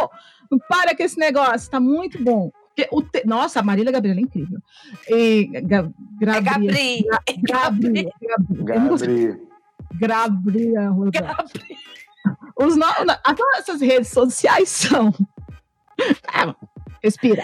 Não 0.51 0.59
para 0.69 0.97
com 0.97 1.03
esse 1.03 1.19
negócio, 1.19 1.71
tá 1.71 1.79
muito 1.79 2.23
bom. 2.23 2.51
Te- 2.75 2.89
Nossa, 3.27 3.61
a 3.61 3.63
Marília 3.63 3.93
Gabriela 3.93 4.21
é 4.21 4.23
incrível. 4.23 4.59
E, 5.09 5.51
Ga... 5.65 5.91
É 6.23 6.41
Gabri. 6.41 7.05
Gabri. 7.43 7.43
Gabri. 7.43 8.09
Gabri. 8.65 9.41
Gabriela. 9.93 11.11
Os 12.57 12.77
no... 12.77 12.85
Agora 13.25 13.59
essas 13.59 13.81
redes 13.81 14.09
sociais 14.09 14.69
são. 14.69 15.13
Ah, 17.07 17.09
Respira. 17.09 17.43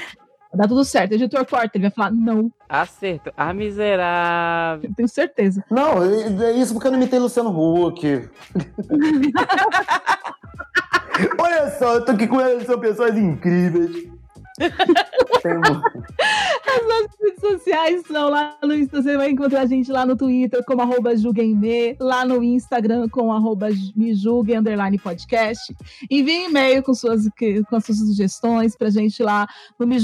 Vai 0.51 0.59
dar 0.59 0.69
tudo 0.69 0.85
certo. 0.85 1.13
O 1.13 1.15
editor 1.15 1.47
corta, 1.47 1.71
ele 1.79 1.83
vai 1.85 1.91
falar 1.91 2.11
não. 2.11 2.53
Acerto. 2.69 3.33
A 3.37 3.55
miserável. 3.55 4.91
Tenho 4.95 5.09
certeza. 5.09 5.65
Não, 5.71 6.03
é 6.05 6.51
é 6.51 6.53
isso 6.53 6.75
porque 6.75 6.89
eu 6.89 6.93
não 6.93 6.99
imitei 6.99 7.19
Luciano 7.19 7.51
Huck. 7.51 8.03
Olha 11.39 11.71
só, 11.79 11.95
eu 11.95 12.05
tô 12.05 12.13
aqui 12.13 12.27
com 12.27 12.41
eles, 12.41 12.67
são 12.67 12.79
pessoas 12.79 13.17
incríveis. 13.17 14.09
As 15.45 16.83
nossas 16.89 17.17
redes 17.21 17.41
sociais 17.41 18.03
são 18.07 18.29
lá 18.31 18.57
no 18.63 18.75
Insta, 18.75 19.03
você 19.03 19.17
vai 19.17 19.31
encontrar 19.31 19.63
a 19.63 19.67
gente 19.67 19.91
lá 19.91 20.07
no 20.07 20.17
Twitter 20.17 20.65
como 20.65 20.83
arroba 20.83 21.17
julguemme, 21.17 21.97
lá 22.01 22.25
no 22.25 22.43
Instagram 22.43 23.09
com 23.09 23.33
arroba 23.33 23.69
me 23.97 24.15
underline 24.55 24.99
podcast. 24.99 25.75
Envie 26.11 26.45
e-mail 26.47 26.83
com 26.83 26.95
suas, 26.95 27.29
com 27.69 27.77
as 27.77 27.85
suas 27.85 27.99
sugestões 27.99 28.77
pra 28.77 28.91
gente 28.91 29.23
lá 29.23 29.47
no 29.79 29.87
me 29.87 29.99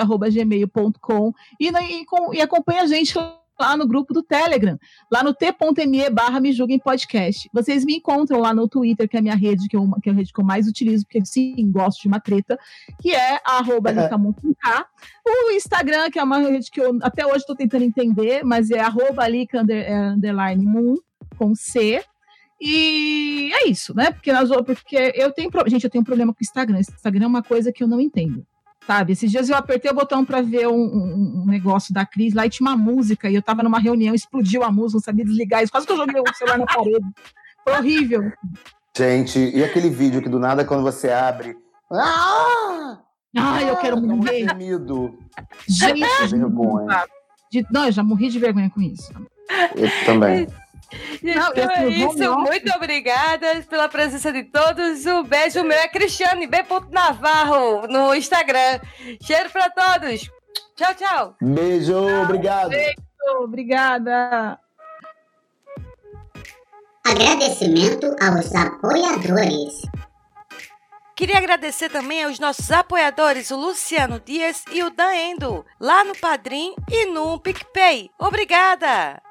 arroba 0.00 0.30
gmail.com 0.30 1.32
e, 1.58 1.70
na- 1.70 1.82
e, 1.82 2.04
e 2.32 2.40
acompanha 2.40 2.82
a 2.82 2.86
gente 2.86 3.16
lá 3.16 3.38
no 3.76 3.86
grupo 3.86 4.12
do 4.12 4.22
Telegram, 4.22 4.78
lá 5.10 5.22
no 5.22 5.32
t.me 5.32 6.10
barra 6.10 6.40
me 6.40 6.52
julguem 6.52 6.78
podcast. 6.78 7.48
Vocês 7.52 7.84
me 7.84 7.96
encontram 7.96 8.40
lá 8.40 8.52
no 8.52 8.68
Twitter, 8.68 9.08
que 9.08 9.16
é 9.16 9.20
a 9.20 9.22
minha 9.22 9.34
rede, 9.34 9.68
que, 9.68 9.76
eu, 9.76 9.88
que 10.02 10.08
é 10.08 10.12
a 10.12 10.14
rede 10.14 10.32
que 10.32 10.40
eu 10.40 10.44
mais 10.44 10.66
utilizo, 10.68 11.04
porque 11.04 11.24
sim, 11.24 11.54
gosto 11.70 12.02
de 12.02 12.08
uma 12.08 12.20
treta, 12.20 12.58
que 13.00 13.14
é 13.14 13.40
arroba 13.44 13.92
K. 13.92 14.86
O 15.26 15.50
Instagram, 15.52 16.10
que 16.10 16.18
é 16.18 16.22
uma 16.22 16.38
rede 16.38 16.70
que 16.70 16.80
eu 16.80 16.98
até 17.02 17.26
hoje 17.26 17.38
estou 17.38 17.56
tentando 17.56 17.84
entender, 17.84 18.44
mas 18.44 18.70
é 18.70 18.80
arroba 18.80 19.24
under, 19.26 19.76
é, 19.76 20.08
underline 20.10 20.64
moon, 20.64 20.96
com 21.38 21.54
C. 21.54 22.02
E 22.60 23.50
é 23.52 23.68
isso, 23.68 23.94
né? 23.94 24.10
Porque, 24.10 24.32
nós, 24.32 24.48
porque 24.64 25.12
eu 25.14 25.30
tenho. 25.30 25.50
Gente, 25.66 25.84
eu 25.84 25.90
tenho 25.90 26.02
um 26.02 26.06
problema 26.06 26.32
com 26.32 26.38
o 26.40 26.42
Instagram. 26.42 26.80
Instagram 26.80 27.24
é 27.24 27.28
uma 27.28 27.42
coisa 27.42 27.70
que 27.70 27.82
eu 27.82 27.88
não 27.88 28.00
entendo. 28.00 28.46
Sabe? 28.86 29.12
Esses 29.14 29.30
dias 29.30 29.48
eu 29.48 29.56
apertei 29.56 29.90
o 29.90 29.94
botão 29.94 30.24
para 30.24 30.40
ver 30.40 30.68
um, 30.68 30.74
um- 30.74 31.42
um 31.42 31.46
negócio 31.46 31.92
da 31.92 32.06
Cris, 32.06 32.32
lá 32.34 32.46
e 32.46 32.50
tinha 32.50 32.68
uma 32.68 32.76
música, 32.76 33.28
e 33.28 33.34
eu 33.34 33.42
tava 33.42 33.62
numa 33.62 33.80
reunião, 33.80 34.14
explodiu 34.14 34.62
a 34.62 34.70
música, 34.70 34.98
não 34.98 35.02
sabia 35.02 35.24
desligar 35.24 35.62
isso. 35.62 35.72
Quase 35.72 35.86
que 35.86 35.92
eu 35.92 35.96
joguei 35.96 36.20
o 36.20 36.34
celular 36.36 36.58
na 36.58 36.66
parede. 36.66 37.04
Foi 37.64 37.72
horrível. 37.78 38.32
Gente, 38.96 39.38
e 39.38 39.64
aquele 39.64 39.90
vídeo 39.90 40.22
que 40.22 40.28
do 40.28 40.38
nada 40.38 40.64
quando 40.64 40.82
você 40.84 41.10
abre. 41.10 41.56
Ah! 41.92 42.98
Ai, 43.38 43.68
eu 43.68 43.76
quero 43.76 43.96
É 43.96 44.00
um 44.00 44.06
morrer. 44.06 44.48
gemido. 44.48 45.18
Gente, 45.68 46.00
Que 46.06 46.26
vergonha. 46.28 47.04
De- 47.52 47.66
não, 47.70 47.84
eu 47.86 47.92
já 47.92 48.02
morri 48.02 48.28
de 48.28 48.38
vergonha 48.38 48.70
com 48.70 48.80
isso. 48.80 49.12
Eu 49.74 49.88
também. 50.06 50.46
Então 51.22 51.70
é 51.70 51.88
isso, 51.88 52.38
muito 52.38 52.70
obrigada 52.74 53.64
pela 53.68 53.88
presença 53.88 54.32
de 54.32 54.44
todos. 54.44 55.04
Um 55.06 55.24
beijo 55.24 55.62
meu 55.64 55.76
é 55.76 55.88
Cristiane 55.88 56.46
B. 56.46 56.58
Navarro 56.90 57.86
no 57.88 58.14
Instagram. 58.14 58.80
Cheiro 59.22 59.50
pra 59.50 59.68
todos. 59.70 60.30
Tchau, 60.76 60.94
tchau. 60.94 61.36
Beijo, 61.40 61.96
obrigado. 62.22 62.70
Beijo, 62.70 62.94
obrigada. 63.42 64.58
Agradecimento 67.04 68.14
aos 68.20 68.54
apoiadores. 68.54 69.82
Queria 71.14 71.38
agradecer 71.38 71.88
também 71.88 72.24
aos 72.24 72.38
nossos 72.38 72.70
apoiadores, 72.70 73.50
o 73.50 73.56
Luciano 73.56 74.20
Dias 74.20 74.64
e 74.70 74.82
o 74.82 74.90
Dan 74.90 75.14
Endo, 75.14 75.64
lá 75.80 76.04
no 76.04 76.14
Padrim 76.14 76.74
e 76.90 77.06
no 77.06 77.40
PicPay. 77.40 78.10
Obrigada! 78.18 79.22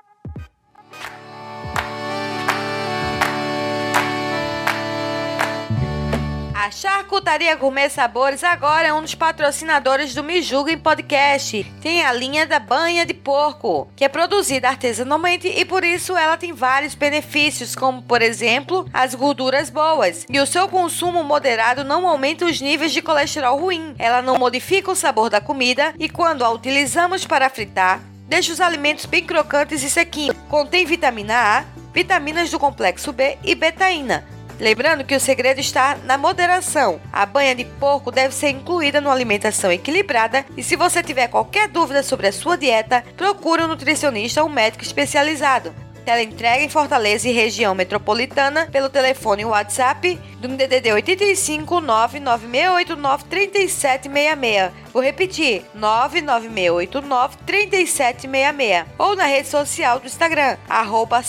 A 6.57 6.71
Charcutaria 6.71 7.53
Gourmet 7.53 7.89
Sabores 7.89 8.41
agora 8.41 8.87
é 8.87 8.93
um 8.93 9.01
dos 9.01 9.13
patrocinadores 9.13 10.15
do 10.15 10.23
Me 10.23 10.41
Podcast. 10.81 11.65
Tem 11.81 12.05
a 12.05 12.13
linha 12.13 12.47
da 12.47 12.59
banha 12.59 13.05
de 13.05 13.13
porco, 13.13 13.89
que 13.93 14.05
é 14.05 14.07
produzida 14.07 14.69
artesanalmente 14.69 15.49
e 15.49 15.65
por 15.65 15.83
isso 15.83 16.15
ela 16.15 16.37
tem 16.37 16.53
vários 16.53 16.95
benefícios, 16.95 17.75
como 17.75 18.01
por 18.01 18.21
exemplo, 18.21 18.89
as 18.93 19.13
gorduras 19.13 19.69
boas. 19.69 20.25
E 20.29 20.39
o 20.39 20.47
seu 20.47 20.69
consumo 20.69 21.25
moderado 21.25 21.83
não 21.83 22.07
aumenta 22.07 22.45
os 22.45 22.61
níveis 22.61 22.93
de 22.93 23.01
colesterol 23.01 23.59
ruim. 23.59 23.93
Ela 23.99 24.21
não 24.21 24.37
modifica 24.37 24.89
o 24.89 24.95
sabor 24.95 25.29
da 25.29 25.41
comida 25.41 25.93
e 25.99 26.07
quando 26.07 26.45
a 26.45 26.49
utilizamos 26.49 27.25
para 27.25 27.49
fritar, 27.49 27.99
deixa 28.29 28.53
os 28.53 28.61
alimentos 28.61 29.05
bem 29.05 29.25
crocantes 29.25 29.83
e 29.83 29.89
sequinhos. 29.89 30.37
Contém 30.47 30.85
vitamina 30.85 31.35
A, 31.35 31.65
vitaminas 31.93 32.49
do 32.49 32.57
complexo 32.57 33.11
B 33.11 33.37
e 33.43 33.53
betaína 33.55 34.35
Lembrando 34.59 35.03
que 35.03 35.15
o 35.15 35.19
segredo 35.19 35.59
está 35.59 35.97
na 36.05 36.17
moderação. 36.17 37.01
A 37.11 37.25
banha 37.25 37.53
de 37.53 37.65
porco 37.65 38.11
deve 38.11 38.33
ser 38.33 38.49
incluída 38.49 39.01
numa 39.01 39.13
alimentação 39.13 39.71
equilibrada 39.71 40.45
e 40.55 40.63
se 40.63 40.75
você 40.75 41.03
tiver 41.03 41.27
qualquer 41.27 41.67
dúvida 41.67 42.01
sobre 42.01 42.27
a 42.27 42.31
sua 42.31 42.57
dieta, 42.57 43.03
procure 43.17 43.63
um 43.63 43.67
nutricionista 43.67 44.41
ou 44.41 44.49
um 44.49 44.53
médico 44.53 44.83
especializado. 44.83 45.84
Ela 46.05 46.21
entrega 46.21 46.63
em 46.63 46.69
Fortaleza 46.69 47.27
e 47.27 47.31
região 47.31 47.73
metropolitana 47.73 48.67
pelo 48.71 48.89
telefone 48.89 49.43
WhatsApp 49.43 50.19
do 50.39 50.47
DDD 50.47 50.93
85 50.93 51.81
99689 51.81 53.23
3766. 53.25 54.71
Vou 54.93 55.01
repetir: 55.01 55.63
99689 55.73 57.37
3766. 57.45 58.85
Ou 58.97 59.15
na 59.15 59.25
rede 59.25 59.47
social 59.47 59.99
do 59.99 60.05
Instagram, 60.05 60.57
arroba. 60.69 61.23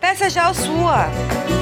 Peça 0.00 0.30
já 0.30 0.48
a 0.48 0.54
sua! 0.54 1.61